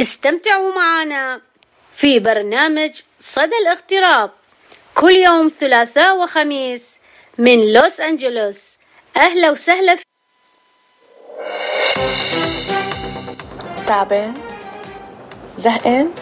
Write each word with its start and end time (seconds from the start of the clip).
استمتعوا 0.00 0.74
معنا 0.74 1.40
في 1.92 2.18
برنامج 2.18 2.90
صدى 3.20 3.58
الاغتراب. 3.62 4.30
كل 4.94 5.10
يوم 5.10 5.48
ثلاثاء 5.48 6.16
وخميس 6.16 6.98
من 7.38 7.72
لوس 7.72 8.00
أنجلوس. 8.00 8.78
أهلا 9.16 9.50
وسهلا 9.50 9.96
في 9.96 10.04
تعبان؟ 13.86 14.34
زهقان؟ 15.58 16.14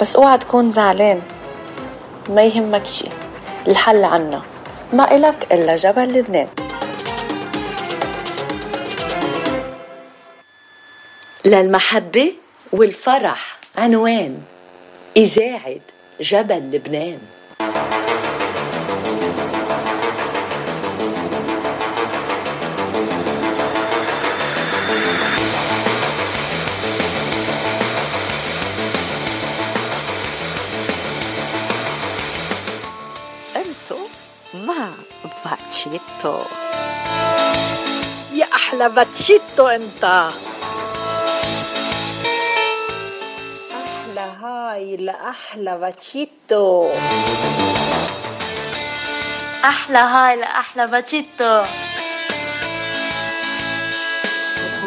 بس 0.00 0.16
اوعى 0.16 0.38
تكون 0.38 0.70
زعلان. 0.70 1.22
ما 2.28 2.42
يهمك 2.44 2.86
شي. 2.86 3.08
الحل 3.68 4.04
عنا. 4.04 4.42
ما 4.92 5.16
إلك 5.16 5.52
إلا 5.52 5.76
جبل 5.76 6.02
لبنان. 6.02 6.48
للمحبة 11.44 12.43
والفرح 12.72 13.56
عنوان 13.76 14.42
إذاعة 15.16 15.80
جبل 16.20 16.70
لبنان. 16.72 17.18
أنتو 33.56 33.98
مع 34.54 34.88
باتشيتو 35.44 36.38
يا 38.34 38.46
أحلى 38.54 38.88
باتشيتو 38.88 39.68
أنت. 39.68 40.30
هاي 44.94 45.04
لاحلى 45.04 45.78
باتشيتو 45.78 46.90
أحلى 49.64 49.98
هاي 49.98 50.36
لأحلى 50.36 50.86
باتشيتو 50.86 51.62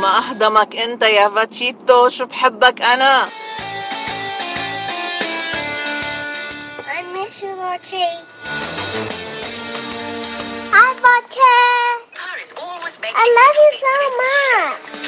ما 0.01 0.19
أهضمك 0.19 0.75
أنت 0.75 1.01
يا 1.01 1.29
باتشيتو 1.29 2.09
شو 2.09 2.25
بحبك 2.25 2.81
أنا 2.81 3.25
I 6.97 7.03
miss 7.13 7.43
you, 7.43 7.53
Mochi. 7.55 8.07
Hi, 10.75 10.89
Mochi. 11.05 11.55
I 13.23 13.25
love 13.37 13.57
you 13.63 13.71
so 13.83 13.93
much. 14.21 15.06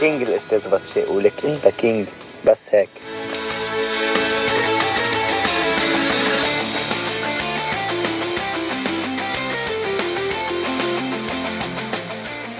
king 0.00 0.22
الأستاذ 0.22 0.68
باتشي 0.68 1.04
ولك 1.04 1.44
أنت 1.44 1.68
king 1.68 2.06
بس 2.46 2.58
هيك. 2.70 2.88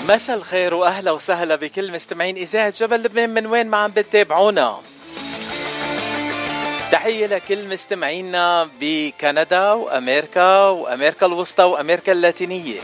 مساء 0.09 0.37
الخير 0.37 0.75
وأهلا 0.75 1.11
وسهلا 1.11 1.57
بكل 1.57 1.93
مستمعين 1.93 2.37
إذاعة 2.37 2.73
جبل 2.79 3.03
لبنان. 3.03 3.31
من 3.31 3.47
وين 3.47 3.67
ما 3.67 3.77
عم 3.77 3.91
بتتابعونا؟ 3.91 4.77
تحية 6.93 7.27
لكل 7.27 7.69
مستمعينا 7.69 8.69
بكندا 8.81 9.73
وأمريكا 9.73 10.65
وأمريكا 10.65 11.27
الوسطى 11.27 11.63
وأمريكا 11.63 12.13
اللاتينية. 12.13 12.81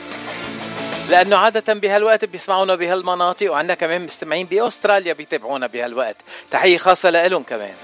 لأنه 1.08 1.36
عادة 1.36 1.74
بهالوقت 1.74 2.24
بيسمعونا 2.24 2.74
بهالمناطق 2.74 3.52
وعندنا 3.52 3.74
كمان 3.74 4.04
مستمعين 4.04 4.46
بأستراليا 4.46 5.12
بيتابعونا 5.12 5.66
بهالوقت. 5.66 6.16
تحية 6.50 6.78
خاصة 6.78 7.10
لهم 7.10 7.42
كمان. 7.42 7.74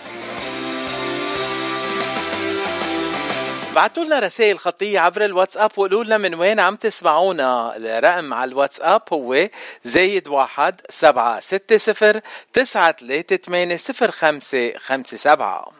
بعتوا 3.74 4.04
لنا 4.04 4.18
رسائل 4.18 4.58
خطية 4.58 5.00
عبر 5.00 5.24
الواتساب 5.24 5.70
وقولوا 5.76 6.04
لنا 6.04 6.18
من 6.18 6.34
وين 6.34 6.60
عم 6.60 6.76
تسمعونا. 6.76 7.76
الرقم 7.76 8.34
على 8.34 8.50
الواتساب 8.50 9.02
هو 9.12 9.48
زايد 9.84 10.28
واحد 10.28 10.80
سبعة 10.88 11.40
ستة 11.40 11.76
صفر 11.76 12.20
تسعة 12.52 12.90
تلاتة 12.90 13.36
تمانية 13.36 13.76
صفر 13.76 14.10
خمسة 14.10 14.72
خمسة 14.78 15.16
سبعة. 15.16 15.72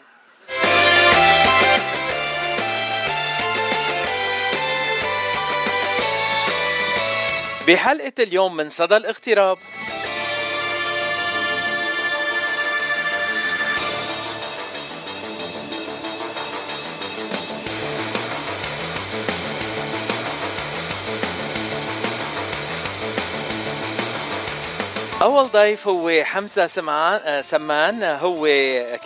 بحلقة 7.66 8.12
اليوم 8.22 8.56
من 8.56 8.68
صدى 8.68 8.96
الاغتراب. 8.96 9.58
أول 25.22 25.48
ضيف 25.48 25.88
هو 25.88 26.24
حمزة 26.24 26.66
سمان 26.66 27.20
آه، 27.24 27.42
سمان. 27.42 28.02
هو 28.02 28.46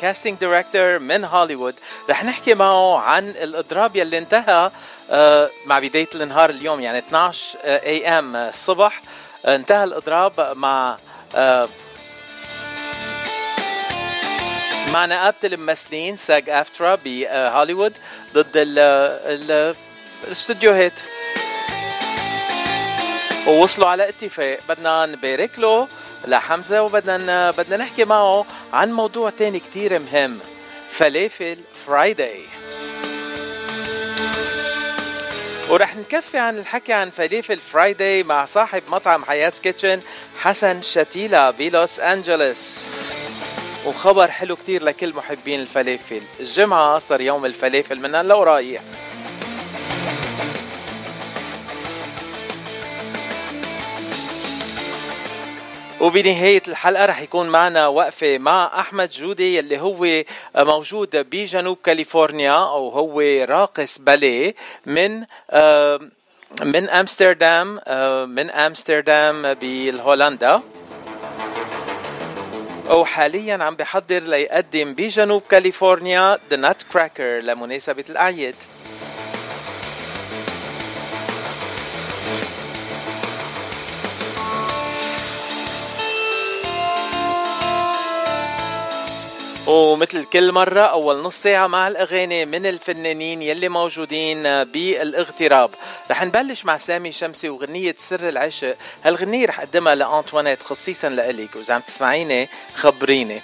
casting 0.00 0.38
director 0.38 0.98
من 0.98 1.24
هوليوود. 1.24 1.74
رح 2.10 2.24
نحكي 2.24 2.54
معه 2.54 2.98
عن 2.98 3.28
الإضراب 3.28 3.96
يلي 3.96 4.18
انتهى 4.18 4.70
آه، 5.10 5.50
مع 5.66 5.78
بداية 5.78 6.08
النهار 6.14 6.50
اليوم 6.50 6.80
يعني 6.80 6.98
12 6.98 7.58
AM 7.64 8.36
الصبح 8.36 9.02
انتهى 9.46 9.84
الإضراب 9.84 10.56
مع 10.56 10.96
آه، 11.34 11.68
مع 14.92 15.06
نقابة 15.06 15.36
الممثلين 15.44 16.16
SAG-AFTRA 16.16 16.98
بهوليوود 17.04 17.92
ضد 18.34 18.56
ال 18.56 18.78
ال 18.78 19.74
الاستوديوهات 20.24 21.00
ووصلوا 23.46 23.88
على 23.88 24.08
اتفاق. 24.08 24.58
بدنا 24.68 25.06
نبارك 25.06 25.58
له 25.58 25.88
لحمزة 26.26 26.82
وبدنا 26.82 27.50
بدنا 27.50 27.76
نحكي 27.76 28.04
معه 28.04 28.46
عن 28.72 28.92
موضوع 28.92 29.30
تاني 29.30 29.60
كتير 29.60 29.98
مهم 29.98 30.38
فلافل 30.90 31.56
Friday 31.86 32.40
ورح 35.70 35.96
نكفي 35.96 36.38
عن 36.38 36.58
الحكي 36.58 36.92
عن 36.92 37.10
فلافل 37.10 37.56
Friday 37.56 38.22
مع 38.22 38.44
صاحب 38.44 38.82
مطعم 38.88 39.24
حياة 39.24 39.52
Kitchen 39.62 40.00
حسن 40.38 40.82
شتيلة 40.82 41.50
بلوس 41.50 42.00
أنجلوس 42.00 42.86
وخبر 43.86 44.30
حلو 44.30 44.56
كتير 44.56 44.84
لكل 44.84 45.14
محبين 45.14 45.60
الفلافل. 45.60 46.22
الجمعة 46.40 46.98
صار 46.98 47.20
يوم 47.20 47.44
الفلافل 47.44 48.00
من 48.00 48.14
هلا 48.14 48.34
ورايح 48.34 48.82
وبنهاية 56.06 56.62
الحلقة 56.68 57.04
رح 57.06 57.20
يكون 57.20 57.48
معنا 57.48 57.86
وقفة 57.86 58.38
مع 58.38 58.80
أحمد 58.80 59.10
جودي 59.10 59.56
يلي 59.56 59.78
هو 59.80 60.24
موجود 60.56 61.16
بجنوب 61.16 61.78
كاليفورنيا 61.84 62.52
أو 62.52 62.88
هو 62.88 63.20
راقص 63.44 63.98
باليه 63.98 64.54
من 64.86 65.24
آه، 65.50 66.00
من 66.62 66.88
أمستردام 66.88 67.80
آه، 67.86 68.24
من 68.24 68.50
أمستردام 68.50 69.54
بهولندا 69.54 70.60
وحاليا 72.90 73.64
عم 73.64 73.76
بحضر 73.76 74.22
ليقدم 74.22 74.94
بجنوب 74.94 75.42
كاليفورنيا 75.50 76.38
ذا 76.50 76.56
نات 76.56 76.82
كراكر 76.92 77.38
لمناسبة 77.38 78.04
الأعياد. 78.10 78.54
ومثل 89.66 90.24
كل 90.24 90.52
مرة 90.52 90.80
أول 90.80 91.22
نص 91.22 91.42
ساعة 91.42 91.66
مع 91.66 91.88
الأغاني 91.88 92.46
من 92.46 92.66
الفنانين 92.66 93.42
يلي 93.42 93.68
موجودين 93.68 94.42
بالإغتراب. 94.64 95.70
رح 96.10 96.24
نبلش 96.24 96.64
مع 96.64 96.76
سامي 96.76 97.12
شمسي 97.12 97.48
وغنية 97.48 97.94
سر 97.98 98.28
العشق. 98.28 98.76
هالغنية 99.04 99.46
رح 99.46 99.60
أقدمها 99.60 99.94
لأنطوانيت 99.94 100.62
خصيصا 100.62 101.08
لإلك. 101.08 101.56
وإذا 101.56 101.74
عم 101.74 101.80
تسمعيني 101.80 102.48
خبريني. 102.74 103.42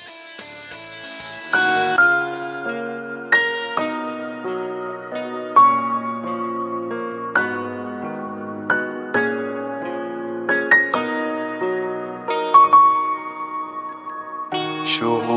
شو 14.85 15.32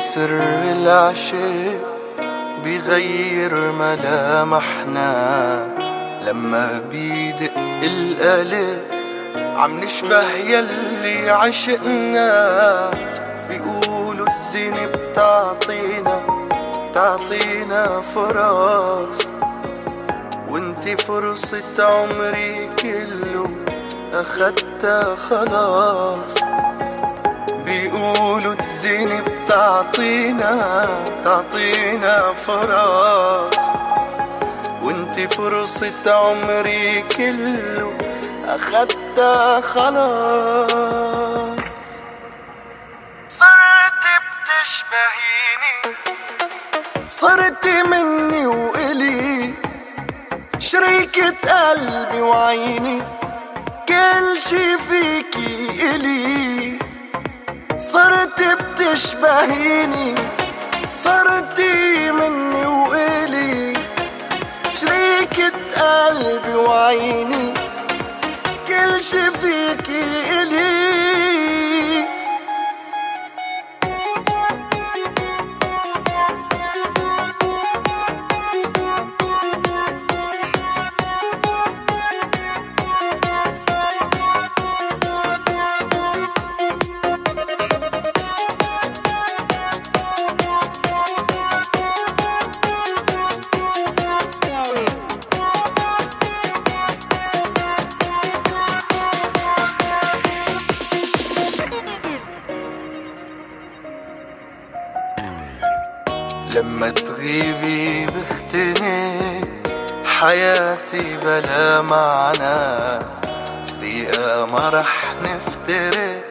سر 0.00 0.40
العشق 0.76 1.80
بيغير 2.64 3.72
ملامحنا. 3.72 5.10
لما 6.24 6.80
بيدق 6.90 7.52
القلب 7.82 8.82
عم 9.56 9.84
نشبه 9.84 10.30
يلي 10.32 11.30
عشقنا. 11.30 12.90
بيقولوا 13.48 14.26
الدنيا 14.26 14.86
بتعطينا 14.86 16.20
بتعطينا 16.90 18.00
فرص 18.00 19.32
وانتي 20.48 20.96
فرصة 20.96 21.84
عمري 21.84 22.68
كله 22.82 23.46
أخدتها 24.12 25.16
خلاص. 25.16 26.34
بيقولوا 27.64 28.54
الدنيا 28.54 29.24
بتعطينا 29.50 30.86
بتعطينا 31.10 32.32
فرص 32.32 33.56
وانتي 34.82 35.28
فرصة 35.28 36.14
عمري 36.14 37.02
كله 37.02 37.98
أخدتها 38.44 39.60
خلاص. 39.60 41.56
صرت 43.28 44.04
بتشبهيني. 44.24 45.96
صرت 47.10 47.66
مني 47.66 48.46
وإلي. 48.46 49.54
شريكة 50.58 51.34
قلبي 51.70 52.20
وعيني. 52.20 53.02
كل 53.88 54.38
شي 54.48 54.78
فيكي 54.78 55.94
إلي. 55.94 56.79
صرت 57.80 58.40
بتشبهيني 58.42 60.14
صرتي 60.92 62.10
مني 62.10 62.66
وإلي. 62.66 63.74
شريكة 64.74 65.52
قلبي 65.76 66.54
وعيني 66.54 67.54
كل 68.68 69.00
شي 69.00 69.30
فيكي 69.30 70.04
إلي. 70.42 71.29
حياتي 110.90 111.16
بلا 111.16 111.82
معنى. 111.82 112.98
دقيقة 113.80 114.46
ما 114.46 114.70
رح 114.74 115.14
نفترق 115.22 116.24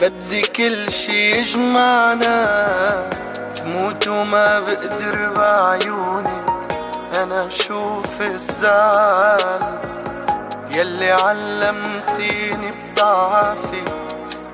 بدي 0.00 0.42
كل 0.42 0.92
شي 0.92 1.30
يجمعنا. 1.30 3.10
بموت 3.64 4.08
وما 4.08 4.60
بقدر 4.60 5.32
بعيونك. 5.36 6.72
أنا 7.14 7.46
أشوف 7.46 8.20
الزعل 8.20 9.80
يلي 10.74 11.10
علمتيني 11.12 12.72
بضعفي. 12.72 13.84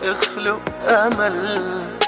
اخلق 0.03 0.61
أمل. 0.89 1.99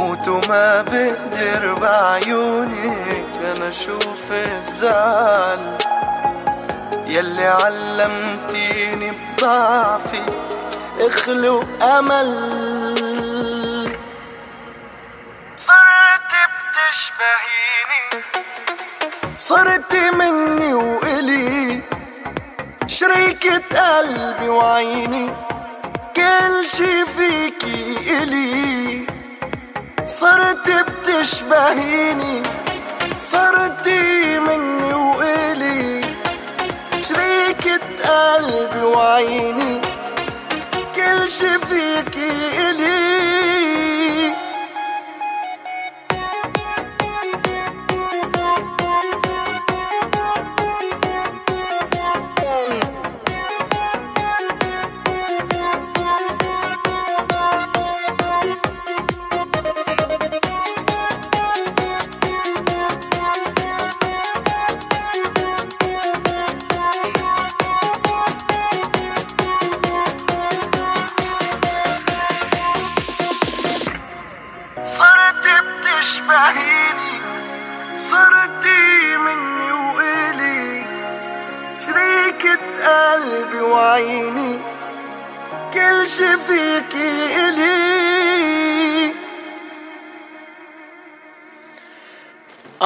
موت 0.00 0.28
وما 0.28 0.82
بقدر 0.82 1.74
بعيونك 1.74 3.38
أنا 3.38 3.68
أشوف 3.68 4.32
الزعل 4.32 5.78
يلي 7.06 7.46
علمتيني 7.46 9.10
بضعفي. 9.10 10.22
اخلق 11.00 11.82
أمل. 11.82 12.30
صرت 15.56 16.32
بتشبهيني. 16.52 18.24
صرت 19.38 19.94
مني 19.94 20.72
وإلي. 20.74 21.80
شريكة 22.86 23.98
قلبي 23.98 24.48
وعيني. 24.48 25.30
كل 26.16 26.66
شي 26.76 27.06
فيكي 27.06 27.96
إلي. 28.22 29.09
صرت 30.10 30.66
بتشبهيني 30.68 32.42
صرتي 33.18 34.38
مني 34.38 34.94
وإلي. 34.94 36.00
شريكة 37.08 37.80
قلبي 38.04 38.82
وعيني 38.82 39.80
كل 40.96 41.28
شي 41.28 41.58
فيكي 41.58 42.30
إلي. 42.70 43.79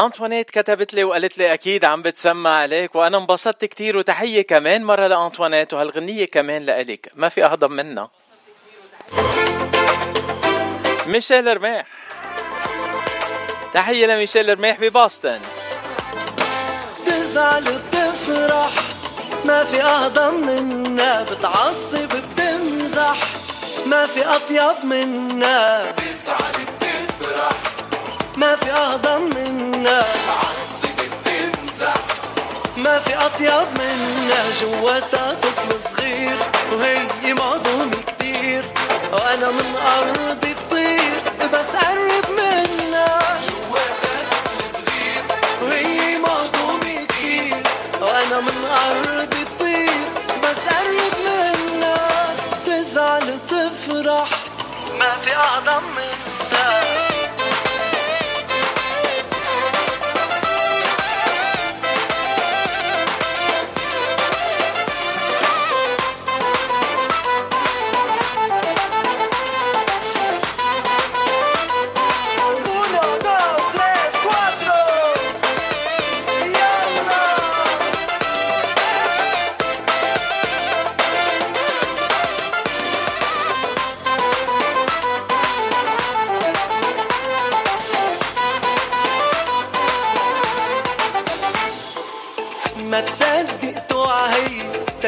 أنطوانيت 0.04 0.50
كتبت 0.50 0.94
لي 0.94 1.04
وقالت 1.04 1.38
لي 1.38 1.54
أكيد 1.54 1.84
عم 1.84 2.02
بتسمع 2.02 2.50
عليك 2.50 2.94
وأنا 2.94 3.18
انبسطت 3.18 3.64
كتير 3.64 3.96
وتحية 3.96 4.42
كمان 4.42 4.84
مرة 4.84 5.06
لأنطوانيت 5.06 5.74
وهالغنية 5.74 6.24
كمان 6.24 6.62
لإلك. 6.62 7.10
ما 7.14 7.28
في 7.28 7.44
أهضم 7.44 7.72
منها. 7.72 8.10
ميشيل 11.06 11.56
رماح 11.56 11.86
تحية 13.74 14.06
لميشيل 14.06 14.58
رماح 14.58 14.80
بباستن 14.80 15.40
تزعل 17.06 17.64
بتفرح. 17.64 18.72
ما 19.44 19.64
في 19.64 19.82
أهضم 19.82 20.34
منا 20.34 21.22
بتعصب 21.22 22.08
بتمزح. 22.08 23.16
ما 23.86 24.06
في 24.06 24.26
أطيب 24.26 24.84
منا 24.84 25.92
تزعل 25.92 26.52
بتفرح. 26.80 27.73
ما 28.36 28.56
في 28.56 28.70
أهضم 28.70 29.22
منا. 29.22 30.00
بتعصب 30.00 30.96
بتمزح 30.96 31.94
ما 32.76 32.98
في 32.98 33.14
أطيب 33.16 33.66
منا. 33.78 34.44
جواتها 34.60 35.34
طفل 35.34 35.80
صغير 35.80 36.36
وهي 36.72 37.34
مهضومة 37.34 37.96
كتير. 38.06 38.64
وأنا 39.12 39.50
من 39.50 39.76
أرضي 39.76 40.54
بطير 40.54 41.22
بس 41.52 41.76
قرب 41.76 42.30
منا. 42.30 43.18
جواتها 43.46 44.16
طفل 44.30 44.60
صغير 44.72 45.22
وهي 45.62 46.18
مهضومة 46.18 47.06
كتير. 47.08 47.62
وأنا 48.00 48.40
من 48.40 48.64
أرضي 48.86 49.44
بطير 49.44 50.08
بس 50.42 50.68
قرب 50.68 51.14
منا. 51.24 51.96
تزعل 52.66 53.38
بتفرح. 53.38 54.28
ما 54.98 55.10
في 55.24 55.36
أعظم 55.36 55.82
منا. 55.96 56.13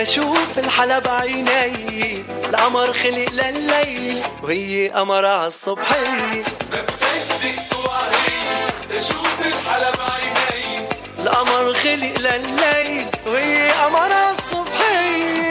تشوف 0.07 0.59
الحلا 0.59 0.99
بعيني 0.99 2.25
القمر 2.49 2.93
خلق 2.93 3.29
لليل 3.33 4.23
وهي 4.43 4.89
قمر 4.89 5.27
عالصبحية 5.27 6.45
ما 6.73 6.83
بصدق 6.89 7.57
توعي 7.71 9.01
تشوف 9.01 9.37
الحلا 9.41 9.91
بعيني 9.91 10.89
القمر 11.19 11.75
خلق 11.75 12.15
لليل 12.19 13.07
وهي 13.27 13.71
قمر 13.71 14.13
عالصبحية 14.13 15.47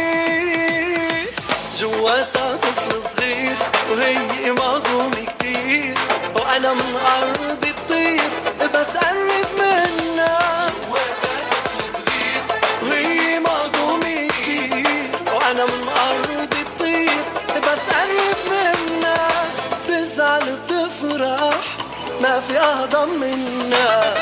جواتها 1.79 2.55
طفل 2.55 3.03
صغير 3.03 3.55
وهي 3.91 4.51
مهضومة 4.51 5.25
كتير. 5.25 5.97
وأنا 6.35 6.73
من 6.73 6.97
أرض 7.17 7.59
بطير 7.59 8.21
بس 8.73 8.97
قرب 8.97 9.45
منا 9.59 10.04
ما 22.35 22.41
في 22.41 22.59
اهضم 22.59 23.09
منا. 23.09 24.13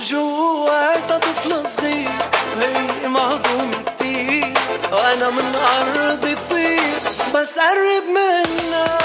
جواتها 0.00 1.18
طفل 1.18 1.66
صغير 1.66 2.08
مهضوم 3.08 3.70
كتير. 3.86 4.54
وأنا 4.92 5.30
من 5.30 5.54
أرض 5.54 6.20
بطير 6.20 6.80
بس 7.34 7.58
قرب 7.58 8.06
منا. 8.08 8.98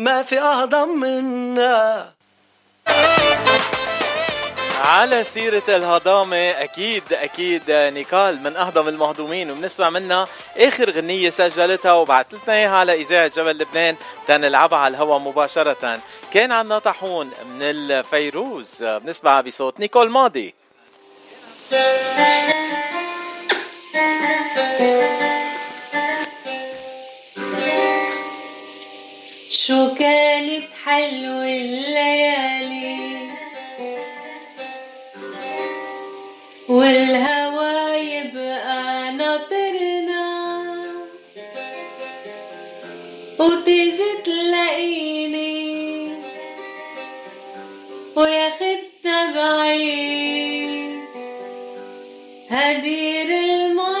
ما 0.00 0.22
في 0.22 0.38
أهضم 0.40 0.88
منا. 0.88 2.12
على 4.80 5.24
سيرة 5.24 5.62
الهضامة 5.68 6.50
أكيد 6.50 7.12
أكيد 7.12 7.62
نيكال 7.70 8.42
من 8.42 8.56
أهضم 8.56 8.88
المهضومين 8.88 9.50
وبنسمع 9.50 9.90
منها 9.90 10.26
آخر 10.56 10.90
غنية 10.90 11.30
سجلتها 11.30 11.92
وبعثت 11.92 12.34
لنا 12.34 12.56
إياها 12.56 12.76
على 12.76 12.94
إذاعة 12.94 13.28
جبل 13.28 13.58
لبنان. 13.58 13.96
تنلعبها 14.26 14.78
على 14.78 14.94
الهواء 14.94 15.18
مباشرة. 15.18 16.00
كان 16.32 16.52
عنا 16.52 16.78
طاحون 16.78 17.26
من 17.26 17.62
الفيروز. 17.62 18.84
بنسمعها 18.84 19.40
بصوت 19.40 19.80
نيكول 19.80 20.10
ماضي. 20.10 20.54
شو 29.50 29.94
كانت 29.94 30.64
حلوة 30.84 31.44
الليالي؟ 31.44 32.96
والهوا 36.68 37.94
يبقى 37.94 39.12
ناطرنا. 39.12 40.50
وتيجي 43.38 44.02
تلاقيني 44.24 46.14
وياخدنا 48.16 49.32
بعيد. 49.34 51.00
هدير 52.50 53.28
المي 53.30 53.99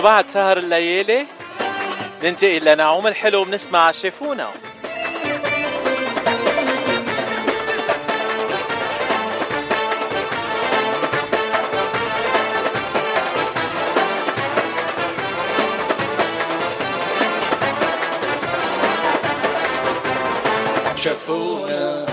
وبعد 0.00 0.28
سهر 0.28 0.58
الليالي 0.58 1.26
ننتقل 2.22 2.64
لنعوم 2.64 3.06
الحلو 3.06 3.44
بنسمع 3.44 3.90
شافونا 3.90 4.48
شافونا 20.96 22.09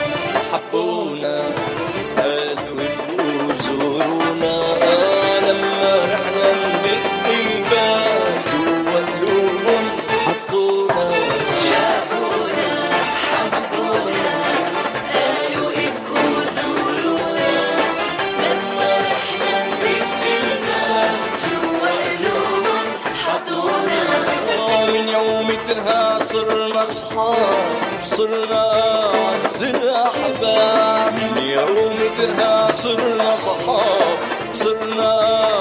صرنا 26.98 27.06
أصحاب 27.06 27.77
صرنا 28.06 28.63
اعز 28.74 29.63
الاحباب 29.63 31.13
من 31.13 31.44
يومتها 31.44 32.72
صرنا 32.75 33.38
صحاب. 33.38 34.18
صرنا 34.54 35.12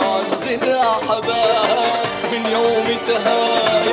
اعز 0.03 0.49
الاحباب 0.49 2.05
من 2.33 2.43
يومتها 2.53 3.41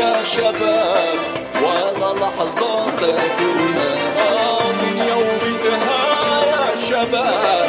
يا 0.02 0.24
شباب. 0.24 1.18
ولا 1.64 2.14
لحظة 2.20 2.86
تهدونا 3.02 3.90
من 4.82 4.96
يومتها 5.12 6.02
يا 6.54 6.66
شباب. 6.90 7.62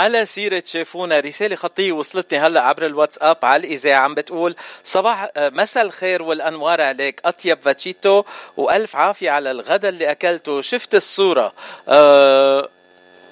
على 0.00 0.26
سيرة 0.26 0.62
شافونا 0.66 1.20
رسالة 1.20 1.56
خطية 1.56 1.92
وصلتني 1.92 2.38
هلا 2.38 2.60
عبر 2.60 2.86
الواتساب 2.86 3.36
على 3.42 3.66
الإذاعة 3.66 4.00
عم 4.00 4.14
بتقول 4.14 4.54
صباح 4.84 5.28
آه، 5.36 5.48
مساء 5.48 5.84
الخير 5.84 6.22
والأنوار 6.22 6.80
عليك 6.80 7.20
أطيب 7.24 7.58
فاتشيتو 7.62 8.24
وألف 8.56 8.96
عافية 8.96 9.30
على 9.30 9.50
الغدا 9.50 9.88
اللي 9.88 10.10
أكلته 10.10 10.62
شفت 10.62 10.94
الصورة. 10.94 11.52
آه 11.88 12.68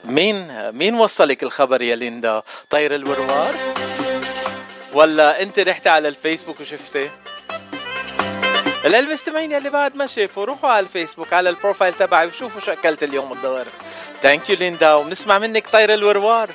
مين 0.04 0.70
مين 0.72 0.94
وصلك 0.94 1.42
الخبر 1.42 1.82
يا 1.82 1.96
ليندا؟ 1.96 2.42
طير 2.70 2.94
الوروار 2.94 3.54
ولا 4.92 5.42
أنت 5.42 5.58
رحتي 5.58 5.88
على 5.88 6.08
الفيسبوك 6.08 6.60
وشفتي؟ 6.60 7.10
للمستمعين 8.84 9.54
اللي 9.54 9.70
بعد 9.70 9.96
ما 9.96 10.06
شافوا 10.06 10.44
روحوا 10.44 10.70
على 10.70 10.86
الفيسبوك 10.86 11.32
على 11.32 11.50
البروفايل 11.50 11.94
تبعي 11.94 12.26
وشوفوا 12.26 12.60
شو 12.60 12.72
أكلت 12.72 13.02
اليوم 13.02 13.32
الظهر 13.32 13.66
ثانك 14.22 14.50
يو 14.50 14.56
ليندا 14.56 14.94
وبنسمع 14.94 15.38
منك 15.38 15.66
طير 15.66 15.94
الوروار. 15.94 16.50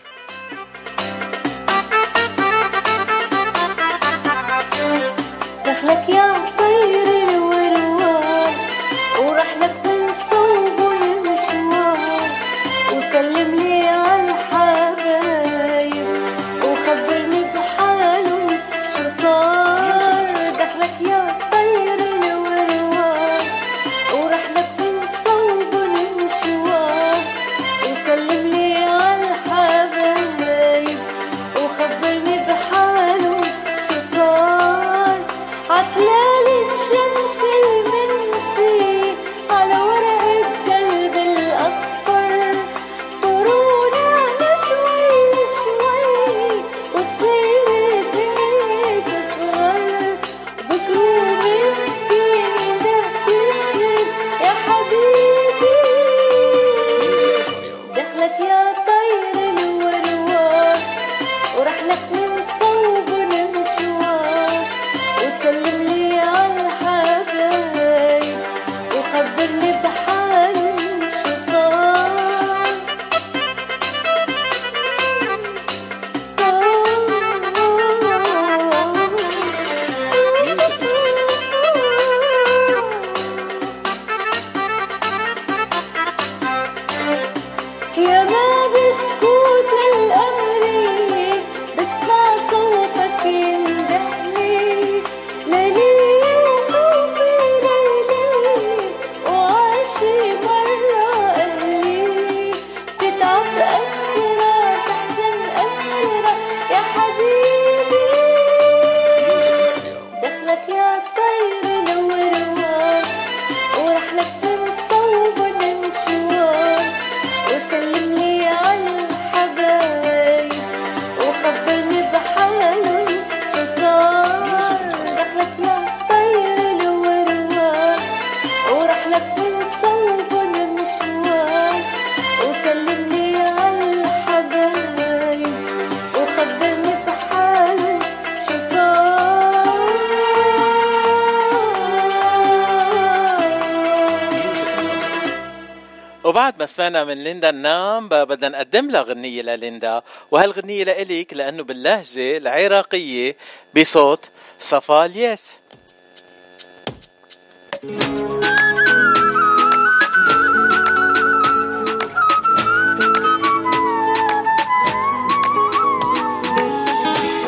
سمعنا 146.73 147.03
من 147.03 147.23
ليندا 147.23 147.49
النام 147.49 148.09
بدنا 148.09 148.49
نقدم 148.49 148.91
لها 148.91 149.01
غنية 149.01 149.41
لليندا. 149.41 150.01
وهالغنية 150.31 150.83
لإلك؟ 150.83 151.33
لأنه 151.33 151.63
باللهجة 151.63 152.37
العراقية 152.37 153.35
بصوت 153.75 154.29
صفا 154.59 155.05
الياس. 155.05 155.57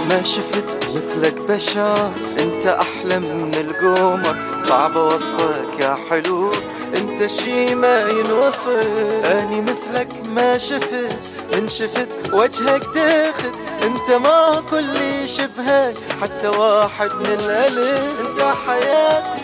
ما 0.09 0.23
شفت 0.23 0.77
مثلك 0.95 1.33
بشر 1.33 2.11
أنت 2.39 2.65
أحلى 2.65 3.19
من 3.19 3.55
القمر. 3.55 4.59
صعب 4.59 4.95
وصفك 4.95 5.79
يا 5.79 5.97
حلو 6.09 6.51
انت 6.93 7.25
شي 7.25 7.75
ما 7.75 8.09
ينوصف 8.09 8.87
أني 9.25 9.61
مثلك 9.61 10.09
ما 10.27 10.57
شفت. 10.57 11.19
إن 11.53 11.67
شفت 11.67 12.33
وجهك 12.33 12.81
داخل 12.95 13.51
أنت 13.83 14.11
ما 14.11 14.63
كل 14.69 15.27
شبهك 15.29 15.95
حتى 16.21 16.47
واحد 16.47 17.11
من 17.13 17.37
الألف. 17.39 18.19
أنت 18.19 18.39
حياتي. 18.67 19.41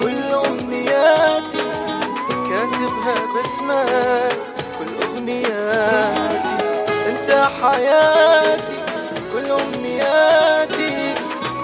كل 0.00 0.34
أمنياتي. 0.46 1.62
كاتبها 2.28 3.14
باسمك. 3.34 4.38
كل 4.78 5.04
اغنياتي 5.04 6.56
أنت 7.08 7.48
حياتي. 7.62 8.76
كل 9.32 9.50
أمنياتي. 9.50 11.14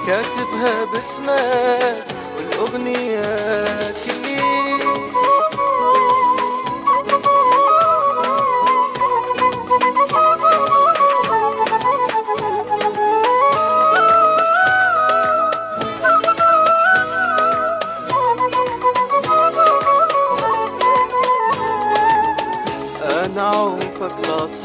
كاتبها 0.07 0.85
باسمك. 0.95 2.05
كل 2.39 2.59
اغنياتي 2.59 4.18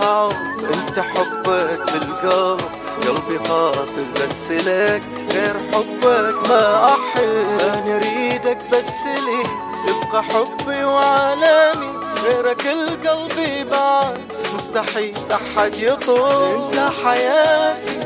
صعب 0.03 0.31
انت 0.73 0.99
حبك 0.99 1.79
بالقلب 1.93 2.61
قلبي 3.07 3.37
قاتل 3.37 4.05
بس 4.15 4.51
لك 4.51 5.01
غير 5.31 5.55
حبك 5.71 6.49
ما 6.49 6.85
أحب. 6.85 7.47
أنا 7.73 7.95
أريدك 7.95 8.57
بس 8.71 9.05
لي 9.05 9.43
تبقى 9.87 10.23
حبي 10.23 10.83
وعالمي 10.83 11.91
غيرك 12.23 12.65
القلب 12.65 13.69
بعد. 13.71 14.33
مستحيل 14.55 15.17
أحد 15.31 15.73
يطول. 15.75 16.61
انت 16.71 16.91
حياتي 17.03 17.99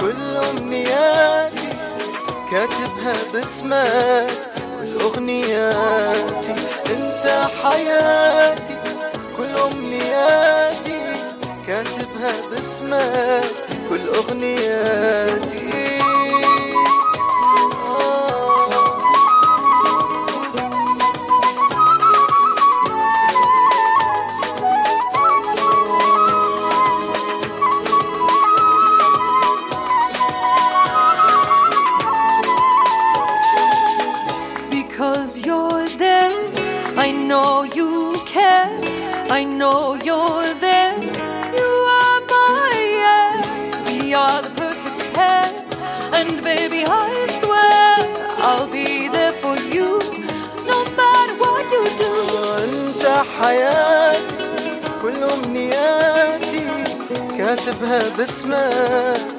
كل 0.00 0.36
أمنياتي 0.50 1.68
كاتبها 2.50 3.14
باسمك 3.32 4.50
كل 4.80 5.00
أغنياتي. 5.00 6.54
انت 6.90 7.48
حياتي 7.62 8.76
كل 9.36 9.58
أمنياتي. 9.72 10.53
باسمك 12.54 13.44
كل 13.88 14.00
اغنياتي 14.00 15.63
كاتبها 58.24 59.33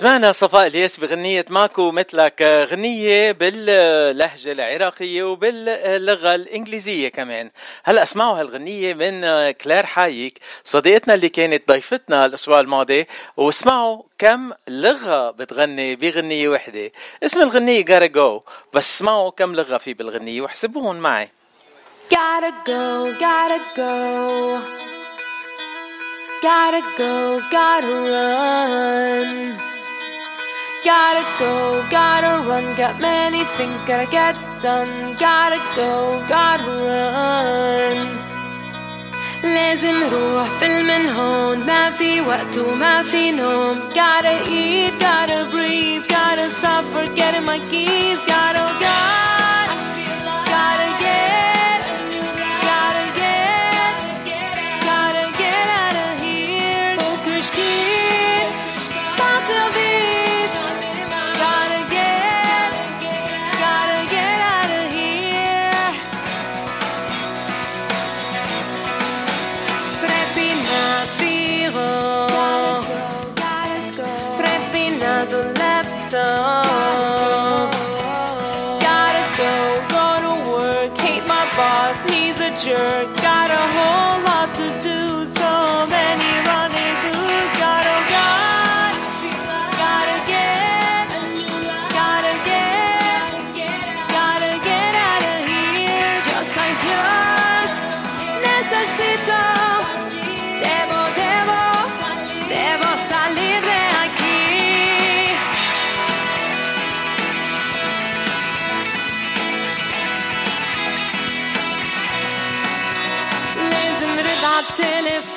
سمعنا 0.00 0.32
صفاء 0.32 0.66
الياس 0.66 1.00
بغنية 1.00 1.44
ماكو 1.50 1.90
مثلك 1.90 2.42
غنية 2.70 3.32
باللهجة 3.32 4.52
العراقية 4.52 5.22
وباللغة 5.22 6.34
الإنجليزية 6.34 7.08
كمان 7.08 7.50
هلأ 7.84 8.02
اسمعوا 8.02 8.40
هالغنية 8.40 8.94
من 8.94 9.50
كلير 9.50 9.86
حايك 9.86 10.38
صديقتنا 10.64 11.14
اللي 11.14 11.28
كانت 11.28 11.68
ضيفتنا 11.68 12.26
الأسبوع 12.26 12.60
الماضي 12.60 13.06
واسمعوا 13.36 14.02
كم 14.18 14.52
لغة 14.68 15.30
بتغني 15.30 15.96
بغنية 15.96 16.48
وحدة 16.48 16.92
اسم 17.24 17.42
الغنية 17.42 17.84
gotta 17.84 18.12
go 18.12 18.42
بس 18.74 18.96
اسمعوا 18.96 19.30
كم 19.30 19.54
لغة 19.54 19.78
في 19.78 19.94
بالغنية 19.94 20.40
واحسبوهم 20.40 20.96
معي 20.96 21.28
Gotta 22.10 22.52
go, 22.66 23.12
gotta 23.20 23.60
go. 23.76 24.60
Gotta 26.42 26.82
go, 26.98 27.40
gotta 27.52 27.94
run. 28.10 29.69
Gotta 30.83 31.23
go, 31.39 31.83
gotta 31.89 32.47
run. 32.47 32.75
Got 32.75 32.99
many 32.99 33.43
things 33.57 33.81
gotta 33.83 34.09
get 34.11 34.35
done. 34.61 35.15
Gotta 35.17 35.59
go, 35.75 36.23
gotta 36.27 36.63
run. 36.63 38.25
لازم 39.43 40.03
روح 40.03 40.47
فيلم 40.59 40.87
من 40.87 41.09
هون 41.09 41.65
ما 41.65 41.91
في 41.91 42.21
وقت 42.21 42.57
وما 42.57 43.03
في 43.03 43.31
نوم 43.31 43.79
Gotta 43.93 44.35
eat, 44.49 44.93
gotta 44.99 45.45
breathe 45.51 46.03
Gotta 46.07 46.49
stop 46.49 46.83
forgetting 46.95 47.45
my 47.45 47.59
keys 47.71 48.19
Gotta 48.27 48.65
go 48.78 48.78
Gotta 48.78 48.78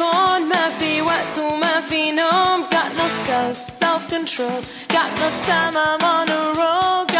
عالتليفون 0.03 0.49
ما 0.49 0.69
في 0.79 1.03
وقت 1.03 1.39
وما 1.39 1.81
في 1.81 2.13
نوم 2.13 2.65
Got 2.71 2.91
no 2.99 3.07
self, 3.27 3.57
self 3.67 4.09
control 4.09 4.61
Got 4.89 5.11
no 5.21 5.29
time, 5.47 5.77
I'm 5.77 6.03
on 6.03 6.29
a 6.29 6.43
roll 6.59 7.12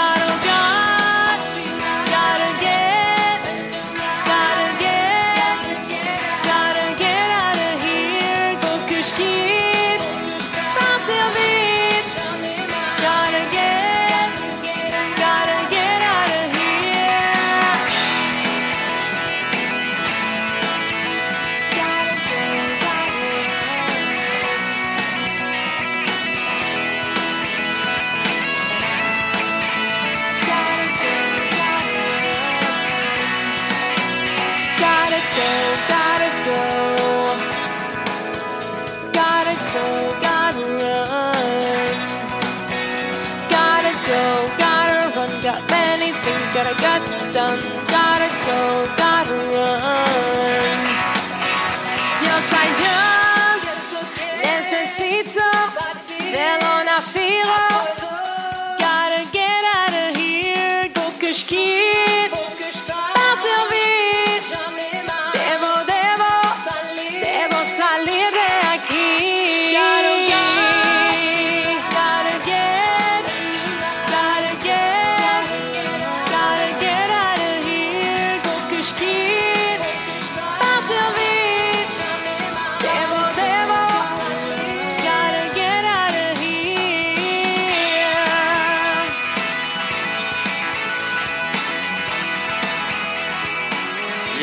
feel 57.12 57.43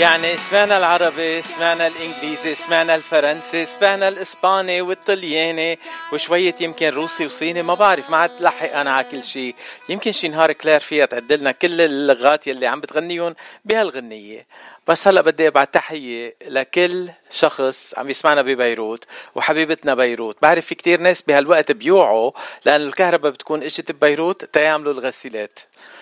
يعني 0.00 0.36
سمعنا 0.36 0.78
العربي 0.78 1.42
سمعنا 1.42 1.86
الإنجليزي 1.86 2.54
سمعنا 2.54 2.94
الفرنسي 2.94 3.64
سمعنا 3.64 4.08
الإسباني 4.08 4.80
والطلياني 4.80 5.78
وشوية 6.12 6.54
يمكن 6.60 6.88
روسي 6.88 7.24
وصيني 7.26 7.62
ما 7.62 7.74
بعرف 7.74 8.10
ما 8.10 8.16
عاد 8.16 8.30
لحق 8.40 8.72
أنا 8.72 8.92
على 8.92 9.06
كل 9.10 9.22
شيء. 9.22 9.54
يمكن 9.88 10.12
شي 10.12 10.28
نهار 10.28 10.52
كلير 10.52 10.80
فيها 10.80 11.06
تعدلنا 11.06 11.52
كل 11.52 11.80
اللغات 11.80 12.46
يلي 12.46 12.66
عم 12.66 12.80
بتغنيهم 12.80 13.34
بهالغنية. 13.64 14.46
بس 14.88 15.08
هلا 15.08 15.20
بدي 15.20 15.48
ابعت 15.48 15.74
تحية 15.74 16.36
لكل 16.46 17.10
شخص 17.30 17.94
عم 17.98 18.10
يسمعنا 18.10 18.42
ببيروت 18.42 19.04
وحبيبتنا 19.34 19.94
بيروت. 19.94 20.36
بعرف 20.42 20.66
في 20.66 20.74
كتير 20.74 21.00
ناس 21.00 21.22
بهالوقت 21.22 21.72
بيوعوا 21.72 22.30
لأن 22.64 22.80
الكهرباء 22.80 23.32
بتكون 23.32 23.62
إجت 23.62 23.92
ببيروت 23.92 24.44
تيعملوا 24.44 24.92
الغسيلات. 24.92 25.58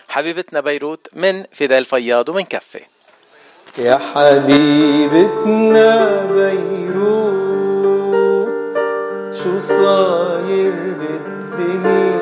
حبيبتنا 0.09 0.61
بيروت 0.61 1.09
من 1.13 1.45
فداء 1.53 1.79
الفياض 1.79 2.29
ومن 2.29 2.45
كفي 2.45 2.81
يا 3.77 3.99
حبيبتنا 4.15 5.91
بيروت 6.35 7.69
شو 9.33 9.59
صاير 9.59 10.73
بالدنيا؟ 10.99 12.19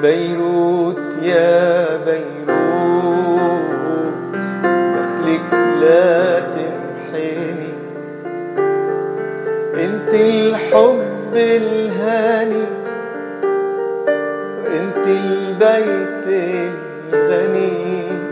بيروت 0.00 1.12
يا 1.22 1.96
بيروت 2.06 3.32
دخلك 4.94 5.48
لا 5.80 6.40
تمحيني. 6.40 7.72
انت 9.74 10.14
الحب 10.14 11.34
الهاني 11.34 12.66
انت 14.66 15.06
البيت 15.06 16.26
الغني. 17.12 18.31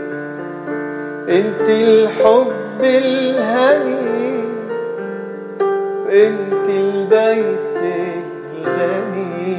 انت 1.31 1.69
الحب 1.69 2.81
الهني 2.81 4.43
انت 6.11 6.69
البيت 6.69 7.81
الغني. 8.57 9.57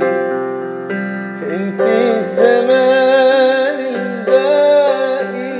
انت 1.50 1.80
الزمان 1.80 3.78
الباقي 3.94 5.56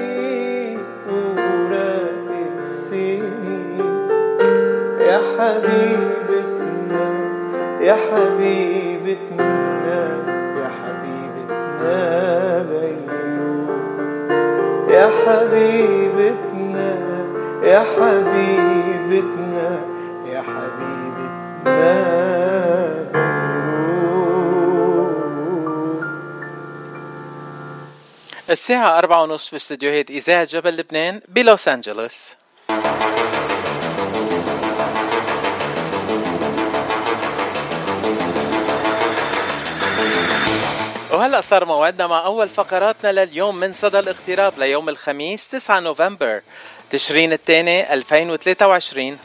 وراق 1.08 2.28
السنين. 2.60 4.08
يا 5.00 5.20
حبيبتنا 5.38 7.04
يا 7.80 7.96
حبيبتنا 8.06 9.50
يا 10.60 10.68
حبيبتنا. 10.78 12.41
حبيبتنا 15.26 16.90
يا 17.62 17.80
حبيبتنا 17.80 19.68
يا 20.26 20.42
حبيبتنا. 20.42 21.02
الساعة 28.50 28.98
أربعة 28.98 29.22
ونص 29.22 29.50
باستديوهات 29.50 30.10
إذاعة 30.10 30.44
جبل 30.44 30.76
لبنان 30.76 31.20
بلوس 31.28 31.68
أنجلوس. 31.68 32.36
وهلا 41.22 41.40
صار 41.40 41.64
موعدنا 41.64 42.06
مع 42.06 42.24
أول 42.24 42.48
فقراتنا 42.48 43.12
لليوم 43.12 43.56
من 43.56 43.72
صدى 43.72 43.98
الاغتراب 43.98 44.52
ليوم 44.58 44.88
الخميس 44.88 45.48
9 45.48 45.80
نوفمبر 45.80 46.40
تشرين 46.90 47.32
الثاني 47.32 47.92
2023 47.92 49.18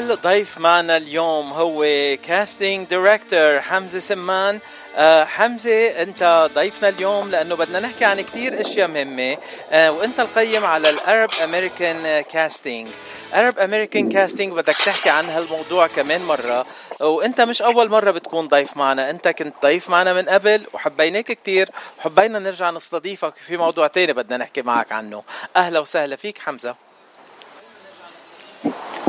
أول 0.00 0.16
ضيف 0.16 0.58
معنا 0.58 0.96
اليوم 0.96 1.52
هو 1.52 1.84
casting 2.26 2.86
director 2.86 3.60
حمزة 3.60 4.00
سمان. 4.00 4.58
آه 4.96 5.24
حمزة 5.24 6.02
أنت 6.02 6.50
ضيفنا 6.54 6.88
اليوم 6.88 7.30
لأنه 7.30 7.54
بدنا 7.54 7.80
نحكي 7.80 8.04
عن 8.04 8.20
كتير 8.20 8.60
أشياء 8.60 8.88
مهمة. 8.88 9.36
آه 9.70 9.92
وأنت 9.92 10.20
القيم 10.20 10.64
على 10.64 10.90
ال 10.90 10.98
Arab 10.98 11.28
American 11.44 12.20
Casting 12.20 12.88
Arab 13.34 13.58
American 13.58 14.08
Casting 14.08 14.52
بدك 14.52 14.76
تحكي 14.76 15.10
عن 15.10 15.30
هالموضوع 15.30 15.86
كمان 15.86 16.24
مرة. 16.24 16.66
وأنت 17.00 17.40
مش 17.40 17.62
أول 17.62 17.90
مرة 17.90 18.10
بتكون 18.10 18.48
ضيف 18.48 18.76
معنا. 18.76 19.10
أنت 19.10 19.28
كنت 19.28 19.54
ضيف 19.62 19.90
معنا 19.90 20.12
من 20.12 20.28
قبل 20.28 20.66
وحبيناك 20.72 21.24
كتير. 21.24 21.70
وحبينا 21.98 22.38
نرجع 22.38 22.70
نستضيفك 22.70 23.36
في 23.36 23.56
موضوع 23.56 23.86
تاني 23.86 24.12
بدنا 24.12 24.36
نحكي 24.36 24.62
معك 24.62 24.92
عنه. 24.92 25.22
أهلا 25.56 25.80
وسهلا 25.80 26.16
فيك 26.16 26.38
حمزة. 26.38 26.89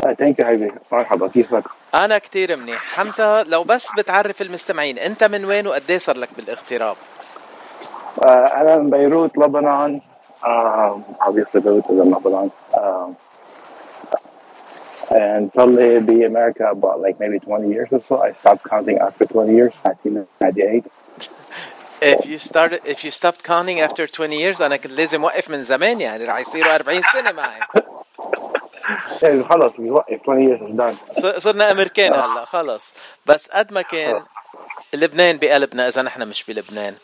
thank 0.02 0.40
you 0.40 0.46
حبيبي. 0.46 0.72
مرحبا 0.92 1.28
كيفك؟ 1.28 1.64
أنا 1.94 2.18
كتير 2.18 2.56
منيح. 2.56 2.84
حمزة 2.96 3.44
لو 3.44 3.64
بس 3.64 3.92
بتعرف 3.98 4.42
المستمعين 4.42 5.00
أنت 5.00 5.24
من 5.24 5.46
وين 5.46 5.68
وقد 5.68 5.92
صار 5.92 6.18
لك 6.18 6.30
بالاغتراب؟ 6.38 6.96
آه، 8.24 8.62
أنا 8.62 8.78
من 8.78 8.90
بيروت 8.90 9.38
لبنان. 9.38 10.02
آه، 10.46 11.02
حبيبتي 11.20 11.60
بيروت 11.60 11.92
لبنان. 11.92 12.50
آه، 12.78 13.12
and 15.12 15.54
صار 15.56 15.70
لي 15.70 16.00
بامريكا 16.00 16.72
about 16.72 17.00
like 17.02 17.20
maybe 17.20 17.40
20 17.40 17.72
years 17.72 17.90
or 17.92 18.00
so. 18.10 18.22
I 18.22 18.32
stopped 18.32 18.64
counting 18.70 18.98
after 19.00 19.26
20 19.26 19.56
years 19.56 19.74
1998 19.84 20.84
If 22.02 22.26
you 22.26 22.40
started 22.40 22.80
if 22.86 23.04
you 23.06 23.12
stopped 23.12 23.44
counting 23.44 23.80
after 23.80 24.08
20 24.08 24.40
years 24.40 24.62
أنا 24.62 24.78
كنت 24.78 24.92
لازم 24.92 25.24
أوقف 25.24 25.50
من 25.50 25.64
زمان 25.64 26.02
يعني 26.02 26.26
رح 26.26 26.40
يصيروا 26.40 26.76
40 26.76 27.02
سنة 27.02 27.32
معي. 27.32 27.60
يعني 29.22 29.44
خلص 29.44 29.74
بيوقف 29.78 30.20
20 30.30 30.58
years 30.58 31.38
صرنا 31.38 31.72
أمريكان 31.72 32.14
هلا 32.14 32.46
خلص. 32.46 32.94
بس 33.26 33.48
قد 33.48 33.74
ما 33.74 33.82
كان 33.82 34.24
لبنان 34.94 35.38
بقلبنا 35.38 35.88
إذا 35.88 36.02
نحن 36.02 36.28
مش 36.28 36.44
بلبنان. 36.44 36.96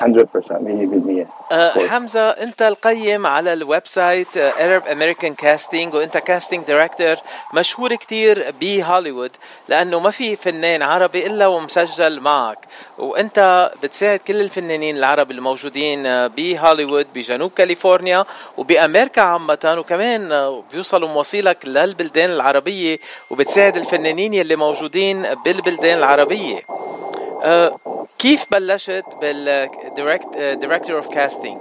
100% 0.00 0.04
100% 0.04 1.26
أه 1.52 1.86
حمزة 1.86 2.30
أنت 2.30 2.62
القيم 2.62 3.26
على 3.26 3.52
ال 3.52 3.86
website 3.86 4.28
Arab 4.38 4.82
American 4.88 5.44
Casting 5.44 5.94
وأنت 5.94 6.18
casting 6.18 6.64
director 6.64 7.16
مشهور 7.54 7.94
كتير 7.94 8.54
بهوليوود 8.60 9.30
لأنه 9.68 10.00
ما 10.00 10.10
في 10.10 10.36
فنان 10.36 10.82
عربي 10.82 11.26
إلا 11.26 11.46
ومسجل 11.46 12.20
معك. 12.20 12.58
وأنت 12.98 13.70
بتساعد 13.82 14.18
كل 14.18 14.40
الفنانين 14.40 14.96
العرب 14.96 15.30
الموجودين 15.30 16.06
آه، 16.06 16.26
بهوليوود 16.26 17.06
بجنوب 17.14 17.50
كاليفورنيا 17.50 18.24
وبأمريكا 18.56 19.22
عامة 19.22 19.74
وكمان 19.78 20.32
آه، 20.32 20.62
بيوصلوا 20.72 21.08
مواصيلك 21.08 21.66
للبلدان 21.66 22.30
العربية 22.30 22.98
وبتساعد 23.30 23.76
الفنانين 23.76 24.34
يلي 24.34 24.56
موجودين 24.56 25.34
بالبلدان 25.44 25.98
العربية. 25.98 26.56
آه، 26.56 27.35
كيف 28.18 28.46
بلشت 28.52 29.04
بال 29.20 29.55
director 29.55 30.96
of 30.96 31.08
casting 31.08 31.58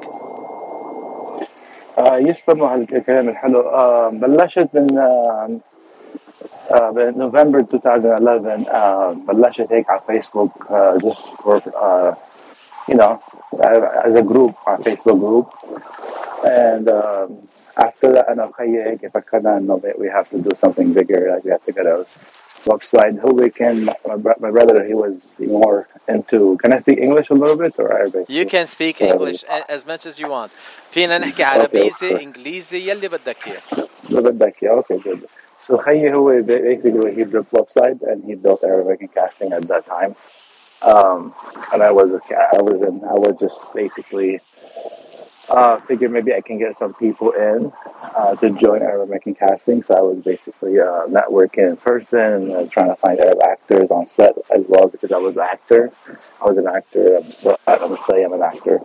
آه 1.98 2.18
يسلموا 2.18 2.68
هالكلام 2.68 3.30
الحلو 3.30 3.62
آه 3.62 4.10
بلشت 4.10 4.70
من 4.74 4.98
آه 4.98 5.50
آه 6.72 6.90
بنوفمبر 6.90 7.60
2011 7.60 8.72
آه 8.72 9.12
بلشت 9.28 9.68
هيك 9.72 9.90
على 9.90 10.02
فيسبوك 10.08 10.52
آه 10.72 10.98
just 10.98 11.44
for 11.44 11.60
uh, 11.60 12.16
you 12.92 12.96
know 12.96 13.20
uh, 13.60 14.08
as 14.08 14.16
a 14.16 14.24
group 14.24 14.56
on 14.68 14.84
Facebook 14.84 15.20
group. 15.20 15.48
And 16.44 16.90
um, 16.90 17.30
after 17.78 18.12
that 18.14 18.30
أنا 18.30 18.46
وخيي 18.46 18.84
هيك 18.84 19.12
فكرنا 19.14 19.58
إنه 19.58 19.82
we 19.98 20.08
have 20.08 20.30
to 20.30 20.38
do 20.38 20.56
something 20.56 20.94
bigger 20.94 21.32
like 21.32 21.44
we 21.44 21.52
have 21.52 21.66
to 21.66 21.72
get 21.72 21.86
a 21.86 22.06
website 22.67 23.19
who 23.23 23.31
we 23.35 23.49
can 23.51 23.75
my, 24.11 24.17
bro- 24.17 24.41
my 24.47 24.51
brother 24.51 24.85
he 24.91 24.95
was 24.95 25.15
more 25.39 25.89
into 26.09 26.39
can 26.63 26.73
I 26.73 26.79
speak 26.81 26.99
English 26.99 27.29
a 27.31 27.35
little 27.35 27.57
bit 27.57 27.75
or 27.79 27.87
Arabic 27.99 28.25
You 28.29 28.45
can 28.55 28.67
speak 28.67 29.01
English 29.01 29.41
a- 29.57 29.71
as 29.77 29.87
much 29.87 30.03
as 30.07 30.15
you 30.21 30.29
want 30.29 30.51
فينا 30.91 31.19
نحكي 31.19 31.43
عربيزي 31.45 32.23
انجليزي 32.23 32.91
يلي 32.91 33.09
بدك 33.09 33.37
اياه 33.47 33.61
So 34.11 34.15
بدك 34.21 34.55
yeah 34.65 34.81
okay 34.81 34.99
good 34.99 35.21
so 35.69 35.77
خيي 35.77 36.15
هو 36.15 36.43
basically 36.43 37.13
he 37.17 37.25
built 37.25 37.49
website 37.61 37.99
and 38.11 38.25
he 38.29 38.35
built 38.35 38.61
Arabic 38.65 39.01
and 39.01 39.15
casting 39.15 39.53
at 39.53 39.65
that 39.69 39.85
time 39.87 40.15
um, 40.83 41.35
and 41.73 41.83
I 41.83 41.91
was 41.99 42.09
a, 42.19 42.21
I 42.59 42.63
was 42.69 42.79
in 42.89 42.97
I 43.15 43.17
was 43.25 43.35
just 43.45 43.59
basically 43.75 44.41
uh, 45.50 45.80
figured 45.82 46.12
maybe 46.12 46.34
I 46.34 46.42
can 46.42 46.58
get 46.58 46.76
some 46.76 46.94
people 46.94 47.32
in 47.32 47.72
uh, 48.02 48.36
to 48.36 48.50
join 48.52 48.82
Arab 48.82 49.02
American 49.02 49.36
casting. 49.36 49.84
So 49.84 49.96
I 49.96 50.02
was 50.02 50.24
basically 50.24 50.80
uh, 50.80 51.06
networking 51.08 51.70
in 51.70 51.78
person, 51.78 52.52
uh, 52.52 52.68
trying 52.68 52.90
to 52.90 52.96
find 52.96 53.20
Arab 53.20 53.40
actors 53.44 53.92
on 53.92 54.08
set 54.08 54.36
as 54.56 54.66
well 54.68 54.88
because 54.88 55.12
I 55.12 55.18
was 55.18 55.36
an 55.36 55.44
actor. 55.44 55.92
I 56.42 56.46
was 56.46 56.58
an 56.58 56.68
actor. 56.68 57.18
I'm 57.18 57.32
still, 57.32 57.58
I'm 57.68 57.98
still 57.98 58.26
I'm 58.26 58.34
an 58.34 58.42
actor. 58.42 58.80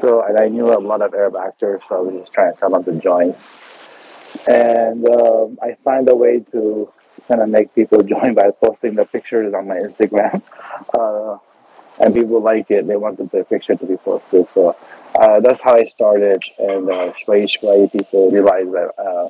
So 0.00 0.24
and 0.24 0.38
I 0.38 0.48
knew 0.48 0.72
a 0.72 0.78
lot 0.78 1.02
of 1.02 1.14
Arab 1.14 1.36
actors, 1.36 1.82
so 1.88 1.96
I 1.96 2.00
was 2.00 2.14
just 2.20 2.32
trying 2.32 2.54
to 2.54 2.58
tell 2.58 2.70
them 2.70 2.84
to 2.84 2.92
join. 3.00 3.34
And 4.46 5.06
um, 5.08 5.58
I 5.62 5.76
find 5.84 6.08
a 6.08 6.14
way 6.14 6.40
to 6.52 6.90
kind 7.26 7.42
of 7.42 7.48
make 7.48 7.74
people 7.74 8.02
join 8.14 8.34
by 8.34 8.50
posting 8.50 8.94
the 8.94 9.04
pictures 9.04 9.52
on 9.54 9.68
my 9.68 9.76
Instagram. 9.76 10.42
Uh, 10.94 11.38
and 12.00 12.14
people 12.14 12.40
like 12.40 12.70
it. 12.70 12.86
They 12.86 12.96
wanted 12.96 13.30
the 13.30 13.44
picture 13.44 13.74
to 13.74 13.86
be 13.86 13.96
posted. 13.96 14.46
So 14.54 14.76
uh, 15.14 15.40
that's 15.40 15.60
how 15.60 15.74
I 15.74 15.84
started. 15.84 16.42
And 16.58 16.90
uh, 16.90 17.12
shway 17.24 17.48
shway, 17.48 17.88
people 17.90 18.30
realized 18.30 18.72
that 18.72 18.92
uh, 18.98 19.28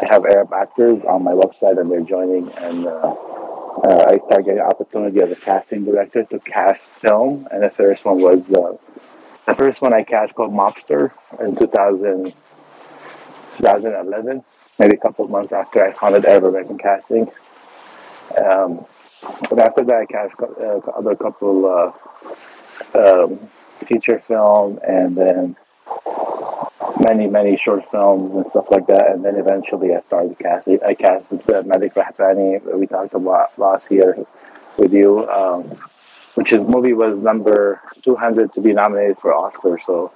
I 0.00 0.06
have 0.06 0.24
Arab 0.24 0.52
actors 0.52 1.02
on 1.04 1.24
my 1.24 1.32
website 1.32 1.80
and 1.80 1.90
they're 1.90 2.00
joining. 2.00 2.50
And 2.52 2.86
uh, 2.86 2.90
uh, 2.90 4.06
I 4.08 4.18
started 4.18 4.44
getting 4.44 4.60
opportunity 4.60 5.20
as 5.20 5.30
a 5.30 5.36
casting 5.36 5.84
director 5.84 6.24
to 6.24 6.38
cast 6.40 6.82
film. 7.00 7.48
And 7.50 7.62
the 7.62 7.70
first 7.70 8.04
one 8.04 8.20
was 8.20 8.40
uh, 8.52 8.76
the 9.46 9.54
first 9.54 9.80
one 9.80 9.92
I 9.92 10.02
cast 10.02 10.34
called 10.34 10.52
Mobster 10.52 11.12
in 11.40 11.56
2000, 11.56 12.32
2011, 13.56 14.44
maybe 14.78 14.96
a 14.96 15.00
couple 15.00 15.24
of 15.24 15.30
months 15.30 15.52
after 15.52 15.84
I 15.84 15.92
founded 15.92 16.24
Arab 16.24 16.44
American 16.44 16.78
Casting. 16.78 17.30
Um, 18.36 18.86
but 19.48 19.58
after 19.58 19.84
that, 19.84 19.94
I 19.94 20.06
cast 20.06 20.34
other 20.96 21.14
couple 21.14 21.94
um, 22.94 23.50
feature 23.82 24.18
film 24.20 24.78
and 24.86 25.16
then 25.16 25.56
many, 27.00 27.26
many 27.26 27.56
short 27.56 27.90
films 27.90 28.32
and 28.32 28.46
stuff 28.46 28.70
like 28.70 28.86
that. 28.86 29.10
And 29.10 29.24
then 29.24 29.36
eventually 29.36 29.94
I 29.94 30.00
started 30.02 30.38
casting. 30.38 30.82
I 30.84 30.94
cast 30.94 31.28
the 31.30 31.62
Medic 31.64 31.94
Rahbani 31.94 32.62
we 32.78 32.86
talked 32.86 33.14
about 33.14 33.58
last 33.58 33.90
year 33.90 34.16
with 34.78 34.92
you, 34.92 35.28
um, 35.28 35.64
which 36.34 36.50
his 36.50 36.64
movie 36.64 36.92
was 36.92 37.18
number 37.18 37.80
200 38.02 38.52
to 38.54 38.60
be 38.60 38.72
nominated 38.72 39.18
for 39.18 39.34
Oscar. 39.34 39.78
So 39.84 40.12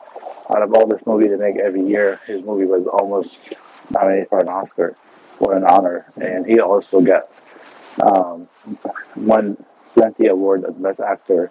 out 0.50 0.62
of 0.62 0.72
all 0.74 0.86
this 0.86 1.04
movie 1.06 1.28
they 1.28 1.36
make 1.36 1.56
every 1.56 1.82
year, 1.82 2.20
his 2.26 2.42
movie 2.42 2.66
was 2.66 2.86
almost 2.86 3.54
nominated 3.90 4.28
for 4.28 4.40
an 4.40 4.48
Oscar, 4.48 4.96
for 5.38 5.54
an 5.54 5.64
honor. 5.64 6.06
And 6.20 6.46
he 6.46 6.60
also 6.60 7.00
got 7.00 7.28
um, 8.02 8.48
won 9.16 9.56
plenty 9.94 10.26
award 10.26 10.64
as 10.64 10.74
best 10.74 11.00
actor 11.00 11.50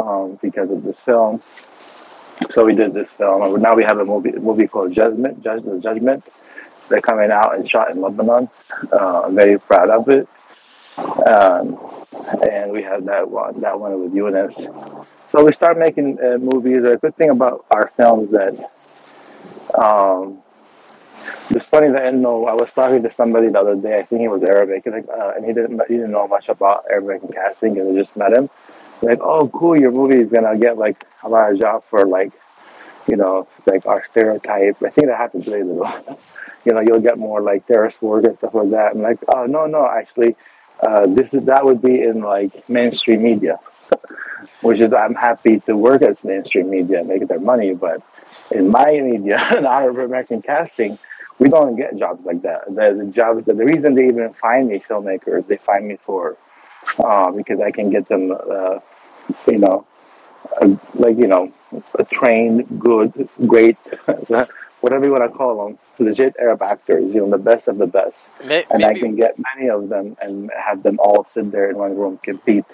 um, 0.00 0.38
because 0.42 0.70
of 0.70 0.82
this 0.82 0.96
film. 1.00 1.42
So 2.50 2.64
we 2.64 2.74
did 2.74 2.92
this 2.94 3.08
film. 3.10 3.60
Now 3.60 3.74
we 3.74 3.84
have 3.84 3.98
a 3.98 4.04
movie 4.04 4.32
movie 4.32 4.66
called 4.66 4.92
Judgment. 4.92 5.42
Judge, 5.42 5.62
the 5.64 5.78
Judgment. 5.78 6.24
They're 6.88 7.00
coming 7.00 7.30
out 7.30 7.54
and 7.54 7.68
shot 7.68 7.90
in 7.90 8.00
Lebanon. 8.00 8.48
Uh, 8.92 9.22
I'm 9.22 9.34
very 9.34 9.58
proud 9.58 9.90
of 9.90 10.08
it. 10.08 10.28
Um, 11.26 11.78
and 12.46 12.70
we 12.72 12.82
have 12.82 13.04
that 13.06 13.30
one 13.30 13.60
that 13.60 13.78
one 13.78 14.02
with 14.02 14.14
Eunice. 14.14 14.54
So 15.30 15.44
we 15.44 15.52
start 15.52 15.78
making 15.78 16.18
uh, 16.20 16.38
movies. 16.38 16.84
A 16.84 16.96
good 16.96 17.16
thing 17.16 17.30
about 17.30 17.64
our 17.70 17.90
films 17.96 18.30
that 18.32 18.54
um, 19.78 20.42
it's 21.50 21.66
funny 21.66 21.88
that 21.88 22.06
I 22.06 22.10
know 22.10 22.46
I 22.46 22.54
was 22.54 22.70
talking 22.72 23.02
to 23.02 23.12
somebody 23.14 23.48
the 23.48 23.58
other 23.58 23.76
day. 23.76 23.98
I 23.98 24.02
think 24.02 24.20
he 24.20 24.28
was 24.28 24.42
Arabic, 24.42 24.86
and, 24.86 25.08
uh, 25.08 25.32
and 25.36 25.44
he 25.44 25.52
didn't 25.52 25.80
he 25.88 25.94
didn't 25.94 26.10
know 26.10 26.28
much 26.28 26.48
about 26.48 26.84
Arabic 26.90 27.22
and 27.22 27.34
casting, 27.34 27.78
and 27.78 27.96
I 27.96 28.00
just 28.00 28.14
met 28.16 28.32
him. 28.32 28.50
Like, 29.02 29.18
oh, 29.20 29.48
cool, 29.48 29.78
your 29.78 29.90
movie 29.90 30.16
is 30.16 30.30
gonna 30.30 30.56
get 30.56 30.78
like 30.78 31.04
a 31.22 31.28
lot 31.28 31.52
of 31.52 31.58
job 31.58 31.84
for 31.90 32.06
like, 32.06 32.32
you 33.06 33.16
know, 33.16 33.48
like 33.66 33.84
our 33.86 34.04
stereotype. 34.10 34.82
I 34.82 34.90
think 34.90 35.08
that 35.08 35.18
happens 35.18 35.46
a 35.48 35.50
little. 35.50 36.18
you 36.64 36.72
know, 36.72 36.80
you'll 36.80 37.00
get 37.00 37.18
more 37.18 37.40
like 37.40 37.66
terrorist 37.66 38.00
work 38.00 38.24
and 38.24 38.36
stuff 38.36 38.54
like 38.54 38.70
that. 38.70 38.92
I'm 38.92 39.02
like, 39.02 39.18
oh 39.28 39.46
no, 39.46 39.66
no, 39.66 39.86
actually, 39.86 40.36
uh, 40.80 41.06
this 41.06 41.32
is 41.34 41.44
that 41.46 41.64
would 41.64 41.82
be 41.82 42.00
in 42.02 42.20
like 42.20 42.68
mainstream 42.68 43.22
media, 43.22 43.58
which 44.60 44.78
is 44.80 44.92
I'm 44.92 45.14
happy 45.14 45.60
to 45.60 45.76
work 45.76 46.02
as 46.02 46.22
mainstream 46.22 46.70
media 46.70 47.00
and 47.00 47.08
make 47.08 47.26
their 47.26 47.40
money, 47.40 47.74
but 47.74 48.02
in 48.50 48.70
my 48.70 49.00
media, 49.00 49.40
in 49.56 49.66
Arab 49.66 49.98
American 49.98 50.42
casting, 50.42 50.98
we 51.38 51.48
don't 51.48 51.76
get 51.76 51.96
jobs 51.96 52.24
like 52.24 52.42
that. 52.42 52.66
The, 52.66 52.94
the 53.04 53.10
jobs, 53.12 53.44
the, 53.44 53.54
the 53.54 53.64
reason 53.64 53.94
they 53.94 54.08
even 54.08 54.32
find 54.34 54.68
me 54.68 54.78
filmmakers, 54.78 55.46
they 55.46 55.56
find 55.56 55.86
me 55.88 55.98
for 56.04 56.36
uh, 56.98 57.30
because 57.32 57.60
I 57.60 57.70
can 57.70 57.90
get 57.90 58.08
them, 58.08 58.32
uh, 58.32 58.78
you 59.46 59.58
know, 59.58 59.86
a, 60.60 60.78
like 60.94 61.16
you 61.16 61.26
know, 61.26 61.52
a 61.98 62.04
trained, 62.04 62.66
good, 62.78 63.28
great, 63.46 63.76
whatever 64.80 65.04
you 65.04 65.12
want 65.12 65.30
to 65.30 65.36
call 65.36 65.66
them, 65.66 65.78
legit 65.98 66.34
Arab 66.38 66.62
actors. 66.62 67.14
You 67.14 67.22
know, 67.22 67.30
the 67.30 67.38
best 67.38 67.68
of 67.68 67.78
the 67.78 67.86
best, 67.86 68.16
May- 68.44 68.64
and 68.70 68.84
I 68.84 68.94
can 68.94 69.16
get 69.16 69.36
many 69.54 69.68
of 69.68 69.88
them 69.88 70.16
and 70.20 70.50
have 70.56 70.82
them 70.82 70.98
all 70.98 71.24
sit 71.32 71.50
there 71.50 71.70
in 71.70 71.76
one 71.76 71.96
room, 71.96 72.18
compete 72.22 72.66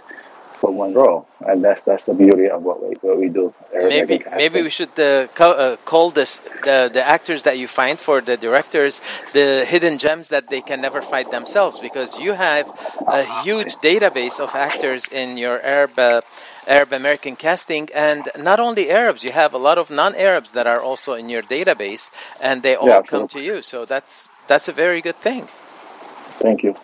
for 0.61 0.70
one 0.70 0.92
role, 0.94 1.26
and 1.40 1.64
that's 1.64 1.82
that's 1.82 2.04
the 2.04 2.14
beauty 2.14 2.48
of 2.48 2.62
what 2.62 2.82
we 2.82 2.96
what 3.00 3.18
we 3.18 3.28
do. 3.28 3.54
Maybe 3.72 4.22
maybe 4.36 4.62
we 4.62 4.70
should 4.70 4.98
uh, 4.98 5.28
co- 5.34 5.52
uh, 5.52 5.76
call 5.84 6.11
this 6.11 6.40
the 6.64 6.90
the 6.92 7.02
actors 7.02 7.42
that 7.44 7.59
you 7.59 7.68
find 7.68 7.98
for 7.98 8.20
the 8.20 8.36
directors 8.36 9.00
the 9.32 9.64
hidden 9.64 9.98
gems 9.98 10.28
that 10.28 10.50
they 10.50 10.61
can 10.61 10.80
never 10.80 11.00
find 11.00 11.30
themselves 11.30 11.78
because 11.78 12.18
you 12.18 12.32
have 12.32 12.72
a 13.09 13.22
huge 13.22 13.78
database 13.78 14.40
of 14.40 14.54
actors 14.54 15.09
in 15.09 15.36
your 15.36 15.61
Arab. 15.62 15.98
Uh, 15.98 16.20
Arab 16.66 16.92
American 16.92 17.34
casting, 17.34 17.88
and 17.94 18.28
not 18.36 18.61
only 18.61 18.90
Arabs, 18.90 19.24
you 19.24 19.32
have 19.32 19.54
a 19.54 19.59
lot 19.59 19.78
of 19.78 19.88
non-Arabs 19.88 20.52
that 20.52 20.66
are 20.66 20.82
also 20.82 21.14
in 21.14 21.30
your 21.30 21.42
database, 21.42 22.11
and 22.42 22.62
they 22.62 22.76
all 22.76 22.88
Yeah, 22.88 23.02
come 23.02 23.26
to 23.28 23.40
you. 23.40 23.62
So 23.62 23.86
that's 23.86 24.28
that's 24.48 24.68
a 24.68 24.72
very 24.72 25.00
good 25.00 25.16
thing. 25.16 25.48
Thank 26.40 26.62
you. 26.62 26.74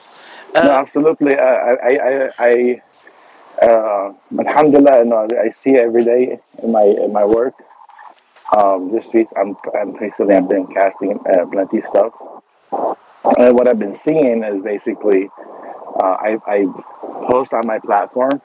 Uh, 0.55 0.63
no, 0.65 0.71
absolutely. 0.73 1.37
I, 1.37 1.75
I, 1.75 1.91
I, 1.91 2.31
I 2.39 2.83
uh, 3.63 4.13
Alhamdulillah, 4.39 4.99
you 5.01 5.05
know, 5.07 5.29
I 5.33 5.51
see 5.63 5.77
every 5.77 6.05
day 6.05 6.39
in 6.63 6.73
my 6.73 6.83
in 6.85 7.13
my 7.13 7.25
work. 7.25 7.55
Um, 8.57 8.93
this 8.93 9.07
week, 9.13 9.29
I'm 9.37 9.57
I'm 9.79 9.93
basically 9.93 10.35
I've 10.35 10.49
been 10.49 10.67
casting 10.69 11.19
uh, 11.27 11.47
plenty 11.47 11.83
stuff, 11.83 12.13
and 13.39 13.55
what 13.57 13.69
I've 13.69 13.79
been 13.79 13.99
seeing 13.99 14.45
is 14.45 14.63
basically 14.63 15.31
uh, 16.03 16.17
I, 16.21 16.39
I 16.47 16.67
post 17.29 17.53
on 17.53 17.67
my 17.67 17.79
platform, 17.79 18.43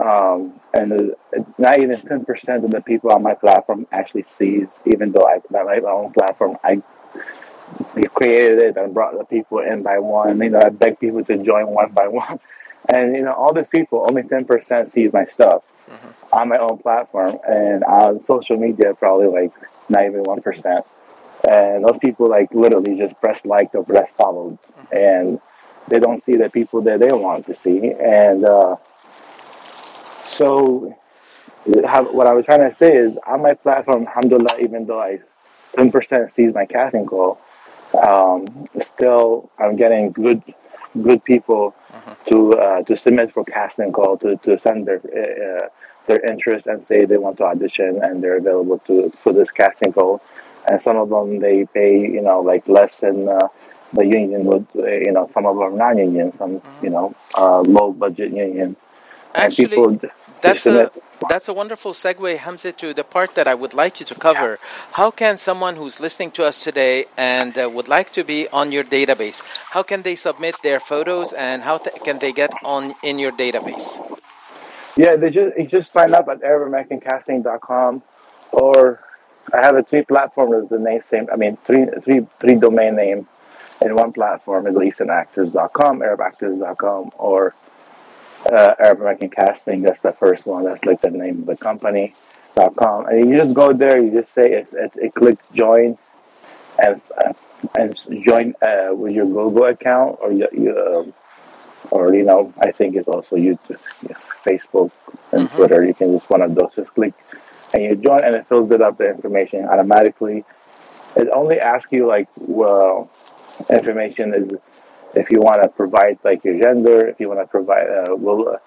um, 0.00 0.60
and 0.74 1.14
not 1.58 1.80
even 1.80 2.00
ten 2.02 2.24
percent 2.24 2.64
of 2.64 2.70
the 2.70 2.80
people 2.80 3.12
on 3.12 3.22
my 3.22 3.34
platform 3.34 3.86
actually 3.92 4.24
sees, 4.38 4.68
even 4.86 5.12
though 5.12 5.26
I 5.28 5.40
my 5.50 5.80
own 5.86 6.12
platform 6.12 6.56
I 6.64 6.82
created 8.14 8.58
it 8.60 8.76
and 8.76 8.94
brought 8.94 9.16
the 9.18 9.24
people 9.24 9.60
in 9.60 9.82
by 9.82 9.98
one. 9.98 10.40
You 10.40 10.50
know, 10.50 10.60
I 10.60 10.70
beg 10.70 10.98
people 10.98 11.24
to 11.24 11.38
join 11.42 11.68
one 11.68 11.92
by 11.92 12.08
one. 12.22 12.40
And, 12.88 13.14
you 13.14 13.22
know, 13.22 13.34
all 13.34 13.52
these 13.52 13.68
people, 13.68 14.06
only 14.08 14.22
10% 14.22 14.92
sees 14.92 15.12
my 15.12 15.24
stuff 15.26 15.62
on 16.32 16.48
my 16.48 16.58
own 16.58 16.78
platform. 16.78 17.38
And 17.46 17.84
on 17.84 18.24
social 18.24 18.56
media, 18.56 18.94
probably 18.94 19.26
like 19.26 19.52
not 19.88 20.04
even 20.04 20.24
1%. 20.24 20.84
And 21.48 21.84
those 21.84 21.98
people, 21.98 22.28
like, 22.28 22.52
literally 22.52 22.98
just 22.98 23.18
press 23.20 23.44
like 23.44 23.74
or 23.74 23.84
press 23.84 24.10
followed. 24.16 24.58
And 24.90 25.40
they 25.88 25.98
don't 25.98 26.24
see 26.24 26.36
the 26.36 26.50
people 26.50 26.82
that 26.82 27.00
they 27.00 27.12
want 27.12 27.46
to 27.46 27.56
see. 27.56 27.92
And 27.92 28.44
uh, 28.44 28.76
so, 30.22 30.96
how, 31.86 32.04
what 32.12 32.26
I 32.26 32.32
was 32.32 32.44
trying 32.44 32.70
to 32.70 32.74
say 32.76 32.96
is 32.96 33.16
on 33.26 33.42
my 33.42 33.54
platform, 33.54 34.06
alhamdulillah, 34.06 34.60
even 34.60 34.86
though 34.86 35.00
I 35.00 35.20
10% 35.76 36.34
sees 36.34 36.54
my 36.54 36.66
casting 36.66 37.06
call, 37.06 37.40
um, 38.02 38.68
still 38.82 39.50
I'm 39.58 39.76
getting 39.76 40.12
good 40.12 40.42
good 41.02 41.22
people 41.24 41.74
to 42.26 42.54
uh, 42.58 42.82
to 42.82 42.96
submit 42.96 43.32
for 43.32 43.44
casting 43.44 43.92
call 43.92 44.16
to, 44.18 44.36
to 44.38 44.58
send 44.58 44.86
their 44.86 45.00
uh, 45.22 45.68
their 46.06 46.20
interest 46.24 46.66
and 46.66 46.86
say 46.88 47.04
they 47.04 47.18
want 47.18 47.36
to 47.38 47.44
audition 47.44 48.02
and 48.02 48.22
they're 48.22 48.38
available 48.38 48.78
to 48.80 49.10
for 49.10 49.32
this 49.32 49.50
casting 49.50 49.92
call 49.92 50.20
and 50.68 50.80
some 50.82 50.96
of 50.96 51.08
them 51.10 51.38
they 51.40 51.64
pay 51.66 51.98
you 52.00 52.22
know 52.22 52.40
like 52.40 52.66
less 52.68 52.96
than 52.96 53.28
uh, 53.28 53.48
the 53.92 54.04
union 54.04 54.44
would. 54.44 54.66
uh, 54.76 54.82
You 54.86 55.12
know, 55.12 55.30
some 55.32 55.46
of 55.46 55.56
them 55.56 55.78
non-union, 55.78 56.36
some 56.36 56.60
you 56.82 56.90
know 56.90 57.14
uh, 57.36 57.60
low 57.60 57.92
budget 57.92 58.32
union. 58.32 58.76
And 59.34 59.54
people 59.70 59.98
That's 60.40 60.66
a 60.66 60.90
that's 61.28 61.48
a 61.48 61.52
wonderful 61.52 61.92
segue, 61.92 62.38
Hamza, 62.38 62.72
to 62.72 62.94
the 62.94 63.02
part 63.02 63.34
that 63.34 63.48
I 63.48 63.54
would 63.54 63.74
like 63.74 63.98
you 64.00 64.06
to 64.06 64.14
cover. 64.14 64.58
How 64.92 65.10
can 65.10 65.36
someone 65.36 65.76
who's 65.76 66.00
listening 66.00 66.30
to 66.32 66.44
us 66.44 66.62
today 66.62 67.06
and 67.16 67.58
uh, 67.58 67.68
would 67.68 67.88
like 67.88 68.10
to 68.12 68.22
be 68.22 68.48
on 68.48 68.70
your 68.70 68.84
database, 68.84 69.42
how 69.70 69.82
can 69.82 70.02
they 70.02 70.14
submit 70.14 70.54
their 70.62 70.78
photos 70.78 71.32
and 71.32 71.62
how 71.62 71.78
t- 71.78 71.90
can 72.04 72.20
they 72.20 72.32
get 72.32 72.52
on 72.64 72.94
in 73.02 73.18
your 73.18 73.32
database? 73.32 73.98
Yeah, 74.96 75.16
they 75.16 75.30
just 75.30 75.58
you 75.58 75.66
just 75.66 75.92
sign 75.92 76.14
up 76.14 76.28
at 76.28 76.40
ArabAmericanCasting.com, 76.42 78.02
or 78.52 79.00
I 79.52 79.64
have 79.64 79.76
a 79.76 79.82
three 79.82 80.02
platform 80.02 80.50
with 80.50 80.68
the 80.68 80.78
name 80.78 81.00
same. 81.10 81.28
I 81.32 81.36
mean, 81.36 81.56
three 81.64 81.86
three 82.04 82.26
three 82.40 82.54
domain 82.56 82.96
name 82.96 83.26
in 83.80 83.94
one 83.94 84.12
platform: 84.12 84.66
Eastern 84.82 85.10
Actors.com, 85.10 86.00
ArabActors.com, 86.00 87.12
or 87.18 87.54
uh, 88.46 88.74
Arab 88.78 89.00
American 89.00 89.30
Casting. 89.30 89.82
That's 89.82 90.00
the 90.00 90.12
first 90.12 90.46
one. 90.46 90.64
That's 90.64 90.84
like 90.84 91.00
the 91.00 91.10
name 91.10 91.40
of 91.40 91.46
the 91.46 91.56
company. 91.56 92.14
Dot 92.56 92.74
com, 92.74 93.06
and 93.06 93.28
you 93.28 93.36
just 93.36 93.54
go 93.54 93.72
there. 93.72 94.00
You 94.00 94.10
just 94.10 94.34
say 94.34 94.50
it. 94.52 94.68
It, 94.72 94.92
it 94.96 95.14
click 95.14 95.38
join, 95.52 95.96
and 96.82 97.00
uh, 97.16 97.32
and 97.78 97.96
join 98.24 98.54
uh, 98.62 98.88
with 98.94 99.12
your 99.12 99.26
Google 99.26 99.64
account 99.64 100.18
or 100.20 100.32
your, 100.32 100.48
your 100.52 101.00
um, 101.00 101.14
or 101.92 102.14
you 102.14 102.24
know, 102.24 102.52
I 102.60 102.72
think 102.72 102.96
it's 102.96 103.06
also 103.06 103.36
YouTube, 103.36 103.78
Facebook, 104.44 104.90
and 105.30 105.48
Twitter. 105.52 105.84
You 105.84 105.94
can 105.94 106.14
just 106.18 106.28
one 106.30 106.42
of 106.42 106.54
those 106.54 106.74
just 106.74 106.92
click, 106.94 107.14
and 107.74 107.82
you 107.84 107.94
join, 107.94 108.24
and 108.24 108.34
it 108.34 108.48
fills 108.48 108.72
it 108.72 108.80
up 108.80 108.96
the 108.98 109.08
information 109.08 109.68
automatically. 109.68 110.44
It 111.14 111.28
only 111.32 111.60
asks 111.60 111.92
you 111.92 112.06
like, 112.06 112.28
well, 112.38 113.08
information 113.70 114.34
is 114.34 114.58
if 115.18 115.30
you 115.30 115.40
want 115.40 115.62
to 115.62 115.68
provide 115.68 116.18
like 116.24 116.44
your 116.44 116.58
gender, 116.58 117.06
if 117.06 117.20
you 117.20 117.28
want 117.28 117.40
to 117.40 117.46
provide, 117.46 117.88
uh, 117.88 118.14
will. 118.14 118.48
Uh, 118.48 118.58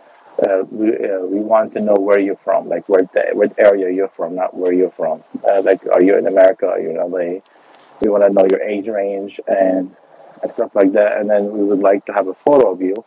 uh, 0.42 0.64
we, 0.72 0.88
uh, 0.88 1.20
we 1.20 1.40
want 1.40 1.74
to 1.74 1.80
know 1.82 1.94
where 1.94 2.18
you're 2.18 2.38
from, 2.38 2.68
like 2.68 2.88
where 2.88 3.04
the, 3.14 3.30
what 3.34 3.54
area 3.60 3.92
you're 3.92 4.08
from, 4.08 4.34
not 4.34 4.56
where 4.56 4.72
you're 4.72 4.90
from. 4.90 5.22
Uh, 5.48 5.62
like, 5.62 5.86
are 5.88 6.02
you 6.02 6.18
in 6.18 6.26
America? 6.26 6.68
Are 6.68 6.80
you 6.80 6.90
in 6.90 6.96
LA? 6.96 7.42
We 8.00 8.10
want 8.10 8.24
to 8.24 8.30
know 8.30 8.48
your 8.50 8.62
age 8.64 8.88
range 8.88 9.40
and, 9.46 9.94
and 10.42 10.52
stuff 10.54 10.74
like 10.74 10.94
that. 10.94 11.18
And 11.18 11.30
then 11.30 11.52
we 11.52 11.64
would 11.64 11.80
like 11.80 12.06
to 12.06 12.14
have 12.14 12.28
a 12.28 12.34
photo 12.34 12.72
of 12.72 12.82
you 12.82 13.04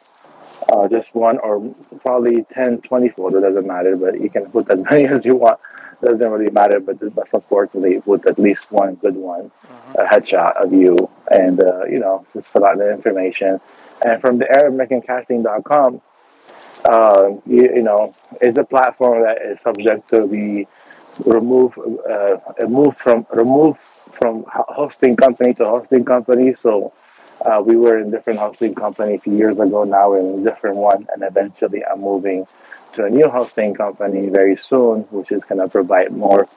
just 0.90 1.14
one 1.14 1.38
or 1.38 1.74
probably 2.01 2.45
10, 2.45 2.82
20 2.82 3.09
photos, 3.11 3.42
doesn't 3.42 3.66
matter, 3.66 3.97
but 3.97 4.20
you 4.20 4.30
can 4.30 4.51
put 4.51 4.68
as 4.70 4.78
many 4.90 5.07
as 5.07 5.24
you 5.24 5.36
want. 5.36 5.59
Doesn't 6.03 6.30
really 6.30 6.51
matter, 6.51 6.80
but 6.80 6.99
but 7.14 7.28
unfortunately, 7.32 8.03
with 8.05 8.26
at 8.26 8.38
least 8.38 8.70
one 8.70 8.95
good 8.97 9.16
one, 9.16 9.51
a 9.95 10.05
headshot 10.05 10.57
of 10.57 10.72
you, 10.72 11.11
and 11.30 11.61
uh, 11.61 11.84
you 11.84 11.99
know, 11.99 12.26
just 12.32 12.49
fill 12.49 12.64
out 12.64 12.78
the 12.78 12.90
information. 12.90 13.61
And 14.05 14.20
from 14.20 14.38
the 14.38 14.47
ArabAmericanCasting.com, 14.47 16.01
uh, 16.84 17.28
you, 17.47 17.62
you 17.76 17.82
know, 17.82 18.14
it's 18.40 18.59
a 18.59 18.64
platform 18.64 19.22
that 19.22 19.40
is 19.42 19.61
subject 19.61 20.11
to 20.11 20.26
be 20.26 20.66
removed, 21.24 21.78
uh, 21.78 22.36
moved 22.68 22.99
from 22.99 23.26
removed 23.32 23.78
from 24.12 24.45
hosting 24.49 25.16
company 25.16 25.55
to 25.55 25.64
hosting 25.64 26.05
company. 26.05 26.55
So 26.55 26.92
uh, 27.45 27.62
we 27.64 27.76
were 27.76 27.99
in 27.99 28.11
different 28.11 28.38
hosting 28.38 28.74
company 28.74 29.14
a 29.14 29.18
few 29.18 29.36
years 29.36 29.59
ago. 29.59 29.84
Now 29.84 30.11
we're 30.11 30.20
in 30.20 30.40
a 30.40 30.45
different 30.45 30.76
one, 30.76 31.07
and 31.12 31.22
eventually 31.22 31.84
I'm 31.84 32.01
moving 32.01 32.47
to 32.95 33.05
a 33.05 33.11
new 33.11 33.28
hosting 33.28 33.74
company 33.74 34.28
very 34.28 34.57
soon, 34.57 35.03
which 35.11 35.30
is 35.32 35.42
going 35.45 35.61
to 35.61 35.68
provide 35.68 36.12
more 36.12 36.49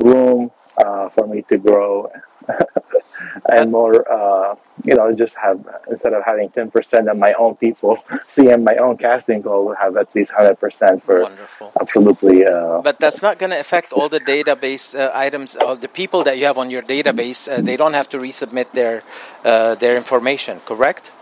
room 0.00 0.50
uh, 0.76 1.08
for 1.10 1.26
me 1.26 1.42
to 1.42 1.56
grow 1.58 2.10
and 3.48 3.70
more, 3.70 3.94
uh, 4.10 4.54
you 4.84 4.94
know, 4.94 5.14
just 5.14 5.34
have 5.34 5.66
instead 5.88 6.12
of 6.12 6.22
having 6.24 6.50
ten 6.50 6.70
percent 6.70 7.08
of 7.08 7.16
my 7.16 7.32
own 7.34 7.54
people 7.56 8.02
seeing 8.34 8.64
my 8.64 8.76
own 8.76 8.96
casting 8.96 9.42
call, 9.42 9.66
we'll 9.66 9.74
have 9.76 9.96
at 9.96 10.12
least 10.14 10.30
hundred 10.30 10.56
percent 10.56 11.02
for 11.04 11.22
Wonderful. 11.22 11.72
absolutely. 11.80 12.44
Uh, 12.44 12.80
But 12.82 12.98
that's 13.00 13.22
not 13.22 13.38
going 13.38 13.50
to 13.50 13.60
affect 13.60 13.92
all 13.92 14.08
the 14.08 14.20
database 14.20 14.98
uh, 14.98 15.10
items 15.14 15.54
of 15.54 15.80
the 15.80 15.88
people 15.88 16.24
that 16.24 16.38
you 16.38 16.46
have 16.46 16.58
on 16.58 16.70
your 16.70 16.82
database. 16.82 17.48
Uh, 17.48 17.62
they 17.62 17.76
don't 17.76 17.94
have 17.94 18.08
to 18.10 18.18
resubmit 18.18 18.72
their 18.72 19.02
uh, 19.44 19.74
their 19.76 19.96
information, 19.96 20.60
correct? 20.66 21.12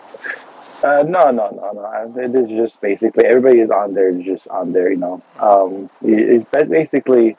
Uh, 0.82 1.04
no, 1.06 1.30
no, 1.30 1.48
no, 1.50 1.72
no. 1.72 2.20
It 2.20 2.34
is 2.34 2.48
just 2.48 2.80
basically 2.80 3.24
everybody 3.24 3.60
is 3.60 3.70
on 3.70 3.94
there, 3.94 4.12
just 4.12 4.48
on 4.48 4.72
there. 4.72 4.90
You 4.90 4.96
know, 4.96 5.22
um, 5.38 5.88
it, 6.02 6.46
it 6.52 6.70
basically 6.70 7.36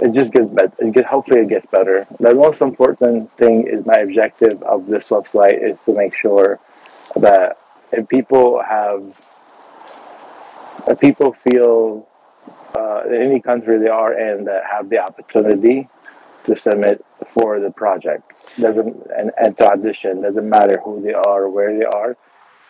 it 0.00 0.12
just 0.12 0.32
gets 0.32 0.48
better. 0.50 0.72
It 0.78 1.04
hopefully, 1.06 1.40
it 1.40 1.48
gets 1.48 1.66
better. 1.66 2.06
The 2.20 2.34
most 2.34 2.60
important 2.60 3.32
thing 3.32 3.66
is 3.66 3.86
my 3.86 3.96
objective 3.96 4.62
of 4.62 4.86
this 4.86 5.08
website 5.08 5.62
is 5.62 5.78
to 5.86 5.94
make 5.94 6.14
sure 6.14 6.60
that 7.16 7.58
if 7.90 8.06
people 8.06 8.62
have, 8.62 9.02
if 10.88 11.00
people 11.00 11.32
feel 11.32 12.06
uh, 12.76 13.02
in 13.06 13.14
any 13.14 13.40
country 13.40 13.78
they 13.78 13.88
are 13.88 14.12
in 14.12 14.44
that 14.44 14.64
have 14.70 14.90
the 14.90 14.98
opportunity 14.98 15.88
to 16.44 16.58
submit 16.58 17.04
for 17.32 17.60
the 17.60 17.70
project 17.70 18.30
doesn't 18.60 18.96
and, 19.16 19.32
and 19.40 19.56
to 19.56 19.66
audition 19.66 20.22
doesn't 20.22 20.48
matter 20.48 20.80
who 20.84 21.02
they 21.02 21.12
are 21.12 21.44
or 21.44 21.50
where 21.50 21.76
they 21.76 21.84
are 21.84 22.16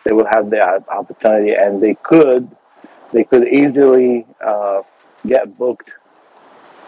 they 0.03 0.11
will 0.11 0.27
have 0.27 0.49
the 0.49 0.61
opportunity 0.89 1.53
and 1.53 1.81
they 1.81 1.95
could 1.95 2.49
they 3.11 3.23
could 3.23 3.47
easily 3.47 4.25
uh, 4.39 4.81
get 5.25 5.57
booked 5.57 5.91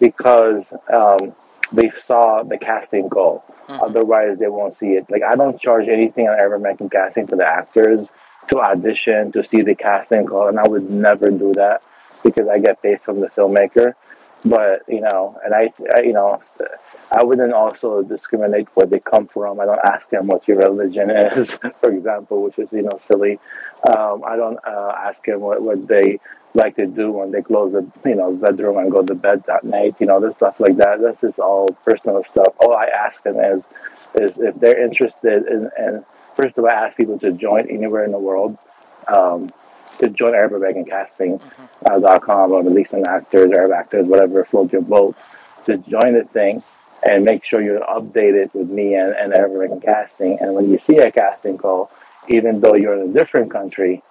because 0.00 0.64
um, 0.92 1.34
they 1.72 1.90
saw 1.90 2.42
the 2.42 2.58
casting 2.58 3.08
call 3.08 3.44
otherwise 3.68 4.38
they 4.38 4.48
won't 4.48 4.76
see 4.76 4.92
it. 4.98 5.10
Like 5.10 5.22
i 5.22 5.36
don't 5.36 5.60
charge 5.60 5.88
anything 5.88 6.28
on 6.28 6.38
Arab 6.38 6.60
American 6.60 6.88
casting 6.88 7.26
to 7.28 7.36
the 7.36 7.46
actors 7.46 8.08
to 8.48 8.60
audition 8.60 9.32
to 9.32 9.44
see 9.44 9.62
the 9.62 9.74
casting 9.74 10.26
call 10.26 10.48
and 10.48 10.58
i 10.58 10.66
would 10.66 10.90
never 10.90 11.30
do 11.30 11.54
that 11.54 11.82
because 12.22 12.48
i 12.48 12.58
get 12.58 12.82
paid 12.82 13.00
from 13.02 13.20
the 13.20 13.28
filmmaker. 13.28 13.94
But 14.44 14.82
you 14.88 15.00
know 15.00 15.38
and 15.44 15.54
I, 15.54 15.72
I 15.94 16.02
you 16.02 16.12
know 16.12 16.40
I 17.12 17.22
wouldn't 17.22 17.52
also 17.52 18.02
discriminate 18.02 18.68
where 18.74 18.86
they 18.86 18.98
come 18.98 19.28
from. 19.28 19.60
I 19.60 19.66
don't 19.66 19.84
ask 19.84 20.08
them 20.08 20.28
what 20.28 20.48
your 20.48 20.58
religion 20.58 21.10
is, 21.36 21.52
for 21.80 21.90
example, 21.92 22.42
which 22.42 22.58
is 22.58 22.72
you 22.72 22.82
know 22.82 22.98
silly. 23.06 23.38
Um, 23.88 24.22
I 24.26 24.36
don't 24.36 24.58
uh, 24.66 24.94
ask 24.96 25.22
them 25.24 25.40
what, 25.40 25.60
what 25.60 25.86
they 25.86 26.20
like 26.54 26.76
to 26.76 26.86
do 26.86 27.12
when 27.12 27.30
they 27.30 27.42
close 27.42 27.72
the 27.72 27.86
you 28.08 28.14
know 28.14 28.34
bedroom 28.34 28.78
and 28.78 28.90
go 28.90 29.02
to 29.02 29.14
bed 29.14 29.44
at 29.48 29.62
night. 29.62 29.96
You 30.00 30.06
know, 30.06 30.20
this 30.20 30.34
stuff 30.36 30.58
like 30.58 30.76
that. 30.78 31.00
This 31.00 31.22
is 31.22 31.38
all 31.38 31.68
personal 31.84 32.24
stuff. 32.24 32.54
All 32.58 32.74
I 32.74 32.86
ask 32.86 33.22
them 33.22 33.38
is 33.38 33.62
is 34.14 34.38
if 34.38 34.58
they're 34.58 34.82
interested 34.82 35.46
in. 35.46 35.70
And 35.76 36.04
first 36.34 36.56
of 36.56 36.64
all, 36.64 36.70
I 36.70 36.74
ask 36.86 36.96
people 36.96 37.18
to 37.18 37.32
join 37.32 37.68
anywhere 37.68 38.04
in 38.04 38.12
the 38.12 38.18
world. 38.18 38.56
Um, 39.06 39.52
to 39.98 40.08
join 40.08 40.34
Arab 40.34 40.54
American 40.54 40.86
Casting 40.86 41.38
uh, 41.84 41.98
dot 41.98 42.22
com 42.22 42.52
or 42.52 42.62
release 42.62 42.94
an 42.94 43.06
actors, 43.06 43.52
Arab 43.52 43.72
actors, 43.72 44.06
whatever 44.06 44.42
floats 44.44 44.72
your 44.72 44.80
boat, 44.80 45.14
to 45.66 45.76
join 45.76 46.14
the 46.14 46.24
thing 46.24 46.62
and 47.04 47.24
make 47.24 47.44
sure 47.44 47.60
you're 47.60 47.80
updated 47.80 48.54
with 48.54 48.68
me 48.68 48.94
and, 48.94 49.14
and 49.14 49.32
American 49.32 49.80
Casting. 49.80 50.38
And 50.40 50.54
when 50.54 50.70
you 50.70 50.78
see 50.78 50.98
a 50.98 51.10
casting 51.10 51.58
call, 51.58 51.90
even 52.28 52.60
though 52.60 52.74
you're 52.74 52.94
in 52.94 53.10
a 53.10 53.12
different 53.12 53.50
country, 53.50 54.02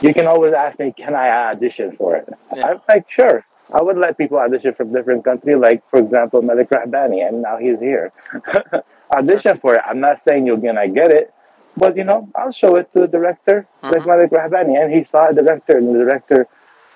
you 0.00 0.14
can 0.14 0.26
always 0.26 0.52
ask 0.52 0.78
me, 0.78 0.92
can 0.92 1.14
I 1.14 1.28
audition 1.50 1.96
for 1.96 2.16
it? 2.16 2.28
I'm 2.52 2.80
like, 2.88 3.10
sure. 3.10 3.44
I 3.72 3.82
would 3.82 3.98
let 3.98 4.16
people 4.16 4.38
audition 4.38 4.74
from 4.74 4.92
different 4.92 5.24
countries, 5.24 5.56
like, 5.56 5.88
for 5.90 5.98
example, 5.98 6.40
Malik 6.40 6.70
Rahbani, 6.70 7.26
and 7.26 7.42
now 7.42 7.58
he's 7.58 7.78
here. 7.78 8.12
audition 9.10 9.58
for 9.58 9.74
it. 9.74 9.82
I'm 9.84 10.00
not 10.00 10.22
saying 10.24 10.46
you're 10.46 10.56
going 10.56 10.76
to 10.76 10.88
get 10.88 11.10
it, 11.10 11.34
but, 11.76 11.96
you 11.96 12.04
know, 12.04 12.28
I'll 12.34 12.52
show 12.52 12.76
it 12.76 12.90
to 12.94 13.00
the 13.00 13.08
director, 13.08 13.66
like 13.82 13.96
mm-hmm. 13.96 14.08
Malik 14.08 14.30
Rahbani. 14.30 14.82
And 14.82 14.92
he 14.92 15.04
saw 15.04 15.32
the 15.32 15.42
director, 15.42 15.76
and 15.76 15.94
the 15.94 15.98
director, 15.98 16.46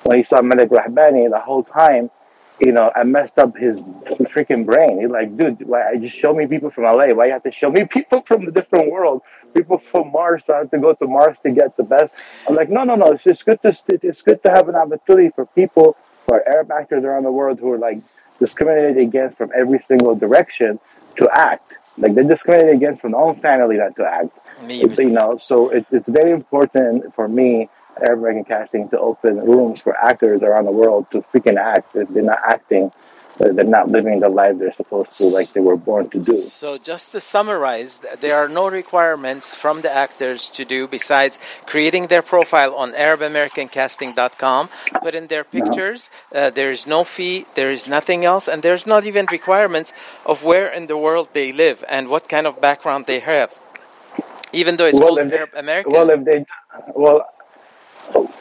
when 0.04 0.18
he 0.18 0.24
saw 0.24 0.40
Malik 0.40 0.70
Rahbani 0.70 1.30
the 1.30 1.40
whole 1.40 1.62
time, 1.62 2.10
you 2.64 2.70
know, 2.70 2.92
I 2.94 3.02
messed 3.02 3.38
up 3.38 3.56
his 3.56 3.80
freaking 3.80 4.64
brain. 4.64 5.00
He's 5.00 5.10
like, 5.10 5.36
dude, 5.36 5.66
why 5.66 5.90
I 5.90 5.96
just 5.96 6.14
show 6.16 6.32
me 6.32 6.46
people 6.46 6.70
from 6.70 6.84
LA? 6.84 7.08
Why 7.08 7.26
you 7.26 7.32
have 7.32 7.42
to 7.42 7.50
show 7.52 7.70
me 7.70 7.84
people 7.90 8.22
from 8.22 8.44
the 8.44 8.52
different 8.52 8.90
world? 8.90 9.22
People 9.52 9.78
from 9.78 10.12
Mars, 10.12 10.44
so 10.46 10.54
I 10.54 10.58
have 10.58 10.70
to 10.70 10.78
go 10.78 10.94
to 10.94 11.06
Mars 11.06 11.36
to 11.42 11.50
get 11.50 11.76
the 11.76 11.82
best. 11.82 12.14
I'm 12.48 12.54
like, 12.54 12.70
no, 12.70 12.84
no, 12.84 12.94
no. 12.94 13.12
It's 13.12 13.24
just 13.24 13.44
good 13.44 13.60
to 13.62 13.76
it's 13.88 14.22
good 14.22 14.42
to 14.44 14.50
have 14.50 14.68
an 14.68 14.76
opportunity 14.76 15.30
for 15.34 15.46
people 15.46 15.96
who 16.26 16.34
are 16.34 16.48
Arab 16.48 16.70
actors 16.70 17.04
around 17.04 17.24
the 17.24 17.32
world 17.32 17.58
who 17.58 17.70
are 17.72 17.78
like 17.78 17.98
discriminated 18.38 18.98
against 18.98 19.36
from 19.36 19.50
every 19.54 19.80
single 19.88 20.14
direction 20.14 20.78
to 21.16 21.28
act. 21.30 21.78
Like 21.98 22.14
they're 22.14 22.24
discriminated 22.24 22.76
against 22.76 23.02
from 23.02 23.12
their 23.12 23.20
own 23.20 23.40
family 23.40 23.76
not 23.76 23.96
to 23.96 24.06
act. 24.06 24.38
It's, 24.82 24.98
you 24.98 25.10
know, 25.10 25.36
so 25.36 25.68
it, 25.70 25.84
it's 25.90 26.08
very 26.08 26.30
important 26.30 27.14
for 27.14 27.28
me 27.28 27.68
American 27.96 28.44
Casting 28.44 28.88
to 28.90 28.98
open 28.98 29.36
rooms 29.40 29.80
for 29.80 29.96
actors 29.96 30.42
around 30.42 30.64
the 30.64 30.72
world 30.72 31.06
to 31.12 31.22
freaking 31.32 31.56
act. 31.58 31.94
If 31.94 32.08
they're 32.08 32.22
not 32.22 32.40
acting, 32.46 32.90
They're 33.38 33.54
they're 33.56 33.74
not 33.80 33.88
living 33.88 34.20
the 34.20 34.28
life 34.28 34.58
they're 34.58 34.76
supposed 34.82 35.12
to, 35.18 35.24
like 35.38 35.48
they 35.56 35.60
were 35.70 35.76
born 35.90 36.04
to 36.10 36.18
do. 36.20 36.36
So, 36.62 36.76
just 36.76 37.12
to 37.12 37.18
summarize, 37.20 37.92
there 38.20 38.36
are 38.36 38.46
no 38.60 38.68
requirements 38.68 39.54
from 39.62 39.80
the 39.80 39.88
actors 40.04 40.50
to 40.56 40.62
do 40.74 40.80
besides 40.86 41.34
creating 41.64 42.04
their 42.12 42.20
profile 42.20 42.72
on 42.82 42.92
ArabAmericanCasting.com, 42.92 44.68
put 45.00 45.14
in 45.14 45.26
their 45.28 45.44
pictures. 45.44 46.10
Uh, 46.34 46.50
there 46.50 46.70
is 46.70 46.86
no 46.86 47.04
fee, 47.04 47.46
there 47.54 47.70
is 47.70 47.86
nothing 47.86 48.24
else, 48.24 48.48
and 48.48 48.62
there's 48.62 48.86
not 48.86 49.06
even 49.06 49.24
requirements 49.38 49.92
of 50.26 50.44
where 50.44 50.68
in 50.68 50.86
the 50.86 50.96
world 50.96 51.28
they 51.32 51.52
live 51.52 51.82
and 51.88 52.08
what 52.08 52.28
kind 52.28 52.46
of 52.46 52.60
background 52.60 53.06
they 53.06 53.20
have. 53.20 53.50
Even 54.52 54.76
though 54.76 54.86
it's 54.86 55.00
Well, 55.00 55.08
called 55.16 55.20
if 55.20 55.30
they- 55.30 55.38
Arab 55.38 55.54
American. 55.56 55.92
Well, 55.92 56.10
if 56.10 56.20
they, 56.28 56.44
well, 56.94 57.18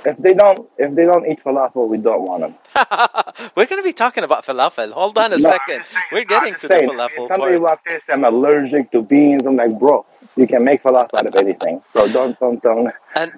if 0.06 0.18
they 0.18 0.34
don't, 0.34 0.68
if 0.78 0.96
they 0.96 1.06
don't 1.06 1.26
eat 1.28 1.44
falafel, 1.44 1.88
we 1.88 1.98
don't 1.98 2.24
want 2.24 2.42
them. 2.42 2.56
We're 3.56 3.66
going 3.66 3.82
to 3.82 3.84
be 3.84 3.94
talking 3.94 4.24
about 4.24 4.46
falafel. 4.46 4.92
Hold 4.92 5.18
on 5.18 5.34
a 5.34 5.38
No, 5.38 5.52
second. 5.52 5.84
We're 6.12 6.26
getting 6.26 6.56
to 6.56 6.68
the 6.68 6.68
Saying, 6.76 6.90
falafel 6.90 7.28
somebody 7.28 7.58
part. 7.58 7.62
walks 7.62 7.84
in 7.94 8.00
I'm 8.14 8.24
allergic 8.24 8.92
to 8.92 9.02
beans, 9.02 9.44
I'm 9.46 9.56
like, 9.56 9.78
bro, 9.80 10.06
you 10.36 10.48
can 10.48 10.64
make 10.64 10.84
falafel 10.84 11.16
out 11.20 11.26
of 11.28 11.36
anything. 11.36 11.82
So 11.94 12.08
don't, 12.12 12.40
don't, 12.40 12.62
don't, 12.62 12.92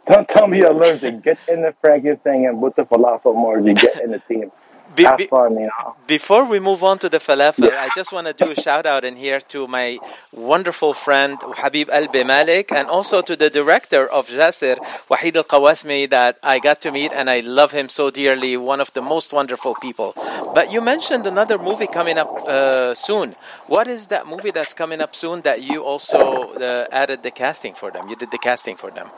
don't 0.08 0.28
tell 0.30 0.48
me 0.48 0.60
you're 0.60 0.72
allergic. 0.72 1.22
Get 1.24 1.40
in 1.48 1.62
the 1.62 1.74
freaking 1.84 2.20
thing 2.22 2.46
and 2.48 2.60
put 2.60 2.76
the 2.76 2.86
falafel 2.86 3.36
more. 3.36 3.60
You 3.60 3.74
get 3.74 4.02
in 4.02 4.12
the 4.12 4.20
team. 4.20 4.52
Be- 4.96 5.04
Have 5.04 5.18
be- 5.18 5.28
fun, 5.28 5.54
you 5.56 5.62
know. 5.68 5.96
Before 6.08 6.46
we 6.46 6.60
move 6.60 6.84
on 6.84 7.00
to 7.00 7.10
the 7.10 7.18
falafel, 7.18 7.72
I 7.72 7.90
just 7.96 8.12
want 8.12 8.28
to 8.28 8.34
do 8.34 8.52
a 8.52 8.56
shout 8.56 8.86
out 8.86 9.04
in 9.04 9.16
here 9.16 9.40
to 9.40 9.68
my 9.68 9.98
wonderful 10.32 10.94
friend 10.94 11.38
Habib 11.42 11.90
Al 11.90 12.08
Malik 12.26 12.72
and 12.72 12.88
also 12.90 13.22
to 13.22 13.36
the 13.36 13.50
director 13.50 14.08
of 14.08 14.28
Jasir, 14.28 14.78
Wahid 15.10 15.36
Al 15.36 15.44
Qawasmi, 15.46 16.10
that 16.10 16.38
I 16.44 16.60
got 16.60 16.82
to 16.82 16.92
meet 16.92 17.12
and 17.14 17.30
I 17.30 17.40
love 17.40 17.72
him 17.72 17.90
so 17.90 18.12
dearly. 18.12 18.56
One 18.58 18.82
of 18.82 18.94
the 18.94 19.02
most 19.02 19.34
wonderful 19.34 19.76
people. 19.82 20.14
But 20.54 20.72
you 20.72 20.82
mentioned 20.82 21.26
another 21.26 21.58
movie 21.58 21.88
coming 21.88 22.18
up 22.18 22.30
uh, 22.48 22.94
soon. 22.94 23.36
What 23.68 23.88
is 23.88 24.08
that 24.08 24.28
movie 24.28 24.52
that's 24.52 24.74
coming 24.74 25.02
up 25.02 25.16
soon 25.16 25.42
that 25.42 25.64
you 25.64 25.84
also 25.84 26.54
uh, 26.54 26.88
added 26.92 27.24
the 27.24 27.32
casting 27.32 27.74
for 27.74 27.90
them? 27.90 28.10
You 28.10 28.16
did 28.16 28.32
the 28.32 28.38
casting 28.38 28.76
for 28.76 28.92
them. 28.92 29.10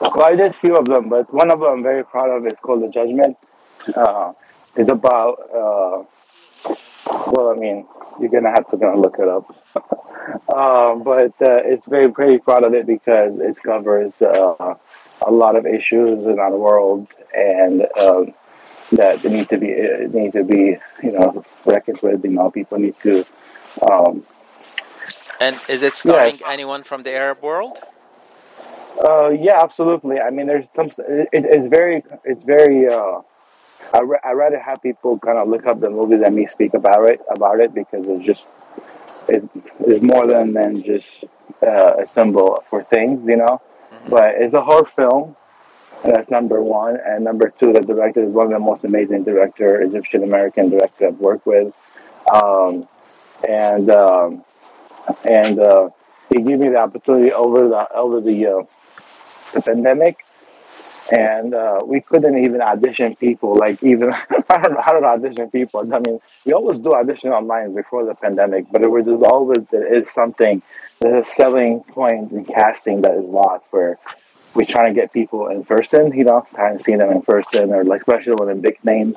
Well, 0.00 0.22
I 0.22 0.34
did 0.36 0.54
a 0.54 0.58
few 0.58 0.76
of 0.76 0.86
them, 0.86 1.08
but 1.08 1.32
one 1.32 1.50
of 1.50 1.60
them 1.60 1.68
I'm 1.68 1.82
very 1.82 2.04
proud 2.04 2.30
of 2.30 2.46
is 2.46 2.58
called 2.60 2.82
The 2.82 2.88
Judgment. 2.88 3.36
Uh, 3.94 4.32
it's 4.76 4.90
about, 4.90 5.38
uh, 5.50 6.04
well, 7.26 7.50
I 7.50 7.54
mean, 7.58 7.86
you're 8.20 8.30
going 8.30 8.44
to 8.44 8.50
have 8.50 8.68
to 8.70 8.76
kind 8.76 8.94
of 8.94 9.00
look 9.00 9.16
it 9.18 9.28
up. 9.28 9.48
um, 10.52 11.02
but 11.04 11.32
uh, 11.40 11.62
it's 11.64 11.86
very, 11.86 12.06
very 12.06 12.38
proud 12.38 12.64
of 12.64 12.74
it 12.74 12.86
because 12.86 13.38
it 13.40 13.56
covers 13.62 14.12
uh, 14.22 14.74
a 15.26 15.30
lot 15.30 15.56
of 15.56 15.66
issues 15.66 16.26
in 16.26 16.38
our 16.38 16.56
world 16.56 17.08
and 17.36 17.86
um, 18.00 18.34
that 18.92 19.24
need 19.24 19.48
to 19.48 19.58
be 19.58 19.72
uh, 19.72 20.06
need 20.08 20.32
to 20.32 20.44
be, 20.44 20.76
you 21.02 21.12
know, 21.12 21.44
reckoned 21.64 21.98
with. 22.02 22.22
You 22.24 22.30
know, 22.30 22.50
people 22.50 22.78
need 22.78 22.94
to 23.00 23.24
um, 23.82 24.24
And 25.40 25.58
is 25.68 25.82
it 25.82 25.96
starring 25.96 26.38
anyone 26.46 26.82
from 26.82 27.02
the 27.02 27.12
Arab 27.12 27.42
world? 27.42 27.78
Uh, 29.04 29.30
yeah, 29.30 29.60
absolutely. 29.60 30.20
I 30.20 30.30
mean, 30.30 30.46
there's 30.46 30.66
some. 30.76 30.90
It, 30.98 31.28
it's 31.32 31.68
very, 31.68 32.04
it's 32.24 32.42
very. 32.42 32.88
Uh, 32.88 33.22
I 33.92 34.00
I 34.24 34.32
rather 34.32 34.58
have 34.58 34.82
people 34.82 35.18
kind 35.18 35.38
of 35.38 35.48
look 35.48 35.66
up 35.66 35.80
the 35.80 35.90
movie 35.90 36.16
than 36.16 36.34
me 36.34 36.46
speak 36.46 36.74
about 36.74 37.04
it 37.04 37.20
about 37.30 37.60
it 37.60 37.74
because 37.74 38.06
it's 38.08 38.24
just 38.24 38.44
it's, 39.28 39.46
it's 39.80 40.02
more 40.02 40.26
than 40.26 40.52
than 40.52 40.82
just 40.82 41.24
uh, 41.62 42.02
a 42.02 42.06
symbol 42.06 42.62
for 42.68 42.82
things, 42.82 43.26
you 43.26 43.36
know. 43.36 43.60
But 44.08 44.34
it's 44.36 44.54
a 44.54 44.62
horror 44.62 44.84
film. 44.84 45.36
That's 46.04 46.30
number 46.30 46.60
one, 46.60 46.98
and 47.02 47.24
number 47.24 47.48
two, 47.48 47.72
the 47.72 47.80
director 47.80 48.20
is 48.20 48.30
one 48.30 48.46
of 48.46 48.52
the 48.52 48.58
most 48.58 48.84
amazing 48.84 49.24
director, 49.24 49.80
Egyptian 49.80 50.22
American 50.22 50.68
director 50.68 51.08
I've 51.08 51.18
worked 51.18 51.46
with, 51.46 51.74
um, 52.30 52.86
and 53.48 53.90
um, 53.90 54.44
and 55.24 55.58
uh, 55.58 55.88
he 56.28 56.42
gave 56.42 56.58
me 56.58 56.68
the 56.68 56.76
opportunity 56.76 57.32
over 57.32 57.68
the 57.68 57.90
over 57.94 58.20
the 58.20 58.46
uh, 58.46 58.62
the 59.54 59.62
pandemic, 59.62 60.26
and 61.10 61.54
uh, 61.54 61.80
we 61.84 62.00
couldn't 62.00 62.38
even 62.44 62.60
audition 62.60 63.14
people. 63.16 63.56
Like 63.56 63.82
even 63.82 64.12
I 64.48 64.58
don't 64.62 64.74
know 64.74 64.82
how 64.82 64.98
to 64.98 65.04
audition 65.04 65.50
people. 65.50 65.80
I 65.92 65.98
mean, 65.98 66.20
we 66.44 66.52
always 66.52 66.78
do 66.78 66.94
audition 66.94 67.30
online 67.30 67.74
before 67.74 68.04
the 68.04 68.14
pandemic, 68.14 68.66
but 68.70 68.82
it 68.82 68.90
was 68.90 69.06
just 69.06 69.22
always 69.22 69.66
there 69.70 69.94
is 69.94 70.08
something. 70.10 70.62
There's 71.00 71.26
a 71.26 71.30
selling 71.30 71.80
point 71.80 72.32
in 72.32 72.44
casting 72.44 73.02
that 73.02 73.14
is 73.14 73.26
lost 73.26 73.66
where 73.70 73.98
we're 74.54 74.66
trying 74.66 74.94
to 74.94 74.98
get 74.98 75.12
people 75.12 75.48
in 75.48 75.64
person. 75.64 76.12
You 76.16 76.24
know, 76.24 76.46
trying 76.54 76.78
seeing 76.78 76.98
them 76.98 77.10
in 77.10 77.22
person, 77.22 77.72
or 77.72 77.84
like 77.84 78.00
especially 78.02 78.34
with 78.34 78.62
big 78.62 78.82
names. 78.84 79.16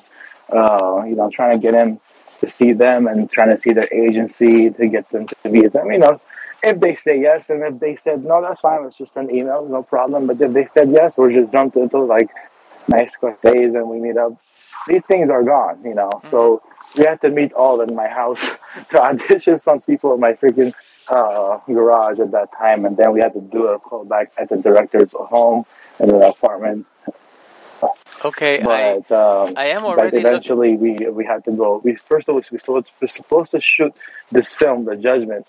Uh, 0.52 1.04
you 1.06 1.16
know, 1.16 1.30
trying 1.30 1.58
to 1.58 1.62
get 1.62 1.74
them 1.74 2.00
to 2.40 2.50
see 2.50 2.72
them 2.72 3.08
and 3.08 3.30
trying 3.30 3.56
to 3.56 3.62
see 3.62 3.74
their 3.74 3.88
agency 3.92 4.70
to 4.70 4.88
get 4.88 5.10
them 5.10 5.28
to 5.28 5.50
meet 5.50 5.74
them. 5.74 5.92
You 5.92 6.00
know, 6.00 6.22
if 6.68 6.80
they 6.80 6.96
say 6.96 7.20
yes 7.20 7.50
and 7.50 7.64
if 7.64 7.80
they 7.80 7.96
said 7.96 8.24
no, 8.24 8.42
that's 8.42 8.62
fine. 8.62 8.86
It's 8.86 8.98
just 8.98 9.16
an 9.16 9.30
email, 9.34 9.66
no 9.68 9.84
problem. 9.84 10.28
But 10.28 10.40
if 10.42 10.54
they 10.54 10.66
said 10.68 10.92
yes, 10.92 11.18
we're 11.18 11.32
just 11.32 11.52
jumped 11.52 11.76
into 11.78 12.00
like 12.00 12.30
nice 12.88 13.16
cafes 13.16 13.74
and 13.76 13.90
we 13.90 14.00
meet 14.00 14.18
up. 14.18 14.34
These 14.88 15.04
things 15.06 15.30
are 15.30 15.44
gone, 15.44 15.84
you 15.84 15.94
know. 15.94 16.22
So 16.32 16.62
we 16.98 17.06
had 17.06 17.20
to 17.22 17.30
meet 17.30 17.54
all 17.54 17.82
in 17.82 17.94
my 17.96 18.08
house 18.08 18.52
to 18.92 19.02
audition 19.02 19.60
some 19.60 19.82
people 19.82 20.14
in 20.14 20.20
my 20.20 20.34
freaking 20.34 20.74
uh, 21.10 21.60
garage 21.68 22.20
at 22.20 22.32
that 22.32 22.52
time, 22.58 22.86
and 22.86 22.96
then 22.98 23.12
we 23.14 23.20
had 23.20 23.34
to 23.34 23.42
do 23.42 23.68
a 23.68 23.80
callback 23.80 24.28
at 24.38 24.50
the 24.50 24.58
director's 24.58 25.12
home 25.14 25.66
in 26.00 26.10
an 26.10 26.22
apartment. 26.22 26.86
Okay, 28.26 28.62
But 28.64 29.12
um, 29.12 29.54
I 29.56 29.68
am 29.68 29.84
but 29.84 29.90
already 29.90 30.18
look- 30.18 30.26
eventually 30.26 30.76
we 30.76 30.92
we 31.10 31.24
had 31.24 31.46
to 31.46 31.52
go. 31.52 31.82
We 31.84 31.96
first 31.96 32.28
of 32.28 32.36
all 32.36 32.42
we 32.52 32.60
we're 33.02 33.08
supposed 33.08 33.52
to 33.52 33.62
shoot 33.62 33.94
this 34.32 34.52
film, 34.54 34.86
The 34.86 34.96
Judgment, 34.96 35.46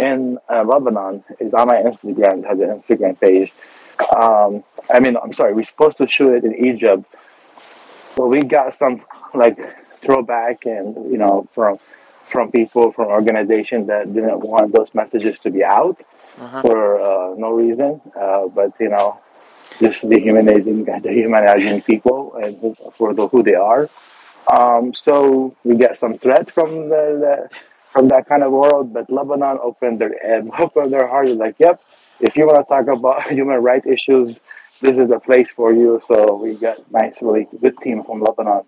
in 0.00 0.38
uh, 0.48 0.62
Lebanon. 0.64 1.22
Is 1.38 1.52
on 1.54 1.68
my 1.68 1.76
Instagram. 1.76 2.42
It 2.42 2.46
has 2.46 2.58
an 2.60 2.70
Instagram 2.80 3.20
page. 3.20 3.52
Um, 4.16 4.64
I 4.92 4.98
mean, 5.00 5.16
I'm 5.22 5.32
sorry. 5.32 5.52
We're 5.54 5.64
supposed 5.64 5.98
to 5.98 6.08
shoot 6.08 6.32
it 6.38 6.44
in 6.44 6.54
Egypt, 6.70 7.04
but 8.16 8.26
we 8.28 8.42
got 8.42 8.74
some 8.74 9.04
like 9.34 9.58
throwback 10.02 10.64
and 10.64 11.10
you 11.12 11.18
know 11.18 11.46
from 11.54 11.78
from 12.30 12.50
people 12.50 12.92
from 12.92 13.06
organizations 13.08 13.88
that 13.88 14.12
didn't 14.14 14.40
want 14.40 14.72
those 14.72 14.90
messages 14.94 15.38
to 15.40 15.50
be 15.50 15.62
out 15.64 15.98
Uh-huh. 16.40 16.62
for 16.64 16.78
uh, 17.08 17.34
no 17.36 17.50
reason. 17.64 18.00
Uh, 18.24 18.46
but 18.58 18.70
you 18.80 18.88
know, 18.88 19.08
just 19.84 19.98
dehumanizing, 20.08 20.84
dehumanizing 21.08 21.82
people 21.82 22.36
and 22.42 22.52
who- 22.60 22.76
for 22.96 23.12
the, 23.14 23.26
who 23.28 23.42
they 23.42 23.56
are. 23.72 23.84
Um, 24.56 24.94
so 24.94 25.54
we 25.64 25.76
get 25.76 25.98
some 25.98 26.14
threat 26.24 26.46
from 26.56 26.88
the, 26.88 27.04
the 27.24 27.34
from 27.90 28.08
that 28.08 28.28
kind 28.28 28.42
of 28.42 28.52
world. 28.52 28.92
But 28.92 29.10
Lebanon 29.10 29.58
opened 29.62 30.00
their 30.00 30.12
and 30.24 30.50
opened 30.58 30.92
their 30.92 31.06
heart. 31.06 31.28
Like, 31.28 31.56
yep, 31.58 31.82
if 32.20 32.36
you 32.36 32.46
want 32.46 32.58
to 32.58 32.64
talk 32.68 32.86
about 32.88 33.22
human 33.30 33.62
rights 33.62 33.86
issues, 33.86 34.38
this 34.80 34.96
is 34.96 35.08
the 35.08 35.20
place 35.20 35.48
for 35.54 35.72
you. 35.72 36.00
So 36.08 36.36
we 36.36 36.54
got 36.54 36.90
nice, 36.92 37.14
really 37.20 37.46
good 37.60 37.76
team 37.78 38.02
from 38.04 38.20
Lebanon. 38.20 38.62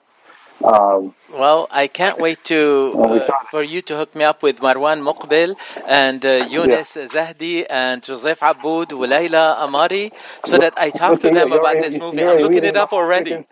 Um, 0.64 1.14
Well, 1.32 1.66
I 1.72 1.88
can't 1.88 2.18
wait 2.18 2.44
to 2.44 2.94
uh, 2.98 3.30
for 3.50 3.62
you 3.64 3.80
to 3.82 3.96
hook 3.96 4.14
me 4.14 4.22
up 4.24 4.42
with 4.42 4.60
Marwan 4.60 5.02
Muqbil 5.02 5.56
and 5.88 6.24
uh, 6.24 6.46
Yunus 6.48 6.96
Zahdi 6.96 7.66
and 7.68 8.02
Joseph 8.02 8.42
Aboud 8.42 8.90
Layla 8.90 9.58
Amari 9.58 10.12
so 10.44 10.58
that 10.58 10.74
I 10.76 10.90
talk 10.90 11.18
to 11.20 11.30
them 11.30 11.52
about 11.52 11.80
this 11.80 11.98
movie. 11.98 12.22
I'm 12.22 12.38
looking 12.38 12.64
it 12.64 12.76
up 12.76 12.92
already 12.92 13.42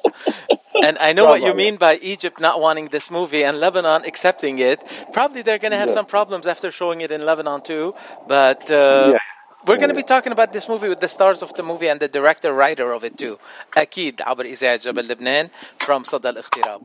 freaking 0.00 0.14
thing. 0.24 0.44
And 0.82 0.98
I 0.98 1.12
know 1.12 1.24
No, 1.24 1.30
what 1.30 1.40
you 1.40 1.46
brother. 1.46 1.56
mean 1.56 1.76
by 1.76 1.94
Egypt 2.02 2.40
not 2.40 2.60
wanting 2.60 2.88
this 2.88 3.10
movie 3.10 3.42
and 3.44 3.58
Lebanon 3.60 4.04
accepting 4.04 4.58
it. 4.58 4.78
Probably 5.12 5.42
they're 5.42 5.58
going 5.58 5.72
to 5.72 5.78
have 5.78 5.88
Yeah. 5.88 5.94
some 5.98 6.06
problems 6.06 6.46
after 6.46 6.70
showing 6.70 7.00
it 7.00 7.10
in 7.10 7.22
Lebanon 7.30 7.60
too. 7.62 7.94
But 8.26 8.70
uh, 8.70 9.12
Yeah. 9.14 9.18
we're 9.66 9.76
going 9.82 9.88
to 9.88 9.94
be 9.94 10.08
talking 10.14 10.32
about 10.32 10.52
this 10.52 10.68
movie 10.68 10.88
with 10.88 11.00
the 11.00 11.08
stars 11.08 11.42
of 11.42 11.50
the 11.54 11.62
movie 11.62 11.88
and 11.88 11.98
the 12.00 12.08
director 12.08 12.52
writer 12.52 12.92
of 12.92 13.04
it 13.04 13.16
too. 13.18 13.38
أكيد 13.76 14.22
عبر 14.22 14.44
إذاعة 14.44 14.76
جبل 14.76 15.08
لبنان 15.08 15.48
from 15.86 16.04
صدى 16.04 16.28
الاغتراب. 16.28 16.82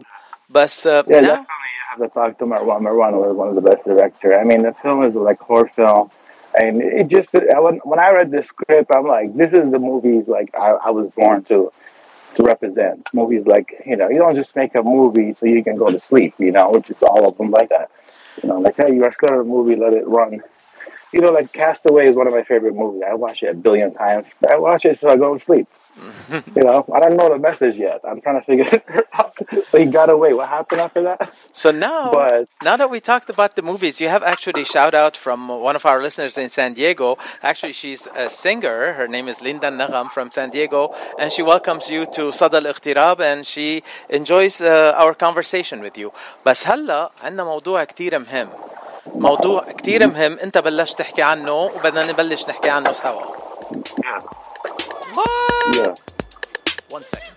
بس 0.50 0.88
uh, 0.88 1.04
Yeah, 1.08 1.20
now 1.20 1.28
definitely 1.28 1.72
you 1.78 1.84
have 1.90 2.00
to 2.00 2.10
talk 2.20 2.38
to 2.40 2.46
Marwan. 2.46 2.82
Marwan 2.82 3.14
was 3.26 3.36
one 3.36 3.50
of 3.50 3.56
the 3.56 3.62
best 3.62 3.84
director. 3.86 4.38
I 4.40 4.44
mean, 4.44 4.62
the 4.64 4.74
film 4.84 5.04
is 5.04 5.14
like 5.16 5.40
horror 5.40 5.70
film, 5.76 6.10
and 6.56 6.82
it 6.82 7.08
just 7.10 7.30
I- 7.36 7.60
when 7.60 7.76
when 7.92 8.00
I 8.00 8.10
read 8.12 8.32
the 8.32 8.44
script, 8.44 8.90
I'm 8.96 9.08
like, 9.18 9.36
this 9.42 9.52
is 9.54 9.66
the 9.72 9.80
movies 9.80 10.28
like 10.28 10.50
I, 10.56 10.70
I 10.88 10.90
was 10.92 11.08
born 11.10 11.44
to 11.52 11.72
to 12.37 12.43
represent. 12.43 13.09
Movies 13.13 13.47
like 13.47 13.83
you 13.85 13.97
know, 13.97 14.09
you 14.09 14.19
don't 14.19 14.35
just 14.35 14.55
make 14.57 14.75
a 14.75 14.83
movie 14.83 15.33
so 15.33 15.47
you 15.47 15.63
can 15.65 15.77
go 15.77 15.91
to 15.91 16.01
sleep. 16.01 16.35
You 16.39 16.53
know, 16.53 16.71
which 16.71 16.91
is 16.91 16.97
all 17.03 17.27
of 17.29 17.37
them 17.37 17.51
like 17.51 17.71
that. 17.71 17.91
You 18.43 18.49
know, 18.49 18.59
like 18.61 18.77
hey, 18.77 18.95
you 18.95 19.05
are 19.05 19.13
of 19.33 19.41
a 19.41 19.45
movie, 19.45 19.77
let 19.77 19.93
it 19.93 20.07
run 20.07 20.43
You 21.14 21.20
know, 21.20 21.32
like 21.32 21.52
Castaway 21.52 22.08
is 22.08 22.16
one 22.16 22.28
of 22.28 22.34
my 22.34 22.44
favorite 22.44 22.74
movies. 22.74 23.02
I 23.06 23.14
watch 23.16 23.44
it 23.44 23.48
a 23.48 23.54
billion 23.54 23.94
times. 23.94 24.28
I 24.48 24.58
watch 24.58 24.86
it 24.86 24.98
so 25.00 25.10
I 25.10 25.18
go 25.18 25.38
to 25.38 25.44
sleep. 25.44 25.68
you 26.56 26.64
know, 26.64 26.86
I 26.96 27.00
don't 27.02 27.18
know 27.18 27.28
the 27.30 27.38
message 27.38 27.76
yet. 27.76 28.00
I'm 28.08 28.22
trying 28.22 28.40
to 28.40 28.46
figure 28.46 28.66
it 28.72 28.86
out. 29.14 29.36
he 29.78 29.86
got 29.86 30.10
away. 30.10 30.32
What 30.34 30.48
happened 30.48 30.80
after 30.80 31.02
that? 31.04 31.34
So 31.52 31.70
now, 31.72 32.12
But- 32.12 32.48
now 32.64 32.78
that 32.78 32.90
we 32.90 33.02
talked 33.02 33.30
about 33.30 33.58
the 33.58 33.62
movies, 33.62 34.00
you 34.00 34.08
have 34.08 34.24
actually 34.24 34.64
shout 34.64 34.94
out 34.94 35.18
from 35.18 35.50
one 35.50 35.76
of 35.76 35.86
our 35.86 36.02
listeners 36.02 36.38
in 36.38 36.48
San 36.48 36.74
Diego. 36.74 37.18
Actually, 37.44 37.74
she's 37.74 38.08
a 38.16 38.30
singer. 38.30 38.94
Her 38.94 39.08
name 39.08 39.28
is 39.28 39.42
Linda 39.42 39.70
Nagam 39.70 40.10
from 40.12 40.32
San 40.32 40.50
Diego, 40.50 40.96
and 41.20 41.30
she 41.32 41.44
welcomes 41.44 41.90
you 41.90 42.06
to 42.16 42.32
Sada 42.32 42.62
al 43.08 43.22
and 43.22 43.46
she 43.46 43.84
enjoys 44.10 44.62
uh, 44.62 44.94
our 45.02 45.14
conversation 45.14 45.82
with 45.82 45.98
you. 45.98 46.12
بس 46.46 46.68
هلا 46.68 47.12
عندنا 47.24 47.44
موضوع 47.44 47.84
كتير 47.84 48.20
مهم. 48.20 48.50
موضوع 49.15 49.73
كتير 49.73 50.07
مهم 50.07 50.39
انت 50.39 50.59
بلشت 50.59 50.99
تحكي 50.99 51.23
عنه 51.23 51.53
وبدنا 51.53 52.03
نبلش 52.03 52.45
نحكي 52.49 52.71
عنه 52.71 52.93
سوا. 52.93 53.23
Yeah. 55.77 55.95
One 56.97 57.03
second. 57.03 57.37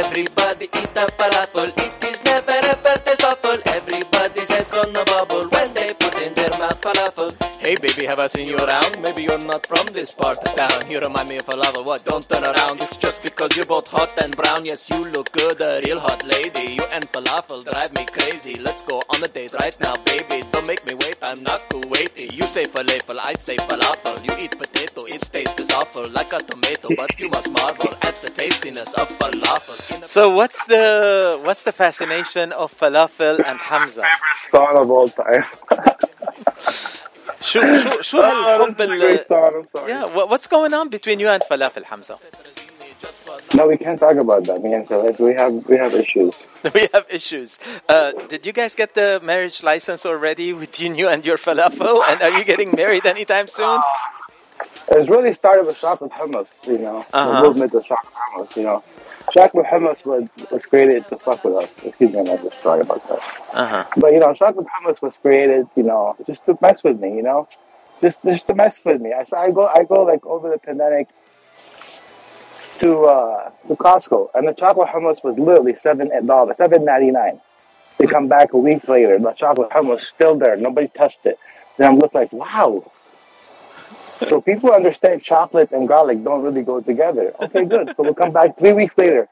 Everybody 0.00 0.66
eat 0.80 0.96
a 1.02 1.04
falafel. 1.18 1.68
It 1.84 2.04
is 2.10 2.18
never 2.24 2.58
ever 2.72 2.94
taste 3.04 3.24
awful. 3.30 3.58
Everybody's 3.76 4.50
head's 4.54 4.70
gonna 4.76 5.04
bubble 5.10 5.44
when 5.54 5.68
they 5.74 5.90
put 6.20 6.26
in 6.26 6.34
their 6.34 6.50
mouth 6.50 6.80
falafel. 6.80 7.30
Hey 7.60 7.76
baby, 7.76 8.06
have 8.06 8.18
I 8.18 8.26
seen 8.26 8.46
you 8.46 8.56
around? 8.56 9.00
Maybe 9.02 9.22
you're 9.22 9.44
not 9.46 9.66
from 9.66 9.86
this 9.92 10.14
part 10.14 10.38
of 10.38 10.54
town. 10.54 10.90
You 10.90 11.00
remind 11.00 11.28
me 11.28 11.36
of 11.36 11.48
a 11.48 11.52
falafel. 11.52 11.86
What? 11.86 12.04
Don't 12.04 12.26
turn 12.28 12.44
around. 12.44 12.82
It's 12.82 12.96
just 12.96 13.22
because 13.22 13.56
you're 13.56 13.66
both 13.66 13.88
hot 13.88 14.12
and 14.22 14.36
brown. 14.36 14.64
Yes, 14.64 14.88
you 14.90 15.00
look 15.12 15.30
good, 15.32 15.60
a 15.60 15.80
real 15.84 16.00
hot 16.00 16.24
lady. 16.26 16.74
You 16.74 16.84
and 16.94 17.04
falafel 17.12 17.62
drive 17.64 17.92
me 17.94 18.04
crazy. 18.06 18.54
Let's 18.60 18.82
go 18.82 19.00
on 19.10 19.22
a 19.22 19.28
date 19.28 19.54
right 19.60 19.76
now, 19.80 19.94
baby. 20.04 20.42
Don't 20.52 20.66
make 20.66 20.84
me 20.86 20.94
wait. 20.94 21.18
I'm 21.22 21.42
not 21.42 21.60
Kuwaiti. 21.70 22.32
You 22.32 22.44
say 22.44 22.64
falafel, 22.64 23.18
I 23.22 23.34
say 23.34 23.56
falafel. 23.56 24.16
You 24.24 24.32
eat 24.44 24.56
potato, 24.58 25.04
its 25.04 25.28
taste 25.30 25.58
is 25.60 25.70
awful 25.72 26.04
like 26.10 26.32
a 26.32 26.38
tomato, 26.38 26.88
but 26.96 27.18
you 27.20 27.28
must 27.30 27.50
marvel 27.52 27.90
at 28.02 28.16
the 28.16 28.30
tastiness 28.30 28.92
of 28.94 29.08
falafel. 29.18 30.04
So 30.04 30.34
what's 30.34 30.64
the 30.66 31.38
what's 31.44 31.62
the 31.62 31.72
fascination 31.72 32.52
of 32.52 32.72
falafel 32.72 33.38
and 33.46 33.58
Hamza? 33.58 34.02
Favorite 34.02 34.50
Song 34.50 34.76
of 34.82 34.90
all 34.90 35.08
time. 35.08 35.44
شو 37.41 37.59
شو 37.83 38.01
شو 38.01 38.21
هالحب 38.21 38.77
That's 38.77 38.91
a 38.91 38.97
great 38.99 39.19
ال 39.19 39.25
song. 39.25 39.51
I'm 39.55 39.67
sorry. 39.75 39.89
Yeah, 39.91 40.05
what, 40.15 40.25
what's 40.31 40.47
going 40.47 40.73
on 40.79 40.89
between 40.89 41.19
you 41.19 41.29
and 41.29 41.41
Falafel 41.49 41.83
Hamza? 41.91 42.17
No, 43.57 43.67
we 43.71 43.77
can't 43.83 43.99
talk 44.05 44.17
about 44.25 44.43
that. 44.47 44.57
Me 44.65 44.71
and 44.77 44.85
Philip, 44.89 45.15
we 45.27 45.33
have 45.41 45.53
we 45.71 45.77
have 45.83 45.93
issues. 46.03 46.33
we 46.77 46.83
have 46.95 47.05
issues. 47.19 47.51
Uh, 47.93 48.11
did 48.31 48.41
you 48.47 48.53
guys 48.61 48.71
get 48.81 48.89
the 49.01 49.09
marriage 49.31 49.57
license 49.71 50.01
already 50.11 50.47
between 50.65 50.93
you 50.99 51.07
and 51.13 51.19
your 51.29 51.37
falafel? 51.45 51.95
And 52.09 52.17
are 52.25 52.33
you 52.37 52.43
getting 52.51 52.69
married 52.81 53.05
anytime 53.15 53.47
soon? 53.59 53.79
It's 54.95 55.09
really 55.15 55.33
started 55.41 55.63
with 55.67 55.77
chocolate 55.85 56.13
hummus, 56.19 56.47
you 56.73 56.79
know, 56.85 56.97
Uh-huh. 57.13 57.27
the 57.33 57.37
movement 57.47 57.71
of 57.77 57.81
chocolate 57.91 58.15
hummus, 58.21 58.49
you 58.59 58.63
know. 58.67 58.79
Chocolate 59.30 59.66
hummus 59.66 60.04
was, 60.04 60.28
was 60.50 60.66
created 60.66 61.06
to 61.08 61.16
fuck 61.16 61.44
with 61.44 61.54
us. 61.54 61.70
Excuse 61.84 62.12
me, 62.12 62.18
I'm 62.18 62.24
not 62.24 62.42
just 62.42 62.60
sorry 62.62 62.80
about 62.80 63.06
that. 63.08 63.18
Uh-huh. 63.52 63.84
But 63.96 64.12
you 64.12 64.18
know, 64.18 64.34
chocolate 64.34 64.66
hummus 64.66 65.00
was 65.00 65.14
created, 65.20 65.68
you 65.76 65.82
know, 65.82 66.16
just 66.26 66.44
to 66.46 66.58
mess 66.60 66.82
with 66.82 67.00
me, 67.00 67.14
you 67.16 67.22
know, 67.22 67.48
just 68.02 68.22
just 68.24 68.46
to 68.48 68.54
mess 68.54 68.80
with 68.84 69.00
me. 69.00 69.12
I 69.12 69.24
I 69.36 69.50
go 69.50 69.66
I 69.66 69.84
go 69.84 70.02
like 70.02 70.24
over 70.26 70.50
the 70.50 70.58
pandemic 70.58 71.08
to 72.80 73.04
uh 73.04 73.50
to 73.68 73.76
Costco, 73.76 74.30
and 74.34 74.48
the 74.48 74.52
chocolate 74.52 74.88
hummus 74.88 75.22
was 75.22 75.38
literally 75.38 75.76
seven 75.76 76.26
dollars, 76.26 76.56
seven 76.56 76.84
ninety 76.84 77.10
nine. 77.10 77.40
They 77.98 78.06
come 78.06 78.28
back 78.28 78.54
a 78.54 78.58
week 78.58 78.88
later, 78.88 79.18
the 79.18 79.32
chocolate 79.32 79.70
hummus 79.70 80.02
still 80.02 80.36
there, 80.38 80.56
nobody 80.56 80.88
touched 80.88 81.26
it. 81.26 81.38
Then 81.76 81.92
I'm 81.92 82.00
just 82.00 82.14
like, 82.14 82.32
wow. 82.32 82.90
So 84.28 84.40
people 84.40 84.72
understand 84.72 85.22
chocolate 85.22 85.72
and 85.72 85.88
garlic 85.88 86.22
don't 86.22 86.42
really 86.42 86.62
go 86.62 86.80
together. 86.80 87.32
Okay, 87.40 87.64
good. 87.64 87.94
So 87.96 88.02
we'll 88.02 88.14
come 88.14 88.32
back 88.32 88.58
three 88.58 88.72
weeks 88.72 88.96
later. 88.96 89.28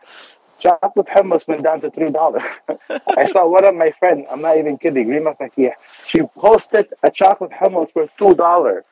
Chocolate 0.59 1.07
hummus 1.07 1.47
went 1.47 1.63
down 1.63 1.81
to 1.83 1.91
three 1.91 2.11
dollars. 2.11 2.43
I 3.17 3.27
saw 3.27 3.47
one 3.47 3.65
of 3.65 3.75
my 3.75 3.93
friends. 3.93 4.27
I'm 4.31 4.41
not 4.41 4.57
even 4.57 4.77
kidding. 4.79 5.09
Rima 5.09 5.35
Fakia. 5.35 5.73
She 6.07 6.23
posted 6.23 6.93
a 7.03 7.11
chocolate 7.11 7.53
hummus 7.53 7.93
for 7.93 8.09
two 8.19 8.35
dollars. 8.35 8.85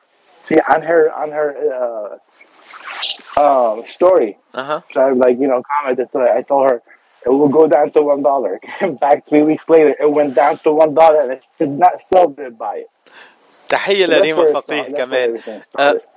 See 0.45 0.59
on 0.59 0.81
her 0.81 1.11
on 1.11 1.31
her 1.31 2.19
uh, 3.37 3.71
um, 3.79 3.83
story. 3.87 4.37
Uh-huh. 4.53 4.81
So 4.93 5.01
I 5.01 5.11
like 5.11 5.39
you 5.39 5.47
know 5.47 5.61
commented. 5.79 6.09
So 6.13 6.21
I 6.21 6.41
told 6.41 6.69
her 6.69 6.81
it 7.25 7.29
will 7.29 7.49
go 7.49 7.67
down 7.67 7.91
to 7.91 8.01
one 8.01 8.23
dollar. 8.23 8.59
Came 8.79 8.95
back 8.95 9.27
three 9.27 9.41
weeks 9.41 9.67
later. 9.67 9.95
It 9.99 10.09
went 10.09 10.35
down 10.35 10.59
to 10.59 10.71
one 10.71 10.93
dollar, 10.93 11.21
and 11.21 11.31
I 11.33 11.41
did 11.59 11.69
not 11.69 12.01
still 12.01 12.29
did 12.29 12.57
buy 12.57 12.77
it. 12.77 12.89
Tahiyya 13.67 14.07
so 14.07 14.13
Larima 14.13 14.43
Faqih 14.53 15.63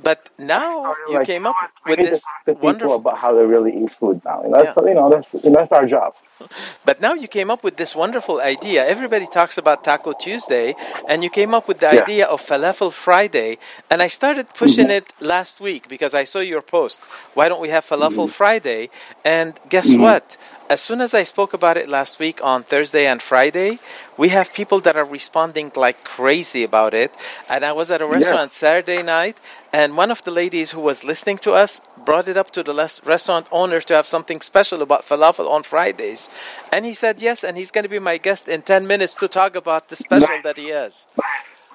but 0.03 0.31
now 0.39 0.95
you 1.09 1.19
like, 1.19 1.27
came 1.27 1.47
up 1.47 1.57
with 1.87 1.99
this 1.99 2.25
wonderful 2.47 2.97
about 2.97 3.19
how 3.19 3.35
they 3.35 3.45
really 3.45 3.85
eat 3.85 3.93
food 3.95 4.23
now. 4.25 4.43
And 4.43 4.55
that's 4.55 4.77
yeah. 4.77 4.89
you 4.89 4.95
know 4.95 5.11
that's 5.11 5.29
that's 5.31 5.73
our 5.73 5.87
job. 5.87 6.15
But 6.87 7.01
now 7.03 7.13
you 7.13 7.29
came 7.29 7.51
up 7.51 7.63
with 7.63 7.77
this 7.77 7.95
wonderful 7.95 8.41
idea. 8.41 8.87
Everybody 8.87 9.27
talks 9.27 9.59
about 9.59 9.85
Taco 9.85 10.15
Tuesday, 10.15 10.75
and 11.07 11.23
you 11.23 11.29
came 11.29 11.53
up 11.55 11.69
with 11.69 11.81
the 11.81 11.91
yeah. 11.93 12.03
idea 12.03 12.25
of 12.27 12.41
Falafel 12.41 12.91
Friday. 12.91 13.59
And 13.91 14.01
I 14.01 14.09
started 14.09 14.49
pushing 14.55 14.87
mm-hmm. 14.87 15.05
it 15.05 15.13
last 15.21 15.61
week 15.61 15.89
because 15.89 16.15
I 16.15 16.25
saw 16.25 16.41
your 16.41 16.63
post. 16.63 17.03
Why 17.35 17.49
don't 17.51 17.61
we 17.61 17.69
have 17.69 17.85
Falafel 17.85 18.25
mm-hmm. 18.25 18.41
Friday? 18.41 18.89
And 19.23 19.61
guess 19.69 19.91
mm-hmm. 19.91 20.03
what? 20.03 20.39
As 20.71 20.81
soon 20.81 21.01
as 21.01 21.15
I 21.15 21.25
spoke 21.25 21.53
about 21.53 21.77
it 21.77 21.89
last 21.89 22.21
week 22.21 22.39
on 22.45 22.63
Thursday 22.63 23.05
and 23.05 23.21
Friday, 23.21 23.81
we 24.17 24.29
have 24.29 24.55
people 24.55 24.79
that 24.83 24.97
are 24.97 25.05
responding 25.05 25.73
like 25.75 26.05
crazy 26.05 26.63
about 26.63 26.95
it. 26.95 27.11
And 27.49 27.65
I 27.65 27.73
was 27.73 27.91
at 27.91 28.01
a 28.01 28.05
Yeah. 28.05 28.13
restaurant 28.19 28.55
Saturday 28.55 29.03
night, 29.03 29.37
and 29.73 29.97
one 29.97 30.13
of 30.13 30.23
the 30.23 30.31
ladies 30.31 30.71
who 30.71 30.81
was 30.91 31.03
listening 31.03 31.39
to 31.39 31.51
us 31.55 31.81
brought 32.09 32.29
it 32.29 32.37
up 32.37 32.53
to 32.53 32.63
the 32.63 32.75
restaurant 33.15 33.49
owner 33.51 33.81
to 33.81 33.95
have 33.99 34.07
something 34.07 34.41
special 34.41 34.81
about 34.81 35.03
falafel 35.11 35.51
on 35.51 35.65
Fridays. 35.65 36.29
And 36.73 36.81
he 36.87 36.95
said 36.95 37.21
yes, 37.21 37.43
and 37.43 37.57
he's 37.59 37.73
going 37.73 37.87
to 37.91 37.95
be 37.99 38.03
my 38.13 38.17
guest 38.19 38.47
in 38.47 38.63
10 38.63 38.87
minutes 38.87 39.15
to 39.17 39.27
talk 39.27 39.57
about 39.57 39.89
the 39.89 39.97
special 39.97 40.39
that 40.45 40.57
he 40.57 40.69
has. 40.69 40.93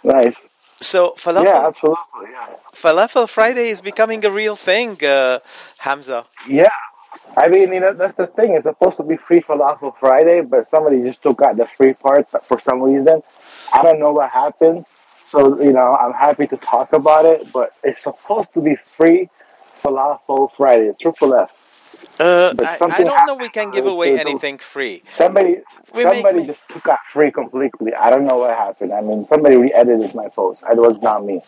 Nice. 0.03 0.37
So, 0.79 0.99
falafel, 1.17 1.43
Yeah, 1.51 1.67
absolutely. 1.67 2.27
Yeah. 2.31 2.47
falafel 2.73 3.27
Friday 3.27 3.67
is 3.75 3.81
becoming 3.81 4.23
a 4.23 4.31
real 4.31 4.55
thing, 4.55 5.03
uh, 5.03 5.39
Hamza. 5.79 6.19
Yeah. 6.47 6.69
I 7.37 7.47
mean, 7.49 7.73
you 7.73 7.79
know, 7.79 7.93
that's 7.93 8.15
the 8.17 8.27
thing. 8.27 8.53
It's 8.53 8.63
supposed 8.63 8.97
to 8.97 9.03
be 9.03 9.17
free 9.17 9.41
falafel 9.41 9.97
Friday, 9.99 10.41
but 10.41 10.69
somebody 10.69 11.01
just 11.01 11.21
took 11.21 11.41
out 11.41 11.57
the 11.57 11.67
free 11.67 11.93
part 11.93 12.29
for 12.43 12.59
some 12.61 12.81
reason. 12.81 13.21
I 13.73 13.83
don't 13.83 13.99
know 13.99 14.13
what 14.13 14.31
happened. 14.31 14.85
So, 15.29 15.61
you 15.61 15.73
know, 15.73 15.95
I'm 15.95 16.13
happy 16.13 16.47
to 16.47 16.57
talk 16.57 16.93
about 16.93 17.25
it, 17.25 17.51
but 17.51 17.71
it's 17.83 18.03
supposed 18.03 18.53
to 18.53 18.61
be 18.61 18.75
free 18.75 19.29
falafel 19.81 20.51
Friday. 20.55 20.91
Triple 20.99 21.33
F. 21.35 21.51
Uh, 22.19 22.53
I, 22.59 22.77
I 22.81 23.03
don't 23.03 23.27
know 23.27 23.35
we 23.35 23.49
can 23.49 23.71
give 23.71 23.85
away 23.85 24.17
anything 24.19 24.57
free. 24.57 25.03
Somebody, 25.09 25.57
We 25.93 26.03
somebody 26.03 26.39
make- 26.39 26.47
just 26.47 26.61
took 26.69 26.87
out 26.87 26.99
free 27.11 27.31
completely. 27.31 27.93
I 27.93 28.09
don't 28.09 28.25
know 28.25 28.37
what 28.37 28.51
happened. 28.57 28.93
I 28.93 29.01
mean, 29.01 29.25
somebody 29.27 29.55
re-edited 29.57 30.15
my 30.15 30.29
post. 30.29 30.63
It 30.69 30.77
was 30.77 31.01
not 31.01 31.25
me. 31.25 31.41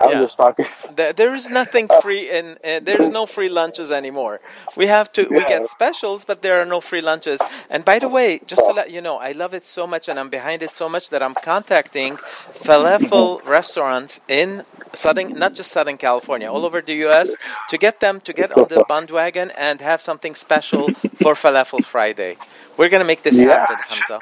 I 0.00 0.06
was 0.06 0.14
just 0.16 0.36
talking. 0.36 0.66
There, 0.94 1.12
there 1.14 1.34
is 1.34 1.48
nothing 1.48 1.88
free, 2.02 2.28
and 2.30 2.58
uh, 2.62 2.80
there's 2.82 3.08
no 3.08 3.24
free 3.24 3.48
lunches 3.48 3.90
anymore. 3.90 4.40
We 4.76 4.86
have 4.86 5.10
to. 5.12 5.26
We 5.30 5.44
get 5.46 5.66
specials, 5.66 6.24
but 6.26 6.42
there 6.42 6.60
are 6.60 6.66
no 6.66 6.80
free 6.80 7.00
lunches. 7.00 7.40
And 7.70 7.82
by 7.84 7.98
the 7.98 8.08
way, 8.08 8.40
just 8.46 8.62
to 8.66 8.72
let 8.72 8.90
you 8.90 9.00
know, 9.00 9.16
I 9.18 9.32
love 9.32 9.54
it 9.54 9.64
so 9.64 9.86
much, 9.86 10.08
and 10.08 10.18
I'm 10.20 10.28
behind 10.28 10.62
it 10.62 10.74
so 10.74 10.88
much 10.88 11.08
that 11.10 11.22
I'm 11.22 11.34
contacting 11.34 12.18
falafel 12.52 13.44
restaurants 13.58 14.20
in 14.28 14.64
Southern, 14.94 15.30
not 15.30 15.54
just 15.54 15.70
Southern 15.70 15.96
California, 15.96 16.50
all 16.50 16.64
over 16.64 16.80
the 16.80 16.94
U.S. 17.06 17.36
to 17.68 17.78
get 17.78 18.00
them 18.00 18.20
to 18.20 18.32
get 18.32 18.52
on 18.56 18.68
the 18.68 18.84
bandwagon 18.88 19.50
and 19.56 19.80
have 19.80 20.00
something 20.00 20.34
special 20.34 20.88
for 21.22 21.34
Falafel 21.34 21.82
Friday. 21.84 22.36
We're 22.76 22.88
gonna 22.88 23.04
make 23.04 23.22
this 23.22 23.40
Yeah, 23.40 23.58
happen, 23.58 23.76
it 23.78 23.84
Hamza. 23.88 24.18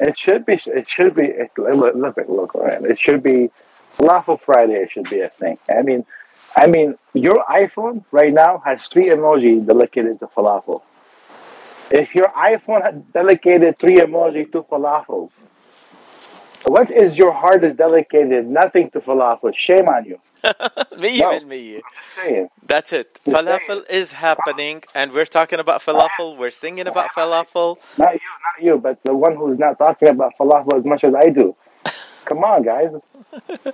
It 0.00 0.18
should 0.18 0.44
be. 0.44 0.60
It 0.66 0.88
should 0.88 1.14
be. 1.14 1.26
It, 1.26 1.50
look, 1.56 1.94
look, 1.94 2.16
look, 2.28 2.54
man. 2.64 2.84
It 2.84 2.98
should 2.98 3.22
be. 3.22 3.50
Falafel 3.96 4.40
Friday 4.40 4.88
should 4.90 5.08
be 5.10 5.20
a 5.20 5.28
thing. 5.28 5.58
I 5.70 5.82
mean, 5.82 6.06
I 6.56 6.66
mean, 6.66 6.96
your 7.14 7.44
iPhone 7.44 8.04
right 8.10 8.32
now 8.32 8.62
has 8.64 8.86
three 8.86 9.06
emoji 9.06 9.64
dedicated 9.66 10.18
to 10.20 10.26
falafel. 10.26 10.82
If 11.90 12.14
your 12.14 12.28
iPhone 12.28 12.82
had 12.82 13.12
dedicated 13.12 13.78
three 13.78 13.96
emoji 13.96 14.50
to 14.52 14.62
falafels, 14.62 15.30
what 16.64 16.90
is 16.90 17.16
your 17.18 17.32
heart 17.32 17.64
is 17.64 17.74
dedicated 17.74 18.46
nothing 18.46 18.90
to 18.90 19.00
falafel? 19.00 19.54
Shame 19.54 19.88
on 19.88 20.04
you. 20.04 20.20
no, 21.20 21.32
That's 22.66 22.92
it. 22.92 23.20
You're 23.24 23.36
falafel 23.36 23.66
saying. 23.66 23.84
is 23.90 24.12
happening, 24.12 24.82
and 24.94 25.12
we're 25.12 25.24
talking 25.24 25.58
about 25.60 25.82
falafel. 25.82 26.36
We're 26.36 26.50
singing 26.50 26.86
about 26.86 27.10
falafel. 27.10 27.78
Not 27.98 28.14
you, 28.14 28.20
not 28.20 28.64
you, 28.64 28.78
but 28.78 29.02
the 29.02 29.14
one 29.14 29.36
who's 29.36 29.58
not 29.58 29.78
talking 29.78 30.08
about 30.08 30.32
falafel 30.38 30.78
as 30.78 30.84
much 30.84 31.04
as 31.04 31.14
I 31.14 31.30
do. 31.30 31.54
Come 32.24 32.44
on, 32.44 32.62
guys. 32.62 32.90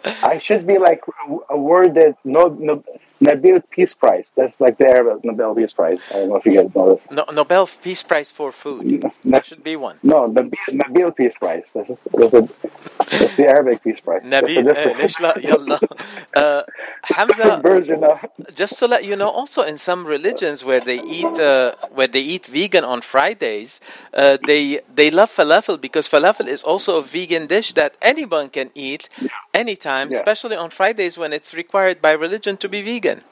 I 0.23 0.39
should 0.39 0.67
be 0.67 0.79
like 0.79 1.03
a 1.51 1.57
word 1.57 1.95
that 1.95 2.17
no, 2.25 2.49
no 2.49 2.83
Nobel 3.20 3.62
Peace 3.70 3.94
Prize. 3.94 4.28
That's 4.36 4.60
like 4.60 4.78
the 4.78 4.88
Arab 4.88 5.24
Nobel 5.24 5.56
Peace 5.56 5.74
Prize. 5.74 6.00
I 6.12 6.16
don't 6.16 6.30
know 6.30 6.36
if 6.38 6.46
you 6.46 6.56
guys 6.62 6.76
know 6.76 6.96
this. 6.96 7.04
No, 7.12 7.24
Nobel 7.32 7.68
Peace 7.82 8.04
Prize 8.04 8.32
for 8.32 8.52
food. 8.52 9.06
That 9.26 9.46
should 9.46 9.64
be 9.64 9.76
one. 9.76 9.98
No, 10.04 10.32
the 10.32 10.52
Nobel 10.72 11.12
Peace 11.12 11.36
Prize. 11.40 11.64
This 11.74 11.90
is, 11.90 11.98
this 12.14 12.34
is, 12.34 12.50
It's 13.22 13.36
the 13.36 13.48
Arabic 13.48 13.84
peace 13.84 14.00
price. 14.00 14.22
It's 14.24 14.34
a 14.34 14.42
Nabil, 14.42 14.58
eh, 14.58 14.62
different- 14.64 14.98
ليش 15.00 15.22
لا 15.22 15.34
يلا 15.38 15.80
uh, 16.38 16.64
Hamza 17.04 17.60
version 17.62 18.04
of 18.04 18.18
just 18.56 18.80
to 18.80 18.88
let 18.88 19.04
you 19.04 19.16
know 19.16 19.30
also 19.30 19.62
in 19.62 19.78
some 19.78 20.06
religions 20.06 20.64
where 20.66 20.80
they 20.80 21.00
eat 21.18 21.36
uh, 21.40 21.74
where 21.98 22.08
they 22.08 22.22
eat 22.34 22.46
vegan 22.48 22.84
on 22.94 23.02
Fridays 23.02 23.72
uh, 24.14 24.38
they 24.50 24.80
they 25.00 25.10
love 25.12 25.30
falafel 25.40 25.78
because 25.80 26.06
falafel 26.08 26.48
is 26.48 26.64
also 26.64 26.92
a 26.98 27.04
vegan 27.16 27.46
dish 27.48 27.70
that 27.74 27.92
anyone 28.02 28.48
can 28.58 28.70
eat 28.74 29.04
anytime 29.55 30.11
Yeah. 30.11 30.19
especially 30.19 30.57
on 30.57 30.71
Fridays 30.71 31.19
when 31.19 31.33
it's 31.33 31.55
required 31.55 32.01
by 32.01 32.13
religion 32.13 32.57
to 32.59 32.69
be 32.69 32.83
vegan 32.83 33.23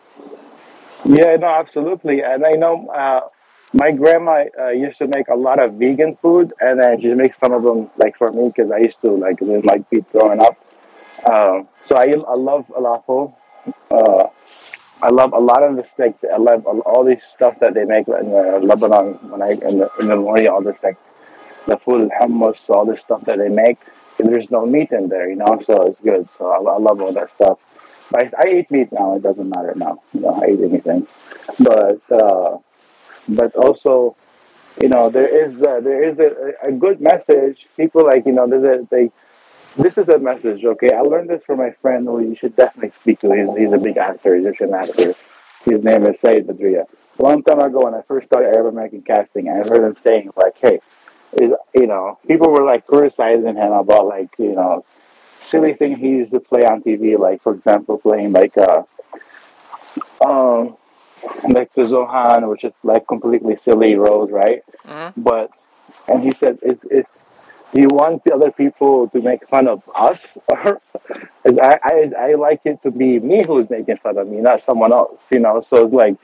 Yeah, 1.05 1.37
no, 1.37 1.47
absolutely. 1.47 2.23
And 2.23 2.45
I 2.45 2.53
know 2.53 2.89
uh, 2.89 3.29
my 3.73 3.93
grandma 3.93 4.45
uh, 4.59 4.69
used 4.69 4.99
to 4.99 5.07
make 5.07 5.29
a 5.29 5.37
lot 5.37 5.59
of 5.59 5.75
vegan 5.75 6.17
food, 6.17 6.53
and 6.61 6.81
then 6.81 7.01
she 7.01 7.15
makes 7.15 7.39
some 7.39 7.53
of 7.53 7.63
them 7.63 7.91
like 7.97 8.17
for 8.17 8.33
me 8.33 8.49
because 8.49 8.71
I 8.71 8.79
used 8.79 9.01
to 9.03 9.11
like 9.13 9.41
might 9.43 9.89
be 9.91 10.01
throwing 10.01 10.41
up. 10.41 10.57
Um, 11.25 11.69
so 11.87 11.97
I, 11.97 12.07
I 12.07 12.35
love 12.35 12.67
falafel. 12.69 13.35
Uh, 13.91 14.27
I 15.03 15.11
love 15.11 15.33
a 15.33 15.39
lot 15.39 15.63
of 15.63 15.77
the 15.77 15.87
like 15.99 16.17
I 16.25 16.39
love 16.39 16.67
all 16.67 17.05
these 17.05 17.23
stuff 17.35 17.61
that 17.61 17.75
they 17.75 17.85
make 17.85 18.09
in 18.09 18.15
uh, 18.15 18.59
Lebanon 18.63 19.15
when 19.31 19.43
I 19.43 19.51
in 19.51 19.79
the, 19.79 19.91
in 20.01 20.09
the 20.09 20.17
morning. 20.17 20.49
All 20.49 20.63
this 20.63 20.79
like 20.83 20.97
the 21.67 21.77
food 21.77 22.11
hummus, 22.19 22.69
all 22.71 22.87
this 22.87 23.01
stuff 23.01 23.23
that 23.27 23.39
they 23.39 23.49
make. 23.49 23.79
There's 24.19 24.51
no 24.51 24.67
meat 24.67 24.93
in 24.93 25.09
there, 25.09 25.29
you 25.29 25.37
know, 25.37 25.63
so 25.67 25.87
it's 25.87 26.01
good. 26.01 26.29
So 26.39 26.47
I, 26.51 26.57
I 26.57 26.79
love 26.79 27.01
all 27.01 27.13
that 27.13 27.31
stuff. 27.31 27.59
But 28.11 28.35
I, 28.39 28.45
I 28.45 28.49
eat 28.55 28.71
meat 28.71 28.93
now. 28.93 29.17
It 29.17 29.23
doesn't 29.23 29.49
matter 29.49 29.75
now. 29.77 30.03
You 30.15 30.21
know, 30.21 30.41
I 30.43 30.53
eat 30.53 30.61
anything. 30.61 31.07
But 31.61 32.01
uh, 32.11 32.59
but 33.29 33.55
also, 33.57 34.17
you 34.81 34.89
know, 34.89 35.11
there 35.11 35.27
is 35.29 35.55
a, 35.57 35.81
there 35.83 36.05
is 36.05 36.19
a, 36.19 36.69
a 36.69 36.73
good 36.73 37.01
message. 37.01 37.67
People 37.77 38.05
like 38.05 38.27
you 38.27 38.33
know, 38.33 38.45
a 38.45 38.87
they. 38.91 39.11
This 39.77 39.99
is 39.99 40.09
a 40.09 40.19
message, 40.19 40.65
okay? 40.65 40.91
I 40.95 41.01
learned 41.03 41.29
this 41.29 41.45
from 41.45 41.59
my 41.59 41.71
friend 41.83 42.07
who 42.07 42.21
you 42.21 42.35
should 42.35 42.57
definitely 42.57 42.93
speak 43.03 43.21
to. 43.21 43.31
He's, 43.33 43.59
he's 43.59 43.73
a 43.73 43.79
big 43.79 43.99
actor, 43.99 44.35
Egyptian 44.35 44.73
actor. 44.73 45.15
His 45.67 45.85
name 45.85 46.07
is 46.07 46.19
Said 46.19 46.47
Badria. 46.47 46.87
Long 47.19 47.43
time 47.43 47.61
ago, 47.61 47.85
when 47.85 47.93
I 47.93 48.01
first 48.09 48.27
started 48.27 48.55
Arab 48.55 48.67
American 48.73 49.03
casting, 49.03 49.51
I 49.51 49.57
heard 49.69 49.85
him 49.85 49.95
saying 50.03 50.31
like, 50.35 50.57
"Hey, 50.59 50.81
is 51.37 51.53
you 51.75 51.87
know, 51.87 52.19
people 52.27 52.51
were 52.51 52.65
like 52.65 52.87
criticizing 52.87 53.57
him 53.57 53.73
about 53.73 54.07
like 54.07 54.31
you 54.39 54.53
know, 54.53 54.85
silly 55.41 55.75
thing 55.75 55.97
he 55.97 56.09
used 56.11 56.33
to 56.33 56.41
play 56.41 56.65
on 56.65 56.83
TV, 56.83 57.19
like 57.19 57.43
for 57.43 57.55
example, 57.55 57.99
playing 57.99 58.33
like 58.33 58.57
uh, 58.59 58.83
um, 60.25 60.77
like 61.49 61.73
the 61.75 61.83
Zohan, 61.83 62.49
which 62.49 62.65
is 62.65 62.73
like 62.83 63.07
completely 63.07 63.57
silly 63.57 63.95
roles, 63.97 64.31
right? 64.31 64.63
But 65.17 65.51
and 66.09 66.23
he 66.23 66.33
said, 66.33 66.59
"It's 66.63 66.85
it's." 66.91 67.11
Do 67.75 67.83
you 67.83 67.89
want 67.89 68.25
the 68.25 68.33
other 68.33 68.53
people 68.53 69.09
to 69.11 69.21
make 69.21 69.47
fun 69.49 69.67
of 69.69 69.83
us, 69.95 70.21
or 70.49 70.81
I, 71.45 71.79
I 71.83 72.13
I 72.19 72.35
like 72.35 72.61
it 72.65 72.81
to 72.85 72.91
be 72.91 73.19
me 73.19 73.45
who's 73.45 73.69
making 73.69 73.99
fun 73.99 74.17
of 74.19 74.29
me, 74.29 74.39
not 74.41 74.63
someone 74.63 74.93
else, 74.93 75.19
you 75.31 75.41
know? 75.41 75.61
So 75.61 75.85
it's 75.85 75.93
like, 75.93 76.17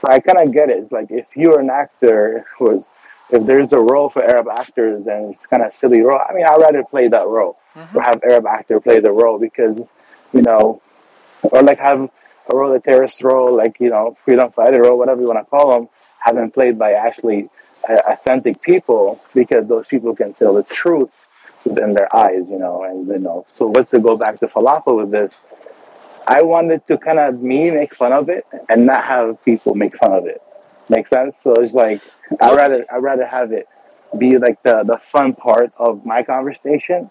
so 0.00 0.08
I 0.08 0.18
kind 0.20 0.40
of 0.40 0.52
get 0.52 0.70
it. 0.70 0.78
It's 0.78 0.92
like 0.92 1.10
if 1.10 1.24
you're 1.36 1.60
an 1.60 1.70
actor 1.70 2.44
who's 2.58 2.82
if 3.30 3.44
there's 3.46 3.72
a 3.72 3.78
role 3.78 4.08
for 4.08 4.22
Arab 4.22 4.48
actors 4.48 5.04
then 5.04 5.34
it's 5.34 5.46
kind 5.46 5.62
of 5.62 5.72
silly 5.74 6.00
role, 6.00 6.20
I 6.28 6.32
mean, 6.32 6.44
I'd 6.44 6.60
rather 6.60 6.84
play 6.84 7.08
that 7.08 7.26
role 7.26 7.58
or 7.94 8.02
have 8.02 8.20
Arab 8.24 8.46
actor 8.46 8.80
play 8.80 9.00
the 9.00 9.12
role 9.12 9.38
because, 9.38 9.78
you 10.32 10.42
know, 10.42 10.80
or 11.42 11.62
like 11.62 11.78
have 11.78 12.10
a 12.50 12.56
role, 12.56 12.72
a 12.72 12.80
terrorist 12.80 13.22
role, 13.22 13.54
like, 13.54 13.78
you 13.80 13.90
know, 13.90 14.16
freedom 14.24 14.50
fighter 14.52 14.82
role, 14.82 14.98
whatever 14.98 15.20
you 15.20 15.26
want 15.26 15.38
to 15.38 15.44
call 15.44 15.72
them, 15.72 15.88
have 16.18 16.34
them 16.34 16.50
played 16.50 16.78
by 16.78 16.92
actually 16.92 17.48
uh, 17.88 18.00
authentic 18.08 18.60
people 18.62 19.22
because 19.34 19.68
those 19.68 19.86
people 19.86 20.14
can 20.16 20.32
tell 20.34 20.54
the 20.54 20.62
truth 20.64 21.10
within 21.64 21.94
their 21.94 22.14
eyes, 22.14 22.48
you 22.48 22.58
know, 22.58 22.84
and, 22.84 23.06
you 23.06 23.18
know, 23.18 23.46
so 23.56 23.68
let's 23.68 23.90
to 23.90 24.00
go 24.00 24.16
back 24.16 24.40
to 24.40 24.46
falafel 24.46 24.96
with 24.96 25.10
this. 25.10 25.32
I 26.26 26.42
wanted 26.42 26.86
to 26.88 26.98
kind 26.98 27.18
of 27.18 27.40
me 27.40 27.70
make 27.70 27.94
fun 27.94 28.12
of 28.12 28.28
it 28.28 28.46
and 28.68 28.86
not 28.86 29.04
have 29.04 29.42
people 29.44 29.74
make 29.74 29.96
fun 29.96 30.12
of 30.12 30.26
it. 30.26 30.42
Make 30.88 31.08
sense? 31.08 31.36
So 31.42 31.54
it's 31.54 31.74
like 31.74 32.02
I 32.40 32.54
rather 32.54 32.84
I 32.92 32.96
rather 32.98 33.26
have 33.26 33.52
it 33.52 33.68
be 34.18 34.38
like 34.38 34.62
the 34.62 34.84
the 34.84 34.98
fun 35.12 35.34
part 35.34 35.72
of 35.76 36.06
my 36.06 36.22
conversation 36.22 37.10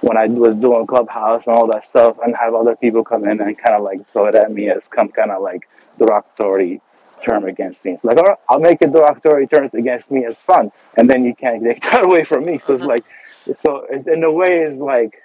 when 0.00 0.16
I 0.16 0.26
was 0.26 0.54
doing 0.56 0.86
Clubhouse 0.86 1.44
and 1.46 1.56
all 1.56 1.66
that 1.68 1.86
stuff, 1.88 2.18
and 2.24 2.36
have 2.36 2.54
other 2.54 2.76
people 2.76 3.04
come 3.04 3.28
in 3.28 3.40
and 3.40 3.58
kind 3.58 3.74
of 3.74 3.82
like 3.82 4.08
throw 4.12 4.26
it 4.26 4.34
at 4.36 4.52
me 4.52 4.70
as 4.70 4.84
some 4.94 5.08
kind 5.08 5.30
of 5.32 5.42
like 5.42 5.68
derogatory 5.98 6.80
term 7.22 7.44
against 7.46 7.84
me. 7.84 7.92
It's 7.92 8.04
like, 8.04 8.16
all 8.18 8.24
right, 8.24 8.38
I'll 8.48 8.60
make 8.60 8.82
it 8.82 8.92
derogatory 8.92 9.48
terms 9.48 9.74
against 9.74 10.10
me 10.10 10.24
as 10.24 10.36
fun, 10.36 10.70
and 10.96 11.10
then 11.10 11.24
you 11.24 11.34
can't 11.34 11.62
take 11.64 11.82
that 11.84 12.04
away 12.04 12.24
from 12.24 12.44
me. 12.46 12.60
So 12.66 12.74
it's 12.74 12.84
like, 12.84 13.04
so 13.62 13.86
it's, 13.90 14.06
in 14.06 14.24
a 14.24 14.32
way, 14.32 14.60
it's 14.60 14.80
like. 14.80 15.22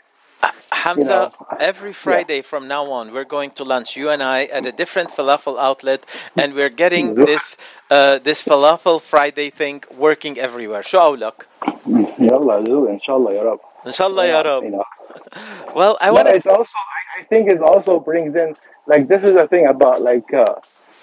Hamza, 0.84 1.32
you 1.40 1.46
know, 1.46 1.58
every 1.60 1.94
Friday 1.94 2.38
yeah. 2.38 2.52
from 2.52 2.68
now 2.68 2.92
on, 2.92 3.14
we're 3.14 3.32
going 3.38 3.52
to 3.52 3.64
lunch, 3.64 3.96
you 3.96 4.10
and 4.10 4.22
I, 4.22 4.40
at 4.58 4.66
a 4.66 4.74
different 4.82 5.10
falafel 5.12 5.58
outlet, 5.58 6.06
and 6.36 6.54
we're 6.54 6.76
getting 6.84 7.16
this 7.16 7.46
uh, 7.90 8.20
this 8.28 8.44
falafel 8.44 9.00
Friday 9.00 9.50
thing 9.50 9.84
working 10.08 10.38
everywhere. 10.38 10.84
Show 10.84 11.12
luck. 11.12 11.48
Mm, 11.88 12.20
yalla, 12.20 12.56
do 12.64 12.88
inshallah, 12.90 13.34
ya 13.34 13.44
Rab. 13.44 13.60
Inshallah, 13.86 14.26
Well, 15.80 15.98
I 16.02 16.12
want. 16.12 16.28
It's 16.28 16.46
also, 16.46 16.78
I, 16.98 17.22
I, 17.22 17.24
think, 17.32 17.50
it 17.50 17.62
also 17.62 18.00
brings 18.00 18.36
in 18.36 18.56
like 18.86 19.08
this 19.08 19.24
is 19.24 19.34
the 19.36 19.48
thing 19.48 19.66
about 19.68 20.02
like 20.02 20.34
uh, 20.34 20.56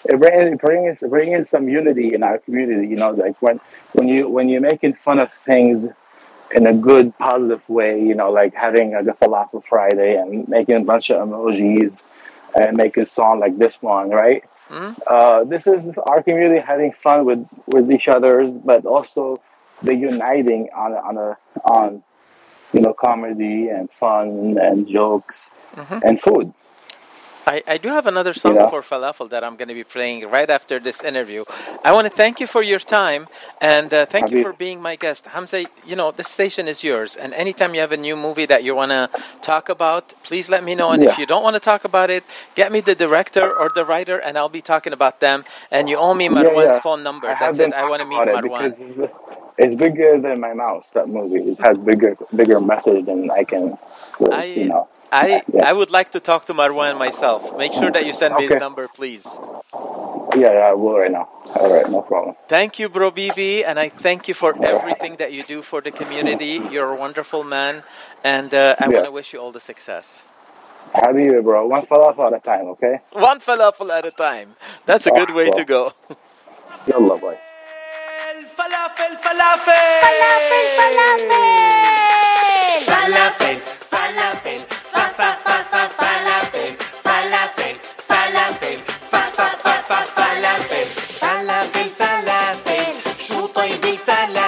it 0.05 0.18
brings 0.18 0.59
brings 0.59 0.99
bring 0.99 1.45
some 1.47 1.68
unity 1.68 2.12
in 2.12 2.22
our 2.22 2.39
community. 2.39 2.87
You 2.87 2.97
know, 2.97 3.12
like 3.12 3.41
when 3.41 3.61
when 3.93 4.09
you 4.09 4.28
when 4.28 4.51
you're 4.51 4.66
making 4.72 4.95
fun 4.95 5.18
of 5.18 5.31
things 5.47 5.91
in 6.53 6.66
a 6.66 6.74
good 6.74 7.16
positive 7.18 7.66
way, 7.68 8.03
you 8.03 8.14
know, 8.14 8.30
like 8.30 8.55
having 8.55 8.92
like 8.92 9.07
a 9.07 9.12
falafel 9.14 9.64
Friday 9.64 10.16
and 10.16 10.48
making 10.48 10.76
a 10.76 10.80
bunch 10.80 11.11
of 11.11 11.26
emojis 11.28 12.01
and 12.55 12.76
making 12.76 13.05
a 13.05 13.07
song 13.07 13.38
like 13.40 13.57
this 13.59 13.80
one, 13.80 14.11
right? 14.11 14.44
Uh, 15.07 15.44
this 15.44 15.66
is 15.66 15.96
our 15.98 16.22
community 16.22 16.61
having 16.61 16.92
fun 16.92 17.24
with 17.24 17.46
with 17.66 17.90
each 17.90 18.09
other, 18.09 18.46
but 18.46 18.84
also 18.86 19.40
the 19.82 19.94
uniting 19.94 20.68
on 20.74 20.92
on 20.94 21.16
a 21.18 21.36
on 21.64 22.03
you 22.72 22.80
know 22.80 22.92
comedy 22.94 23.68
and 23.68 23.90
fun 23.90 24.59
and 24.61 24.86
jokes 24.88 25.51
and 26.05 26.20
food. 26.20 26.53
I, 27.47 27.62
I 27.66 27.78
do 27.78 27.88
have 27.88 28.07
another 28.07 28.32
song 28.34 28.55
for 28.70 28.82
falafel 28.82 29.28
that 29.30 29.43
I'm 29.43 29.57
going 29.57 29.68
to 29.68 29.74
be 29.74 29.84
playing 29.84 30.28
right 30.28 30.49
after 30.49 30.78
this 30.78 31.03
interview. 31.03 31.45
I 31.84 31.93
want 31.93 32.07
to 32.07 32.11
thank 32.11 32.38
you 32.38 32.47
for 32.47 32.62
your 32.62 32.78
time 32.78 33.28
and 33.61 33.93
uh, 33.93 34.07
thank 34.07 34.30
you 34.30 34.43
for 34.43 34.53
being 34.53 34.80
my 34.80 34.97
guest. 34.97 35.26
Hamza, 35.26 35.64
you 35.86 35.97
know, 35.97 36.11
this 36.12 36.28
station 36.28 36.68
is 36.68 36.84
yours. 36.84 37.16
And 37.16 37.32
anytime 37.34 37.74
you 37.74 37.80
have 37.80 37.93
a 37.93 37.97
new 37.97 38.14
movie 38.16 38.47
that 38.47 38.62
you 38.62 38.74
want 38.74 38.91
to 38.93 39.09
talk 39.43 39.68
about, 39.68 40.14
please 40.22 40.49
let 40.51 40.62
me 40.62 40.74
know. 40.74 40.93
And 40.93 41.03
if 41.03 41.18
you 41.18 41.26
don't 41.26 41.43
want 41.43 41.57
to 41.57 41.61
talk 41.61 41.84
about 41.84 42.11
it, 42.11 42.24
get 42.55 42.70
me 42.72 42.80
the 42.80 42.95
director 42.95 43.51
or 43.53 43.70
the 43.74 43.84
writer 43.84 44.18
and 44.18 44.36
I'll 44.38 44.49
be 44.49 44.62
talking 44.62 44.93
about 44.93 45.20
them. 45.20 45.45
And 45.70 45.88
you 45.88 45.97
owe 45.97 46.14
me 46.14 46.28
Marwan's 46.28 46.76
yeah. 46.76 46.80
phone 46.80 47.03
number. 47.03 47.28
I 47.28 47.34
have 47.34 47.59
it. 47.59 47.72
I 47.72 47.88
want 47.88 48.03
to 48.03 48.09
meet 48.09 48.20
Marwan. 48.20 48.72
it's- 48.72 49.11
It's 49.59 49.74
bigger 49.74 50.18
than 50.18 50.41
my 50.41 50.55
mouth. 50.55 50.86
That 50.95 51.09
movie. 51.09 51.51
It 51.53 51.61
has 51.61 51.76
bigger 51.76 52.16
bigger 52.34 52.61
message 52.61 53.05
than 53.05 53.30
I 53.30 53.45
can. 53.45 53.76
I, 54.32 54.45
you 54.45 54.64
know. 54.72 54.88
I, 55.13 55.43
Yeah. 55.53 55.69
I 55.69 55.73
would 55.73 55.91
like 55.91 56.11
to 56.11 56.21
talk 56.21 56.45
to 56.47 56.55
Marwan 56.55 56.99
myself. 56.99 57.57
Make 57.57 57.73
sure 57.75 57.91
that 57.91 58.07
you 58.07 58.13
send 58.13 58.37
me 58.37 58.47
his 58.49 58.57
number, 58.59 58.89
please. 58.89 59.39
Yeah, 60.37 60.53
yeah, 60.53 60.71
I 60.71 60.75
will 60.75 60.97
right 60.99 61.11
now. 61.11 61.29
All 61.57 61.73
right, 61.73 61.89
no 61.91 62.03
problem. 62.03 62.37
Thank 62.47 62.79
you, 62.79 62.89
Bro 62.89 63.11
Bibi, 63.13 63.65
and 63.65 63.79
I 63.81 63.89
thank 63.89 64.29
you 64.29 64.35
for 64.35 64.55
everything 64.65 65.17
that 65.17 65.33
you 65.33 65.43
do 65.43 65.61
for 65.63 65.81
the 65.81 65.91
community. 65.91 66.61
You're 66.71 66.93
a 66.95 66.97
wonderful 66.97 67.43
man, 67.43 67.83
and 68.23 68.55
uh, 68.55 68.77
I 68.79 68.85
Yeah. 68.87 68.95
want 68.95 69.07
to 69.07 69.11
wish 69.13 69.33
you 69.33 69.41
all 69.41 69.51
the 69.51 69.59
success. 69.61 70.23
Habibi, 70.95 71.43
bro. 71.43 71.67
One 71.67 71.87
falafel 71.87 72.27
at 72.29 72.35
a 72.39 72.41
time, 72.41 72.67
okay? 72.75 73.01
One 73.13 73.41
falafel 73.41 73.91
at 73.91 74.05
a 74.07 74.11
time. 74.13 74.55
That's 74.87 75.07
a 75.07 75.11
good 75.11 75.31
way 75.35 75.51
to 75.51 75.65
go. 75.65 75.93
Yalla, 76.87 77.19
boy. 77.19 77.37
falafel, 78.57 79.13
falafel. 79.25 80.01
Falafel, 80.05 80.67
falafel. 80.79 81.41
Falafel, 82.87 83.61
falafel. 83.61 83.70
شو 93.31 93.47
طيب 93.47 93.85
الفلافل 93.85 94.39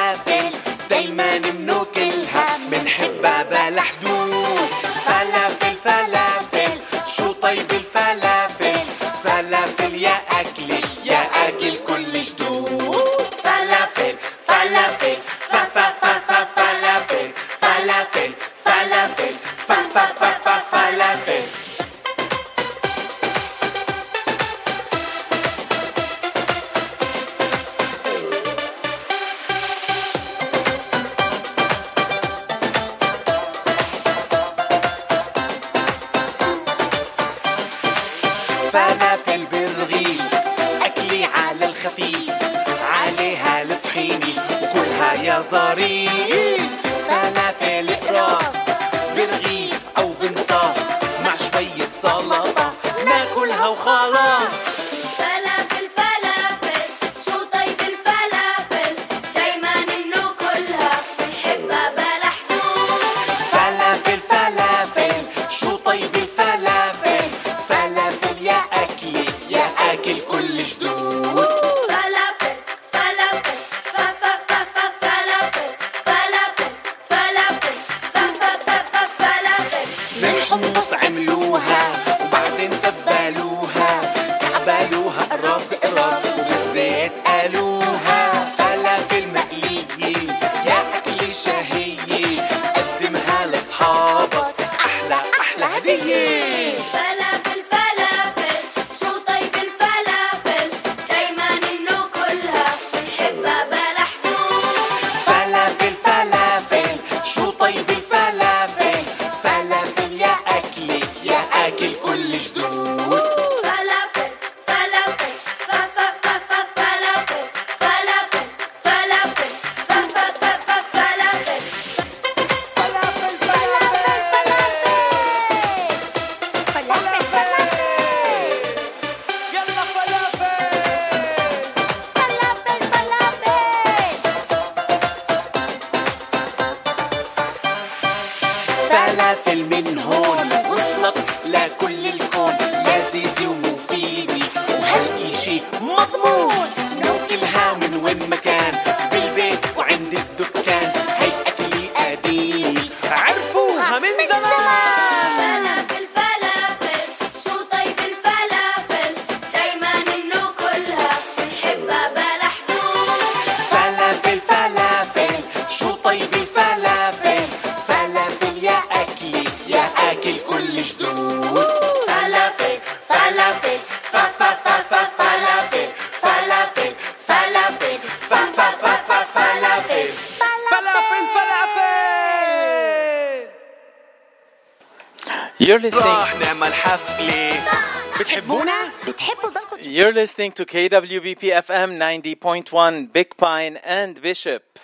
listening 190.32 190.52
to 190.52 190.64
KWBP 190.64 191.52
FM 191.68 191.98
90.1 191.98 193.12
Big 193.12 193.36
Pine 193.36 193.76
and 193.84 194.18
Bishop. 194.22 194.78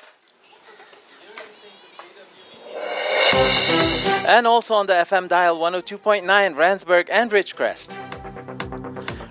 And 4.27 4.47
also 4.47 4.75
on 4.75 4.85
the 4.85 4.93
FM 4.93 5.27
dial 5.27 5.57
102.9 5.57 6.27
Randsburg 6.55 7.09
and 7.11 7.31
Ridgecrest. 7.31 7.97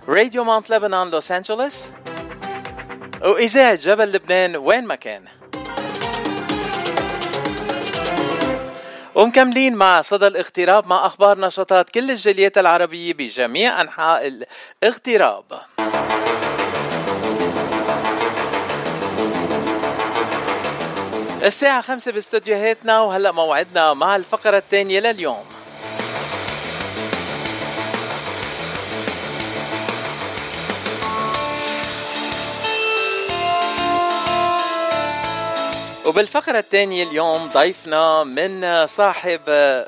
Radio 0.07 0.43
Mount 0.43 0.70
Lebanon 0.72 1.11
Los 1.11 1.30
Angeles. 1.30 1.91
وإذاعة 3.22 3.76
جبل 3.76 4.11
لبنان 4.11 4.55
وين 4.55 4.86
ما 4.88 4.95
كان. 4.95 5.28
ومكملين 9.15 9.76
مع 9.76 10.01
صدى 10.01 10.28
الاغتراب 10.28 10.88
مع 10.88 11.05
أخبار 11.05 11.39
نشاطات 11.39 11.89
كل 11.89 12.11
الجاليات 12.11 12.57
العربية 12.57 13.13
بجميع 13.13 13.82
أنحاء 13.82 14.45
الاغتراب 14.84 15.47
الساعة 21.48 21.82
خمسة 21.82 22.12
باستوديوهاتنا 22.12 23.02
وهلأ 23.02 23.32
موعدنا 23.32 23.93
مع 23.93 24.16
الفقرة 24.16 24.58
الثانية 24.58 25.00
لليوم. 25.00 25.45
وبالفقرة 36.06 36.60
الثانية 36.60 37.04
اليوم 37.04 37.50
ضيفنا 37.54 38.24
من 38.24 38.86
صاحب 38.86 39.41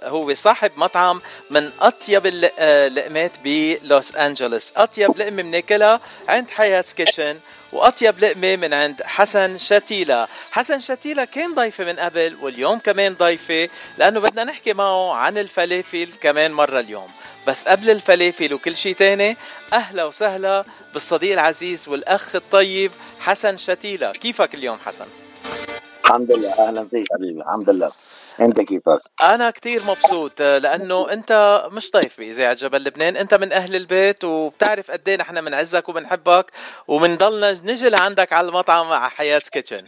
هو 0.03 0.33
صاحب 0.33 0.71
مطعم 0.77 1.21
من 1.49 1.71
أطيب 1.81 2.25
الل- 2.25 2.59
اللقمات 2.59 3.31
بلوس 3.43 4.15
أنجلوس. 4.15 4.73
أطيب 4.77 5.17
لقمة 5.17 5.41
بناكلها 5.41 5.99
عند 6.29 6.49
حياة 6.49 6.85
كيتشن. 6.95 7.37
وأطيب 7.73 8.19
لقمة 8.19 8.55
من 8.55 8.73
عند 8.73 9.03
حسن 9.03 9.57
شتيلة. 9.57 10.27
حسن 10.51 10.79
شتيلة 10.79 11.25
كان 11.25 11.53
ضيفة 11.53 11.83
من 11.83 11.99
قبل 11.99 12.37
واليوم 12.41 12.79
كمان 12.79 13.13
ضيفة 13.13 13.69
لأنه 13.97 14.19
بدنا 14.19 14.43
نحكي 14.43 14.73
معه 14.73 15.13
عن 15.13 15.37
الفلافل 15.37 16.09
كمان 16.21 16.51
مرة 16.51 16.79
اليوم. 16.79 17.07
بس 17.47 17.67
قبل 17.67 17.89
الفلافل 17.89 18.53
وكل 18.53 18.75
شيء 18.75 18.95
تاني 18.95 19.37
أهلا 19.73 20.03
وسهلا 20.03 20.63
بالصديق 20.93 21.33
العزيز 21.33 21.89
والأخ 21.89 22.35
الطيب 22.35 22.91
حسن 23.19 23.57
شتيلة. 23.57 24.11
كيفك 24.11 24.55
اليوم 24.55 24.77
حسن؟ 24.85 25.05
الحمد 26.05 26.31
لله 26.31 26.67
أهلا 26.67 26.87
فيك 26.91 27.07
حبيبي 27.13 27.41
الحمد 27.41 27.69
لله. 27.69 27.91
أنت 28.41 28.61
كيفك؟ 28.61 28.99
أنا 29.23 29.51
كتير 29.51 29.83
مبسوط 29.83 30.41
لأنه 30.41 31.11
أنت 31.11 31.63
مش 31.71 31.91
ضيف 31.91 32.17
بإذاعة 32.17 32.53
جبل 32.53 32.83
لبنان 32.83 33.17
أنت 33.17 33.33
من 33.33 33.53
أهل 33.53 33.75
البيت 33.75 34.23
وبتعرف 34.23 34.91
قد 34.91 35.09
إيه 35.09 35.17
نحن 35.17 35.45
بنعزك 35.45 35.89
وبنحبك 35.89 36.51
وبنضلنا 36.87 37.51
نجي 37.51 37.89
لعندك 37.89 38.33
على 38.33 38.47
المطعم 38.47 38.89
مع 38.89 39.09
حياة 39.09 39.39
كيتشن. 39.39 39.87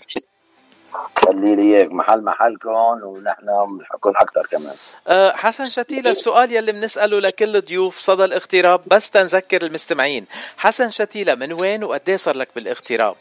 خلي 1.18 1.56
لي 1.56 1.62
إياك 1.62 1.92
محل 1.92 2.24
محلكم 2.24 2.70
ونحن 3.04 3.46
بنحبكم 3.78 4.10
أكثر 4.10 4.48
كمان. 4.52 4.76
أه، 5.08 5.32
حسن 5.36 5.70
شتيلة 5.70 6.10
السؤال 6.10 6.52
يلي 6.52 6.72
بنسأله 6.72 7.20
لكل 7.20 7.62
ضيوف 7.62 8.00
صدى 8.00 8.24
الاغتراب 8.24 8.82
بس 8.88 9.10
تنذكر 9.10 9.62
المستمعين. 9.62 10.26
حسن 10.58 10.90
شتيلة 10.90 11.36
من 11.36 11.54
وين 11.54 11.84
وقد 11.84 12.02
إيه 12.10 12.18
صار 12.18 12.38
لك 12.38 12.50
بالاغتراب؟ 12.56 13.16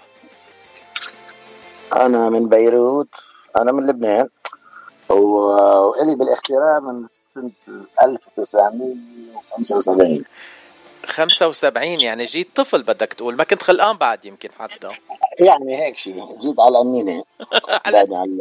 أنا 1.92 2.30
من 2.30 2.48
بيروت 2.48 3.08
أنا 3.56 3.72
من 3.72 3.86
لبنان. 3.86 4.28
و- 5.10 5.88
وإلي 5.88 6.14
بالاغتراب 6.14 6.82
من 6.82 7.06
سنة 7.06 7.50
1975 8.02 10.24
75 11.06 12.00
يعني 12.00 12.24
جيت 12.24 12.48
طفل 12.56 12.82
بدك 12.82 13.12
تقول 13.12 13.36
ما 13.36 13.44
كنت 13.44 13.62
خلقان 13.62 13.96
بعد 13.96 14.24
يمكن 14.24 14.48
حتى. 14.58 14.88
يعني 15.40 15.82
هيك 15.86 15.96
شيء 15.96 16.38
جيت 16.40 16.60
على 16.60 16.78
بعدني 17.86 18.16
عن 18.16 18.38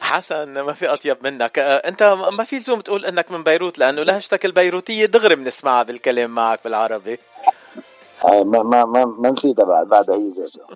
حسن 0.00 0.60
ما 0.60 0.72
في 0.72 0.90
أطيب 0.90 1.16
منك. 1.22 1.58
أه، 1.58 1.76
أنت 1.76 2.02
ما 2.32 2.44
في 2.44 2.56
لزوم 2.56 2.80
تقول 2.80 3.06
إنك 3.06 3.30
من 3.30 3.42
بيروت 3.42 3.78
لأنه 3.78 4.02
لهجتك 4.02 4.44
البيروتية 4.44 5.06
دغري 5.06 5.34
بنسمعها 5.34 5.82
بالكلام 5.82 6.30
معك 6.30 6.60
بالعربي. 6.64 7.18
ما 8.24 8.62
ما 8.62 8.84
ما, 8.84 9.04
ما 9.04 9.30
نسيتها 9.30 9.64
بعد 9.64 9.86
بعدها 9.88 10.16
هي 10.16 10.30
زيتها 10.30 10.66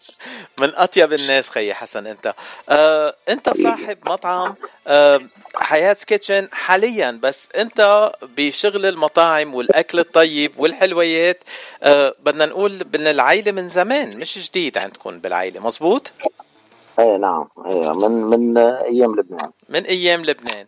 من 0.61 0.72
أطيب 0.74 1.12
الناس 1.12 1.51
خيي 1.51 1.74
حسن 1.74 2.07
أنت. 2.07 2.34
آه 2.68 3.14
أنت 3.28 3.49
صاحب 3.51 3.99
مطعم 4.07 4.55
آه 4.86 5.20
حياة 5.55 5.96
كيتشن 6.07 6.49
حاليا 6.53 7.20
بس 7.22 7.49
أنت 7.57 8.11
بشغل 8.36 8.86
المطاعم 8.86 9.55
والأكل 9.55 9.99
الطيب 9.99 10.53
والحلويات 10.59 11.44
آه 11.82 12.14
بدنا 12.22 12.46
نقول 12.46 12.72
من 12.94 13.07
العائله 13.07 13.53
من 13.53 13.68
زمان 13.68 14.16
مش 14.16 14.49
جديد 14.51 14.78
عندكم 14.78 15.18
بالعائله 15.18 15.61
مزبوط 15.61 16.12
إيه 16.99 17.16
نعم 17.16 17.49
إيه 17.66 17.92
من 17.92 18.11
من 18.12 18.59
أيام 18.59 19.11
لبنان. 19.11 19.51
من 19.68 19.84
أيام 19.84 20.24
لبنان. 20.24 20.66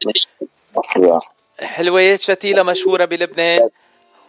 يا. 0.96 1.18
حلويات 1.60 2.20
شتيلة 2.20 2.62
مشهورة 2.62 3.04
بلبنان. 3.04 3.68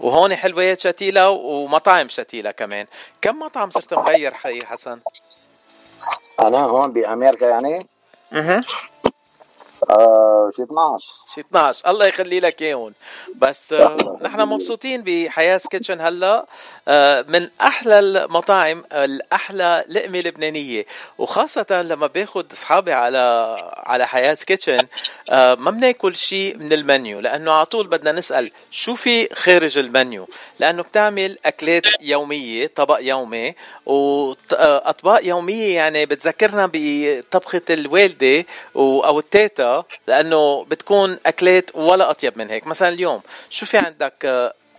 وهون 0.01 0.35
حلويات 0.35 0.79
شتيلة 0.79 1.29
ومطاعم 1.29 2.09
شتيلة 2.09 2.51
كمان. 2.51 2.85
كم 3.21 3.39
مطعم 3.39 3.69
صرت 3.69 3.93
مغير 3.93 4.33
حي 4.33 4.65
حسن؟ 4.65 4.99
أنا 6.39 6.57
هون 6.57 6.93
بامريكا 6.93 7.45
يعني. 7.45 7.85
أها. 8.33 8.61
آه 9.89 10.49
شي 10.55 10.63
12 10.63 11.05
شي 11.35 11.41
12 11.41 11.89
الله 11.89 12.05
يخلي 12.05 12.39
لك 12.39 12.61
اياهم 12.61 12.93
بس 13.35 13.73
آه، 13.73 14.17
نحن 14.21 14.41
مبسوطين 14.41 15.03
بحياة 15.03 15.61
Kitchen 15.71 16.01
هلا. 16.01 16.45
آه، 16.87 17.25
من 17.27 17.49
أحلى 17.61 17.99
المطاعم 17.99 18.83
الأحلى 18.93 19.83
لقمة 19.89 20.19
لبنانية. 20.19 20.85
وخاصة 21.17 21.81
لما 21.81 22.07
باخد 22.07 22.51
أصحابي 22.51 22.93
على 22.93 23.55
على 23.77 24.07
حياة 24.07 24.33
Kitchen 24.33 24.87
آه، 25.31 25.55
ما 25.55 25.71
بناكل 25.71 26.15
شيء 26.15 26.57
من 26.57 26.73
المنيو. 26.73 27.19
لأنه 27.19 27.51
على 27.51 27.65
طول 27.65 27.87
بدنا 27.87 28.11
نسأل 28.11 28.51
شو 28.71 28.95
في 28.95 29.35
خارج 29.35 29.77
المنيو؟ 29.77 30.27
لأنه 30.59 30.83
بتعمل 30.83 31.37
أكلات 31.45 31.83
يومية 32.01 32.67
طبق 32.67 32.97
يومي. 33.01 33.55
واطباق 33.85 35.25
يومية 35.25 35.75
يعني 35.75 36.05
بتذكرنا 36.05 36.69
بطبخة 36.73 37.61
الوالدة 37.69 38.45
أو 38.75 39.19
التيتا 39.19 39.80
لأنه 40.07 40.63
بتكون 40.63 41.17
أكلات 41.25 41.75
ولا 41.75 42.09
أطيب 42.09 42.37
من 42.37 42.49
هيك. 42.49 42.67
مثلا 42.67 42.89
اليوم 42.89 43.21
شو 43.49 43.65
في 43.65 43.77
عندك 43.77 44.25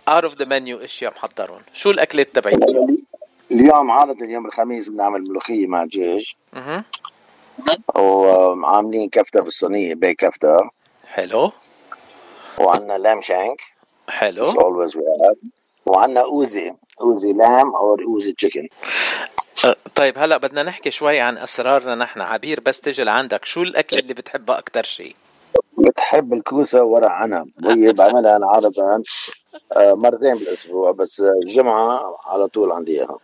out 0.07 0.23
of 0.23 0.35
the 0.35 0.45
menu 0.45 0.77
إشياء 0.77 1.11
محضرون؟ 1.11 1.61
شو 1.73 1.91
الأكلات 1.91 2.35
تبعتك 2.35 2.57
اليوم 3.51 3.91
عادة 3.91 4.25
اليوم 4.25 4.45
الخميس 4.45 4.89
بنعمل 4.89 5.21
ملوخية 5.21 5.67
مع 5.67 5.87
أها 6.53 6.85
وعاملين 7.95 9.09
كفتة 9.09 9.39
بالصينية 9.39 9.95
بيك 9.95 10.17
كفتة. 10.17 10.57
حلو. 11.07 11.51
وعندنا 12.57 12.97
لام 12.97 13.21
شانك. 13.21 13.61
حلو. 14.09 14.47
It's 14.47 14.53
always 14.53 14.95
we 14.95 15.01
have. 15.01 15.37
وعندنا 15.85 16.21
أوزي 16.21 16.71
أوزي 17.01 17.33
لام 17.33 17.75
أو 17.75 17.97
أوزي 18.07 18.31
تشيكن 18.31 18.67
طيب 19.95 20.17
هلا 20.17 20.37
بدنا 20.37 20.63
نحكي 20.63 20.91
شوي 20.91 21.19
عن 21.19 21.37
أسرارنا 21.37 21.95
نحن. 21.95 22.21
عبير 22.21 22.59
بس 22.59 22.81
تجي 22.81 23.03
لعندك. 23.03 23.45
شو 23.45 23.61
الأكل 23.61 23.99
اللي 23.99 24.13
بتحبها 24.13 24.59
أكثر 24.59 24.83
شيء 24.83 25.15
بتحب 25.77 26.33
الكوسة 26.33 26.83
ورق 26.83 27.09
عنب. 27.09 27.49
وهي 27.65 27.93
بعملها 27.99 28.37
أنا 28.37 28.47
عادة 28.47 29.01
آه، 29.77 29.93
مرتين 29.93 30.35
بالأسبوع 30.35 30.91
بس 30.91 31.23
الجمعة 31.45 32.17
على 32.25 32.47
طول 32.47 32.71
عندي 32.71 32.91
إياها. 32.99 33.19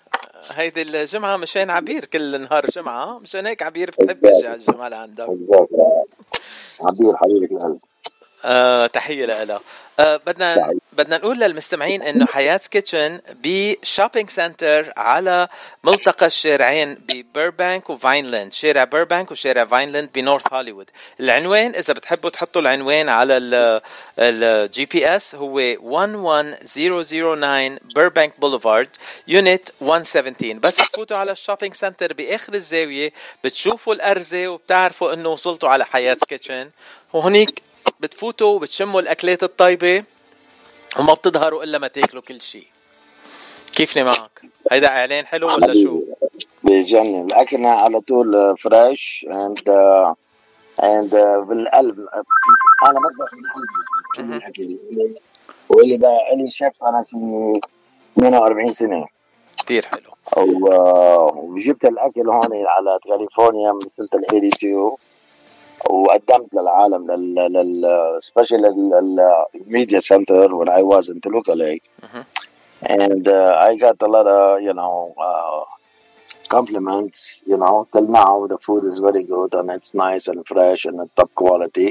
هيدي 0.51 0.81
الجمعة 0.81 1.37
مشان 1.37 1.69
عبير 1.69 2.05
كل 2.05 2.41
نهار 2.41 2.65
جمعة. 2.65 3.19
مشان 3.19 3.45
هيك 3.47 3.63
عبير 3.63 3.89
بتحب 3.91 4.21
تجي 4.21 4.47
على 4.47 4.55
الجمعة 4.55 4.87
لعندك. 4.89 5.23
عبير 6.83 7.13
حبيبة 7.15 7.45
القلب 7.57 7.77
آه 8.45 8.87
تحية 8.87 9.25
لها 9.25 9.59
آه 9.99 10.17
بدنا 10.17 10.73
بدنا 10.93 11.17
نقول 11.17 11.39
للمستمعين 11.39 12.01
إنه 12.01 12.25
حياة 12.25 12.59
Kitchen 12.71 13.21
ب 13.43 13.53
shopping 13.53 14.29
center 14.29 14.93
على 14.97 15.47
ملتقى 15.83 16.25
الشارعين 16.25 16.93
ببيربانك 16.95 17.89
وفاينلاند. 17.89 18.53
شارع 18.53 18.83
بيربانك 18.83 19.31
وشارع 19.31 19.65
فاينلاند 19.65 20.09
بنورث 20.15 20.53
هوليوود. 20.53 20.89
العنوان 21.19 21.75
إذا 21.75 21.93
بتحبوا 21.93 22.29
تحطوا 22.29 22.61
العنوان 22.61 23.09
على 23.09 23.37
ال 24.19 24.85
GPS 24.85 25.35
هو 25.35 25.59
11009 25.59 27.77
بيربانك 27.95 28.33
بوليفارد 28.39 28.89
unit 29.27 29.69
117 29.81 30.53
بس 30.59 30.75
تفوتوا 30.75 31.17
على 31.17 31.31
ال 31.31 31.36
shopping 31.36 31.73
center 31.73 32.13
بآخر 32.13 32.53
الزاوية 32.53 33.11
بتشوفوا 33.43 33.93
الأرزة 33.93 34.47
وبتعرفوا 34.47 35.13
إنه 35.13 35.29
وصلتوا 35.29 35.69
على 35.69 35.85
حياة 35.85 36.17
Kitchen 36.27 36.69
وهنيك 37.13 37.61
بتفوتوا 37.99 38.55
وبتشموا 38.55 39.01
الأكلات 39.01 39.43
الطيبة 39.43 40.03
وما 40.99 41.13
بتظهروا 41.13 41.63
إلا 41.63 41.77
ما 41.77 41.87
تاكلوا 41.87 42.21
كل 42.21 42.41
شيء. 42.41 42.67
كيفني 43.75 44.03
معك؟ 44.03 44.41
هيدا 44.71 44.87
إعلان 44.87 45.25
حلو 45.25 45.47
ولا 45.47 45.83
شو؟ 45.83 46.01
بجنن. 46.63 47.25
الأكل 47.25 47.65
على 47.65 48.01
طول 48.01 48.57
fresh 48.57 49.25
and 49.29 49.69
and 50.83 51.15
بالقلب. 51.47 51.99
أنا 52.85 52.99
بطبخ 52.99 53.33
من 54.19 54.39
قلبي 54.39 54.79
واللي 55.69 55.97
بقى 55.97 56.35
لي 56.35 56.49
شيف 56.49 56.83
أنا 56.83 57.03
في 57.03 57.15
42 58.17 58.73
سنة. 58.73 59.05
كثير 59.65 59.85
حلو. 59.85 60.11
وجبت 60.37 61.85
الأكل 61.85 62.29
هون 62.29 62.65
على 62.67 62.99
كاليفورنيا 63.03 63.71
من 63.71 63.89
سنه 63.89 64.07
ال 64.13 64.25
82 64.25 64.95
وقدمت 65.90 66.54
للعالم 66.54 67.10
لل 67.10 67.34
لل 67.34 67.86
سبيشال 68.22 68.64
الميديا 69.54 69.98
سنتر 69.98 70.48
when 70.58 70.68
I 70.68 70.82
was 70.82 71.08
in 71.08 71.20
Toluca 71.20 71.54
Lake 71.54 71.84
and 72.82 73.28
uh, 73.28 73.58
I 73.68 73.76
got 73.76 73.96
a 74.02 74.06
lot 74.06 74.26
of 74.26 74.60
you 74.62 74.74
know 74.74 75.14
uh, 75.28 75.60
compliments 76.48 77.42
you 77.46 77.56
know 77.62 77.86
till 77.92 78.08
now 78.08 78.46
the 78.52 78.58
food 78.66 78.84
is 78.90 78.98
very 78.98 79.24
good 79.34 79.54
and 79.54 79.70
it's 79.70 79.92
nice 79.94 80.24
and 80.28 80.46
fresh 80.46 80.84
and 80.84 80.98
top 81.16 81.30
quality 81.34 81.90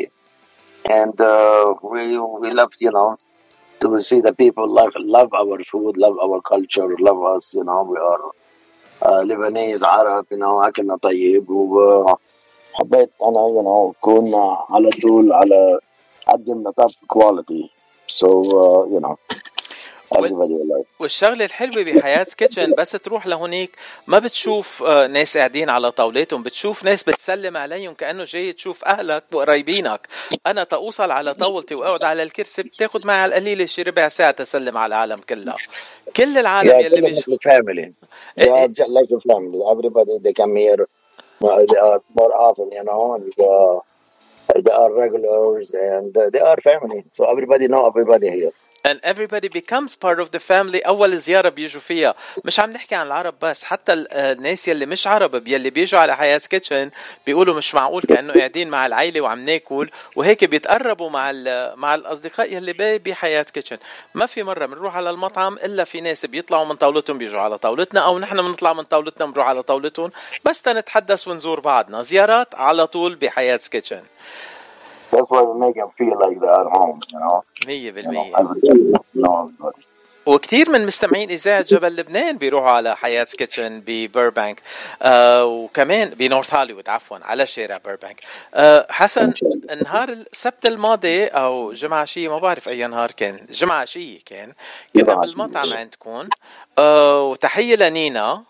and 0.99 1.15
uh, 1.21 1.73
we 1.91 2.03
we 2.41 2.49
love 2.59 2.73
you 2.85 2.91
know 2.97 3.09
to 3.81 4.01
see 4.09 4.21
the 4.27 4.33
people 4.43 4.67
love 4.79 4.93
love 5.17 5.31
our 5.41 5.57
food 5.71 5.93
love 6.05 6.17
our 6.25 6.39
culture 6.53 6.89
love 7.07 7.21
us 7.35 7.53
you 7.57 7.63
know 7.69 7.79
we 7.91 7.97
are 8.11 8.23
uh, 9.07 9.21
Lebanese 9.29 9.83
Arab 9.99 10.25
you 10.31 10.37
know 10.37 10.55
أكلنا 10.67 10.97
طيب 10.97 11.49
و 11.49 12.15
حبيت 12.78 13.10
أنا 13.22 13.38
you 13.38 13.64
know 13.64 13.96
أكون 13.98 14.34
على 14.70 14.90
طول 15.02 15.32
على 15.32 15.78
قدم 16.28 16.70
top 16.70 16.90
quality 17.06 17.70
so 18.06 18.42
you 18.96 19.00
know 19.00 19.16
everybody 20.14 20.54
will 20.54 20.78
like 20.78 21.00
والشغلة 21.00 21.44
الحلوة 21.44 21.82
بحياه 21.82 22.26
Kitchen 22.36 22.74
بس 22.78 22.90
تروح 22.90 23.26
لهونيك 23.26 23.76
ما 24.06 24.18
بتشوف 24.18 24.82
آه، 24.82 25.06
ناس 25.06 25.36
قاعدين 25.36 25.70
على 25.70 25.90
طاولتهم 25.90 26.42
بتشوف 26.42 26.84
ناس 26.84 27.02
بتسلم 27.02 27.56
عليهم 27.56 27.94
كأنه 27.94 28.24
جاي 28.24 28.52
تشوف 28.52 28.84
أهلك 28.84 29.24
وقرايبينك 29.32 30.08
أنا 30.46 30.64
توصل 30.64 31.10
على 31.10 31.34
طاولتي 31.34 31.74
وأقعد 31.74 32.04
على 32.04 32.22
الكرسي 32.22 32.62
بتاخد 32.62 33.06
معي 33.06 33.20
على 33.20 33.28
القليلة 33.28 33.66
شي 33.66 33.82
ربع 33.82 34.08
ساعة 34.08 34.30
تسلم 34.30 34.76
على 34.76 34.86
العالم 34.94 35.20
كلها 35.28 35.56
كل 36.16 36.38
العالم 36.38 36.80
يلي 36.80 36.90
كلهم 36.90 37.10
بيش 37.10 37.28
مثل 37.28 37.38
family. 37.38 37.92
they 38.36 38.48
are 38.48 38.68
just 38.68 38.90
like 38.90 39.10
a 39.10 39.20
family. 39.30 39.60
Everybody 39.72 40.18
they 40.24 40.32
come 40.32 40.56
here 40.56 40.86
uh, 41.42 41.64
they 41.68 41.76
are 41.78 42.00
more 42.14 42.32
often 42.34 42.70
you 42.72 42.84
know 42.84 43.14
and 43.16 43.32
uh, 43.40 43.80
they 44.60 44.70
are 44.72 44.94
regulars 44.98 45.72
and 45.74 46.16
uh, 46.16 46.30
they 46.30 46.40
are 46.40 46.56
family. 46.62 47.04
So 47.12 47.30
everybody 47.30 47.68
know 47.68 47.86
everybody 47.86 48.30
here 48.30 48.50
and 48.86 49.00
everybody 49.02 49.48
becomes 49.48 49.96
part 49.96 50.20
of 50.20 50.30
the 50.30 50.38
family. 50.38 50.86
أول 50.86 51.16
زيارة 51.18 51.48
بيجوا 51.48 51.80
فيها. 51.80 52.14
مش 52.44 52.60
عم 52.60 52.70
نحكي 52.70 52.94
عن 52.94 53.06
العرب 53.06 53.34
بس 53.42 53.64
حتى 53.64 53.92
آه، 53.92 54.32
الناس 54.32 54.68
يلي 54.68 54.86
مش 54.86 55.06
عرب 55.06 55.48
يلي 55.48 55.70
بيجوا 55.70 56.00
على 56.00 56.16
حياه 56.16 56.38
كيتشن 56.38 56.90
بيقولوا 57.26 57.54
مش 57.54 57.74
معقول 57.74 58.02
كأنه 58.02 58.32
قاعدين 58.32 58.68
مع 58.68 58.86
العيلة 58.86 59.20
وعم 59.20 59.44
ناكل 59.44 59.90
وهيك 60.16 60.44
بيتقربوا 60.44 61.10
مع 61.10 61.32
مع 61.74 61.94
الأصدقاء 61.94 62.52
يلي 62.52 62.98
بحياه 62.98 63.42
Kitchen 63.42 63.78
ما 64.14 64.26
في 64.26 64.42
مرة 64.42 64.66
بنروح 64.66 64.96
على 64.96 65.10
المطعم 65.10 65.54
إلا 65.54 65.84
في 65.84 66.00
ناس 66.00 66.26
بيطلعوا 66.26 66.64
من 66.64 66.76
طاولتهم 66.76 67.18
بيجوا 67.18 67.40
على 67.40 67.58
طاولتنا 67.58 68.00
أو 68.00 68.18
نحن 68.18 68.42
بنطلع 68.42 68.72
من 68.72 68.82
طاولتنا 68.84 69.26
بنروح 69.26 69.46
على 69.46 69.62
طاولتهم. 69.62 70.10
بس 70.44 70.62
تنتحدث 70.62 71.28
ونزور 71.28 71.60
بعضنا. 71.60 72.02
زيارات 72.02 72.54
على 72.54 72.86
طول 72.86 73.14
بحياه 73.14 73.60
Kitchen 73.70 74.02
that's 75.10 75.30
why 75.30 75.42
we 75.42 75.54
make 75.64 75.76
them 75.80 75.90
feel 76.00 76.16
like 76.24 76.36
they're 76.40 76.60
at 76.64 76.70
home 76.76 77.00
you 77.12 77.18
know? 77.18 77.36
100% 77.66 77.68
everybody 77.90 78.92
know 79.14 79.48
everybody 79.48 79.82
وكثير 80.26 80.70
من 80.70 80.86
مستمعين 80.86 81.30
اذاعه 81.30 81.62
جبل 81.62 81.96
لبنان 81.96 82.38
بيروحوا 82.38 82.70
على 82.70 82.96
حياة 82.96 83.24
Kitchen 83.24 83.82
ببيربانك 83.86 84.62
آه 85.02 85.44
وكمان 85.44 86.08
بنورث 86.08 86.54
هوليوود 86.54 86.88
عفوا 86.88 87.18
على 87.22 87.46
شارع 87.46 87.76
بيربانك 87.76 88.20
آه 88.54 88.86
حسن 88.90 89.34
نهار 89.84 90.08
السبت 90.08 90.66
الماضي 90.66 91.26
أو 91.26 91.72
جمعة 91.72 92.00
عشية 92.00 92.28
ما 92.28 92.38
بعرف 92.38 92.68
أي 92.68 92.86
نهار 92.86 93.10
كان. 93.10 93.46
جمعة 93.50 93.80
عشية 93.80 94.18
كان. 94.26 94.52
كنا 94.96 95.14
بالمطعم 95.14 95.72
عندكم. 95.72 96.28
آه 96.78 97.22
وتحية 97.22 97.76
لنينا. 97.76 98.42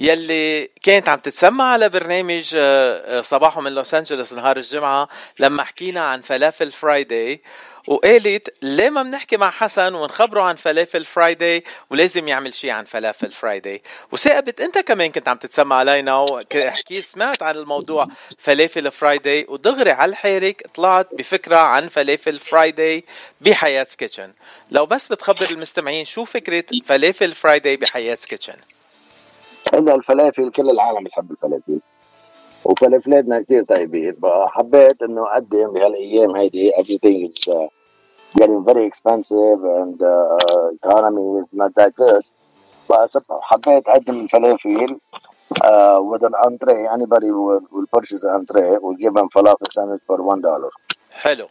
يلي 0.00 0.70
كانت 0.82 1.08
عم 1.08 1.18
تتسمع 1.18 1.64
على 1.64 1.88
برنامج 1.88 2.50
آه، 2.54 3.18
آه، 3.18 3.20
صباحه 3.20 3.60
من 3.60 3.72
لوس 3.72 3.94
أنجلوس 3.94 4.32
نهار 4.32 4.56
الجمعة 4.56 5.08
لما 5.38 5.64
حكينا 5.64 6.00
عن 6.00 6.20
فلافل 6.20 6.72
Friday 6.72 7.42
وقالت 7.86 8.54
ليه 8.62 8.90
ما 8.90 9.02
بنحكي 9.02 9.36
مع 9.36 9.50
حسن 9.50 9.94
ونخبره 9.94 10.42
عن 10.42 10.56
فلافل 10.56 11.04
Friday 11.04 11.64
ولازم 11.90 12.28
يعمل 12.28 12.54
شيء 12.54 12.70
عن 12.70 12.84
فلافل 12.84 13.30
Friday؟ 13.30 13.82
وثاقبت 14.12 14.60
أنت 14.60 14.78
كمان 14.78 15.12
كنت 15.12 15.28
عم 15.28 15.36
تتسمع 15.36 15.76
علينا 15.76 16.16
وحكي 16.16 17.02
سمعت 17.02 17.42
عن 17.42 17.56
الموضوع 17.56 18.08
فلافل 18.38 18.90
Friday 18.90 19.46
ودغري 19.48 19.90
على 19.90 20.10
الحرك 20.10 20.66
طلعت 20.74 21.08
بفكرة 21.12 21.56
عن 21.56 21.88
فلافل 21.88 22.38
Friday 22.38 23.04
بحياة 23.40 23.86
Kitchen 23.98 24.32
لو 24.70 24.86
بس 24.86 25.08
بتخبر 25.08 25.50
المستمعين 25.50 26.04
شو 26.04 26.24
فكرة 26.24 26.64
فلافل 26.84 27.32
فرايداي 27.32 27.76
بحياه 27.76 28.18
كيتشن 28.28 28.56
الا 29.74 29.94
الفلافل 29.94 30.50
كل 30.50 30.70
العالم 30.70 31.04
بتحب 31.04 31.30
الفلافل 31.30 31.80
وفلافلاتنا 32.64 33.42
كثير 33.42 33.64
طيبين 33.64 34.16
حبيت 34.46 35.02
انه 35.02 35.22
اقدم 35.32 35.72
بهالايام 35.72 36.36
هيدي 36.36 36.72
everything 36.72 37.28
is 37.28 37.48
uh, 37.48 37.66
getting 38.38 38.64
very 38.64 38.84
expensive 38.90 39.60
and 39.80 40.02
uh, 40.02 40.68
economy 40.80 41.40
is 41.42 41.52
not 41.54 41.74
that 41.74 41.92
good 41.94 42.24
بس 42.90 43.18
حبيت 43.42 43.88
اقدم 43.88 44.20
الفلافل 44.20 45.00
uh, 45.64 46.00
with 46.10 46.22
an 46.22 46.34
entree 46.46 46.86
anybody 46.96 47.30
will, 47.30 47.60
will 47.74 47.88
purchase 47.96 48.22
an 48.22 48.30
entree 48.40 48.78
will 48.84 48.96
give 49.04 49.14
them 49.14 49.28
falafel 49.36 49.70
sandwich 49.72 50.02
for 50.06 50.22
one 50.22 50.40
dollar 50.40 50.70
حلو 51.12 51.48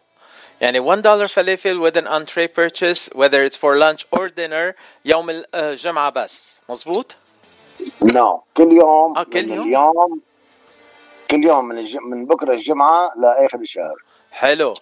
يعني 0.62 0.80
1 0.80 1.02
دولار 1.02 1.28
فلافل 1.28 1.90
with 1.92 1.96
an 1.98 2.08
entree 2.08 2.48
purchase 2.48 3.10
whether 3.16 3.44
it's 3.44 3.56
for 3.58 3.76
lunch 3.78 4.06
or 4.12 4.30
dinner 4.30 4.76
يوم 5.06 5.44
الجمعة 5.56 6.10
بس 6.10 6.62
مزبوط؟ 6.70 7.16
No 8.04 8.44
كل 8.58 8.72
يوم 8.72 9.18
آه 9.18 9.24
كل 9.24 9.44
من 9.44 9.54
يوم؟ 9.54 9.68
اليوم 9.68 10.22
كل 11.32 11.44
يوم 11.44 11.66
من 11.66 11.78
الج... 11.78 11.98
من 11.98 12.26
بكرة 12.26 12.54
الجمعة 12.54 13.12
لآخر 13.18 13.60
الشهر. 13.60 13.96
حلو. 14.32 14.74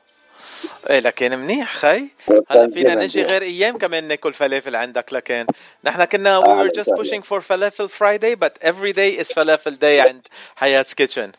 إيه 0.89 0.99
لكن 0.99 1.39
منيح 1.39 1.75
خي. 1.75 2.07
هلا 2.49 2.69
فينا 2.69 2.95
نجي 2.95 3.23
غير 3.23 3.41
أيام 3.41 3.77
كمان 3.77 4.07
ناكل 4.07 4.33
فلافل 4.33 4.75
عندك 4.75 5.13
لكن 5.13 5.45
نحن 5.83 6.03
كنا 6.03 6.41
we 6.41 6.43
were 6.43 6.71
just 6.71 6.91
pushing 6.95 7.21
for 7.21 7.41
falafel 7.41 7.89
Friday 7.89 8.35
but 8.35 8.57
every 8.61 8.93
day 8.93 9.21
is 9.21 9.31
falafel 9.31 9.79
day 9.79 9.99
عند 9.99 10.27
حياة 10.55 10.85
كيتشن 10.97 11.31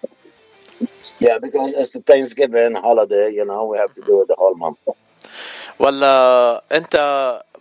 Yeah, 1.20 1.38
because 1.38 1.74
it's 1.74 1.92
the 1.92 2.00
Thanksgiving 2.00 2.74
holiday, 2.74 3.26
you 3.38 3.44
know, 3.44 3.66
we 3.66 3.76
have 3.76 3.92
to 3.98 4.02
do 4.08 4.22
it 4.22 4.28
the 4.28 4.36
whole 4.38 4.54
month. 4.54 4.80
ولا 5.78 6.62
أنت 6.72 6.96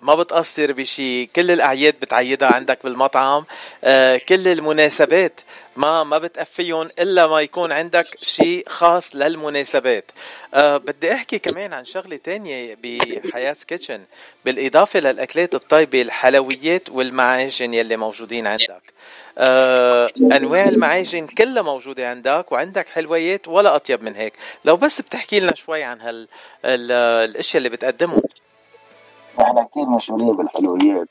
ما 0.02 0.16
بتقصر 0.16 0.72
بشي. 0.72 1.26
كل 1.26 1.52
الأعياد 1.52 1.96
بتعيدها 2.02 2.54
عندك 2.54 2.80
بالمطعم. 2.84 3.46
آه 3.84 4.18
كل 4.18 4.48
المناسبات 4.48 5.42
ما 5.76 6.04
ما 6.04 6.18
بتقفيهم 6.18 6.90
إلا 7.00 7.28
ما 7.28 7.42
يكون 7.42 7.72
عندك 7.72 8.06
شيء 8.22 8.64
خاص 8.70 9.16
للمناسبات. 9.16 10.12
آه 10.54 10.78
بدي 10.78 11.14
أحكي 11.14 11.40
كمان 11.40 11.74
عن 11.74 11.86
شغلة 11.86 12.16
تانية 12.24 12.78
بحياه 12.84 13.56
كيتشن 13.68 14.02
بالإضافة 14.46 15.00
للأكلات 15.00 15.56
الطيبة 15.56 16.02
الحلويات 16.02 16.90
والمعاجن 16.90 17.74
يلي 17.74 17.98
موجودين 17.98 18.48
عندك. 18.48 18.82
آه 19.38 20.08
أنواع 20.32 20.66
المعاجن 20.66 21.28
كلها 21.28 21.62
موجودة 21.64 22.10
عندك 22.10 22.52
وعندك 22.52 22.90
حلويات 22.90 23.48
ولا 23.48 23.76
أطيب 23.76 24.04
من 24.04 24.16
هيك. 24.16 24.34
لو 24.66 24.76
بس 24.78 25.02
بتحكي 25.02 25.40
لنا 25.40 25.56
شوي 25.56 25.84
عن 25.84 26.02
هال 26.02 26.28
ال- 26.66 26.92
الأشياء 27.30 27.58
اللي 27.58 27.70
بتقدمهم. 27.70 28.22
إحنا 29.42 29.64
كثير 29.64 29.90
مشهورين 29.90 30.32
بالحلويات. 30.32 31.08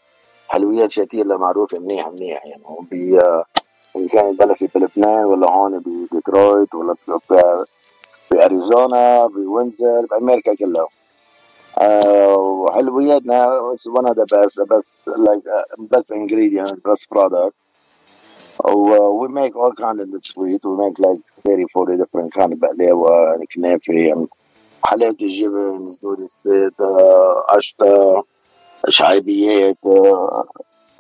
حلويات 0.49 0.91
شتيلة 0.91 1.37
معروفة 1.37 1.79
منيح 1.79 2.09
منيح 2.09 2.47
يعني 2.47 2.63
ب 2.91 3.21
إن 3.97 4.09
كانت 4.09 4.39
بلا 4.43 4.55
في 4.55 4.69
بلبنان 4.75 5.25
ولا 5.25 5.51
هون 5.51 5.79
بديترويت 5.79 6.75
ولا 6.75 6.95
ب- 7.31 7.65
بأريزونا 8.31 9.27
بوينزر 9.27 10.07
بأمريكا 10.11 10.55
كلها. 10.55 10.87
آه، 11.79 12.37
وحلوياتنا 12.37 13.61
it's 13.75 13.87
one 14.01 14.07
of 14.07 14.15
the 14.17 14.27
best 14.27 14.55
the 14.61 14.67
best 14.75 14.93
like 15.29 15.45
uh, 15.47 15.97
best 15.97 16.11
ingredient 16.11 16.83
best 16.83 17.09
product. 17.15 17.55
و 18.65 19.19
we 19.21 19.29
make 19.29 19.55
all 19.57 19.73
kind 19.73 20.01
of 20.01 20.09
sweet. 20.25 20.61
We 20.65 20.77
make 20.85 20.99
like 20.99 21.21
30 21.45 21.67
40 21.77 21.97
different 21.97 22.33
kind 22.35 22.53
of 22.53 22.59
بقلاوة 22.59 23.25
يعني 23.31 23.47
كنافة 23.47 23.95
يعني 23.95 24.27
حلاوة 24.85 25.17
الجبن 25.23 25.89
صدور 25.89 26.19
الزيت 26.19 26.81
آه، 26.81 27.45
قشطة 27.55 28.25
شعيبيات 28.89 29.79
آه، 29.87 30.45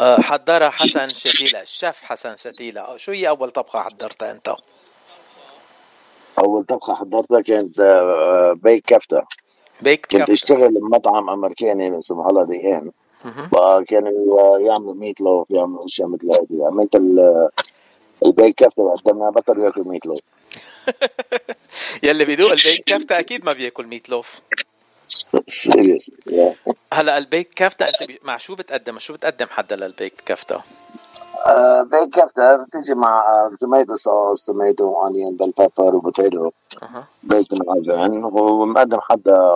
آه، 0.01 0.17
حضرها 0.21 0.69
حسن 0.69 1.09
شتيلة 1.09 1.61
الشيف 1.61 1.95
حسن 2.03 2.35
شتيلة. 2.35 2.97
شو 2.97 3.11
هي 3.11 3.29
أول 3.29 3.51
طبخة 3.51 3.79
حضرتها 3.79 4.31
أنت؟ 4.31 4.55
أول 6.39 6.63
طبخة 6.63 6.95
حضرتها 6.95 7.41
كانت 7.41 7.79
آه، 7.79 8.53
بيك 8.53 8.83
كفتة. 8.85 9.23
بيك 9.81 10.05
كنت 10.05 10.21
كفتة. 10.21 10.33
أشتغل 10.33 10.73
بمطعم 10.73 11.29
أمريكاني 11.29 11.99
اسمه 11.99 12.29
إن 12.53 12.91
مهم. 13.25 13.47
فكانوا 13.49 14.59
يعملوا 14.59 14.93
ميت 14.93 15.21
لوف 15.21 15.51
يعملوا 15.51 15.85
أشياء 15.85 16.07
مثل 16.07 16.27
هذه 16.27 16.65
عملت 16.67 16.95
ال- 16.95 17.49
البيك 18.25 18.55
كفتة 18.55 18.93
قدمنا 18.95 19.29
بطل 19.29 19.59
ياكل 19.61 19.81
ميت 19.81 20.05
لوف. 20.05 20.19
يلي 22.03 22.25
بيدوق 22.25 22.51
ال 22.51 22.57
baked 22.57 22.83
كفتة 22.85 23.19
أكيد 23.19 23.45
ما 23.45 23.53
بياكل 23.53 23.87
meatloaf. 23.87 24.41
هلا 26.93 27.17
ال 27.17 27.23
baked 27.23 27.49
كفتة 27.55 27.87
أنت 27.87 28.03
بي... 28.07 28.19
مع 28.23 28.37
شو 28.37 28.55
بتقدم؟ 28.55 28.99
شو 28.99 29.13
بتقدم 29.13 29.45
حدا 29.45 29.75
لل 29.75 29.86
baked 29.86 30.13
كفتة؟ 30.25 30.61
baked 31.81 32.09
كفتة 32.09 32.55
بتيجي 32.55 32.93
مع 32.93 33.23
tomato 33.59 33.95
sauce 33.95 34.43
tomato 34.43 34.95
onion 35.03 35.37
bell 35.37 35.53
pepper 35.57 35.95
و 35.95 36.02
potato. 36.02 36.51
baked 37.23 37.49
in 37.49 37.59
oven 37.69 38.23
ومقدم 38.23 38.99
حدا 38.99 39.55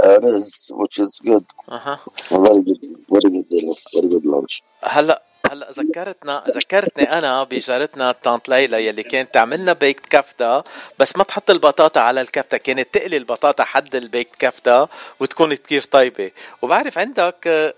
آه، 0.00 0.16
رز 0.18 0.72
which 0.72 1.04
is 1.04 1.28
good. 1.28 1.72
أها. 1.72 1.98
Very 2.30 2.62
good. 2.68 2.80
Very 3.12 3.30
good 3.30 3.76
very 3.94 4.08
good 4.14 4.24
lunch. 4.26 4.62
هلا 4.82 5.22
هلأ 5.54 5.70
ذكرتنا 5.70 6.44
ذكرتني 6.48 7.18
أنا 7.18 7.44
بجارتنا 7.44 8.12
طانت 8.12 8.48
ليلى 8.48 8.86
يلي 8.86 9.02
كانت 9.02 9.34
تعملنا 9.34 9.72
بيك 9.72 10.00
كفتة 10.00 10.62
بس 10.98 11.16
ما 11.16 11.24
تحط 11.24 11.50
البطاطا 11.50 12.00
على 12.00 12.20
الكفتة 12.20 12.56
كانت 12.56 12.94
تقلي 12.94 13.16
البطاطا 13.16 13.64
حد 13.64 13.94
البيك 13.94 14.28
كفتة 14.38 14.88
وتكون 15.20 15.54
كتير 15.54 15.82
طيبة. 15.82 16.30
وبعرف 16.62 16.98
عندك 16.98 17.46
آه، 17.46 17.74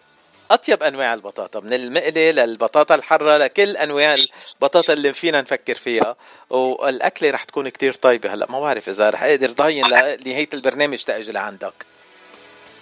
أطيب 0.50 0.82
أنواع 0.82 1.14
البطاطا 1.14 1.60
من 1.60 1.72
المقلي 1.72 2.32
للبطاطا 2.32 2.94
الحرة 2.94 3.36
لكل 3.36 3.76
أنواع 3.76 4.14
البطاطا 4.14 4.92
اللي 4.92 5.12
فينا 5.12 5.40
نفكر 5.40 5.74
فيها. 5.74 6.16
والأكلة 6.50 7.30
رح 7.30 7.44
تكون 7.44 7.68
كتير 7.68 7.92
طيبة 7.92 8.34
هلأ 8.34 8.46
ما 8.50 8.60
بعرف 8.60 8.88
إذا 8.88 9.10
رح 9.10 9.22
أقدر 9.22 9.50
ضاين 9.50 9.86
لنهاية 9.86 10.48
البرنامج 10.54 11.04
تاجي 11.04 11.32
لعندك 11.32 11.95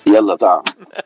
يلا 0.06 0.36
تعال. 0.36 0.62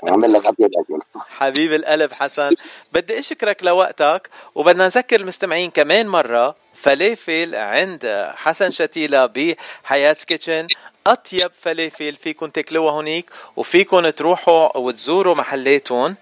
أعمل 0.09 0.33
لك 0.33 0.47
أكل 0.47 0.69
حبيب 1.17 1.73
القلب 1.73 2.13
حسن. 2.13 2.55
بدي 2.93 3.19
أشكرك 3.19 3.65
لوقتك 3.65 4.31
وبدنا 4.55 4.85
نذكر 4.85 5.21
المستمعين 5.21 5.71
كمان 5.71 6.09
مرة. 6.09 6.57
فلافل 6.75 7.55
عند 7.55 8.31
حسن 8.37 8.71
شتيلة 8.71 9.27
بحياة 9.27 10.17
Kitchen 10.27 10.67
أطيب 11.07 11.51
فلافل 11.61 12.13
فيكم 12.13 12.47
تاكلوها 12.47 12.93
هونيك 12.93 13.31
وفيكم 13.57 14.09
تروحوا 14.09 14.77
وتزوروا 14.77 15.35
محلاتهم. 15.35 16.17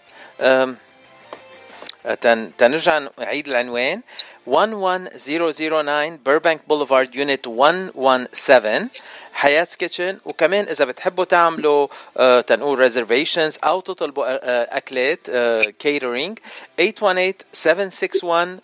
تنرجع 2.59 3.09
نعيد 3.19 3.49
العنوان 3.49 4.01
11009 4.49 6.19
Burbank 6.25 6.61
Boulevard 6.69 7.15
unit 7.15 7.49
117 7.49 8.87
حياة 9.33 9.67
كيتشن 9.79 10.19
وكمان 10.25 10.65
اذا 10.65 10.85
بتحبوا 10.85 11.25
تعملوا 11.25 11.89
آه 12.17 12.41
تنقول 12.41 12.79
ريزرفيشنز 12.79 13.59
أو 13.65 13.81
تطلبوا 13.81 14.27
آه، 14.27 14.41
آه، 14.43 14.77
اكلات 14.77 15.31
كيترينج 15.79 16.39
818 16.79 17.35
761 17.53 18.61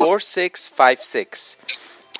4656 0.00 1.56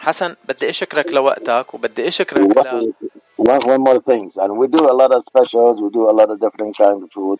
حسن 0.00 0.36
بدي 0.48 0.70
أشكرك 0.70 1.12
لوقتك 1.12 1.74
وبدي 1.74 2.08
أشكرك 2.08 2.40
ل... 2.40 2.92
One, 3.40 3.64
one 3.74 3.82
more 3.82 4.00
things, 4.00 4.36
and 4.36 4.58
we 4.58 4.66
do 4.66 4.82
a 4.90 4.92
lot 4.92 5.12
of 5.12 5.24
specials. 5.24 5.80
We 5.80 5.88
do 5.88 6.10
a 6.10 6.14
lot 6.20 6.28
of 6.28 6.38
different 6.40 6.76
kind 6.76 7.02
of 7.02 7.10
food. 7.10 7.38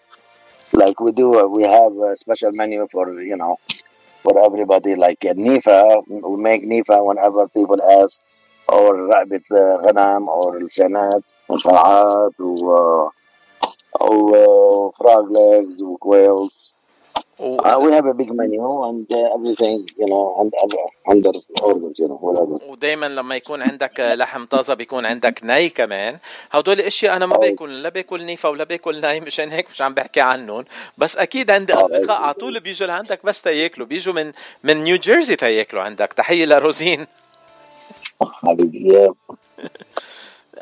Like 0.73 0.99
we 0.99 1.11
do, 1.11 1.39
uh, 1.39 1.47
we 1.47 1.63
have 1.63 1.93
a 1.97 2.15
special 2.15 2.51
menu 2.51 2.87
for 2.91 3.21
you 3.21 3.37
know, 3.37 3.57
for 4.23 4.43
everybody. 4.45 4.95
Like 4.95 5.23
uh, 5.25 5.33
nifa, 5.33 6.03
we 6.07 6.37
make 6.41 6.63
nifa 6.63 7.05
whenever 7.05 7.47
people 7.47 7.81
ask, 8.01 8.19
or 8.67 8.95
رقبة 8.95 9.41
uh, 9.51 9.85
غنم, 9.85 10.27
or 10.27 10.57
السنات, 10.57 11.23
وصرعات, 11.49 12.39
و 12.39 13.09
or 13.99 14.91
frog 14.93 15.31
legs, 15.31 15.81
or 15.81 15.97
quails. 15.97 16.73
Uh, 17.40 17.80
we 17.84 17.92
have 17.92 18.06
a 18.06 18.14
big 18.14 18.32
menu 18.34 18.62
and 18.88 19.06
uh, 19.12 19.34
everything, 19.36 19.88
you 19.98 20.06
know, 20.06 20.24
and 20.40 20.52
under 21.08 21.32
orders, 21.62 21.98
you 21.98 22.08
know, 22.08 22.18
whatever. 22.18 22.58
ودايما 22.70 23.06
لما 23.06 23.36
يكون 23.36 23.62
عندك 23.62 24.00
لحم 24.00 24.44
طازة 24.46 24.74
بيكون 24.74 25.06
عندك 25.06 25.40
ني 25.44 25.68
كمان. 25.70 26.18
هدول 26.52 26.80
الأشياء 26.80 27.16
أنا 27.16 27.26
ما 27.26 27.36
باكل 27.36 27.82
لا 27.82 27.88
باكل 27.88 28.22
نيفا 28.24 28.48
ولا 28.48 28.64
باكل 28.64 29.00
ني 29.00 29.20
مشان 29.20 29.50
هيك 29.52 29.70
مش 29.70 29.82
عم 29.82 29.94
بحكي 29.94 30.20
عنهم 30.20 30.64
بس 30.98 31.16
أكيد 31.16 31.50
عندي 31.50 31.74
أصدقاء 31.74 32.22
على 32.22 32.34
طول 32.34 32.60
بيجوا 32.60 32.86
لعندك 32.88 33.20
بس 33.26 33.42
تياكلوا. 33.42 33.86
بيجوا 33.86 34.14
من 34.14 34.32
من 34.64 34.76
نيو 34.84 34.96
جيرسي 34.96 35.36
تياكلوا 35.36 35.82
عندك. 35.82 36.12
تحية 36.12 36.44
لروزين. 36.46 37.06
حبيبي 38.42 39.10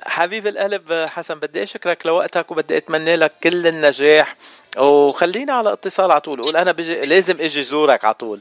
حبيب 0.02 0.46
القلب 0.46 0.92
حسن 0.92 1.34
بدي 1.34 1.62
أشكرك 1.62 2.06
لوقتك 2.06 2.50
وبدي 2.50 2.76
أتمنى 2.76 3.16
لك 3.16 3.32
كل 3.42 3.66
النجاح 3.66 4.36
وخلينا 4.78 5.52
على 5.52 5.72
اتصال 5.72 6.10
على 6.10 6.20
طول 6.20 6.42
قول 6.42 6.56
أنا 6.56 6.72
بجي 6.72 7.00
لازم 7.00 7.40
إجي 7.40 7.62
زورك 7.62 8.04
على 8.04 8.14
طول 8.14 8.40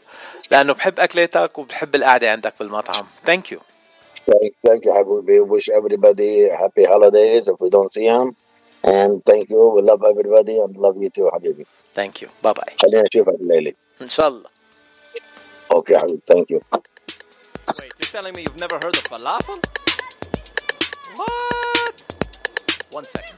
لأنه 0.52 0.74
بحب 0.74 1.00
أكلاتك 1.00 1.58
وبحب 1.58 1.96
القعدة 1.96 2.32
عندك 2.32 2.54
بالمطعم 2.60 3.06
thank 3.26 3.52
you 3.52 3.60
Thank, 4.30 4.54
thank 4.68 4.84
you, 4.84 4.92
Habibi. 4.92 5.38
Wish 5.48 5.70
everybody 5.70 6.50
happy 6.50 6.84
holidays 6.84 7.48
if 7.48 7.56
we 7.62 7.70
don't 7.70 7.90
see 7.94 8.08
them. 8.10 8.36
And 8.84 9.24
thank 9.24 9.50
you. 9.50 9.62
We 9.76 9.82
love 9.82 10.04
everybody 10.12 10.60
and 10.60 10.76
love 10.76 10.98
you 11.02 11.10
too, 11.10 11.30
حبيبي. 11.34 11.66
ثانك 11.96 12.22
يو 12.22 12.30
باي 12.44 12.54
باي 12.54 12.74
خلينا 12.82 13.04
نشوفك 13.04 13.34
الليلة. 13.42 13.74
إن 14.02 14.10
شاء 14.10 14.28
الله 14.28 14.50
Okay, 15.74 15.94
Habibi. 15.94 16.22
Thank 16.34 16.50
you. 16.50 16.60
Wait, 17.80 17.94
you're 18.00 18.12
telling 18.12 18.34
me 18.36 18.42
you've 18.42 18.60
never 18.60 18.76
heard 18.84 18.98
of 18.98 19.04
falafel? 19.04 19.87
What? 21.18 21.96
One 22.92 23.04
second. 23.04 23.36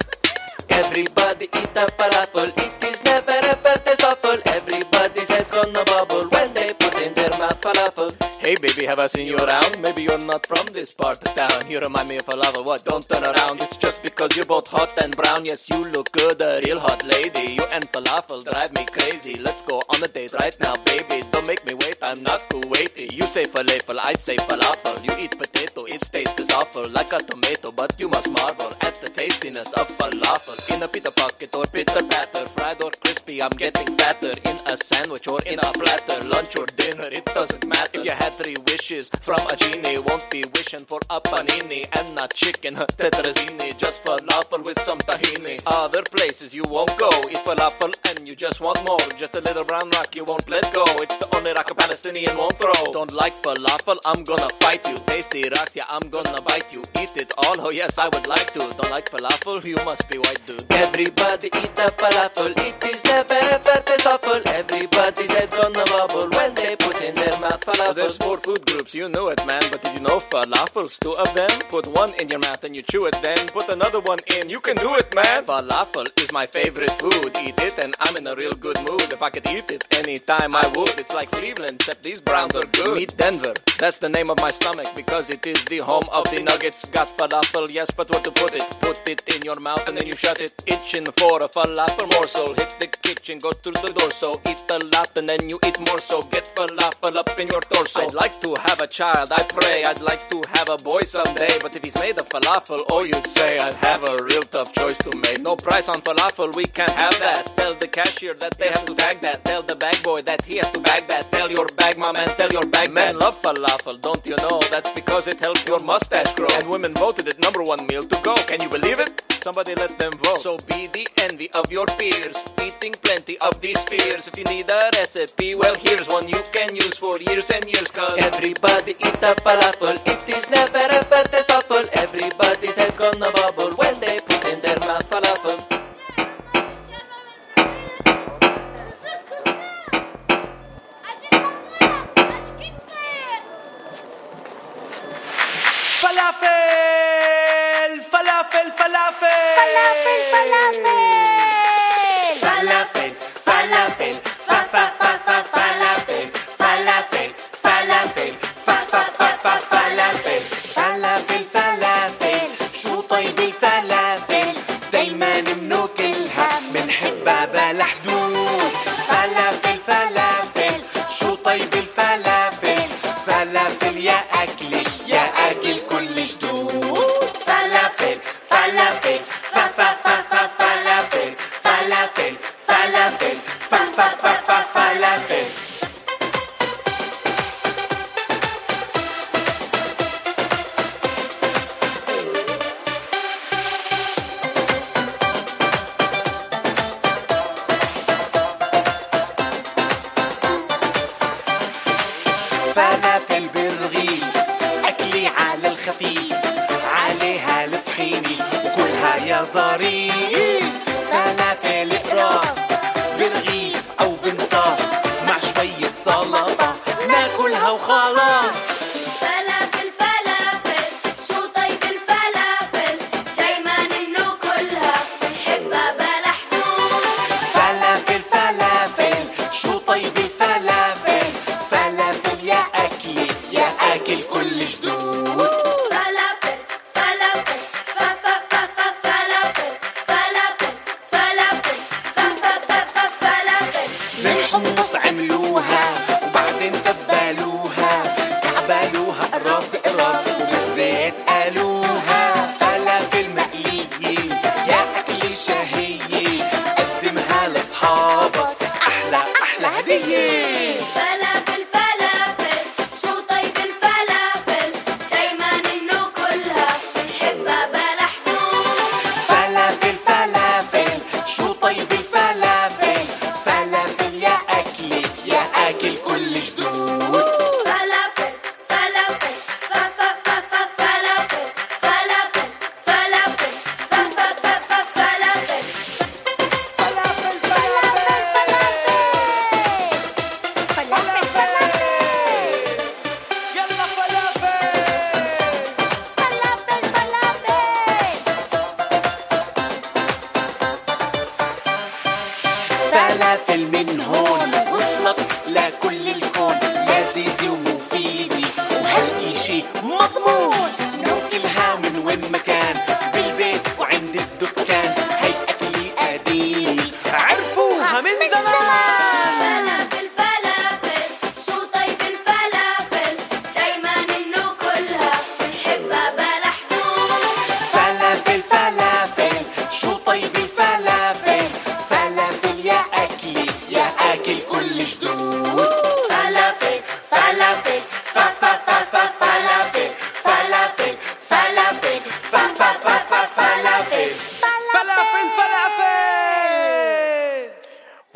Everybody 0.69 1.45
eat 1.45 1.72
a 1.77 1.88
falafel. 1.97 2.49
It 2.57 2.84
is 2.84 3.03
never 3.06 3.31
ever 3.31 3.76
taste 3.85 4.03
awful. 4.03 4.38
Everybody's 4.45 5.30
head's 5.30 5.51
gonna 5.51 5.84
bubble 5.85 6.27
when 6.30 6.53
they 6.53 6.73
put 6.80 6.95
in 7.06 7.14
their 7.14 7.30
mouth 7.31 7.61
falafel. 7.61 8.11
Hey 8.49 8.55
baby, 8.59 8.88
have 8.88 8.97
I 8.97 9.05
seen 9.05 9.27
you 9.27 9.38
around? 9.38 9.80
Maybe 9.80 10.01
you're 10.01 10.26
not 10.26 10.43
from 10.43 10.65
this 10.73 10.95
part 10.95 11.21
of 11.21 11.35
town. 11.35 11.69
You 11.69 11.80
remind 11.81 12.09
me 12.09 12.17
of 12.17 12.26
falafel. 12.26 12.65
What? 12.65 12.84
Don't 12.84 13.07
turn 13.07 13.23
around. 13.23 13.61
It's 13.61 13.77
just 13.77 14.01
because 14.01 14.35
you're 14.35 14.47
both 14.47 14.67
hot 14.67 14.91
and 15.03 15.15
brown. 15.15 15.45
Yes, 15.45 15.69
you 15.69 15.80
look 15.93 16.11
good, 16.13 16.41
a 16.41 16.59
real 16.65 16.80
hot 16.80 17.05
lady. 17.05 17.53
You 17.53 17.61
and 17.76 17.85
falafel 17.91 18.43
drive 18.43 18.73
me 18.73 18.88
crazy. 18.88 19.35
Let's 19.35 19.61
go 19.61 19.77
on 19.93 20.01
a 20.01 20.07
date 20.07 20.34
right 20.34 20.57
now, 20.61 20.73
baby. 20.84 21.21
Don't 21.30 21.45
make 21.45 21.63
me 21.67 21.76
wait. 21.76 21.99
I'm 22.01 22.23
not 22.23 22.39
too 22.49 22.63
weighty. 22.73 23.15
You 23.15 23.30
say 23.30 23.43
falafel, 23.43 23.99
I 24.01 24.13
say 24.13 24.38
falafel. 24.38 24.97
You 25.05 25.13
eat 25.23 25.38
potato, 25.38 25.85
its 25.85 26.09
taste 26.09 26.39
is 26.39 26.49
awful 26.49 26.89
like 26.89 27.13
a 27.13 27.19
tomato, 27.19 27.69
but 27.71 27.93
you 27.99 28.09
must 28.09 28.31
marvel 28.31 28.73
at 28.81 28.95
the 28.95 29.13
tastiness 29.13 29.71
of 29.73 29.89
falafel. 29.99 30.57
In 30.73 30.81
a 30.81 30.88
pita 30.88 31.11
pocket 31.11 31.53
or 31.53 31.65
pita 31.65 32.01
patter, 32.09 32.47
fried 32.47 32.81
or 32.81 32.89
crispy, 32.99 33.43
I'm 33.43 33.51
getting 33.51 33.95
fatter. 33.95 34.34
In 34.49 34.57
a 34.65 34.76
sandwich 34.76 35.27
or 35.27 35.38
in 35.45 35.59
a 35.59 35.69
platter, 35.77 36.27
lunch 36.27 36.57
or 36.57 36.65
dinner, 36.65 37.09
it 37.13 37.26
doesn't 37.27 37.67
matter. 37.67 37.91
If 37.93 38.05
you 38.05 38.11
had 38.11 38.39
three 38.40 38.56
wishes 38.68 39.10
from 39.22 39.40
a 39.52 39.56
genie, 39.57 39.99
won't 40.07 40.24
be 40.32 40.44
wishing 40.56 40.80
for 40.80 40.99
a 41.10 41.20
panini 41.20 41.84
and 41.99 42.16
not 42.16 42.34
chicken 42.34 42.74
tetrazzini, 42.74 43.78
just 43.78 44.03
falafel 44.06 44.64
with 44.66 44.80
some 44.80 44.99
tahini. 44.99 45.61
Other 45.66 46.03
places 46.03 46.56
you 46.56 46.64
won't 46.70 46.95
go, 46.98 47.10
eat 47.30 47.44
falafel 47.44 47.91
and 48.07 48.30
you 48.30 48.36
just 48.36 48.61
want 48.61 48.80
more. 48.86 48.99
Just 49.18 49.36
a 49.36 49.41
little 49.41 49.66
brown 49.66 49.90
rock 49.91 50.16
you 50.16 50.24
won't 50.24 50.49
let 50.49 50.64
go. 50.74 50.86
It's 51.03 51.18
the 51.18 51.28
only 51.36 51.52
rock 51.52 51.70
a 51.72 51.76
Palestinian 51.76 52.38
won't 52.38 52.56
throw. 52.56 52.94
Don't 52.94 53.11
like 53.11 53.34
falafel, 53.44 53.98
I'm 54.06 54.24
gonna 54.24 54.49
fight 54.61 54.88
you. 54.88 54.95
Tasty 55.06 55.44
rocks, 55.49 55.76
yeah, 55.76 55.84
I'm 55.90 56.07
gonna 56.10 56.41
bite 56.41 56.74
you. 56.74 56.82
Eat 57.02 57.18
it 57.18 57.34
all, 57.44 57.60
oh 57.68 57.72
yes, 57.72 57.98
I 57.98 58.07
would 58.07 58.28
like 58.28 58.53
to. 58.53 58.60
Don't 58.60 58.91
like 58.91 59.10
falafel, 59.11 59.66
you 59.68 59.76
must 59.84 60.10
be 60.10 60.18
white 60.18 60.41
dude. 60.45 60.64
Everybody 60.72 61.48
eat 61.48 61.76
the 61.76 61.91
falafel, 61.99 62.56
it 62.56 62.84
is 62.88 63.03
never 63.03 63.34
ever 63.34 63.82
taste 63.84 64.07
awful. 64.07 64.41
Everybody's 64.48 65.32
head's 65.32 65.53
gonna 65.53 65.84
bubble 65.91 66.30
when 66.32 66.56
they 66.56 66.76
put 66.78 67.02
in 67.03 67.14
their 67.16 67.36
mouth 67.44 67.60
falafel. 67.68 68.18
Four 68.19 68.37
food 68.39 68.65
groups, 68.65 68.93
you 68.93 69.09
know 69.09 69.27
it, 69.27 69.39
man. 69.45 69.61
But 69.71 69.81
did 69.83 69.97
you 69.97 70.03
know 70.03 70.19
falafel's 70.19 70.97
two 70.97 71.13
of 71.13 71.33
them? 71.33 71.49
Put 71.69 71.87
one 71.87 72.13
in 72.19 72.29
your 72.29 72.39
mouth 72.39 72.63
and 72.63 72.75
you 72.75 72.83
chew 72.83 73.05
it, 73.07 73.15
then 73.21 73.37
put 73.47 73.69
another 73.69 73.99
one 74.01 74.19
in. 74.37 74.49
You 74.49 74.59
can 74.59 74.75
do 74.75 74.89
it, 74.95 75.13
man. 75.15 75.45
Falafel 75.45 76.07
is 76.21 76.31
my 76.31 76.45
favorite 76.45 76.91
food. 77.01 77.31
Eat 77.45 77.59
it 77.59 77.77
and 77.79 77.93
I'm 77.99 78.15
in 78.17 78.27
a 78.27 78.35
real 78.35 78.53
good 78.53 78.77
mood. 78.87 79.07
If 79.11 79.21
I 79.21 79.29
could 79.29 79.47
eat 79.49 79.71
it 79.71 79.87
anytime, 79.91 80.55
I 80.55 80.65
would. 80.75 80.97
It's 80.99 81.13
like 81.13 81.31
Cleveland, 81.31 81.75
except 81.75 82.03
these 82.03 82.21
browns 82.21 82.55
are 82.55 82.65
good. 82.73 82.95
Meet 82.97 83.17
Denver, 83.17 83.53
that's 83.77 83.99
the 83.99 84.09
name 84.09 84.29
of 84.29 84.37
my 84.39 84.49
stomach 84.49 84.87
because 84.95 85.29
it 85.29 85.45
is 85.47 85.63
the 85.65 85.79
home 85.79 86.07
of 86.13 86.25
the 86.31 86.43
nuggets. 86.43 86.89
Got 86.89 87.07
falafel, 87.09 87.67
yes, 87.69 87.89
but 87.91 88.09
where 88.09 88.21
to 88.21 88.31
put 88.31 88.55
it? 88.55 88.67
Put 88.81 89.07
it 89.07 89.21
in 89.35 89.41
your 89.43 89.59
mouth 89.59 89.87
and 89.87 89.97
then 89.97 90.07
you 90.07 90.15
shut 90.15 90.39
it. 90.41 90.53
Itching 90.67 91.05
for 91.17 91.37
a 91.39 91.49
falafel 91.49 92.07
morsel. 92.13 92.53
Hit 92.55 92.75
the 92.79 92.87
kitchen, 92.87 93.39
go 93.39 93.51
through 93.51 93.79
the 93.85 93.93
door, 93.97 94.11
so 94.11 94.33
eat 94.49 94.63
a 94.69 94.77
lot 94.95 95.17
and 95.17 95.27
then 95.27 95.47
you 95.49 95.59
eat 95.65 95.79
more. 95.87 95.99
So 95.99 96.21
get 96.23 96.45
falafel 96.55 97.15
up 97.15 97.29
in 97.39 97.47
your 97.47 97.61
torso. 97.61 98.09
I'd 98.10 98.15
like 98.15 98.41
to 98.41 98.56
have 98.65 98.81
a 98.81 98.88
child, 98.88 99.30
I 99.31 99.44
pray. 99.44 99.84
I'd 99.86 100.02
like 100.02 100.27
to 100.31 100.41
have 100.56 100.68
a 100.68 100.77
boy 100.81 101.02
someday, 101.02 101.61
but 101.61 101.76
if 101.76 101.86
he's 101.86 101.94
made 101.94 102.18
of 102.18 102.27
falafel, 102.27 102.80
oh, 102.90 103.03
you'd 103.03 103.27
say 103.27 103.60
I'd 103.60 103.76
have 103.76 104.03
a 104.03 104.18
real 104.23 104.41
tough 104.41 104.73
choice 104.73 104.98
to 105.06 105.15
make. 105.15 105.44
No 105.44 105.56
price 105.56 105.88
on 105.88 106.02
falafel, 106.02 106.56
we 106.56 106.65
can't 106.65 106.91
have 106.94 107.14
that. 107.19 107.53
Tell 107.56 107.76
the 107.76 107.88
cashier 107.88 108.34
that 108.40 108.57
they 108.57 108.69
have 108.69 108.84
to 108.86 108.95
tag 108.95 109.22
that. 109.22 109.45
Tell 109.45 109.61
the 109.61 109.76
bag 109.76 110.02
boy 110.02 110.23
that 110.23 110.41
he 110.41 110.57
has 110.57 110.72
to 110.72 110.80
bag 110.80 111.06
that. 111.07 111.31
Tell 111.31 111.52
your 111.52 111.68
bag 111.77 111.99
mom 111.99 112.15
and 112.15 112.31
tell 112.31 112.49
your 112.49 112.68
bag 112.72 112.91
men 112.91 113.19
love 113.19 113.40
falafel, 113.44 114.02
don't 114.02 114.26
you 114.26 114.38
know? 114.38 114.60
That's 114.72 114.91
because 114.94 115.27
it 115.27 115.38
helps 115.38 115.68
your 115.68 115.77
mustache 115.86 116.34
grow. 116.34 116.49
And 116.56 116.68
women 116.68 116.95
voted 116.95 117.27
it 117.27 117.38
number 117.38 117.61
one 117.61 117.86
meal 117.86 118.02
to 118.02 118.19
go. 118.23 118.34
Can 118.49 118.60
you 118.60 118.69
believe 118.69 118.98
it? 118.98 119.23
Somebody 119.44 119.76
let 119.76 119.98
them 119.99 120.11
vote. 120.14 120.40
So 120.40 120.57
be 120.68 120.88
the 120.88 121.07
envy 121.22 121.49
of 121.53 121.72
your 121.72 121.86
peers, 121.86 122.44
eating 122.61 122.91
plenty 123.06 123.38
of 123.40 123.61
these 123.61 123.80
spears. 123.80 124.27
If 124.27 124.36
you 124.36 124.44
need 124.45 124.65
a 124.68 124.90
recipe, 124.98 125.53
well, 125.56 125.76
here's 125.80 126.10
one 126.10 126.27
you 126.27 126.41
can 126.52 126.76
use 126.76 126.98
for 126.98 127.15
years 127.22 127.49
and 127.52 127.64
years. 127.65 127.90
Cause 127.99 128.17
everybody 128.17 128.91
eat 128.91 129.19
a 129.27 129.35
falafel. 129.43 129.99
It 130.07 130.23
is 130.30 130.49
never 130.49 130.77
ever 130.77 131.21
taste 131.27 131.51
Everybody 131.91 132.67
head's 132.67 132.97
gonna 132.97 133.30
bubble 133.34 133.76
when 133.76 133.93
they 133.99 134.19
put 134.19 134.39
in 134.47 134.61
their 134.61 134.80
mouth. 134.80 135.03
Falafel, 135.09 135.59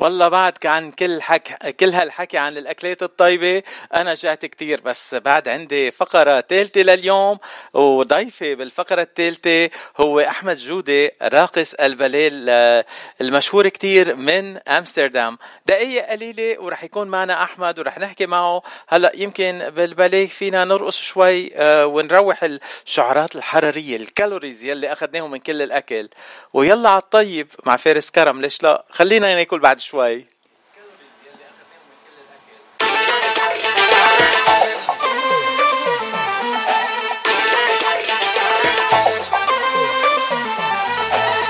والله 0.03 0.27
بعد 0.29 0.65
عن 0.65 0.91
كل 0.91 1.21
حك... 1.21 1.75
كل 1.79 1.89
هالحكي 1.89 2.37
عن 2.37 2.57
الأكلات 2.57 3.03
الطيبة 3.03 3.63
أنا 3.93 4.13
جعت 4.13 4.45
كتير 4.45 4.81
بس 4.81 5.15
بعد 5.15 5.47
عندي 5.47 5.91
فقرة 5.91 6.41
ثالثه 6.49 6.81
لليوم 6.81 7.37
وضيفي 7.73 8.55
بالفقرة 8.55 9.01
الثالثه 9.01 9.69
هو 9.97 10.19
أحمد 10.19 10.57
جودة 10.57 11.11
راقص 11.21 11.73
الباليه 11.73 12.29
ال- 12.31 12.83
المشهور 13.21 13.69
كتير 13.69 14.15
من 14.15 14.57
أمستردام. 14.57 15.37
دقيقة 15.65 16.11
قليلة 16.11 16.59
ورح 16.61 16.83
يكون 16.83 17.07
معنا 17.07 17.43
أحمد 17.43 17.79
ورح 17.79 17.99
نحكي 17.99 18.25
معه. 18.25 18.61
هلأ 18.87 19.11
يمكن 19.15 19.69
بالباليه 19.69 20.27
فينا 20.27 20.65
نرقص 20.65 21.01
شوي 21.01 21.55
آه، 21.55 21.85
ونروح 21.85 22.43
السعرات 22.43 23.35
الحرارية 23.35 23.97
الكالوريز 23.97 24.63
يلي 24.63 24.91
أخذناهم 24.93 25.31
من 25.31 25.37
كل 25.39 25.61
الأكل. 25.61 26.09
ويلا 26.53 26.89
على 26.89 27.01
الطيب 27.01 27.47
مع 27.65 27.75
فارس 27.77 28.09
كرم 28.11 28.41
ليش 28.41 28.63
لا؟ 28.63 28.85
خلينا 28.89 29.35
ناكل 29.35 29.59
بعد 29.59 29.79
شوي. 29.79 29.92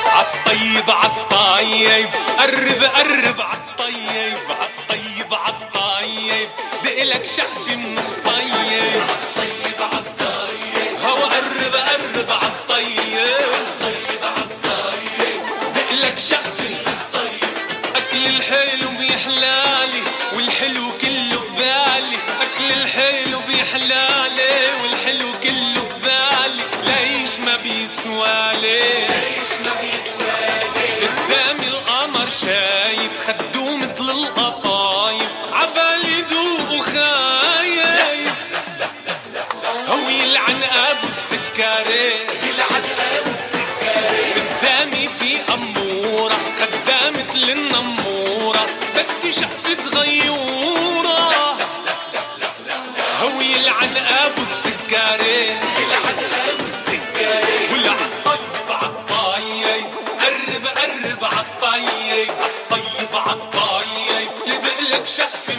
عالطيب 0.05 0.89
عالطيب 0.89 2.09
قرب 2.37 2.83
قرب 2.83 3.41
عالطيب 3.41 4.37
عالطيب 4.49 5.33
عالطيب. 5.33 6.49
دقلك 6.83 7.25
شقف 7.25 7.67
من 7.67 8.22
ما 28.05 28.11
بيسوالي 28.11 29.07
قدامي 31.01 31.67
القمر 31.67 32.29
شايف 32.29 33.11
خدوه 33.27 33.77
مثل 33.77 34.09
القطايف 34.09 35.31
عبالي 35.53 36.21
دوق 36.21 36.71
وخايف. 36.71 38.37
هو 39.87 40.09
يلعن 40.09 40.63
أبو 40.63 41.07
السكري. 41.07 42.13
يلعن 42.49 42.83
ابو 43.17 43.31
السكري 43.31 44.33
قدامي 44.33 45.09
في 45.19 45.53
أمورة 45.53 46.37
خدامة 46.59 47.35
للنموره 47.35 48.65
بدي 48.95 49.31
شقف 49.31 49.65
صغيوره 49.83 50.62
لبقلك 64.93 65.07
شقف 65.07 65.49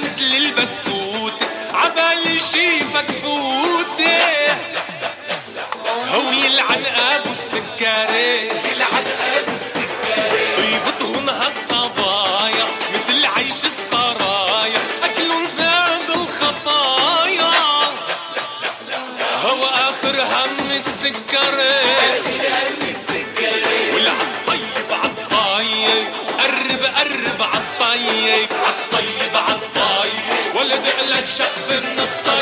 مثل 0.00 0.34
البسكوت 0.36 1.32
عبالي 1.74 2.40
شي 2.40 2.80
فتفوتي 2.94 4.20
هو 6.14 6.32
يلعن 6.32 6.84
أبو 7.14 7.30
السكاري 7.30 8.48
يلعن 8.72 9.04
أبو 9.36 9.52
السكاري 9.60 10.56
طيبتهم 10.56 11.28
هالصبايا 11.30 12.66
مثل 12.94 13.26
عيش 13.26 13.64
السرايا. 13.64 14.80
اكلهم 15.04 15.46
زاد 15.46 16.10
الخطايا. 16.10 17.50
هو 19.44 19.64
آخر 19.64 20.22
هم 20.22 20.70
السكاري 20.70 22.20
والعالم 23.94 24.30
قرب 26.38 26.82
قرب 26.96 27.42
عالطيب 27.42 28.48
shoving 31.30 31.94
the 31.94 32.06
thunder. 32.24 32.39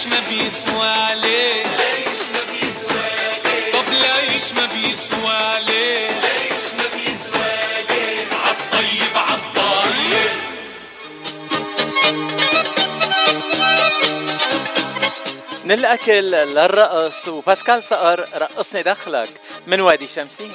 ليش 0.00 0.06
ما 0.06 0.20
بيسوى 0.28 1.14
ليش 1.14 2.20
ما 2.34 2.40
طب 3.72 3.92
ليش 3.92 4.52
ما 4.52 4.66
بيسوى 4.66 5.38
ليش 5.66 6.64
ما 6.78 6.86
عالطيب 8.32 9.16
عالطيب 9.16 10.30
من 15.64 15.72
الأكل 15.72 16.30
للرقص 16.30 17.28
وباسكال 17.28 17.84
صقر 17.84 18.20
رقصني 18.34 18.82
دخلك 18.82 19.28
من 19.66 19.80
وادي 19.80 20.06
شمسين 20.06 20.52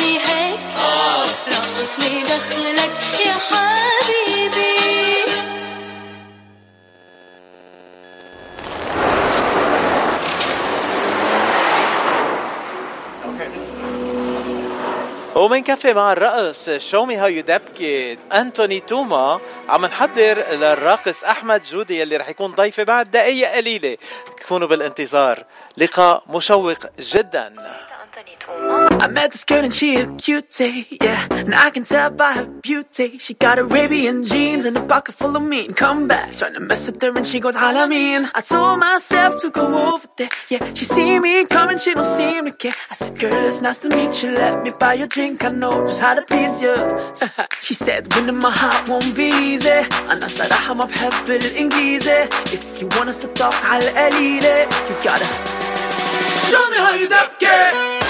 ومن 0.00 0.18
هيك 0.18 0.60
ومنكفي 15.36 15.94
مع 15.94 16.12
الرقص 16.12 16.70
شو 16.70 17.04
مي 17.04 17.16
هاو 17.16 17.28
يو 17.28 17.42
دبكي 17.42 18.18
أنتوني 18.32 18.80
توما 18.80 19.40
عم 19.68 19.86
نحضر 19.86 20.38
للراقص 20.50 21.24
أحمد 21.24 21.62
جودي 21.62 22.00
يلي 22.00 22.16
رح 22.16 22.28
يكون 22.28 22.52
ضيفي 22.52 22.84
بعد 22.84 23.10
دقيقة 23.10 23.56
قليلة. 23.56 23.96
كونوا 24.48 24.68
بالانتظار. 24.68 25.44
لقاء 25.76 26.22
مشوق 26.28 26.78
جدا. 27.00 27.54
I 28.47 29.07
met 29.07 29.31
this 29.31 29.43
girl 29.43 29.63
and 29.63 29.73
she 29.73 29.95
a 29.97 30.07
cutie, 30.15 30.85
yeah. 31.01 31.27
And 31.31 31.53
I 31.53 31.69
can 31.69 31.83
tell 31.83 32.11
by 32.11 32.33
her 32.33 32.45
beauty. 32.61 33.17
She 33.17 33.33
got 33.33 33.59
Arabian 33.59 34.23
jeans 34.23 34.65
and 34.65 34.75
a 34.77 34.85
pocket 34.85 35.15
full 35.15 35.35
of 35.35 35.43
mean 35.43 35.73
comebacks. 35.73 36.39
Trying 36.39 36.53
to 36.55 36.59
mess 36.59 36.87
with 36.87 37.01
her 37.01 37.15
and 37.15 37.25
she 37.25 37.39
goes, 37.39 37.55
I 37.55 37.87
mean. 37.87 38.27
I 38.33 38.41
told 38.41 38.79
myself 38.79 39.41
to 39.41 39.49
go 39.51 39.93
over 39.93 40.07
there, 40.17 40.29
yeah. 40.49 40.73
She 40.73 40.85
see 40.85 41.19
me 41.19 41.45
coming, 41.45 41.77
she 41.77 41.93
don't 41.93 42.05
seem 42.05 42.45
to 42.45 42.51
care. 42.51 42.71
I 42.89 42.93
said, 42.93 43.17
girl, 43.19 43.45
it's 43.45 43.61
nice 43.61 43.79
to 43.79 43.89
meet 43.89 44.23
you. 44.23 44.31
Let 44.31 44.63
me 44.63 44.71
buy 44.79 44.93
you 44.93 45.05
a 45.05 45.07
drink, 45.07 45.43
I 45.43 45.49
know 45.49 45.81
just 45.85 46.01
how 46.01 46.13
to 46.15 46.21
please 46.21 46.61
you. 46.61 46.75
she 47.61 47.73
said, 47.73 48.13
winning 48.15 48.37
my 48.39 48.51
heart 48.51 48.87
won't 48.89 49.15
be 49.15 49.29
easy. 49.29 49.81
أنا 50.09 50.27
صراحة 50.27 50.73
ما 50.73 50.85
بحب 50.85 51.29
الإنجليزي. 51.29 52.29
If 52.53 52.81
you 52.81 52.87
want 52.97 53.09
us 53.09 53.21
to 53.21 53.27
talk 53.27 53.53
على 53.65 53.89
القليلة, 53.89 54.69
you 54.89 54.95
gotta 55.03 55.25
show 56.49 56.69
me 56.69 56.77
how 56.77 56.93
you 56.93 57.07
dapke. 57.07 57.43
Oh 57.43 58.08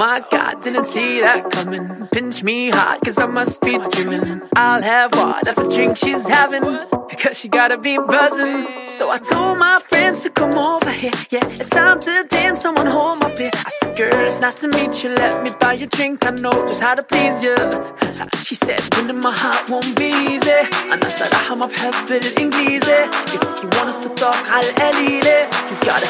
my 0.00 0.24
god, 0.30 0.62
didn't 0.62 0.86
see 0.86 1.20
that 1.20 1.50
coming. 1.50 2.08
Pinch 2.08 2.42
me 2.42 2.70
hard, 2.70 3.00
cause 3.02 3.18
I 3.18 3.26
must 3.26 3.60
be 3.60 3.76
dreaming. 3.90 4.42
I'll 4.56 4.82
have 4.82 5.12
whatever 5.14 5.64
drink 5.70 5.96
she's 5.96 6.26
having, 6.26 6.64
because 7.10 7.38
she 7.38 7.48
gotta 7.48 7.76
be 7.76 7.98
buzzing. 7.98 8.66
So 8.88 9.10
I 9.10 9.18
told 9.18 9.58
my 9.58 9.80
friends 9.84 10.22
to 10.22 10.30
come 10.30 10.56
over 10.56 10.90
here. 10.90 11.12
Yeah, 11.30 11.46
it's 11.46 11.68
time 11.68 12.00
to 12.00 12.24
dance, 12.28 12.62
someone 12.62 12.86
hold 12.86 13.20
my 13.20 13.34
beer. 13.34 13.50
I 13.52 13.70
said, 13.78 13.96
girl, 13.96 14.24
it's 14.24 14.40
nice 14.40 14.56
to 14.62 14.68
meet 14.68 15.04
you. 15.04 15.10
Let 15.10 15.42
me 15.44 15.50
buy 15.60 15.74
you 15.74 15.86
a 15.86 15.88
drink, 15.88 16.24
I 16.24 16.30
know 16.30 16.66
just 16.66 16.80
how 16.80 16.94
to 16.94 17.02
please 17.02 17.42
you. 17.44 17.56
she 18.46 18.54
said, 18.54 18.80
winning 18.96 19.20
my 19.20 19.32
heart 19.32 19.68
won't 19.68 19.96
be 19.96 20.08
easy. 20.32 20.60
أنا 20.92 21.08
صراحة 21.08 21.54
ما 21.54 21.66
بحب 21.66 22.10
الإنجليزي. 22.10 23.04
If 23.36 23.62
you 23.62 23.68
want 23.76 23.88
us 23.88 23.98
to 24.04 24.08
talk 24.14 24.48
على 24.50 24.70
القليلة, 24.70 25.50
you 25.70 25.76
gotta 25.84 26.08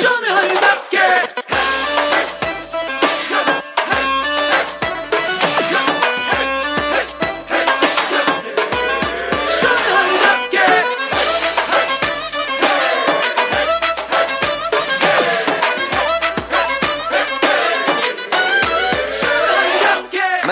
show 0.00 0.20
me 0.20 0.28
how 0.28 0.42
you 0.42 0.58
dapke. 0.60 1.99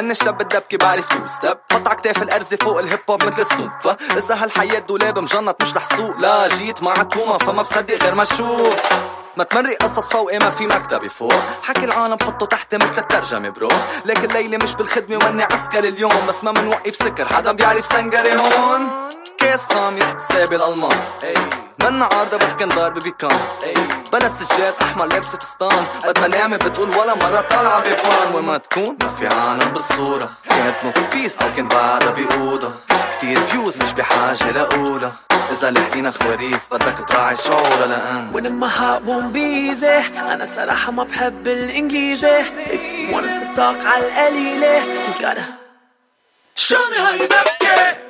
من 0.10 0.16
الشاب 0.16 0.42
الدبكي 0.42 0.78
بعرف 0.78 1.10
تو 1.10 1.28
ستيب 1.28 1.58
حط 1.72 1.88
عكتاف 1.88 2.24
الارزة 2.24 2.58
فوق 2.58 2.80
الهيب 2.80 3.00
هوب 3.10 3.24
مثل 3.24 3.46
سنوب 3.46 3.72
فاذا 3.82 4.44
هالحياة 4.44 4.80
دولاب 4.80 5.20
مجنط 5.20 5.62
مش 5.62 5.76
رح 5.76 5.96
سوق. 5.96 6.18
لا 6.18 6.48
جيت 6.48 6.84
مع 6.84 6.94
توما 6.94 7.38
فما 7.38 7.62
بصدق 7.62 8.04
غير 8.04 8.16
ما 8.16 8.24
أشوف 8.24 8.76
ما 9.38 9.44
تمرق 9.44 9.78
قصص 9.78 10.10
فوقي 10.10 10.40
ما 10.40 10.50
في 10.50 10.66
مكتبي 10.66 11.10
فوق. 11.10 11.34
حكي 11.64 11.86
العالم 11.86 12.18
حطه 12.24 12.46
تحت 12.46 12.76
مثل 12.76 12.98
الترجمة 12.98 13.50
برو. 13.50 13.70
لكن 14.06 14.30
الليلة 14.30 14.58
مش 14.58 14.76
بالخدمة 14.76 15.18
وأني 15.18 15.44
عسكر 15.44 15.84
اليوم. 15.84 16.26
بس 16.28 16.44
ما 16.44 16.52
منوقف 16.52 16.96
سكر 16.96 17.26
حدا 17.26 17.52
بيعرف 17.52 17.86
سنجري 17.86 18.34
هون. 18.34 18.88
كاس 19.40 19.66
خامس 19.74 20.04
سابي 20.30 20.56
الألمان. 20.56 21.00
منا 21.84 22.10
عارضة 22.14 22.38
بس 22.38 22.56
كان 22.56 22.70
ضارب 22.70 23.00
بيكان. 23.00 23.40
بلا 24.14 24.30
سجاد 24.30 24.74
أحمر 24.82 25.06
لابسه 25.06 25.38
فستان 25.38 25.86
قد 26.06 26.20
ما 26.20 26.28
نعمة 26.28 26.58
بتقول 26.58 26.90
ولا 26.90 27.16
مرة 27.16 27.42
طالعة 27.42 27.80
بفان. 27.82 28.36
وما 28.36 28.58
تكون 28.58 28.98
ما 29.02 29.08
في 29.10 29.28
عالم 29.28 29.70
بالصورة. 29.70 30.30
كانت 30.50 30.76
نص 30.86 30.98
بيس 30.98 31.38
أو 31.38 31.54
كان 31.56 31.68
بعدها 31.68 32.12
بأوضة. 32.12 32.72
كتير 33.18 33.40
فيوز 33.40 33.82
مش 33.82 33.92
بحاجة 33.92 34.52
لأولى. 34.52 35.12
إذا 35.52 35.72
لقينا 35.72 36.12
خواريف 36.12 36.68
بدك 36.72 36.98
تراعي 37.08 37.36
شعورها 37.36 37.88
لأن 37.88 38.32
Winning 38.34 38.64
my 38.64 38.70
heart 38.70 39.04
won't 39.08 39.34
be 39.34 39.72
easy. 39.72 40.20
أنا 40.20 40.46
صراحة 40.46 40.92
ما 40.92 41.04
بحب 41.04 41.48
الإنجليزي. 41.48 42.44
If 42.44 42.94
you 42.94 43.16
want 43.16 43.26
us 43.26 43.34
to 43.34 43.60
talk 43.60 43.86
على 43.86 44.08
القليلة 44.08 44.84
You 44.84 45.22
gotta 45.22 45.44
Show 46.56 46.90
me 46.92 46.98
how 46.98 47.14
you 47.14 47.28
dapke 47.28 48.09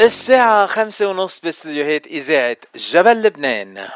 الساعة 0.00 0.66
خمسة 0.66 1.06
ونص 1.06 1.40
باستديوهات 1.40 2.06
إذاعة 2.06 2.56
جبل 2.76 3.22
لبنان. 3.22 3.88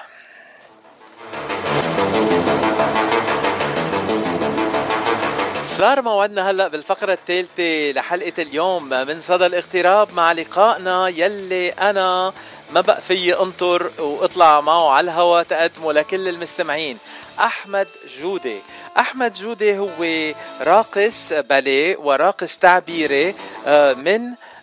صار 5.64 6.02
موعدنا 6.02 6.50
هلأ 6.50 6.68
بالفقرة 6.68 7.12
الثالثة 7.12 7.92
لحلقة 8.00 8.32
اليوم. 8.38 8.88
من 8.88 9.20
صدى 9.20 9.46
الاغتراب 9.46 10.14
مع 10.14 10.32
لقائنا 10.32 11.08
يلي 11.08 11.70
أنا 11.70 12.32
ما 12.72 12.80
بقى 12.80 13.00
فيي 13.00 13.34
أنطر 13.40 13.90
وأطلع 13.98 14.60
معه 14.60 14.90
على 14.90 15.04
الهوا 15.04 15.42
تقدمه 15.42 15.92
لكل 15.92 16.28
المستمعين. 16.28 16.98
أحمد 17.40 17.88
جودي 18.20 18.58
أحمد 18.98 19.32
جودي 19.32 19.78
هو 19.78 20.34
راقص 20.60 21.32
باليه 21.32 21.96
وراقص 21.96 22.58
تعبيري 22.58 23.34
آه، 23.66 23.92
من 23.92 24.20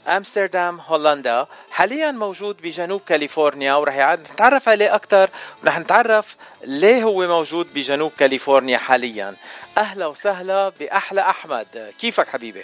أمستردام 0.10 0.80
هولندا. 0.80 1.48
حاليا 1.72 2.12
موجود 2.12 2.62
بجنوب 2.62 3.02
كاليفورنيا 3.08 3.74
ورح 3.74 4.18
نتعرف 4.34 4.70
عليه 4.70 4.96
أكثر 4.96 5.30
ورح 5.64 5.80
نتعرف 5.80 6.38
ليه 6.64 7.04
هو 7.04 7.28
موجود 7.28 7.74
بجنوب 7.74 8.12
كاليفورنيا 8.20 8.78
حاليا. 8.78 9.36
أهلا 9.78 10.06
وسهلا 10.06 10.70
بأحلى 10.70 11.22
أحمد. 11.22 11.94
كيفك 12.00 12.28
حبيبي؟ 12.28 12.64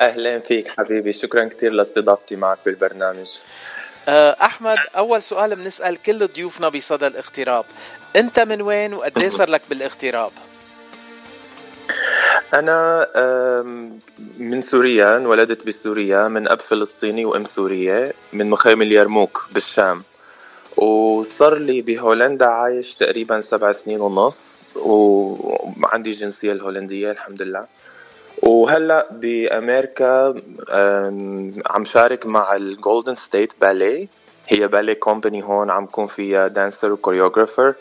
أهلا 0.00 0.40
فيك 0.40 0.68
حبيبي. 0.68 1.12
شكرا 1.12 1.48
كثير 1.48 1.72
لاستضافتي 1.72 2.36
معك 2.36 2.58
بالبرنامج. 2.64 3.28
آه، 4.08 4.36
أحمد 4.42 4.78
أول 4.96 5.22
سؤال 5.22 5.56
بنسأل 5.56 6.02
كل 6.02 6.26
ضيوفنا 6.26 6.68
بصدى 6.68 7.06
الاغتراب. 7.06 7.64
أنت 8.16 8.40
من 8.40 8.62
وين 8.62 8.94
وقد 8.94 9.18
إيه 9.18 9.28
صار 9.28 9.50
لك 9.50 9.62
بالاغتراب؟ 9.70 10.32
أنا 12.54 13.06
من 14.38 14.60
سوريا 14.60 15.16
انولدت 15.16 15.66
بسوريا 15.66 16.28
من 16.28 16.48
أب 16.48 16.60
فلسطيني 16.60 17.24
وأم 17.24 17.44
سورية 17.44 18.12
من 18.32 18.50
مخيم 18.50 18.82
اليرموك 18.82 19.46
بالشام. 19.52 20.02
وصار 20.76 21.54
لي 21.54 21.82
بهولندا 21.82 22.46
عايش 22.46 22.94
تقريبا 22.94 23.40
سبع 23.40 23.72
سنين 23.72 24.00
ونص 24.00 24.36
وعندي 24.76 26.10
الجنسية 26.10 26.52
الهولندية 26.52 27.10
الحمد 27.10 27.42
لله. 27.42 27.66
وهلأ 28.42 29.08
بأمريكا 29.12 30.34
آم، 30.70 31.62
عم 31.70 31.84
شارك 31.84 32.26
مع 32.26 32.56
ال 32.56 32.64
Golden 32.64 33.14
State 33.14 33.52
Ballet 33.60 34.08
هي 34.48 34.68
ballet 34.68 34.92
company 34.92 35.42
هون 35.44 35.70
عم 35.70 35.86
كون 35.86 36.06
فيها 36.06 36.48
dancer 36.48 36.92
و 36.92 36.98
choreographer 36.98 37.74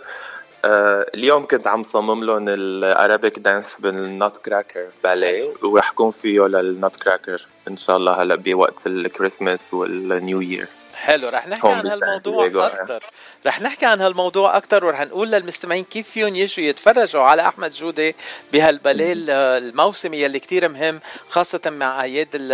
اليوم 0.65 1.47
كنت 1.47 1.67
عم 1.67 1.83
صمم 1.83 2.23
لهم 2.23 2.49
ال 2.49 2.62
Arabic 2.62 3.39
dance 3.39 3.75
بال 3.79 4.37
Nutcracker 4.37 4.87
ballet 5.03 5.53
ورح 5.63 5.91
كون 5.91 6.11
فيه 6.11 6.41
لل 6.47 6.95
Nutcracker 6.95 7.47
إن 7.67 7.75
شاء 7.75 7.97
الله 7.97 8.21
هلأ 8.21 8.35
بوقت 8.35 8.87
ال 8.87 8.96
Christmas 8.96 9.73
وال 9.73 10.01
New 10.01 10.41
Year 10.41 10.67
حلو 10.95 11.29
رح 11.29 11.47
نحكي 11.47 11.67
عن 11.67 11.87
هالموضوع. 11.87 12.67
أكثر 12.67 13.03
رح 13.45 13.61
نحكي 13.61 13.85
عن 13.85 14.01
هالموضوع 14.01 14.57
أكثر 14.57 14.85
ورح 14.85 15.01
نقول 15.01 15.31
للمستمعين 15.31 15.83
كيف 15.83 16.09
فيهم 16.09 16.35
يجوا 16.35 16.65
يتفرجوا 16.65 17.21
على 17.21 17.47
أحمد 17.47 17.71
جودة 17.71 18.13
بهالباليه 18.53 19.13
ال- 19.13 19.29
الموسمي 19.63 20.21
يلي 20.21 20.39
كتير 20.39 20.69
مهم 20.69 20.99
خاصة 21.29 21.61
مع 21.65 21.99
أعياد 21.99 22.27
ال- 22.35 22.51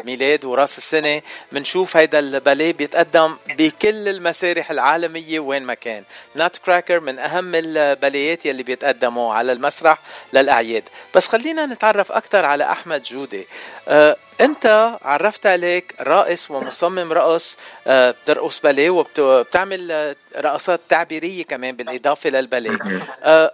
الميلاد 0.00 0.44
وراس 0.44 0.78
السنة. 0.78 1.22
بنشوف 1.52 1.96
هيدا 1.96 2.18
الباليه 2.18 2.72
بيتقدم 2.72 3.36
بكل 3.58 4.08
المسارح 4.08 4.70
العالمية 4.70 5.40
وين 5.40 5.62
ما 5.62 5.74
كان. 5.74 6.04
نات 6.34 6.56
كراكر 6.56 7.00
من 7.00 7.18
أهم 7.18 7.54
الباليات 7.54 8.46
يلي 8.46 8.62
بيتقدموا 8.62 9.34
على 9.34 9.52
المسرح 9.52 9.98
للأعياد. 10.32 10.84
بس 11.14 11.28
خلينا 11.28 11.66
نتعرف 11.66 12.12
أكثر 12.12 12.44
على 12.44 12.64
أحمد 12.64 13.02
جودة. 13.02 13.44
آه، 13.88 14.16
أنت 14.40 14.96
عرفت 15.02 15.46
عليك 15.46 15.94
راقص 16.00 16.50
ومصمم 16.50 17.12
رقص 17.12 17.56
آه، 17.86 18.10
بترقص 18.10 18.60
باليه 18.60 18.90
وبتعمل 18.90 20.14
رقصات 20.36 20.80
تعبيرية 20.88 21.44
كمان 21.44 21.76
بالإضافة 21.76 22.30
للباليه 22.30 22.78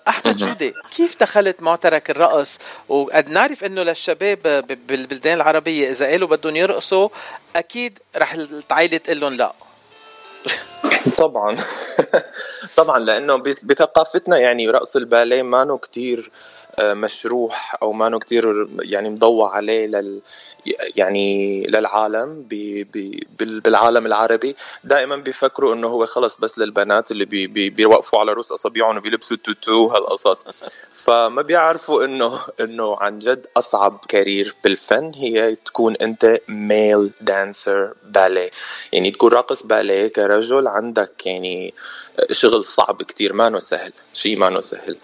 أحمد 0.09 0.37
جودة 0.37 0.73
كيف 0.97 1.21
دخلت 1.21 1.63
معترك 1.63 2.11
الرقص؟ 2.11 2.59
وقد 2.89 3.31
نعرف 3.31 3.65
إنه 3.65 3.83
للشباب 3.83 4.65
بالبلدان 4.87 5.35
العربية 5.37 5.91
إذا 5.91 6.07
قالوا 6.07 6.29
بدهم 6.29 6.57
يرقصوا 6.57 7.09
أكيد 7.57 7.99
رح 8.17 8.33
العائله 8.33 8.97
تقول 8.97 9.21
لهم 9.21 9.35
لا. 9.35 9.53
طبعا. 11.19 11.57
طبعا 12.77 12.99
لأنه 12.99 13.37
بث- 13.39 13.65
بثقافتنا 13.65 14.39
يعني 14.39 14.69
رقص 14.71 14.97
الباليه 14.97 15.43
ما 15.43 15.77
كتير. 15.83 16.31
آه، 16.31 16.31
مشروح 16.81 17.77
أو 17.83 17.93
ما 17.93 18.19
كتير 18.19 18.69
يعني 18.81 19.11
مضوى 19.11 19.57
عليه 19.57 19.87
لل 19.87 20.21
يعني 20.97 21.63
للعالم 21.67 22.43
بي 22.43 22.85
بي 22.85 23.27
بال- 23.39 23.61
بالعالم 23.61 24.07
العربي. 24.07 24.57
دائما 24.85 25.17
بيفكروا 25.17 25.75
إنه 25.75 25.89
هو 25.89 26.07
خلص 26.07 26.37
بس 26.41 26.59
للبنات 26.59 27.11
اللي 27.11 27.25
بي 27.25 27.47
بي 27.47 27.71
بيوقفوا 27.71 28.19
على 28.21 28.33
رؤوس 28.33 28.53
أصابعهم 28.53 28.97
وبيلبسوا 28.97 29.37
توتو 29.37 29.73
وهالقصص. 29.73 30.45
فما 31.05 31.43
بيعرفوا 31.43 32.05
انه 32.05 32.41
إنه 32.61 32.97
عن 32.97 33.19
جد 33.19 33.47
أصعب 33.57 34.05
career 34.09 34.55
بالفن 34.65 35.13
هي 35.15 35.55
تكون 35.55 35.97
أنت 35.97 36.41
male 36.49 37.11
dancer 37.21 37.95
ballet 38.05 38.51
يعني 38.93 39.11
تكون 39.11 39.33
راقص 39.33 39.63
باليه 39.63 40.09
كرجل 40.09 40.69
عندك 40.69 41.27
يعني 41.27 41.75
شغل 42.33 42.65
صعب 42.65 43.03
كتير 43.03 43.33
ما 43.33 43.59
سهل 43.59 43.93
شيء 44.15 44.37
ما 44.39 44.61
سهل. 44.61 44.97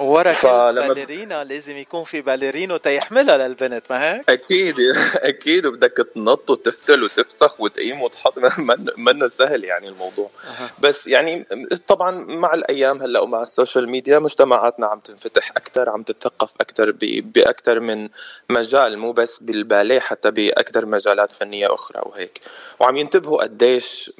ورا 0.00 0.32
فلما- 0.32 0.88
ballerina 0.88 1.44
لازم 1.44 1.76
يكون 1.76 2.04
في 2.04 2.20
ballerino 2.22 2.76
تيحملها 2.76 3.36
للبنت 3.48 3.82
ما 3.90 4.12
هيك؟ 4.12 4.30
أكيد 4.30 4.76
أكيد 5.16 5.66
وبدك 5.66 6.06
تنط 6.14 6.50
وتفتل 6.50 7.02
وتفسخ 7.02 7.60
وتقيم 7.60 8.02
وتحط 8.02 8.38
من- 8.58 8.86
منه 8.96 9.28
سهل 9.28 9.64
يعني 9.64 9.88
الموضوع. 9.88 10.30
بس 10.78 11.06
يعني 11.06 11.46
طبعا 11.88 12.10
مع 12.10 12.54
الأيام 12.54 13.02
هلأ 13.02 13.20
ومع 13.20 13.42
ال 13.42 13.49
social 13.49 13.88
media 13.90 14.18
مجتمعاتنا 14.18 14.86
عم 14.86 15.00
تنفتح 15.00 15.50
أكثر 15.50 15.90
عم 15.90 16.02
تتثقف 16.02 16.50
أكثر 16.60 16.90
باكثر 17.34 17.80
من 17.80 18.08
مجال 18.50 18.98
مو 18.98 19.12
بس 19.12 19.38
بالباليه 19.40 20.00
حتى 20.00 20.30
باكثر 20.30 20.86
مجالات 20.86 21.32
فنية 21.32 21.74
أخرى 21.74 22.00
وهيك. 22.06 22.40
وعم 22.80 22.96
ينتبهوا 22.96 23.42
قديش 23.42 24.12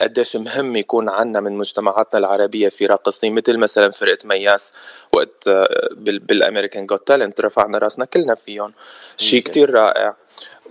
قديش 0.00 0.36
مهم 0.36 0.76
يكون 0.76 1.08
عنا 1.08 1.40
من 1.40 1.52
مجتمعاتنا 1.52 2.18
العربية 2.18 2.68
في 2.68 2.86
راقصين 2.86 3.34
مثل 3.34 3.56
مثلا 3.56 3.90
فرقة 3.90 4.18
مياس. 4.24 4.72
وقت 5.12 5.48
آه، 5.48 5.88
بال- 5.92 6.18
بالأمريكان 6.18 6.86
جوت 6.86 7.06
تالنت 7.08 7.40
رفعنا 7.40 7.78
رأسنا 7.78 8.04
كلنا 8.04 8.34
فيهم. 8.34 8.72
شيء 9.16 9.42
كتير 9.42 9.70
رائع. 9.70 10.14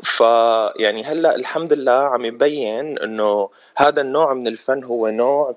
فيعني 0.04 1.04
هلأ 1.04 1.36
الحمد 1.36 1.74
لله 1.74 1.92
عم 1.92 2.26
يبين 2.26 2.98
إنه 3.00 3.50
هذا 3.78 4.02
النوع 4.02 4.34
من 4.34 4.48
الفن 4.48 4.84
هو 4.84 5.08
نوع 5.08 5.56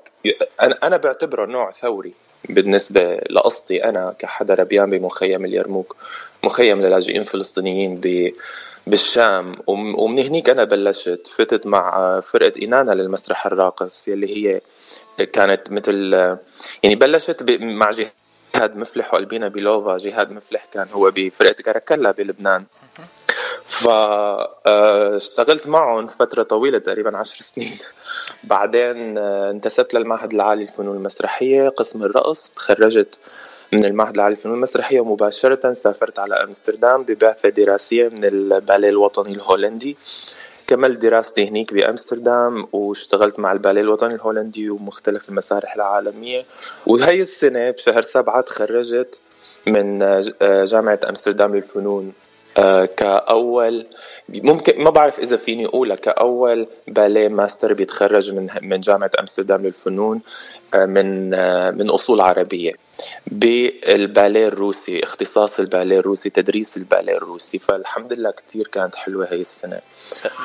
أنا 0.63 0.79
أنا 0.83 0.97
بعتبره 0.97 1.47
نوع 1.47 1.71
ثوري 1.71 2.15
بالنسبة 2.49 3.21
لقصتي 3.31 3.85
أنا 3.85 4.15
كحدا 4.19 4.55
ربيان 4.55 4.91
بمخيم 4.91 5.45
اليرموك 5.45 5.97
مخيم 6.45 6.83
للاجئين 6.83 7.21
الفلسطينيين 7.21 7.95
ب 8.03 8.33
بالشام. 8.87 9.57
وم- 9.67 9.99
ومن 10.01 10.19
هنيك 10.19 10.51
أنا 10.51 10.65
بلشت 10.65 11.27
فتت 11.37 11.67
مع 11.67 12.21
فرقة 12.21 12.53
اينانا 12.61 12.93
للمسرح 12.93 13.47
الراقص 13.47 14.09
يلي 14.09 14.37
هي 14.37 14.61
كانت 15.27 15.71
مثل 15.73 16.13
يعني 16.83 16.95
بلشت 16.97 17.43
مع 17.61 17.91
جهاد 18.63 18.77
مفلح 18.77 19.15
وقلبينا 19.15 19.49
بلوفا 19.49 19.99
جهاد 19.99 20.31
مفلح 20.31 20.65
كان 20.73 20.89
هو 20.93 21.11
بفرقه 21.11 21.63
كاراكلا 21.63 22.11
بلبنان. 22.11 22.65
فاشتغلت 23.67 25.67
معهم 25.67 26.07
فترة 26.07 26.43
طويلة 26.43 26.79
تقريبا 26.79 27.17
عشر 27.17 27.45
سنين. 27.45 27.79
بعدين 28.45 29.19
آه، 29.19 29.51
انتسبت 29.51 29.95
للمعهد 29.95 30.33
العالي 30.33 30.63
للفنون 30.63 30.97
المسرحية. 30.97 31.69
قسم 31.69 32.03
الرقص 32.03 32.51
تخرجت 32.51 33.19
من 33.73 33.85
المعهد 33.85 34.15
العالي 34.15 34.35
للفنون 34.35 34.55
المسرحية 34.55 35.01
ومباشرة 35.01 35.73
سافرت 35.73 36.19
على 36.19 36.35
أمستردام 36.35 37.03
ببعثة 37.03 37.49
دراسية 37.49 38.09
من 38.09 38.25
الباليه 38.25 38.89
الوطني 38.89 39.35
الهولندي. 39.35 39.97
كملت 40.67 40.99
دراستي 40.99 41.49
هنيك 41.49 41.75
بأمستردام 41.75 42.67
واشتغلت 42.73 43.39
مع 43.39 43.53
الباليه 43.53 43.81
الوطني 43.81 44.15
الهولندي 44.15 44.71
ومختلف 44.71 45.29
المسارح 45.29 45.75
العالمية. 45.75 46.45
وهي 46.87 47.21
السنة 47.23 47.71
بشهر 47.71 48.03
سبعة 48.03 48.41
تخرجت 48.41 49.21
من 49.67 50.03
آه، 50.03 50.21
ج- 50.21 50.35
جامعة 50.65 51.01
أمستردام 51.09 51.55
للفنون 51.55 52.13
آه، 52.59 52.85
كأول 52.85 53.87
ممكن 54.29 54.83
ما 54.85 54.91
بعرف 54.91 55.19
إذا 55.21 55.37
فيني 55.37 55.67
أقولها 55.67 55.97
كأول 55.97 56.67
ballet 56.89 57.29
master 57.29 57.73
بيتخرج 57.75 58.33
من 58.33 58.49
من 58.63 58.81
جامعة 58.81 59.11
أمستردام 59.21 59.63
للفنون 59.63 60.21
آه، 60.75 60.87
من 60.87 61.31
من 61.79 61.91
أصول 61.91 62.21
عربية. 62.21 62.73
بالباليه 63.27 64.49
الروسي 64.49 65.05
اختصاص 65.05 65.59
الباليه 65.59 65.99
الروسي 65.99 66.31
تدريس 66.31 66.77
الباليه 66.77 67.17
الروسي. 67.17 67.59
فالحمد 67.59 68.13
لله 68.13 68.31
كتير 68.31 68.67
كانت 68.67 68.95
حلوة 68.95 69.33
هي 69.33 69.41
السنة. 69.41 69.81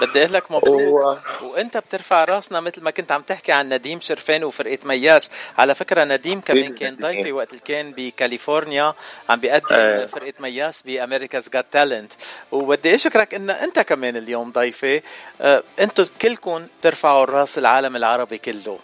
بدي 0.02 0.22
أقول 0.22 0.34
لك 0.34 0.52
مبروك. 0.52 1.19
وأنت 1.41 1.78
بترفع 1.78 2.24
راسنا 2.24 2.60
مثل 2.60 2.82
ما 2.82 2.91
كنت 2.91 3.11
عم 3.11 3.22
تحكي 3.22 3.52
عن 3.52 3.74
نديم 3.74 3.99
شرفان 4.02 4.44
وفرقة 4.44 4.78
مياس. 4.86 5.30
على 5.57 5.76
فكرة 5.76 6.03
نديم 6.03 6.41
كمان 6.41 6.76
كان 6.76 6.95
ضيفي 6.95 7.32
وقت 7.32 7.49
اللي 7.49 7.61
كان 7.65 7.94
بكاليفورنيا 7.98 8.94
عم 9.30 9.40
بيقدم 9.40 9.65
آه. 9.72 10.06
فرقة 10.06 10.34
مياس 10.40 10.82
بأمريكا's 10.82 11.49
جات 11.49 11.65
تالنت 11.72 12.11
وبدي 12.52 12.95
أشكرك 12.95 13.34
ان 13.34 13.49
أنت 13.49 13.80
كمان 13.80 14.18
اليوم 14.18 14.52
ضيفي 14.52 15.02
آه، 15.41 15.64
أنتم 15.80 16.06
كلكم 16.22 16.68
ترفعوا 16.82 17.24
الرأس 17.24 17.57
العالم 17.57 17.95
العربي 17.95 18.38
كله 18.38 18.80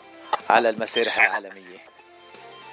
على 0.50 0.70
المسارح 0.70 1.26
العالمية. 1.26 1.73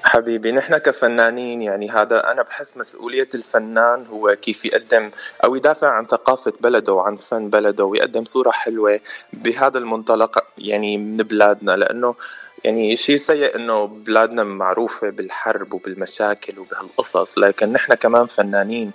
حبيبي 0.04 0.52
نحن 0.52 0.76
كفنانين 0.78 1.62
يعني 1.62 1.90
هذا 1.90 2.30
أنا 2.30 2.42
بحس 2.42 2.76
مسؤولية 2.76 3.28
الفنان 3.34 4.06
هو 4.06 4.36
كيف 4.42 4.64
يقدم 4.64 5.10
أو 5.44 5.56
يدافع 5.56 5.88
عن 5.88 6.06
ثقافة 6.06 6.52
بلده 6.60 6.92
وعن 6.92 7.16
فن 7.16 7.50
بلده 7.50 7.84
ويقدم 7.84 8.24
صورة 8.24 8.50
حلوة 8.50 9.00
بهذا 9.32 9.78
المنطلق 9.78 10.44
يعني 10.58 10.98
من 10.98 11.16
بلادنا 11.16 11.76
لأنه 11.76 12.14
يعني 12.64 12.96
شيء 12.96 13.16
سيء 13.16 13.56
إنه 13.56 13.86
بلادنا 13.86 14.44
معروفة 14.44 15.10
بالحرب 15.10 15.74
وبالمشاكل 15.74 16.58
وبهالقصص 16.58 17.38
لكن 17.38 17.72
نحن 17.72 17.94
كمان 17.94 18.26
فنانين 18.26 18.92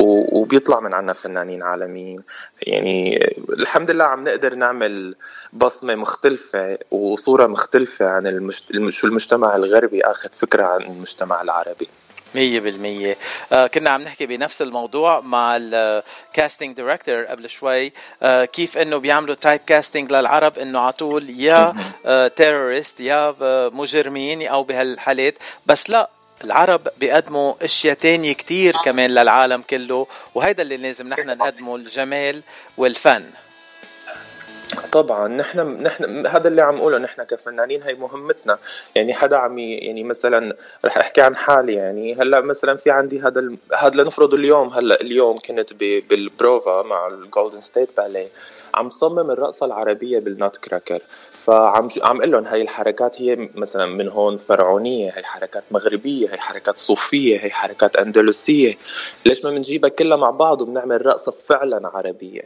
وبيطلع 0.00 0.80
من 0.80 0.94
عنا 0.94 1.12
فنانين 1.12 1.62
عالميين. 1.62 2.22
يعني 2.62 3.26
الحمد 3.58 3.90
لله 3.90 4.04
عم 4.04 4.24
نقدر 4.24 4.54
نعمل 4.54 5.14
بصمة 5.52 5.94
مختلفة 5.94 6.78
وصورة 6.90 7.46
مختلفة 7.46 8.06
عن 8.08 8.50
شو 8.90 9.06
المجتمع 9.06 9.56
الغربي 9.56 10.00
آخذ 10.02 10.28
فكرة 10.28 10.64
عن 10.64 10.82
المجتمع 10.82 11.42
العربي. 11.42 11.88
مية 12.34 12.60
بالمية. 12.60 13.16
آه 13.52 13.66
كنا 13.66 13.90
عم 13.90 14.02
نحكي 14.02 14.26
بنفس 14.26 14.62
الموضوع 14.62 15.20
مع 15.20 15.56
ال 15.60 15.74
casting 15.74 16.76
director 16.76 17.24
قبل 17.24 17.50
شوي. 17.50 17.92
آه 18.22 18.44
كيف 18.44 18.78
إنه 18.78 18.96
بيعملوا 18.96 19.34
typecasting 19.34 20.12
للعرب 20.12 20.58
إنه 20.58 20.80
على 20.80 20.92
طول 20.92 21.30
يا 21.30 21.74
آه 22.06 22.28
terrorist 22.28 23.00
يا 23.00 23.34
آه، 23.42 23.70
مجرمين 23.74 24.46
أو 24.46 24.62
بهالحالات. 24.62 25.34
بس 25.66 25.90
لا 25.90 26.10
العرب 26.44 26.88
بيقدموا 26.98 27.54
أشياء 27.62 27.94
تانية 27.94 28.32
كتير 28.32 28.76
كمان 28.84 29.10
للعالم 29.10 29.62
كله 29.70 30.06
وهيدا 30.34 30.62
اللي 30.62 30.76
لازم 30.76 31.08
نحن 31.08 31.26
نقدمه 31.26 31.76
الجمال 31.76 32.42
والفن. 32.76 33.30
طبعا 34.92 35.28
نحن 35.28 35.60
نحن 35.82 36.26
هذا 36.26 36.48
اللي 36.48 36.62
عم 36.62 36.76
اقوله 36.76 36.98
نحن 36.98 37.22
كفنانين 37.22 37.82
هي 37.82 37.94
مهمتنا. 37.94 38.58
يعني 38.94 39.14
حدا 39.14 39.36
عم 39.36 39.58
يعني 39.58 40.04
مثلا 40.04 40.56
رح 40.84 40.98
أحكي 40.98 41.20
عن 41.20 41.36
حالي 41.36 41.74
يعني 41.74 42.14
هلأ 42.14 42.40
مثلا 42.40 42.76
في 42.76 42.90
عندي 42.90 43.20
هذا 43.20 43.40
ال- 43.40 43.56
هذا 43.78 44.02
لنفرض 44.02 44.34
اليوم 44.34 44.68
هلأ 44.68 45.00
اليوم 45.00 45.38
كنت 45.38 45.72
ب- 45.72 46.02
بالبروفا 46.08 46.82
مع 46.82 47.06
الـ 47.08 47.15
Golden 47.15 47.60
State 47.60 47.88
Ballet 47.96 48.28
عم 48.74 48.90
صمم 48.90 49.30
الرقصة 49.30 49.66
العربية 49.66 50.18
بال 50.18 50.56
Nutcracker. 50.56 51.00
فعم 51.44 51.88
عم 52.02 52.18
أقول 52.18 52.32
لهم 52.32 52.44
هي 52.44 52.62
الحركات 52.62 53.22
هي 53.22 53.48
مثلا 53.54 53.86
من 53.86 54.08
هون 54.08 54.36
فرعونية 54.36 55.10
هي 55.10 55.22
حركات 55.22 55.64
مغربية 55.70 56.28
هي 56.32 56.38
حركات 56.38 56.78
صوفية 56.78 57.38
هي 57.38 57.50
حركات 57.50 57.96
أندلسية. 57.96 58.74
ليش 59.26 59.44
ما 59.44 59.50
بنجيبها 59.50 59.90
كلها 59.90 60.16
مع 60.16 60.30
بعض 60.30 60.60
وبنعمل 60.62 61.06
رقصه 61.06 61.32
فعلا 61.32 61.88
عربية؟ 61.94 62.40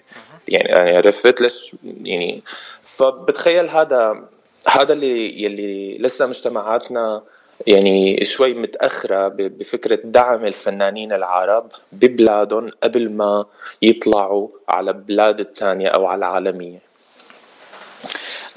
يعني 0.49 0.69
يعني 0.69 0.97
عرفت 0.97 1.41
ليش 1.41 1.77
يعني؟ 1.85 2.43
فبتخيل 2.83 3.69
هذا 3.69 4.25
هذا 4.69 4.93
اللي 4.93 5.43
يلي 5.43 5.99
لسه 5.99 6.27
مجتمعاتنا 6.27 7.23
يعني 7.67 8.25
شوي 8.25 8.55
متأخرة 8.55 9.29
بفكرة 9.29 9.99
دعم 10.05 10.45
الفنانين 10.45 11.13
العرب 11.13 11.69
ببلادهم 11.93 12.71
قبل 12.83 13.11
ما 13.11 13.45
يطلعوا 13.83 14.49
على 14.69 14.93
بلاد 14.93 15.41
التانية 15.41 15.89
أو 15.89 16.07
على 16.07 16.19
العالمية. 16.19 16.88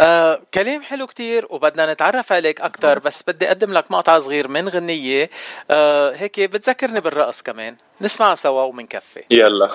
آه، 0.02 0.42
كلام 0.54 0.82
حلو 0.82 1.08
كتير 1.08 1.48
وبدنا 1.50 1.94
نتعرف 1.94 2.32
عليك 2.34 2.62
أكتر 2.62 3.00
بس 3.00 3.24
بدي 3.28 3.48
أقدم 3.48 3.74
لك 3.74 3.92
مقطع 3.92 4.20
صغير 4.20 4.48
من 4.48 4.70
غنية. 4.70 5.30
آه، 5.72 6.12
هيك 6.16 6.40
بتذكرني 6.40 7.00
بالرقص 7.00 7.42
كمان. 7.42 7.76
نسمع 8.02 8.36
سوا 8.36 8.62
ومنكفي. 8.62 9.24
يلا. 9.32 9.72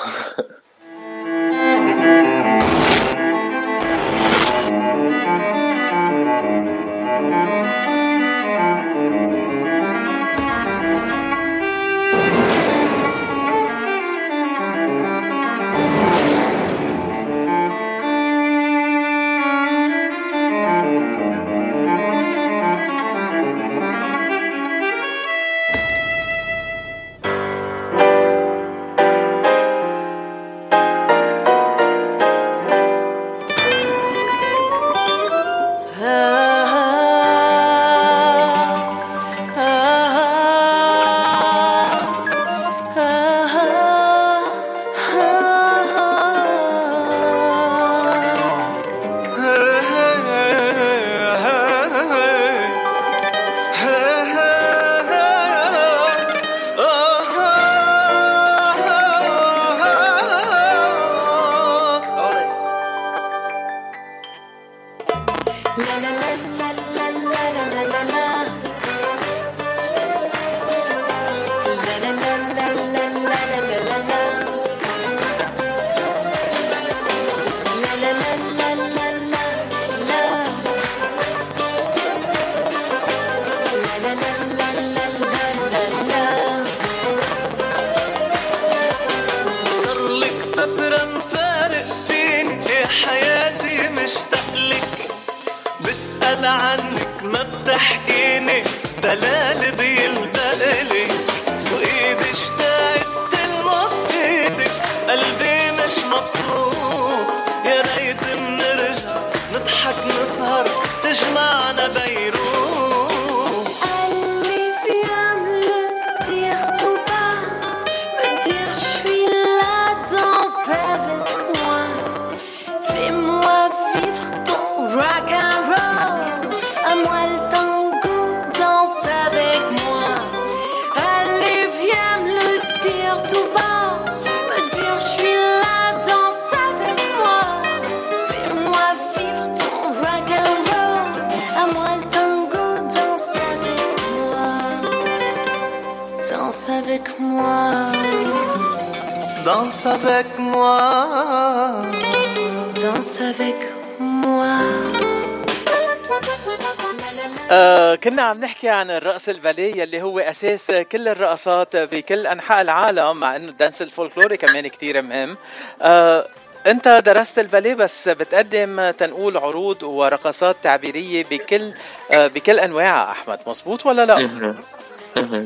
الرقص 159.17 159.29
الباليه 159.29 159.85
اللي 159.85 160.03
هو 160.03 160.19
أساس 160.19 160.71
كل 160.93 161.09
الرقصات 161.09 161.77
بكل 161.77 162.27
أنحاء 162.27 162.61
العالم 162.63 163.17
مع 163.21 163.37
إنه 163.37 163.49
ال 163.49 163.55
dance 163.55 163.83
الفولكلوري 163.83 164.37
كمان 164.37 164.67
كتير 164.69 165.03
مهم. 165.03 165.37
آه 165.83 166.27
أنت 166.67 166.89
درست 167.07 167.39
الباليه 167.39 167.75
بس 167.75 168.09
بتقدم 168.09 168.91
تنقول 168.91 169.37
عروض 169.37 169.83
ورقصات 169.83 170.57
تعبيرية 170.63 171.25
بكل 171.31 171.73
آه 172.13 172.27
بكل 172.27 172.61
انواعها 172.61 173.11
أحمد 173.11 173.39
مزبوط 173.47 173.87
ولا 173.87 174.07
لا. 174.07 174.55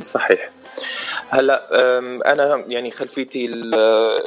صحيح. 0.01 0.51
هلا 1.30 1.62
أنا 2.32 2.64
يعني 2.66 2.90
خلفيتي 2.90 3.47
ال- 3.47 3.74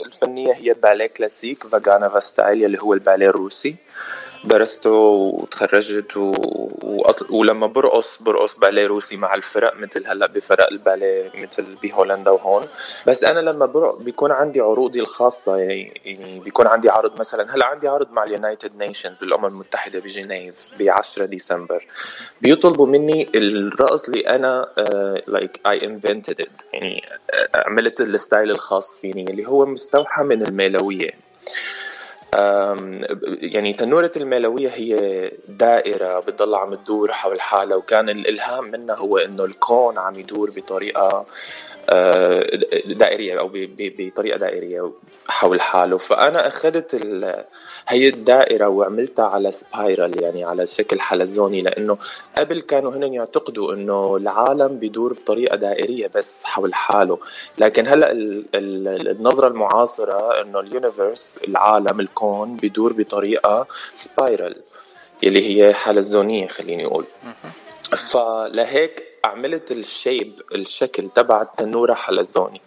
الفنية 0.05 0.53
هي 0.53 0.73
باليه 0.73 1.07
classic 1.07 1.67
Vaganova 1.67 2.19
style 2.19 2.65
اللي 2.65 2.81
هو 2.81 2.93
الباليه 2.93 3.29
الروسي. 3.29 3.75
درسته 4.43 4.89
وتخرجت 4.89 6.17
و... 6.17 6.33
وأص... 6.83 7.31
ولما 7.31 7.67
برقص 7.67 8.21
برقص 8.21 8.55
باليه 8.55 8.87
روسي 8.87 9.17
مع 9.17 9.33
الفرق 9.33 9.75
مثل 9.75 10.07
هلأ 10.07 10.27
بفرق 10.27 10.67
الباليه 10.71 11.31
مثل 11.35 11.65
بهولندا 11.83 12.31
وهون. 12.31 12.67
بس 13.07 13.23
أنا 13.23 13.39
لما 13.39 13.65
برقص 13.65 13.97
بيكون 13.97 14.31
عندي 14.31 14.61
عروضي 14.61 14.99
الخاصة 14.99 15.57
يعني 15.57 16.01
يعني 16.05 16.39
بيكون 16.39 16.67
عندي 16.67 16.89
عرض 16.89 17.19
مثلا 17.19 17.55
هلأ 17.55 17.65
عندي 17.65 17.87
عرض 17.87 18.11
مع 18.11 18.23
ال 18.23 18.32
United 18.32 18.83
Nations 18.83 19.23
الأمم 19.23 19.45
المتحدة 19.45 19.99
بجنيف 19.99 20.69
ب 20.79 20.89
10 20.89 21.25
ديسمبر. 21.25 21.87
بيطلبوا 22.41 22.87
مني 22.87 23.29
الرقص 23.35 24.05
اللي 24.05 24.19
أنا 24.19 24.67
like 25.27 25.59
I 25.67 25.85
invented 25.85 26.41
it 26.41 26.61
يعني 26.73 27.03
آه، 27.31 27.49
عملت 27.67 28.01
الستايل 28.01 28.51
الخاص 28.51 28.93
فيني 28.93 29.23
اللي 29.23 29.47
هو 29.47 29.65
مستوحى 29.65 30.23
من 30.23 30.41
المولوية. 30.47 31.11
يعني 33.41 33.73
تنورة 33.73 34.11
المولوية 34.17 34.69
هي 34.69 35.31
دائرة 35.47 36.19
بتضل 36.19 36.55
عم 36.55 36.73
تدور 36.75 37.11
حول 37.11 37.41
حالها 37.41 37.75
وكان 37.75 38.09
الإلهام 38.09 38.71
منها 38.71 38.95
هو 38.95 39.17
إنه 39.17 39.43
الكون 39.43 39.97
عم 39.97 40.15
يدور 40.15 40.51
بطريقة 40.55 41.25
آه، 41.89 42.49
دائرية 42.85 43.39
أو 43.39 43.47
ب- 43.47 43.51
ب- 43.57 43.95
بطريقة 43.99 44.37
دائرية 44.37 44.91
حول 45.27 45.61
حاله. 45.61 45.97
فأنا 45.97 46.47
أخذت 46.47 46.93
ال- 46.93 47.43
هي 47.87 48.07
الدائرة 48.09 48.67
وعملتها 48.67 49.25
على 49.25 49.51
spiral 49.51 50.23
يعني 50.23 50.43
على 50.43 50.65
شكل 50.67 50.99
حلزوني 50.99 51.61
لأنه 51.61 51.97
قبل 52.37 52.59
كانوا 52.61 52.91
هن 52.95 53.13
يعتقدوا 53.13 53.73
إنه 53.73 54.15
العالم 54.15 54.79
بيدور 54.79 55.13
بطريقة 55.13 55.55
دائرية 55.55 56.09
بس 56.15 56.43
حول 56.43 56.73
حاله. 56.73 57.17
لكن 57.57 57.87
هلأ 57.87 58.11
ال- 58.11 58.45
ال- 58.55 59.07
النظرة 59.09 59.47
المعاصرة 59.47 60.41
إنه 60.41 60.59
ال 60.59 60.68
universe 60.68 61.39
العالم 61.47 61.99
الكون 61.99 62.55
بيدور 62.55 62.93
بطريقة 62.93 63.67
spiral 63.95 64.55
اللي 65.23 65.63
هي 65.63 65.73
حلزونية 65.73 66.47
خليني 66.47 66.85
أقول. 66.85 67.05
فلهيك 67.97 69.12
عملت 69.25 69.71
ال 69.71 69.83
shape 69.83 70.41
الشكل 70.55 71.09
تبع 71.09 71.41
التنورة 71.41 71.93
حلزوني 71.93 72.61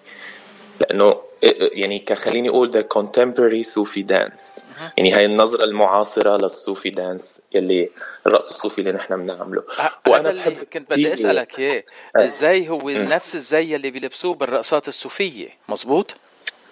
لأنه 0.81 1.21
يعني 1.43 1.99
كخليني 1.99 2.49
أقول 2.49 2.71
the 2.71 2.85
contemporary 2.95 3.61
Sufi 3.63 4.03
dance 4.03 4.67
يعني 4.97 5.13
هاي 5.15 5.25
النظرة 5.25 5.65
المعاصرة 5.65 6.37
لل 6.37 6.55
Sufi 6.55 6.91
dance 6.91 7.41
يلي 7.53 7.91
الرقص 8.27 8.49
الصوفي 8.51 8.79
اللي 8.81 8.93
نحن 8.93 9.17
بنعمله. 9.17 9.63
وأنا 10.09 10.31
اللي 10.31 10.43
كنت 10.73 10.91
بدي 10.91 11.03
كتير- 11.03 11.13
أسألك 11.13 11.59
اياه 11.59 11.83
آه. 12.17 12.25
إزاي 12.25 12.69
هو. 12.69 12.81
نفس 12.91 13.35
الزي 13.35 13.77
اللي 13.77 13.91
بيلبسوه 13.91 14.35
بالرقصات 14.35 14.89
الصوفيه 14.89 15.49
مزبوط 15.69 16.17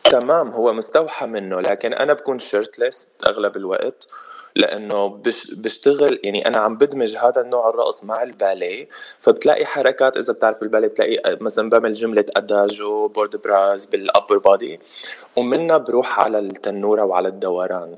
تمام 0.05 0.49
هو 0.49 0.73
مستوحى 0.73 1.27
منه 1.27 1.61
لكن 1.61 1.93
أنا 1.95 2.13
بكون 2.13 2.39
shirtless 2.39 3.09
أغلب 3.27 3.57
الوقت. 3.57 4.09
لأنه 4.57 5.09
بش 5.09 5.55
بشتغل 5.55 6.21
يعني 6.25 6.47
أنا 6.47 6.59
عم 6.59 6.77
بدمج 6.77 7.17
هذا 7.17 7.41
النوع 7.41 7.69
الرقص 7.69 8.05
مع 8.05 8.23
الباليه 8.23 8.89
فبتلاقي 9.21 9.67
حركات 9.67 10.17
إذا 10.17 10.33
بتعرف 10.33 10.63
الباليه 10.63 10.89
بتلاقي 10.89 11.37
مثلا 11.41 11.71
بعمل 11.71 11.93
جملة 11.93 12.25
adagio 12.37 13.09
port 13.09 13.28
de 13.28 13.37
bras 13.37 13.85
بال 13.85 14.00
upper 14.00 14.39
body 14.39 14.81
ومنها 15.37 15.79
بروح 15.79 16.21
على 16.21 16.39
التنورة 16.39 17.05
وعلى 17.05 17.29
الدوران. 17.29 17.97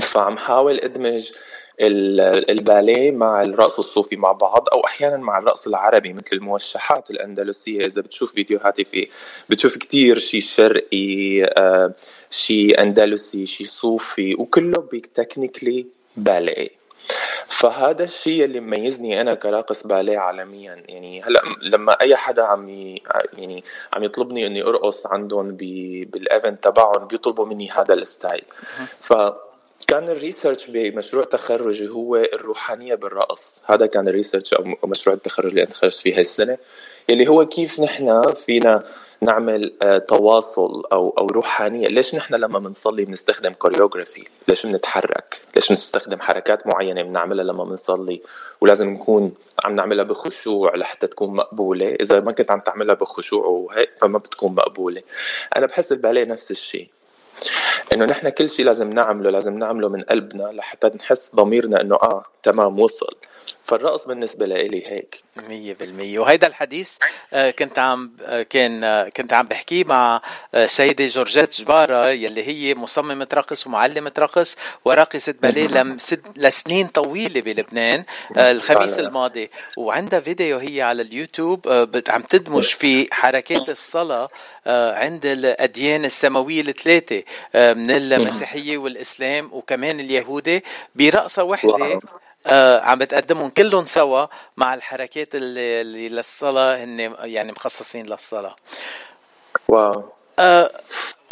فعم 0.00 0.36
حاول 0.36 0.78
أدمج 0.78 1.32
الباليه 1.80 3.10
مع 3.10 3.42
الرقص 3.42 3.78
الصوفي 3.78 4.16
مع 4.16 4.32
بعض 4.32 4.68
أو 4.72 4.80
أحيانا 4.80 5.16
مع 5.16 5.38
الرقص 5.38 5.66
العربي 5.66 6.12
مثل 6.12 6.28
الموشحات 6.32 7.10
الأندلسية. 7.10 7.86
إذا 7.86 8.02
بتشوف 8.02 8.32
فيديوهاتي 8.32 8.84
فيه 8.84 9.06
بتشوف 9.48 9.76
كتير 9.76 10.18
شيء 10.18 10.40
شرقي 10.40 11.44
آه، 11.44 11.92
شيء 12.30 12.82
أندلسي 12.82 13.46
شيء 13.46 13.66
صوفي 13.66 14.34
وكله 14.34 14.80
ب 14.92 15.00
technically 15.00 15.86
ballet. 16.16 16.82
فهذا 17.46 18.04
الشيء 18.04 18.44
اللي 18.44 18.60
مميزني 18.60 19.20
أنا 19.20 19.34
كراقص 19.34 19.86
باليه 19.86 20.18
عالميا. 20.18 20.82
يعني 20.88 21.22
هلأ 21.22 21.42
لما 21.62 21.92
أي 22.00 22.16
حدا 22.16 22.42
عم 22.42 22.68
يعني 22.68 23.64
عم 23.92 24.04
يطلبني 24.04 24.46
إني 24.46 24.62
أرقص 24.62 25.06
عندهم 25.06 25.56
بال 25.56 25.87
event 25.87 26.64
تبعهم 26.64 27.06
بيطلبوا 27.06 27.46
مني 27.46 27.70
هذا 27.70 27.94
ال 27.94 28.01
style. 28.01 28.44
ف 29.00 29.12
كان 29.92 30.08
ال 30.08 30.14
research 30.14 30.66
بمشروع 30.68 31.24
تخرجي 31.24 31.88
هو 31.88 32.16
الروحانية 32.16 32.94
بالرقص 32.94 33.62
هذا 33.66 33.86
كان 33.86 34.08
ال 34.08 34.13
research 34.13 34.54
أو 34.54 34.64
مشروع 34.84 35.16
التخرج 35.16 35.46
اللي 35.46 35.62
أنا 35.62 35.70
تخرجت 35.70 35.98
فيه 35.98 36.18
هالسنه 36.18 36.58
اللي 37.10 37.28
هو 37.28 37.46
كيف 37.46 37.80
نحن 37.80 38.22
فينا 38.32 38.84
نعمل 39.20 39.72
آه، 39.82 39.98
تواصل 39.98 40.84
أو 40.92 41.14
أو 41.18 41.26
روحانية. 41.26 41.88
ليش 41.88 42.14
نحن 42.14 42.34
لما 42.34 42.58
بنصلي 42.58 43.04
بنستخدم 43.04 43.52
كوريوغرافي 43.52 44.24
ليش 44.48 44.66
بنتحرك؟ 44.66 45.40
ليش 45.54 45.68
بنستخدم 45.68 46.20
حركات 46.20 46.66
معينة 46.66 47.02
بنعملها 47.02 47.44
لما 47.44 47.64
بنصلي؟ 47.64 48.22
ولازم 48.60 48.88
نكون 48.88 49.34
عم 49.64 49.72
نعملها 49.72 50.04
بخشوع 50.04 50.76
لحتى 50.76 51.06
تكون 51.06 51.34
مقبولة. 51.36 51.96
إذا 52.00 52.20
ما 52.20 52.32
كنت 52.32 52.50
عم 52.50 52.60
تعملها 52.60 52.94
بخشوع 52.94 53.46
وهيك 53.46 53.90
فما 53.98 54.18
بتكون 54.18 54.54
مقبولة. 54.54 55.02
أنا 55.56 55.66
بحس 55.66 55.92
الباليه 55.92 56.24
نفس 56.24 56.50
الشيء. 56.50 56.88
إنه 57.94 58.04
نحن 58.04 58.28
كل 58.28 58.50
شيء 58.50 58.66
لازم 58.66 58.90
نعمله 58.90 59.30
لازم 59.30 59.58
نعمله 59.58 59.88
من 59.88 60.02
قلبنا 60.02 60.42
لحتى 60.42 60.90
نحس 60.96 61.30
ضميرنا 61.34 61.80
إنه 61.80 61.94
آه 61.94 62.24
تمام 62.42 62.80
وصل. 62.80 63.16
فالرقص 63.72 64.04
بالنسبة 64.04 64.46
لإلي 64.46 64.86
هيك. 64.86 65.22
مية 65.48 65.74
بالمية. 65.74 66.18
وهيدا 66.18 66.46
الحديث 66.46 66.96
آه، 67.32 67.50
كنت 67.50 67.78
عم 67.78 68.12
آه، 68.22 68.42
كان 68.42 68.84
آه، 68.84 69.08
كنت 69.08 69.32
عم 69.32 69.46
بحكيه 69.46 69.84
مع 69.84 70.20
سيدة 70.66 71.06
جورجيت 71.06 71.60
جبارة 71.60 72.08
يلي 72.10 72.46
هي 72.46 72.74
مصممة 72.74 73.26
رقص 73.34 73.66
ومعلمة 73.66 74.12
رقص 74.18 74.56
وراقصة 74.84 75.34
باليه 75.42 75.68
لسنين 76.36 76.86
طويلة 76.86 77.40
بلبنان 77.40 78.04
الخميس 78.36 78.98
الماضي. 78.98 79.50
وعندها 79.76 80.20
فيديو 80.20 80.58
هي 80.58 80.82
على 80.82 81.02
اليوتيوب 81.02 81.88
عم 82.08 82.22
تدمج 82.22 82.64
في 82.64 83.14
حركات 83.14 83.68
الصلاة 83.68 84.28
عند 84.66 85.26
الأديان 85.26 86.04
السماوية 86.04 86.60
الثلاثة 86.60 87.22
من 87.54 87.90
المسيحية 87.90 88.78
والإسلام 88.78 89.48
وكمان 89.52 90.00
اليهودي 90.00 90.64
برقصة 90.94 91.44
وحدة. 91.44 91.74
آه 91.74 92.21
عم 92.82 92.98
بتقدمهم 92.98 93.48
كلهم 93.48 93.84
سوا 93.84 94.26
مع 94.56 94.74
الحركات 94.74 95.34
اللي, 95.34 95.80
اللي 95.80 96.08
للصلاة 96.08 96.84
هن 96.84 97.14
يعني 97.20 97.52
مخصصين 97.52 98.06
للصلاة. 98.06 98.56
واو. 99.68 100.04
آه 100.38 100.70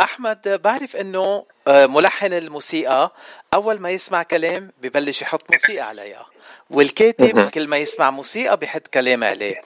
أحمد 0.01 0.61
بعرف 0.65 0.97
إنه 0.97 1.45
آه 1.69 1.87
ملحن 1.87 2.33
الموسيقى 2.33 3.11
أول 3.55 3.81
ما 3.81 3.91
يسمع 3.91 4.23
كلام 4.23 4.73
ببلش 4.83 5.23
يحط 5.23 5.43
موسيقى 5.53 5.89
عليها 5.89 6.27
والكاتب 6.71 7.49
كل 7.49 7.69
ما 7.69 7.77
يسمع 7.77 8.11
موسيقى 8.11 8.57
بيحط 8.57 8.87
كلام 8.87 9.25
عليه. 9.25 9.63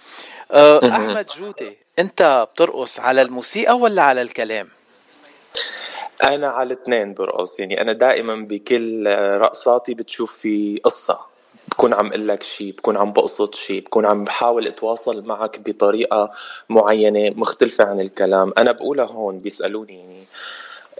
آه 0.53 0.81
أحمد 0.93 1.27
جودي 1.27 1.79
أنت 1.99 2.47
بترقص 2.53 3.01
على 3.01 3.23
الموسيقى 3.23 3.77
ولا 3.79 4.03
على 4.03 4.23
الكلام؟ 4.23 4.69
أنا 6.23 6.49
على 6.49 6.75
الاثنين 6.75 7.15
برقص 7.15 7.61
يعني 7.61 7.81
أنا 7.81 7.93
دائما 7.93 8.35
بكل 8.35 9.15
رقصاتي 9.41 9.95
بتشوف 9.95 10.37
في 10.39 10.81
قصة. 10.85 11.34
بكون 11.69 11.95
عم 11.95 12.07
أقول 12.07 12.29
لك 12.29 12.43
شيء 12.43 12.73
بكون 12.73 12.97
عم 12.97 13.13
بقصد 13.13 13.55
شيء 13.55 13.81
بكون 13.81 14.07
عم 14.07 14.25
بحاول 14.25 14.67
أتواصل 14.67 15.27
معك 15.27 15.61
بطريقة 15.67 16.31
معينة 16.69 17.31
مختلفة 17.37 17.85
عن 17.85 18.01
الكلام. 18.01 18.53
أنا 18.59 18.73
بقولها 18.73 19.07
هون 19.07 19.39
بيسألوني 19.39 19.99
يعني 19.99 20.25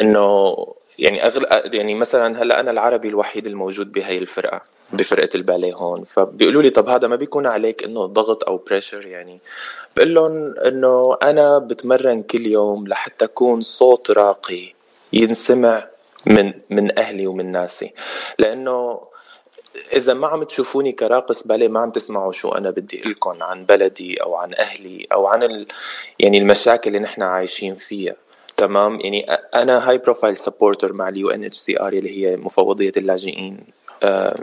إنه 0.01 0.57
يعني 0.99 1.27
أغل... 1.27 1.47
يعني 1.75 1.95
مثلا 1.95 2.43
هلأ 2.43 2.61
أنا 2.61 2.71
العربي 2.71 3.09
الوحيد 3.09 3.47
الموجود 3.47 3.93
بهي 3.93 4.19
الفرقة 4.19 4.61
بفرقة 4.93 5.29
الباليه 5.35 5.75
هون. 5.75 6.05
فبيقولوا 6.05 6.63
لي 6.63 6.71
طب 6.71 6.89
هذا 6.89 7.09
ما 7.09 7.17
بيكون 7.17 7.47
عليك 7.47 7.85
إنه 7.85 8.07
ضغط 8.07 8.45
أو 8.45 8.57
بريشر 8.57 9.07
يعني. 9.07 9.39
بقول 9.97 10.15
لهم 10.15 10.55
إنه 10.67 11.17
أنا 11.23 11.59
بتمرن 11.59 12.23
كل 12.23 12.47
يوم 12.47 12.89
لحتى 12.89 13.25
أكون 13.25 13.61
صوت 13.61 14.11
راقي 14.11 14.75
ينسمع 15.13 15.89
من 16.27 16.53
من 16.71 16.99
أهلي 16.99 17.27
ومن 17.27 17.53
ناسي. 17.53 17.93
لأنه 18.39 19.01
إذا 19.93 20.15
ما 20.15 20.27
عم 20.27 20.43
تشوفوني 20.43 20.93
كراقص 20.93 21.47
باليه 21.47 21.69
ما 21.69 21.81
عم 21.81 21.91
تسمعوا 21.91 22.33
شو 22.33 22.49
أنا 22.49 22.71
بدي 22.71 23.03
لكم 23.07 23.43
عن 23.43 23.65
بلدي 23.65 24.23
أو 24.23 24.35
عن 24.35 24.55
أهلي 24.55 25.07
أو 25.13 25.27
عن 25.27 25.43
ال... 25.43 25.67
يعني 26.19 26.39
المشاكل 26.39 26.89
اللي 26.89 26.99
نحن 26.99 27.23
عايشين 27.23 27.75
فيها. 27.75 28.15
تمام؟ 28.57 29.01
يعني 29.01 29.23
أنا 29.55 29.89
هاي 29.89 29.99
high 29.99 30.13
profile 30.13 30.37
supporter 30.37 30.93
مع 30.93 31.09
ال 31.09 31.31
UNHCR 31.31 31.93
اللي 31.93 32.19
هي 32.19 32.37
مفوضية 32.37 32.93
اللاجئين. 32.97 33.67
آه، 34.05 34.35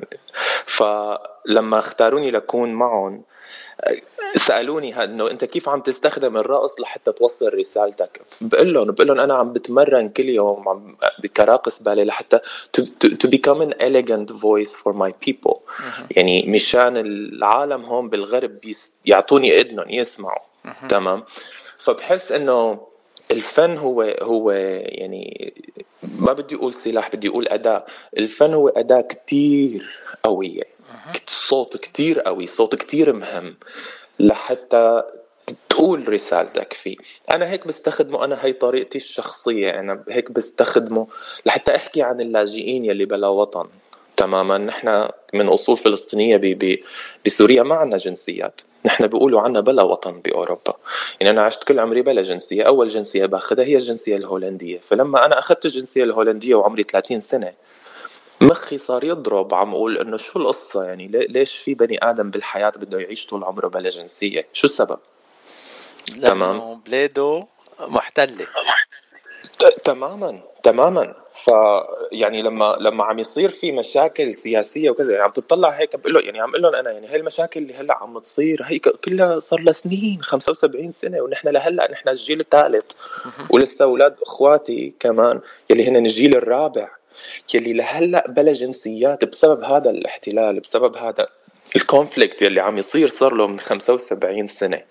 فلما 0.65 1.79
اختاروني 1.79 2.31
لكون 2.31 2.73
معهم 2.73 3.23
سألوني 4.35 5.03
إنه 5.03 5.31
أنت 5.31 5.45
كيف 5.45 5.69
عم 5.69 5.81
تستخدم 5.81 6.37
الرقص 6.37 6.79
لحتى 6.79 7.11
توصل 7.11 7.53
رسالتك؟ 7.53 8.21
بقول 8.41 8.73
لهم 8.73 8.91
بقول 8.91 9.07
لهم 9.07 9.19
أنا 9.19 9.33
عم 9.33 9.53
بتمرن 9.53 10.09
كل 10.09 10.29
يوم 10.29 10.69
عم 10.69 10.97
كراقص 11.37 11.83
بالي 11.83 12.03
لحتى 12.03 12.39
to, 12.77 12.81
to, 12.81 13.07
to 13.09 13.27
become 13.27 13.61
an 13.61 13.73
elegant 13.79 14.31
voice 14.31 14.73
for 14.73 14.93
my 14.93 15.11
people. 15.25 15.57
يعني 16.11 16.45
مشان 16.47 16.97
العالم 16.97 17.85
هون 17.85 18.09
بالغرب 18.09 18.59
يعطوني 19.05 19.61
إذنهم 19.61 19.89
يسمعوا. 19.89 20.45
تمام؟ 20.89 21.23
فبحس 21.77 22.31
إنه 22.31 22.87
الفن 23.31 23.77
هو 23.77 24.01
هو 24.21 24.51
يعني 24.51 25.53
ما 26.19 26.33
بدي 26.33 26.55
أقول 26.55 26.73
سلاح 26.73 27.15
بدي 27.15 27.27
أقول 27.27 27.47
أداة. 27.47 27.85
الفن 28.17 28.53
هو 28.53 28.69
أداة 28.69 29.01
كتير 29.01 29.89
قوية. 30.23 30.63
صوت 31.27 31.77
كتير 31.77 32.19
قوي 32.19 32.47
صوت 32.47 32.75
كتير 32.75 33.13
مهم 33.13 33.57
لحتى 34.19 35.03
تقول 35.69 36.09
رسالتك 36.09 36.73
فيه. 36.73 36.97
أنا 37.31 37.49
هيك 37.49 37.67
بستخدمه 37.67 38.25
أنا 38.25 38.45
هي 38.45 38.53
طريقتي 38.53 38.97
الشخصية. 38.97 39.79
أنا 39.79 40.03
هيك 40.09 40.31
بستخدمه 40.31 41.07
لحتى 41.45 41.75
أحكي 41.75 42.01
عن 42.01 42.19
اللاجئين 42.19 42.85
يلي 42.85 43.05
بلا 43.05 43.27
وطن 43.27 43.67
تماما. 44.17 44.57
نحن 44.57 45.09
من 45.33 45.47
أصول 45.47 45.77
فلسطينية 45.77 46.41
بسوريا 47.25 47.63
ما 47.63 47.75
عندنا 47.75 47.97
جنسيات. 47.97 48.61
نحن 48.85 49.07
بيقولوا 49.07 49.41
عنا 49.41 49.59
بلا 49.59 49.83
وطن 49.83 50.21
بأوروبا. 50.21 50.73
يعني 51.19 51.31
أنا 51.31 51.43
عشت 51.43 51.63
كل 51.63 51.79
عمري 51.79 52.01
بلا 52.01 52.21
جنسية 52.21 52.63
أول 52.63 52.87
جنسية 52.87 53.25
باخذها 53.25 53.65
هي 53.65 53.75
الجنسية 53.75 54.15
الهولندية. 54.15 54.79
فلما 54.79 55.25
أنا 55.25 55.39
أخذت 55.39 55.65
الجنسية 55.65 56.03
الهولندية 56.03 56.55
وعمري 56.55 56.83
30 56.83 57.19
سنة 57.19 57.53
مخي 58.41 58.77
صار 58.77 59.03
يضرب 59.03 59.53
عم 59.53 59.73
أقول 59.73 59.97
إنه 59.97 60.17
شو 60.17 60.39
القصة؟ 60.39 60.83
يعني 60.83 61.07
ليش 61.07 61.57
في 61.57 61.73
بني 61.73 61.99
آدم 62.03 62.29
بالحياة 62.29 62.69
بده 62.69 62.99
يعيش 62.99 63.25
طول 63.25 63.43
عمره 63.43 63.67
بلا 63.67 63.89
جنسية؟ 63.89 64.47
شو 64.53 64.67
السبب؟ 64.67 64.99
تمام. 66.21 66.81
بلاده 66.85 67.47
محتلة. 67.79 68.47
تماما 69.83 70.39
تماما. 70.63 71.20
ف 71.33 71.51
يعني 72.11 72.41
لما 72.41 72.77
لما 72.79 73.03
عم 73.03 73.19
يصير 73.19 73.49
في 73.49 73.71
مشاكل 73.71 74.35
سياسية 74.35 74.89
وكذا 74.89 75.11
يعني 75.11 75.23
عم 75.23 75.31
تطلع 75.31 75.69
هيك 75.69 75.95
بقول 75.95 76.13
له 76.13 76.19
يعني 76.19 76.41
عم 76.41 76.49
أقول 76.49 76.61
لهم 76.61 76.75
أنا 76.75 76.91
يعني 76.91 77.07
هاي 77.07 77.15
المشاكل 77.15 77.59
اللي 77.59 77.73
هلأ 77.73 77.97
عم 77.97 78.19
تصير 78.19 78.61
هي 78.65 78.79
كلها 78.79 79.39
صار 79.39 79.59
لها 79.59 79.73
سنين 79.73 80.21
75 80.21 80.91
سنة 80.91 81.21
ونحن 81.21 81.47
لهلأ 81.47 81.91
نحن 81.91 82.09
الجيل 82.09 82.39
الثالث 82.39 82.85
ولسه 83.49 83.85
أولاد 83.85 84.15
إخواتي 84.21 84.93
كمان 84.99 85.39
يلي 85.69 85.87
هن 85.87 85.95
الجيل 85.95 86.35
الرابع 86.35 86.89
يلي 87.53 87.73
لهلأ 87.73 88.27
بلا 88.27 88.53
جنسيات 88.53 89.25
بسبب 89.25 89.63
هذا 89.63 89.89
الاحتلال 89.89 90.59
بسبب 90.59 90.97
هذا 90.97 91.27
ال 91.75 91.82
conflict 91.82 92.41
يلي 92.41 92.59
عم 92.59 92.77
يصير 92.77 93.09
صار 93.09 93.33
له 93.33 93.47
من 93.47 93.59
75 93.59 94.47
سنة. 94.47 94.81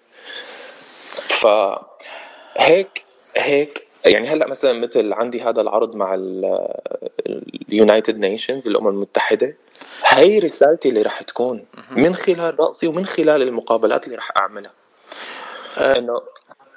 ف 1.28 1.46
هيك 2.56 3.04
هيك 3.36 3.89
يعني 4.04 4.28
هلأ 4.28 4.46
مثلا 4.46 4.72
مثل 4.72 5.12
عندي 5.12 5.42
هذا 5.42 5.60
العرض 5.60 5.96
مع 5.96 6.14
ال 7.68 7.75
United 7.75 8.18
Nations 8.18 8.68
الأمم 8.68 8.88
المتحدة 8.88 9.56
هي 10.04 10.38
رسالتي 10.38 10.88
اللي 10.88 11.02
راح 11.02 11.22
تكون 11.22 11.64
من 11.90 12.14
خلال 12.14 12.60
رقصي 12.60 12.86
ومن 12.86 13.06
خلال 13.06 13.42
المقابلات 13.42 14.04
اللي 14.04 14.16
راح 14.16 14.30
أعملها. 14.36 14.72
إنه 15.78 16.20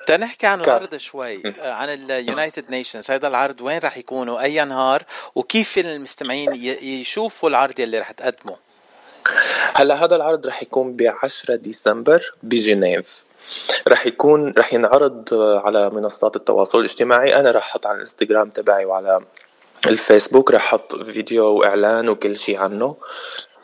تنحكي 0.08 0.48
عن. 0.48 0.62
العرض 0.62 0.98
شوي 0.98 1.42
آه، 1.62 1.72
عن 1.72 1.90
ال 1.90 2.01
United 2.01 2.70
Nations 2.70 3.12
هذا 3.12 3.28
العرض 3.28 3.62
وين 3.62 3.80
راح 3.80 3.98
يكونوا؟ 3.98 4.42
أي 4.42 4.66
نهار؟ 4.66 5.04
وكيف 5.36 5.78
المستمعين 5.78 6.54
يشوفوا 6.82 7.50
العرض 7.50 7.80
يلي 7.80 8.00
راح 8.00 8.12
تقدمه؟ 8.12 8.58
هلأ 9.74 9.96
هذا 9.96 10.16
العرض 10.16 10.48
رح 10.48 10.64
يكون 10.64 10.96
ب 10.96 11.02
10 11.02 11.56
ديسمبر 11.56 12.34
بجنيف. 12.44 13.24
رح 13.88 14.06
يكون 14.08 14.54
رح 14.58 14.74
ينعرض 14.74 15.34
على 15.66 15.90
منصات 15.90 16.36
التواصل 16.36 16.80
الاجتماعي. 16.80 17.36
أنا 17.40 17.52
رح 17.52 17.66
أحط 17.70 17.86
على 17.86 17.96
الإنستغرام 17.96 18.50
تبعي 18.50 18.86
وعلى 18.86 19.20
الفيسبوك 19.88 20.52
رح 20.52 20.64
أحط 20.74 20.96
فيديو 20.96 21.46
وإعلان 21.46 22.10
وكل 22.10 22.38
شيء 22.38 22.58
عنه. 22.58 22.96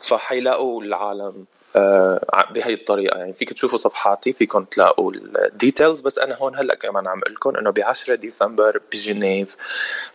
فحيلاقوا 0.00 0.82
العالم 0.82 1.44
آه، 1.76 2.20
بهي 2.50 2.74
الطريقة. 2.74 3.18
يعني 3.18 3.32
فيك 3.32 3.52
تشوفوا 3.52 3.78
صفحاتي 3.78 4.32
فيكم 4.32 4.64
تلاقوا 4.64 5.12
ال 5.14 5.25
details 5.25 6.00
بس 6.00 6.18
أنا 6.18 6.36
هون 6.36 6.56
هلأ 6.56 6.74
كمان 6.74 7.06
عم 7.08 7.20
أقول 7.20 7.34
لكم 7.34 7.56
إنه 7.56 7.70
ب 7.70 7.78
10 7.80 8.14
ديسمبر 8.14 8.80
بجنيف 8.92 9.56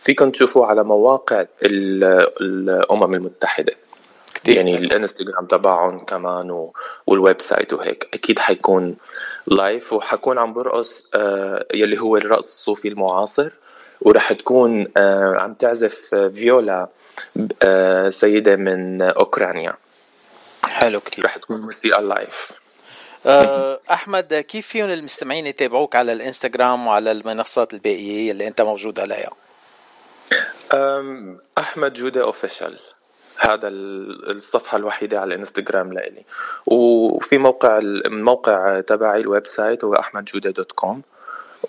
فيكم 0.00 0.30
تشوفوا 0.30 0.66
على 0.66 0.84
مواقع 0.84 1.40
ال- 1.62 2.26
الأمم 2.40 3.14
المتحدة. 3.14 3.74
يعني 4.48 4.76
الانستغرام 4.76 5.46
تبعهم 5.46 5.98
كمان 5.98 6.50
و... 6.50 6.72
وال 7.06 7.40
website 7.40 7.72
وهيك. 7.72 8.08
أكيد 8.14 8.38
حيكون 8.38 8.96
live 9.46 9.92
وحكون 9.92 10.38
عم 10.38 10.52
برقص 10.52 11.10
آه 11.14 11.66
يلي 11.74 12.00
هو 12.00 12.16
الرقص 12.16 12.44
الصوفي 12.44 12.88
المعاصر. 12.88 13.50
ورح 14.00 14.32
تكون 14.32 14.86
آه 14.96 15.36
عم 15.40 15.54
تعزف 15.54 16.14
آه، 16.14 16.28
viola 16.28 16.88
آه 17.62 18.08
سيدة 18.08 18.56
من 18.56 19.02
أوكرانيا. 19.02 19.74
حلو 20.64 21.00
كتير. 21.00 21.24
رح 21.24 21.36
تكون 21.36 21.60
موسيقى 21.60 22.02
live 22.02 22.52
آه، 23.26 23.80
أحمد 23.90 24.34
كيف 24.34 24.66
فيهم 24.66 24.90
المستمعين 24.90 25.46
يتابعوك 25.46 25.96
على 25.96 26.12
الانستغرام 26.12 26.86
وعلى 26.86 27.12
المنصات 27.12 27.74
الباقيه 27.74 28.32
اللي 28.32 28.48
أنت 28.48 28.60
موجود 28.60 29.00
عليها؟ 29.00 29.30
أم، 30.74 31.38
أحمد 31.58 31.92
جودة 31.94 32.22
official 32.22 32.78
هذا 33.38 33.68
ال- 33.68 34.36
الصفحة 34.36 34.76
الوحيدة 34.76 35.20
على 35.20 35.34
الانستغرام 35.34 35.92
لإلي. 35.92 36.24
وفي 36.66 37.38
موقع 37.38 37.78
الموقع 37.78 38.80
تبعي 38.80 39.20
ال 39.20 39.46
website 39.46 39.84
هو 39.84 39.94
أحمد 39.94 40.24
جودة 40.24 40.50
dot 40.50 40.72
com. 40.72 41.02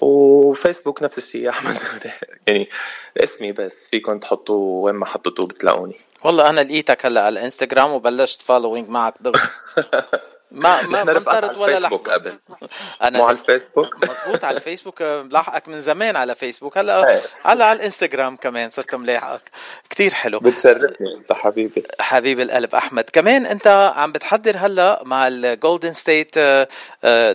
وفيسبوك 0.02 1.04
نفس 1.04 1.18
الشيء 1.18 1.50
أحمد. 1.50 1.74
جودة 1.74 2.14
يعني 2.48 2.70
اسمي 3.18 3.52
بس 3.52 3.88
فيكم 3.92 4.20
تحطوه 4.20 4.58
وين 4.84 4.96
ما 4.96 5.06
حطيتوه 5.06 5.48
بتلاقوني. 5.48 5.96
والله 6.24 6.50
أنا 6.50 6.62
لقيتك 6.62 7.06
هلأ 7.06 7.22
على 7.22 7.40
الانستغرام 7.40 7.92
وبلشت 7.92 8.42
following 8.42 8.90
معك 8.90 9.14
دغري. 9.22 9.40
ما 10.52 10.82
ما 10.82 11.00
على 11.28 11.48
ولا 11.58 11.78
الفيسبوك 11.78 11.80
لحظة. 11.80 12.14
قبل. 12.14 12.40
أنا 13.04 13.18
مو 13.18 13.26
على 13.26 13.38
الفيسبوك؟ 13.38 13.96
مزبوط 14.10 14.44
على 14.44 14.58
الفيسبوك. 14.58 15.02
ملاحقك 15.02 15.68
من 15.68 15.82
زمان 15.82 16.16
على 16.16 16.36
فيسبوك. 16.36 16.78
هلا 16.78 17.10
إيه. 17.10 17.22
هلا 17.44 17.66
على 17.66 17.78
الإنستغرام 17.80 18.36
كمان 18.36 18.70
صرت 18.70 18.96
ملاحقك. 18.96 19.42
كتير 19.90 20.14
حلو. 20.14 20.40
بتشرفني 20.40 21.16
أنت 21.18 21.34
حبيبي. 21.34 21.84
حبيب 22.00 22.40
القلب 22.40 22.76
أحمد. 22.76 23.04
كمان 23.04 23.46
أنت 23.46 23.92
عم 23.96 24.12
بتحضر 24.12 24.58
هلا 24.58 25.02
مع 25.06 25.28
الـ 25.28 25.37
Golden 25.37 25.94
State 25.94 26.40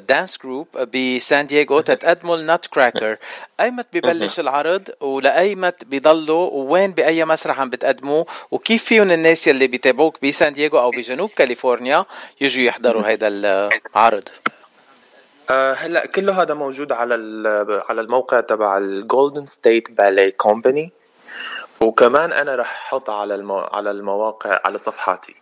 Dance 0.09 0.39
group 0.39 0.69
بسان 0.95 1.47
دييغو. 1.47 1.81
تتقدموا 1.93 2.37
الـ 2.37 2.67
Nutcracker 2.67 3.17
ايمت 3.63 3.87
ببلش 3.93 4.41
العرض 4.41 4.89
ولايمت 5.01 5.85
بيضلوا 5.85 6.51
وين 6.53 6.93
بأي 6.93 7.25
مسرح 7.25 7.61
عم 7.61 7.71
بتقدموه 7.71 8.27
وكيف 8.51 8.85
فيهم 8.85 9.11
الناس 9.11 9.47
يلي 9.47 9.67
بيتابعوك 9.67 10.27
بسان 10.27 10.53
دييغو 10.53 10.79
أو 10.81 10.91
بجنوب 10.91 11.31
كاليفورنيا 11.31 12.05
يجوا 12.41 12.65
يحضروا 12.65 13.07
هيدا 13.07 13.29
العرض؟ 13.29 14.29
آه، 15.51 15.73
هلأ 15.73 16.07
كله 16.07 16.43
هذا 16.43 16.55
موجود 16.55 16.93
على 16.93 17.15
ال- 17.15 17.83
على 17.89 18.01
الموقع 18.01 18.41
تبع 18.41 18.79
ال 18.79 18.88
Golden 18.88 19.45
State 19.45 19.91
Ballet 19.91 20.31
Company 20.31 20.93
وكمان 21.81 22.33
أنا 22.33 22.55
رح 22.55 22.71
أحط 22.87 23.11
على 23.11 23.35
المو... 23.35 23.59
على 23.59 23.91
المواقع 23.91 24.61
على 24.65 24.79
صفحاتي. 24.79 25.35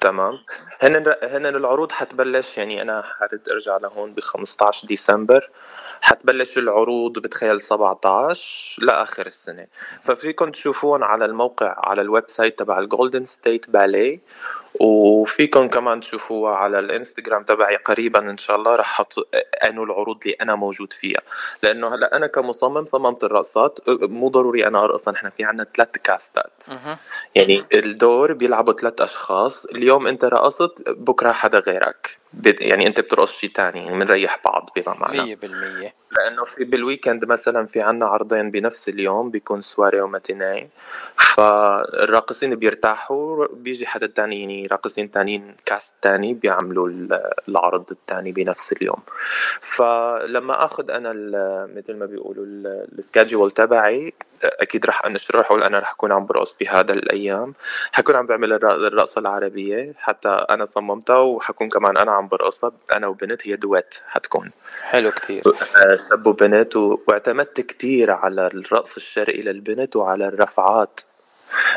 تمام. 0.00 0.38
هن 0.80 1.14
هن 1.22 1.46
العروض 1.46 1.92
حتبلش 1.92 2.58
يعني 2.58 2.82
أنا 2.82 3.02
حرد 3.02 3.48
أرجع 3.48 3.76
لهون 3.76 4.14
ب 4.14 4.20
15 4.20 4.86
ديسمبر. 4.86 5.50
حتبلش 6.00 6.58
العروض 6.58 7.18
بتخيل 7.18 7.60
17 7.60 8.84
لآخر 8.84 9.26
السنة. 9.26 9.66
ففيكم 10.02 10.50
تشوفون 10.50 11.02
على 11.02 11.24
الموقع 11.24 11.74
على 11.78 12.02
ال 12.02 12.24
website 12.26 12.58
تبع 12.58 12.78
ال 12.78 12.85
Golden 12.85 13.24
State 13.24 13.70
Ballet 13.70 14.20
وفيكم 14.80 15.68
كمان 15.68 16.00
تشوفوها 16.00 16.54
على 16.54 16.78
الانستغرام 16.78 17.44
تبعي 17.44 17.76
قريبا 17.76 18.30
إن 18.30 18.38
شاء 18.38 18.56
الله. 18.56 18.76
رح 18.76 18.90
أحط 18.90 19.28
أنو 19.64 19.84
العروض 19.84 20.18
اللي 20.22 20.36
أنا 20.42 20.54
موجود 20.54 20.92
فيها. 20.92 21.20
لأنه 21.62 21.94
هلأ 21.94 22.16
أنا 22.16 22.26
كمصمم 22.26 22.84
صممت 22.84 23.24
الرقصات. 23.24 23.78
مو 23.88 24.28
ضروري 24.28 24.66
أنا 24.66 24.84
ارقص 24.84 25.08
نحن 25.08 25.30
في 25.30 25.44
عندنا 25.44 25.66
ثلاث 25.76 25.90
casts 26.04 26.47
ات. 26.47 26.64
يعني 27.34 27.64
الدور 27.74 28.32
بيلعبوا 28.32 28.72
ثلاث 28.72 29.00
أشخاص. 29.00 29.64
اليوم 29.64 30.06
أنت 30.06 30.24
رقصت 30.24 30.90
بكرة 30.90 31.32
حدا 31.32 31.58
غيرك. 31.58 32.18
يعني 32.60 32.86
انت 32.86 33.00
بترقص 33.00 33.32
شيء 33.32 33.50
ثاني 33.50 33.90
بنريح 33.90 34.40
بعض 34.44 34.70
بما 34.76 34.94
معنى 34.98 35.36
100% 35.36 35.40
لأنه 36.10 36.44
في 36.44 36.64
بال 36.64 36.77
weekend 36.77 37.24
مثلا 37.24 37.66
في 37.66 37.80
عنا 37.80 38.06
عرضين 38.06 38.50
بنفس 38.50 38.88
اليوم 38.88 39.30
بيكون 39.30 39.60
soirée 39.60 40.00
و 40.00 40.09
matinée 40.09 40.68
فالراقصين 41.16 42.54
بيرتاحوا 42.54 43.46
بيجي 43.52 43.86
حدا 43.86 44.06
تاني 44.06 44.40
يعني 44.40 44.66
راقصين 44.66 45.10
تانيين 45.10 45.54
كاست 45.66 45.92
تاني 46.02 46.34
بيعملوا 46.34 46.88
ال- 46.88 47.30
العرض 47.48 47.84
التاني 47.90 48.32
بنفس 48.32 48.72
اليوم. 48.72 48.98
فلما 49.60 50.64
آخذ 50.64 50.90
أنا 50.90 51.12
مثل 51.76 51.96
ما 51.96 52.06
بيقولوا 52.06 52.44
السكادجول 52.98 53.50
تبعي 53.50 54.12
أكيد 54.44 54.86
رح 54.86 55.04
انشره 55.06 55.52
ولا 55.52 55.66
أنا 55.66 55.78
رح 55.78 55.90
أكون 55.92 56.12
عم 56.12 56.26
برقص 56.26 56.56
بهذا 56.60 56.92
الأيام. 56.92 57.54
حكون 57.92 58.16
عم 58.16 58.26
بعمل 58.26 58.52
الر- 58.52 58.86
الرقصة 58.86 59.18
العربية 59.18 59.94
حتى 59.98 60.28
أنا 60.28 60.64
صممتها 60.64 61.18
وحكون 61.18 61.68
كمان 61.68 61.96
أنا 61.96 62.12
عم 62.18 62.28
برقصها 62.28 62.72
أنا 62.92 63.06
وبنت 63.06 63.48
هي 63.48 63.56
دويت 63.56 63.94
حتكون. 64.06 64.50
حلو 64.82 65.10
كتير. 65.10 65.42
آه، 65.46 65.96
شاب 65.96 66.26
وبنت 66.26 66.76
و- 66.76 66.98
واعتمدت 67.08 67.60
كتير 67.60 68.10
على 68.10 68.46
الرقص 68.46 68.96
الشرقي 68.96 69.40
للبنت 69.42 69.96
وعلى 69.96 70.28
الرفعات. 70.28 71.00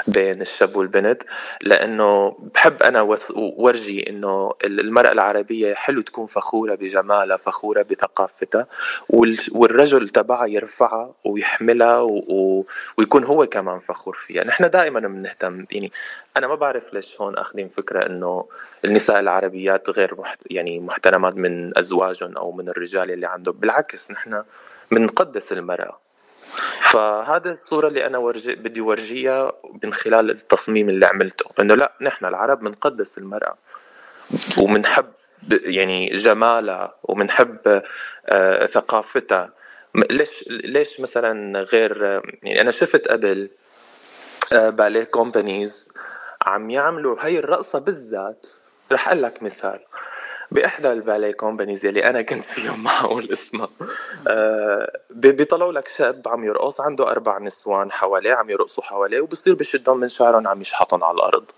بين 0.07 0.41
الشاب 0.41 0.75
والبنت 0.75 1.23
لأنه 1.61 2.37
بحب 2.53 2.83
أنا 2.83 3.01
ورجي 3.35 4.09
إنه 4.09 4.53
المرأة 4.63 5.11
العربية 5.11 5.73
حلو 5.73 6.01
تكون 6.01 6.27
فخورة 6.27 6.75
بجمالها 6.75 7.37
فخورة 7.37 7.81
بثقافتها 7.81 8.67
وال- 9.09 9.39
والرجل 9.51 10.09
تبعها 10.09 10.45
يرفعها 10.45 11.13
ويحملها 11.25 11.99
ويكون 12.97 13.23
هو 13.23 13.45
كمان 13.45 13.79
فخور 13.79 14.13
فيها. 14.13 14.43
نحن 14.43 14.69
دائما 14.69 14.99
بنهتم 14.99 15.65
يعني 15.71 15.91
أنا 16.37 16.47
ما 16.47 16.55
بعرف 16.55 16.93
ليش 16.93 17.21
هون 17.21 17.37
أخذين 17.37 17.69
فكرة 17.69 18.05
إنه 18.05 18.47
النساء 18.85 19.19
العربيات 19.19 19.89
غير 19.89 20.15
محت... 20.21 20.39
يعني 20.49 20.79
محترمات 20.79 21.35
من 21.35 21.77
أزواجهم 21.77 22.37
أو 22.37 22.51
من 22.51 22.69
الرجال 22.69 23.11
اللي 23.11 23.27
عندهم 23.27 23.55
بالعكس 23.55 24.11
نحن 24.11 24.43
بنقدس 24.91 25.51
المرأة. 25.51 26.00
فهذا 26.91 27.51
الصورة 27.51 27.87
اللي 27.87 28.05
أنا 28.05 28.17
ورجي 28.17 28.55
بدي 28.55 28.81
ورجيها 28.81 29.51
من 29.83 29.93
خلال 29.93 30.29
التصميم 30.29 30.89
اللي 30.89 31.05
عملته. 31.05 31.45
إنه 31.59 31.75
لا 31.75 31.93
نحن 32.01 32.25
العرب 32.25 32.59
بنقدس 32.59 33.17
المرأة. 33.17 33.57
وبنحب 34.57 35.05
يعني 35.51 36.09
جمالها 36.09 36.95
وبنحب 37.03 37.81
آه، 38.29 38.65
ثقافتها. 38.65 39.49
ليش 39.95 40.29
ليش 40.47 40.99
مثلا 40.99 41.61
غير 41.61 42.21
يعني 42.43 42.61
أنا 42.61 42.71
شفت 42.71 43.07
قبل 43.07 43.49
آه، 44.53 44.69
ballet 44.69 45.03
companies 45.03 45.87
عم 46.45 46.69
يعملوا 46.69 47.15
هاي 47.19 47.39
الرقصة 47.39 47.79
بالذات. 47.79 48.45
رح 48.91 49.07
أقول 49.07 49.21
لك 49.21 49.43
مثال. 49.43 49.79
بإحدى 50.51 50.91
ال 50.93 50.99
ballet 50.99 51.31
companies 51.31 51.85
اللي 51.85 52.09
أنا 52.09 52.21
كنت 52.21 52.43
فيهم 52.45 52.83
ما 52.83 53.23
اسمها 53.33 53.69
آه، 54.27 54.99
بي- 55.09 55.31
بيطلعوا 55.31 55.73
لك 55.73 55.87
شاب 55.97 56.27
عم 56.27 56.43
يرقص 56.43 56.81
عنده 56.81 57.09
أربع 57.09 57.39
نسوان 57.39 57.91
حواليه 57.91 58.33
عم 58.33 58.49
يرقصوا 58.49 58.83
حواليه 58.83 59.21
وبصير 59.21 59.53
بشدهم 59.53 59.99
من 59.99 60.07
شعرهم 60.07 60.47
عم 60.47 60.61
يشحطهم 60.61 61.03
على 61.03 61.15
الأرض. 61.15 61.51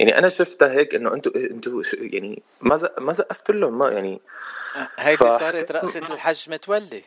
يعني 0.00 0.18
أنا 0.18 0.28
شفتها 0.28 0.72
هيك 0.72 0.94
إنه 0.94 1.14
أنتوا 1.14 1.82
ش- 1.82 1.94
يعني 1.98 2.42
ما 2.60 2.76
زق- 2.76 2.98
ما 3.00 3.12
زقفت 3.12 3.50
لهم 3.50 3.78
ما 3.78 3.88
يعني. 3.88 4.20
هيدي 4.98 5.16
ف- 5.16 5.38
صارت 5.38 5.72
رقصة 5.72 5.98
الحج 5.98 6.50
متولي 6.50 7.02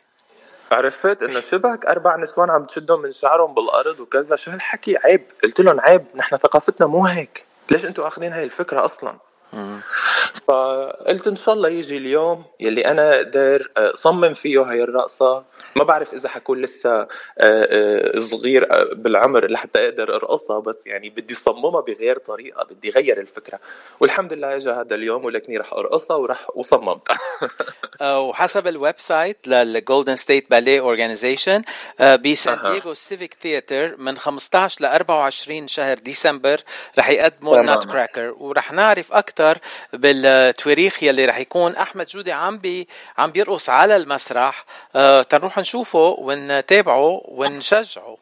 عرفت 0.72 1.22
إنه 1.22 1.40
شبك 1.40 1.86
أربع 1.86 2.16
نسوان 2.16 2.50
عم 2.50 2.64
تشدهم 2.64 3.02
من 3.02 3.12
شعرهم 3.12 3.54
بالأرض 3.54 4.00
وكذا. 4.00 4.36
شو 4.36 4.50
هالحكي؟ 4.50 4.96
عيب. 4.96 5.22
قلت 5.44 5.60
لهم 5.60 5.80
عيب 5.80 6.04
نحن 6.14 6.36
ثقافتنا 6.36 6.86
مو 6.86 7.06
هيك. 7.06 7.46
ليش 7.70 7.84
أنتوا 7.84 8.06
آخذين 8.06 8.32
هاي 8.32 8.44
الفكرة 8.44 8.84
أصلا؟ 8.84 9.16
فقلت 10.38 11.26
إن 11.26 11.36
شاء 11.36 11.54
الله 11.54 11.68
يجي 11.68 11.96
اليوم 11.96 12.44
يلي 12.60 12.86
أنا 12.86 13.16
أقدر 13.16 13.68
صمم 13.94 14.34
فيه 14.34 14.62
هاي 14.62 14.82
الرقصة 14.82 15.44
ما 15.76 15.84
بعرف 15.84 16.14
إذا 16.14 16.28
حكون 16.28 16.62
لسه 16.62 16.90
آه، 16.90 17.08
آه، 17.38 18.18
صغير 18.18 18.72
آه، 18.72 18.94
بالعمر 18.94 19.50
لحتى 19.50 19.84
أقدر 19.84 20.16
أرقصها 20.16 20.60
بس 20.60 20.86
يعني 20.86 21.10
بدي 21.10 21.34
صممها 21.34 21.80
بغير 21.80 22.18
طريقة 22.18 22.64
بدي 22.64 22.90
غير 22.90 23.20
الفكرة 23.20 23.60
والحمد 24.00 24.32
لله 24.32 24.56
اجى 24.56 24.70
هذا 24.70 24.94
اليوم 24.94 25.24
ولكني 25.24 25.56
رح 25.56 25.72
أرقصها 25.72 26.16
ورح 26.16 26.50
وصممتها 26.54 27.18
وحسب 28.02 28.66
ال 28.66 28.98
website 28.98 29.48
لل 29.48 29.65
Golden 29.65 30.16
State 30.16 30.50
Ballet 30.50 30.80
Organization 30.80 31.62
بسان. 32.00 32.60
دييغو 32.60 32.94
Civic 32.94 33.36
Theatre 33.42 33.96
من 33.96 34.18
15 34.18 34.84
ل 34.84 34.86
24 34.86 35.68
شهر 35.68 35.98
ديسمبر 35.98 36.60
رح 36.98 37.10
يقدموا. 37.10 37.60
النات 37.60 37.84
كراكر 37.84 38.34
ورح 38.38 38.72
نعرف 38.72 39.12
أكثر 39.12 39.58
بالتواريخ 40.26 41.02
يلي 41.02 41.24
رح 41.24 41.38
يكون 41.38 41.76
أحمد 41.76 42.06
جودي 42.06 42.32
عم 42.32 42.58
بي 42.58 42.88
عم 43.18 43.30
بيرقص 43.30 43.70
على 43.70 43.96
المسرح. 43.96 44.64
آه، 44.96 45.22
تنروح 45.22 45.58
نشوفه 45.58 46.16
ونتابعه 46.18 47.22
ونشجعه. 47.24 48.16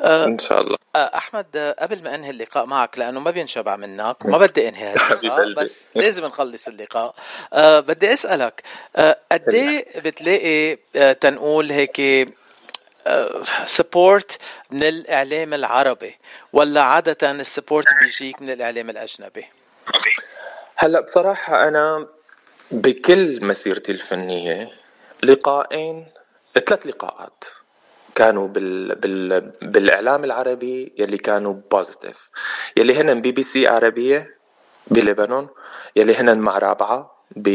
آه، 0.00 0.24
إن 0.24 0.38
شاء 0.38 0.60
الله. 0.60 0.76
آه، 0.96 1.10
أحمد 1.16 1.46
آه، 1.56 1.76
قبل 1.78 2.02
ما 2.02 2.14
انهي 2.14 2.30
اللقاء 2.30 2.64
معك 2.64 2.98
لأنه 2.98 3.20
ما 3.20 3.30
بينشبع 3.30 3.76
منك 3.76 4.24
وما 4.24 4.38
بدي 4.38 4.68
انهي 4.68 4.94
هاللقاء. 4.98 5.54
بس 5.54 5.88
لازم 5.94 6.24
نخلص 6.24 6.68
اللقاء. 6.68 7.14
أه 7.52 7.80
بدي 7.80 8.12
أسألك 8.12 8.62
أه 8.96 9.18
قد 9.32 9.54
إيه 9.54 10.00
بتلاقي 10.00 10.78
أه 10.96 11.12
تنقول 11.12 11.72
هيك 11.72 12.28
support 13.64 14.38
من 14.70 14.82
الإعلام 14.82 15.54
العربي؟ 15.54 16.16
ولا 16.52 16.82
عادة 16.82 17.30
ال 17.30 17.37
support 17.37 17.86
بيجيك 18.02 18.42
من 18.42 18.50
الإعلام 18.50 18.90
الأجنبي؟ 18.90 19.46
هلا 20.80 21.00
بصراحة 21.00 21.68
أنا 21.68 22.06
بكل 22.70 23.44
مسيرتي 23.46 23.92
الفنية 23.92 24.70
لقاءين 25.22 26.06
ثلاث 26.54 26.86
لقاءات 26.86 27.44
كانوا 28.14 28.48
بال... 28.48 28.94
بال... 28.94 29.40
بالإعلام 29.62 30.24
العربي 30.24 30.92
يلي 30.98 31.18
كانوا 31.18 31.54
positive 31.70 32.30
يلي 32.76 33.00
هن 33.00 33.20
بي 33.20 33.32
بي 33.32 33.42
سي 33.42 33.68
عربية 33.68 34.36
بلبنان 34.86 35.48
يلي 35.96 36.14
هن 36.14 36.38
مع 36.38 36.58
رابعة 36.58 37.24
ب... 37.36 37.48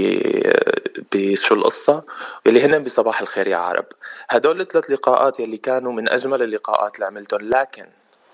بشو 1.13 1.55
القصة؟ 1.55 2.03
يلي 2.45 2.65
هن 2.65 2.83
بصباح 2.83 3.21
الخير 3.21 3.47
يا 3.47 3.57
عرب. 3.57 3.85
هدول 4.29 4.61
الثلاث 4.61 4.91
لقاءات 4.91 5.39
يلي 5.39 5.57
كانوا 5.57 5.93
من 5.93 6.09
أجمل 6.09 6.41
اللقاءات 6.41 6.95
اللي 6.95 7.05
عملتهم. 7.05 7.41
لكن 7.41 7.87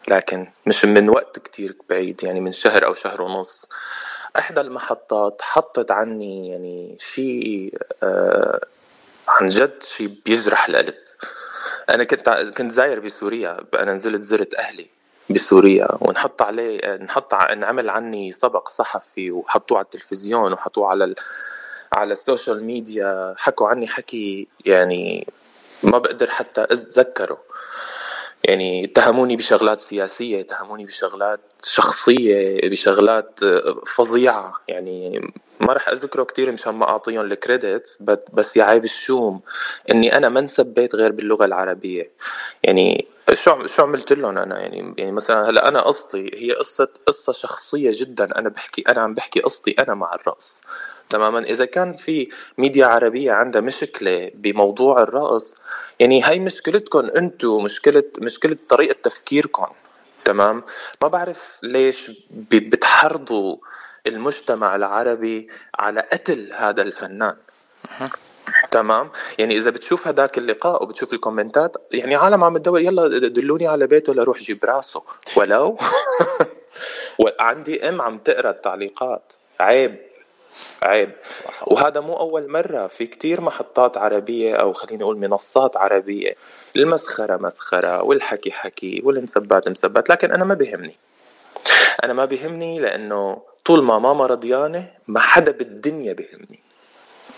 لكن 0.08 0.52
مش 0.66 0.86
من 0.86 1.10
وقت 1.10 1.40
كتير 1.40 1.78
بعيد 1.90 2.24
يعني 2.24 2.40
من 2.40 2.52
شهر 2.52 2.86
أو 2.86 2.94
شهر 2.94 3.22
ونص. 3.22 3.70
إحدى 4.38 4.62
المحطات 4.62 5.42
حطت 5.42 5.92
عني 5.92 6.50
يعني 6.50 6.98
شيء 7.00 7.78
آه 8.04 8.66
عن 9.28 9.48
جد 9.48 9.84
شيء 9.84 10.16
بيجرح 10.26 10.70
القلب. 10.70 10.96
أنا 11.90 12.04
كنت 12.04 12.30
كنت 12.30 12.72
زاير 12.72 13.00
بسوريا 13.00 13.66
أنا 13.74 13.94
نزلت 13.94 14.22
زرت 14.22 14.56
أهلي 14.56 14.88
بسوريا 15.30 15.88
ونحط 16.02 16.42
عليه 16.42 16.96
نحط 16.96 17.34
انعمل 17.34 17.90
عني 17.90 18.32
سبق 18.32 18.70
صحفي 18.70 19.32
وحطوه 19.32 19.78
على 19.78 19.86
التلفزيون 19.86 20.54
وحطوه 20.54 20.88
على 20.88 21.04
ال... 21.04 21.16
على 21.94 22.14
ال 22.14 22.21
social 22.21 22.64
media. 22.64 23.36
حكوا 23.38 23.68
عني 23.68 23.88
حكي 23.88 24.48
يعني 24.66 25.28
ما 25.84 25.98
بقدر 25.98 26.30
حتى 26.30 26.64
أتذكره. 26.64 27.38
يعني 28.50 28.86
اتهموني 28.86 29.36
بشغلات 29.36 29.80
سياسية 29.80 30.42
اتهموني 30.42 30.86
بشغلات 30.86 31.40
شخصية 31.64 32.70
بشغلات 32.70 33.40
فظيعة. 33.96 34.54
يعني 34.68 35.20
ما 35.60 35.74
رح 35.74 35.90
أذكره 35.90 36.24
كتير 36.24 36.52
مشان 36.52 36.74
ما 36.74 36.90
أعطيهم 36.90 37.22
ال 37.26 37.36
credit 37.36 37.98
بس- 38.34 38.58
يا 38.58 38.64
عيب 38.64 38.84
الشوم 38.84 39.42
إني 39.92 40.18
أنا 40.18 40.30
ما 40.30 40.40
انسبيت 40.40 40.96
غير 40.96 41.12
باللغة 41.12 41.46
العربية. 41.46 42.12
يعني 42.64 43.08
شو 43.34 43.66
شو 43.68 43.84
عملت 43.84 44.14
لهم 44.14 44.38
أنا؟ 44.38 44.60
يعني 44.60 44.94
يعني 44.98 45.12
مثلا 45.12 45.50
هلأ 45.50 45.68
أنا 45.68 45.82
قصتي 45.82 46.32
هي 46.34 46.52
قصة 46.52 46.88
قصة 47.08 47.34
شخصية 47.34 47.92
جدا. 47.94 48.40
أنا 48.40 48.50
بحكي 48.50 48.82
أنا 48.82 49.02
عم 49.02 49.14
بحكي 49.14 49.40
قصتي 49.40 49.72
أنا 49.80 49.94
مع 49.94 50.14
الرقص 50.16 50.62
تماما. 51.10 51.40
إذا 51.40 51.66
كان 51.66 51.94
في 51.94 52.30
ميديا 52.58 52.86
عربية 52.86 53.32
عندها 53.32 53.62
مشكلة 53.62 54.32
بموضوع 54.34 55.04
الرقص 55.04 55.56
يعني 56.00 56.24
هاي 56.24 56.40
مشكلتكم 56.40 57.10
أنتم 57.16 57.64
مشكلة 57.64 58.04
مشكلة 58.20 58.58
طريقة 58.70 58.96
تفكيركم. 59.04 59.68
تمام؟ 60.26 60.64
ما 61.02 61.08
بعرف 61.08 61.60
ليش 61.64 62.12
بتحرضوا 62.52 63.58
المجتمع 64.08 64.76
العربي 64.76 65.48
على 65.76 66.02
قتل 66.02 66.54
هذا 66.54 66.82
الفنان. 66.82 67.36
تمام؟ 68.72 69.10
يعني 69.40 69.58
إذا 69.58 69.70
بتشوف 69.70 70.08
هذاك 70.08 70.38
اللقاء 70.38 70.84
وبتشوف 70.84 71.14
الكومنتات 71.14 71.78
يعني 71.92 72.16
عالم 72.16 72.44
عم 72.44 72.58
تدور 72.58 72.80
يلا 72.80 73.08
دلوني 73.08 73.68
على 73.68 73.88
بيته 73.88 74.14
لروح 74.14 74.38
جيب 74.38 74.66
راسه. 74.66 75.04
ولو؟ 75.36 75.78
وعندي 77.20 77.90
أم 77.90 78.02
عم 78.02 78.18
تقرأ 78.18 78.50
التعليقات. 78.50 79.34
عيب. 79.60 80.09
عيب. 80.84 81.12
وهذا 81.68 82.00
مو 82.00 82.14
أول 82.14 82.52
مرة. 82.52 82.88
في 82.88 83.08
كتير 83.08 83.42
محطات 83.42 83.98
عربية 83.98 84.56
أو 84.56 84.74
خليني 84.74 85.04
أقول 85.04 85.18
منصات 85.18 85.78
عربية 85.78 86.36
المسخرة 86.76 87.38
مسخرة 87.38 88.04
والحكي 88.04 88.52
حكي 88.52 89.02
والمسبات 89.04 89.70
مسبات 89.70 90.10
لكن 90.10 90.32
أنا 90.32 90.46
ما 90.46 90.54
بيهمني 90.56 90.96
أنا 92.04 92.14
ما 92.14 92.26
بيهمني 92.26 92.80
لأنه 92.80 93.42
طول 93.66 93.84
ما 93.84 94.00
ماما 94.00 94.26
رضيانة 94.26 94.92
ما 95.08 95.20
حدا 95.20 95.52
بالدنيا 95.52 96.14
بيهمني 96.14 96.60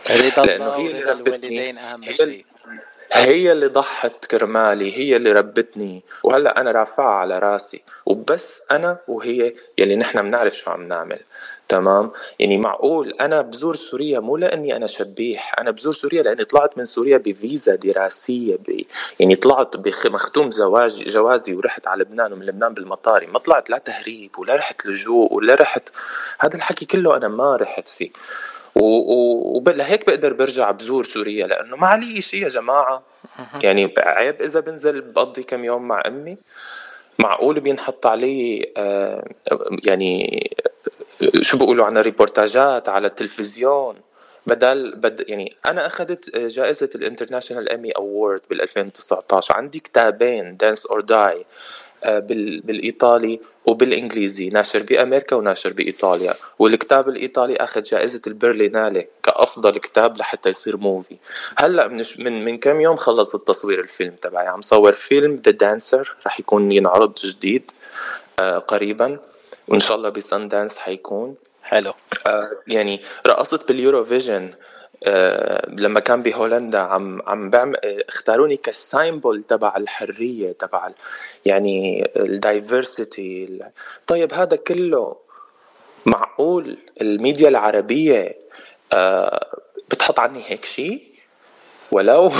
رضا 0.09 0.43
الله 0.43 0.79
ورضا 0.79 1.11
الوالدين 1.11 1.77
أهم 1.77 2.03
هي 2.03 2.15
شيء. 2.15 2.45
هي 3.13 3.51
اللي 3.51 3.67
ضحت 3.67 4.25
كرمالي 4.25 4.97
هي 4.97 5.15
اللي 5.15 5.31
ربتني. 5.31 6.03
وهلأ 6.23 6.61
أنا 6.61 6.71
رافعها 6.71 7.15
على 7.15 7.39
راسي. 7.39 7.83
وبس 8.05 8.61
أنا 8.71 8.97
وهي 9.07 9.53
يلي 9.77 9.95
نحن 9.95 10.27
بنعرف 10.27 10.57
شو 10.57 10.71
عم 10.71 10.87
نعمل. 10.87 11.19
تمام؟ 11.67 12.11
يعني 12.39 12.57
معقول 12.57 13.13
أنا 13.21 13.41
بزور 13.41 13.75
سوريا 13.75 14.19
مو 14.19 14.37
لأني 14.37 14.75
أنا 14.75 14.87
شبيح 14.87 15.59
أنا 15.59 15.71
بزور 15.71 15.93
سوريا 15.93 16.23
لأني 16.23 16.45
طلعت 16.45 16.77
من 16.77 16.85
سوريا 16.85 17.17
بفيزا 17.17 17.75
دراسية 17.75 18.55
ب... 18.55 18.81
يعني 19.19 19.35
طلعت 19.35 19.77
بمختوم 19.77 20.51
زواج 20.51 21.03
جوازي 21.03 21.53
ورحت 21.53 21.87
على 21.87 22.01
لبنان 22.03 22.33
ومن 22.33 22.45
لبنان 22.45 22.73
بالمطاري 22.73 23.27
ما 23.27 23.39
طلعت 23.39 23.69
لا 23.69 23.77
تهريب 23.77 24.39
ولا 24.39 24.55
رحت 24.55 24.85
لجوء 24.85 25.33
ولا 25.33 25.55
رحت. 25.55 25.89
هذا 26.39 26.55
الحكي 26.55 26.85
كله 26.85 27.17
أنا 27.17 27.27
ما 27.27 27.55
رحت 27.55 27.87
فيه. 27.87 28.11
ولهيك 28.75 30.07
بقدر 30.07 30.33
برجع 30.33 30.71
بزور 30.71 31.05
سوريا 31.05 31.47
لأنه 31.47 31.75
ما 31.77 31.87
علي 31.87 32.21
شيء 32.21 32.43
يا 32.43 32.49
جماعة. 32.49 33.03
يعني 33.63 33.93
عيب 33.97 34.41
إذا 34.41 34.59
بنزل 34.59 35.01
بقضي 35.01 35.43
كم 35.43 35.65
يوم 35.65 35.87
مع 35.87 36.03
أمي. 36.07 36.37
معقول 37.19 37.59
بينحط 37.59 38.05
علي 38.05 38.71
آه، 38.77 39.27
يعني 39.85 40.49
شو 41.41 41.57
بيقولوا 41.57 41.85
عنا 41.85 42.01
ريبورتاجات 42.01 42.89
على 42.89 43.07
التلفزيون. 43.07 43.95
بدل 44.47 44.95
بد 44.95 45.29
يعني 45.29 45.55
أنا 45.65 45.85
أخذت 45.85 46.37
جائزة 46.37 46.89
ال 46.95 47.01
International 47.01 47.69
Emmy 47.69 47.91
Award 47.91 48.41
بال 48.49 48.61
2019 48.61 49.53
عندي 49.55 49.79
كتابين 49.79 50.57
Dance 50.57 50.85
or 50.85 51.01
Die 51.01 51.45
بالإيطالي 52.63 53.39
وبالانجليزي 53.65 54.49
ناشر 54.49 54.83
بأمريكا 54.83 55.35
وناشر 55.35 55.73
بإيطاليا. 55.73 56.33
والكتاب 56.59 57.09
الإيطالي 57.09 57.55
أخذ 57.55 57.83
جائزة 57.83 58.21
البرلينالي 58.27 59.07
كأفضل 59.23 59.77
كتاب 59.77 60.17
لحتى 60.17 60.49
يصير 60.49 60.77
movie. 60.77 61.17
هلأ 61.57 61.87
من 61.87 62.03
من, 62.19 62.45
من 62.45 62.57
كم 62.57 62.81
يوم 62.81 62.95
خلص 62.95 63.35
التصوير 63.35 63.79
الفيلم 63.79 64.15
تبعي. 64.21 64.47
عم 64.47 64.61
صور 64.61 64.91
فيلم 64.91 65.41
The 65.45 65.51
Dancer 65.51 66.15
رح 66.25 66.39
يكون 66.39 66.71
ينعرض 66.71 67.13
جديد 67.23 67.71
آه 68.39 68.57
قريبا. 68.57 69.19
وإن 69.67 69.79
شاء 69.79 69.97
الله 69.97 70.09
بسان 70.09 70.47
دانس 70.47 70.77
حيكون. 70.77 71.35
حلو. 71.63 71.93
آه 72.27 72.49
يعني 72.67 73.01
رقصت 73.27 73.67
بال 73.67 73.79
Eurovision. 73.79 74.43
آه 74.43 74.80
لما 75.67 75.99
كان 75.99 76.23
بهولندا 76.23 76.79
عم 76.79 77.21
عم 77.27 77.49
بعمل 77.49 77.75
آه، 77.83 78.03
اختاروني 78.09 78.57
ك 78.57 78.70
symbol 78.70 79.43
تبع 79.43 79.77
الحرية 79.77 80.51
تبع 80.51 80.89
يعني 81.45 82.11
ال 82.15 82.30
diversity 82.30 83.59
طيب 84.07 84.33
هذا 84.33 84.55
كله 84.55 85.17
معقول؟ 86.05 86.77
الميديا 87.01 87.49
العربية 87.49 88.39
آه 88.93 89.57
بتحط 89.91 90.19
عني 90.19 90.43
هيك 90.47 90.65
شيء 90.65 91.03
ولو؟ 91.91 92.31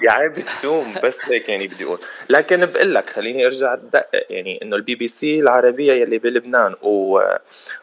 يا 0.00 0.12
عيب 0.12 0.38
الشوم 0.38 0.94
بس 1.04 1.16
هيك 1.24 1.48
يعني 1.48 1.66
بدي 1.66 1.84
أقول. 1.84 1.98
لكن 2.30 2.66
بقول 2.66 2.94
لك 2.94 3.10
خليني 3.10 3.46
أرجع 3.46 3.74
ادقق 3.74 4.26
يعني 4.30 4.58
إنه 4.62 4.76
البي 4.76 4.94
بي 4.94 5.08
سي 5.08 5.40
العربية 5.40 5.92
يلي 5.92 6.18
بلبنان 6.18 6.74
و... 6.82 7.20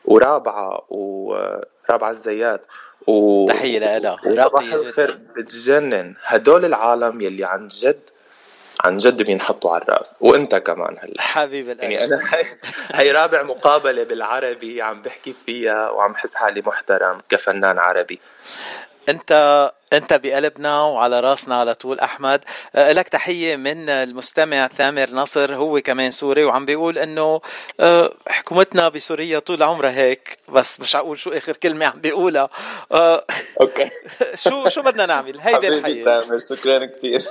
ورابعة 0.06 0.86
ورابعه 1.90 2.10
الزيات. 2.10 2.62
و... 3.08 3.46
تحية 3.48 3.80
لها. 3.98 4.18
راقية 4.26 4.76
الخير. 4.76 5.18
بتجنن. 5.38 6.16
هدول 6.24 6.66
العالم 6.66 7.22
يلي 7.22 7.46
عن 7.46 7.68
جد 7.68 8.00
عن 8.84 8.98
جد 8.98 9.22
بينحطوا 9.22 9.74
على 9.74 9.84
الرأس. 9.84 10.16
وأنت 10.22 10.56
كمان 10.56 10.98
هلا. 11.02 11.22
حبيب 11.22 11.70
القلب. 11.70 11.92
يعني 11.92 12.06
أنا 12.06 12.36
هي, 12.36 12.46
هي 12.92 13.12
رابع 13.12 13.44
مقابلة 13.44 14.04
بالعربي 14.04 14.82
عم 14.82 15.02
بحكي 15.02 15.36
فيها 15.46 15.90
وعم 15.90 16.14
بحس 16.14 16.36
حالي 16.36 16.62
محترم 16.62 17.22
كفنان 17.30 17.80
عربي. 17.80 18.20
أنت 19.10 19.72
أنت 19.94 20.14
بقلبنا 20.14 20.82
وعلى 20.82 21.20
راسنا 21.20 21.60
على 21.60 21.74
طول 21.74 22.00
أحمد. 22.00 22.42
أه، 22.76 22.92
لك 22.92 23.10
تحية 23.10 23.56
من 23.56 23.90
المستمع 23.90 24.68
ثامر 24.68 25.10
نصر 25.12 25.56
هو 25.56 25.82
كمان 25.82 26.12
سوري 26.12 26.44
وعم 26.44 26.66
بيقول 26.66 26.98
إنه 26.98 27.42
أه، 27.80 28.14
حكومتنا 28.28 28.90
بسوريا 28.90 29.40
طول 29.40 29.64
عمرها 29.64 29.92
هيك 29.92 30.38
بس 30.50 30.80
مش 30.80 30.96
أقول 30.96 31.18
شو 31.18 31.30
آخر 31.30 31.56
كلمة 31.56 31.86
عم 31.86 32.00
بيقولها. 32.02 32.50
أه، 32.92 33.26
okay. 33.62 33.90
شو 34.44 34.70
شو 34.70 34.82
بدنا 34.82 35.06
نعمل؟ 35.06 35.40
هيدي 35.40 35.68
الحياة. 35.68 36.04
تامر 36.20 36.40
شكرا 36.40 36.86
كثير 36.86 37.26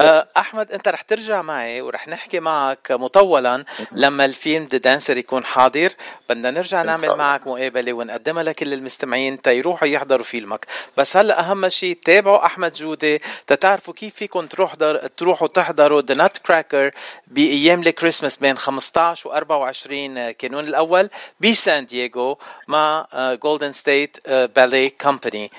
أحمد 0.36 0.72
أنت 0.72 0.88
رح 0.88 1.02
ترجع 1.02 1.42
معي 1.42 1.80
ورح 1.80 2.08
نحكي 2.08 2.40
معك 2.40 2.92
مطولا 2.92 3.64
لما 3.92 4.24
الفيلم 4.24 4.68
The 4.72 4.78
Dancer 4.78 5.16
يكون 5.16 5.44
حاضر. 5.44 5.92
بدنا 6.28 6.50
نرجع 6.50 6.82
نعمل 6.82 7.16
معك 7.16 7.46
مقابلة 7.46 7.92
ونقدمها 7.92 8.42
لكل 8.42 8.72
المستمعين 8.72 9.42
تيروحوا 9.42 9.88
يحضروا 9.88 10.24
فيلمك. 10.24 10.66
بس 10.96 11.16
هلأ 11.16 11.40
أهم 11.40 11.69
شيء 11.70 11.98
تابعوا 12.04 12.46
أحمد 12.46 12.72
جوده 12.72 13.20
تتعرفوا 13.46 13.94
كيف 13.94 14.14
فيكم 14.14 14.46
تروح 14.46 14.74
در... 14.74 14.96
تروحوا 14.96 15.48
تحضروا 15.48 16.00
The 16.00 16.14
Nutcracker 16.14 16.90
بأيام 17.26 17.80
الكريسماس 17.80 18.36
بين 18.36 18.58
15 18.58 19.28
و 19.28 19.32
24 19.32 20.30
كانون 20.30 20.64
الأول 20.64 21.10
بسان 21.40 21.86
دييغو 21.86 22.38
مع 22.68 23.06
Golden 23.42 23.72
State 23.72 24.16
Ballet 24.30 24.90
Company 25.00 25.50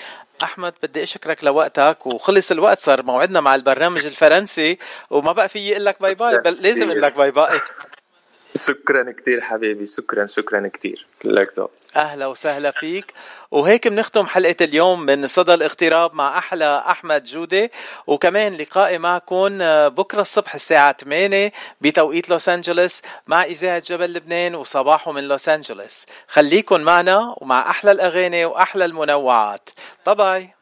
أحمد 0.44 0.74
بدي 0.84 1.04
أشكرك 1.04 1.44
لوقتك 1.44 2.06
وخلص 2.06 2.52
الوقت 2.52 2.80
صار 2.80 3.04
موعدنا 3.04 3.40
مع 3.40 3.56
البرنامج 3.56 4.06
الفرنسي 4.06 4.78
وما 5.10 5.32
بقى 5.32 5.50
في 5.50 5.72
أقول 5.72 5.86
لك 5.86 6.02
bye 6.02 6.16
bye 6.16 6.42
بل 6.42 6.54
لازم 6.54 6.90
أقول 6.90 7.02
لك 7.02 7.18
bye 7.18 7.32
bye 7.32 7.60
شكرا 8.68 9.12
كثير 9.12 9.42
حبيبي 9.42 9.86
شكرا 9.86 10.26
شكرا 10.26 10.68
كثير 10.68 11.06
لك 11.24 11.54
ذوق. 11.58 11.72
أهلا 11.96 12.28
وسهلا 12.28 12.72
فيك. 12.72 13.14
وهيك 13.52 13.88
بنختم 13.88 14.26
حلقة 14.26 14.56
اليوم 14.62 15.00
من 15.00 15.28
صدى 15.28 15.54
الاغتراب 15.54 16.16
مع 16.16 16.38
أحلى 16.38 16.84
أحمد 16.88 17.24
جودة. 17.24 17.72
وكمان 18.08 18.54
لقائي 18.54 18.98
معكم 18.98 19.58
بكرة 19.88 20.22
الصبح 20.22 20.56
الساعة 20.56 20.92
8 20.92 21.52
بتوقيت 21.82 22.30
لوس 22.30 22.50
أنجلوس 22.50 23.02
مع 23.28 23.44
إذاعة 23.44 23.80
جبل 23.80 24.14
لبنان 24.14 24.56
وصباحه 24.56 25.12
من 25.12 25.28
لوس 25.28 25.50
أنجلوس. 25.50 26.06
خليكن 26.28 26.82
معنا 26.82 27.36
ومع 27.38 27.70
أحلى 27.70 27.92
الأغاني 27.92 28.46
وأحلى 28.46 28.86
المنوعات. 28.86 29.70
bye 30.06 30.16
bye 30.16 30.56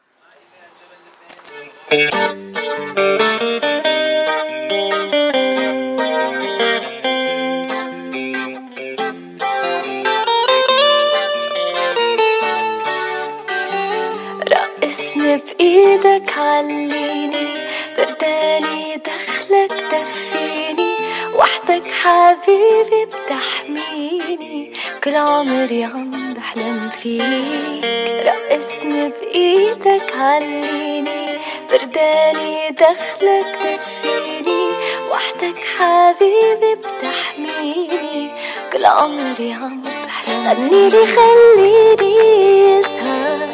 بإيدك 15.60 16.38
عليني 16.38 17.48
برداني 17.96 18.96
دخلك 18.96 19.72
دفيني 19.92 20.94
وحدك 21.34 21.90
حبيبي 21.92 23.02
بتحميني. 23.12 24.72
كل 25.04 25.14
عمري 25.14 25.84
عم 25.84 26.34
بحلم 26.34 26.90
فيك. 26.90 27.84
رقصني 28.26 29.08
بإيدك 29.08 30.16
عليني 30.16 31.38
برداني 31.70 32.70
دخلك 32.70 33.58
دفيني. 33.62 34.64
وحدك 35.10 35.64
حبيبي 35.76 36.74
بتحميني. 36.74 38.30
كل 38.72 38.84
عمري 38.86 39.52
عم 39.52 39.82
بحلم 39.82 40.48
غنيلي 40.48 41.06
خليني 41.06 42.80
أسهر. 42.80 43.49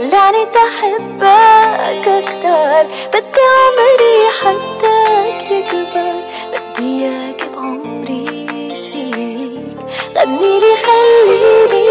دلعني 0.00 0.44
تحبك 0.46 2.08
أكتر 2.08 2.86
بدي 3.12 3.40
عمري 3.56 4.16
حدك 4.40 5.50
يكبر. 5.50 6.16
بدي 6.52 7.04
إياك 7.04 7.42
بعمري 7.54 8.74
شريك. 8.74 9.76
غنيلي 10.16 10.74
خليني 10.84 11.86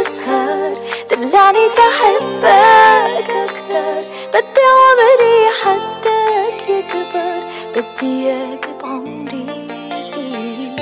اسهر 0.00 0.74
دلعني 1.10 1.68
تحبك 1.68 3.30
أكتر 3.30 4.02
بدي 4.34 4.64
عمري 4.78 5.38
حدك 5.62 6.68
يكبر. 6.68 7.42
بدي 7.74 8.28
إياك 8.28 8.68
بعمري 8.82 9.68
شريك. 10.02 10.80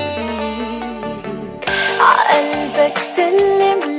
عقلبك 1.99 2.97
سلم 3.15 3.98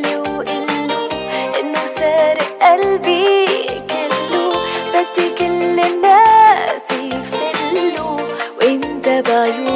قلبي 2.63 3.47
كله 3.91 4.53
بدي 4.93 5.27
كل 5.39 5.77
الناس 5.81 6.87
يفلوا. 6.93 8.21
وانت 8.61 9.07
بعيوني 9.09 9.70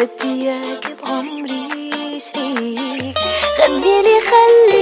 بدي 0.00 0.10
اياك 0.22 0.96
بعمري 1.02 2.20
شريك 2.20 3.18
غنيلي 3.58 4.20
خليني 4.20 4.77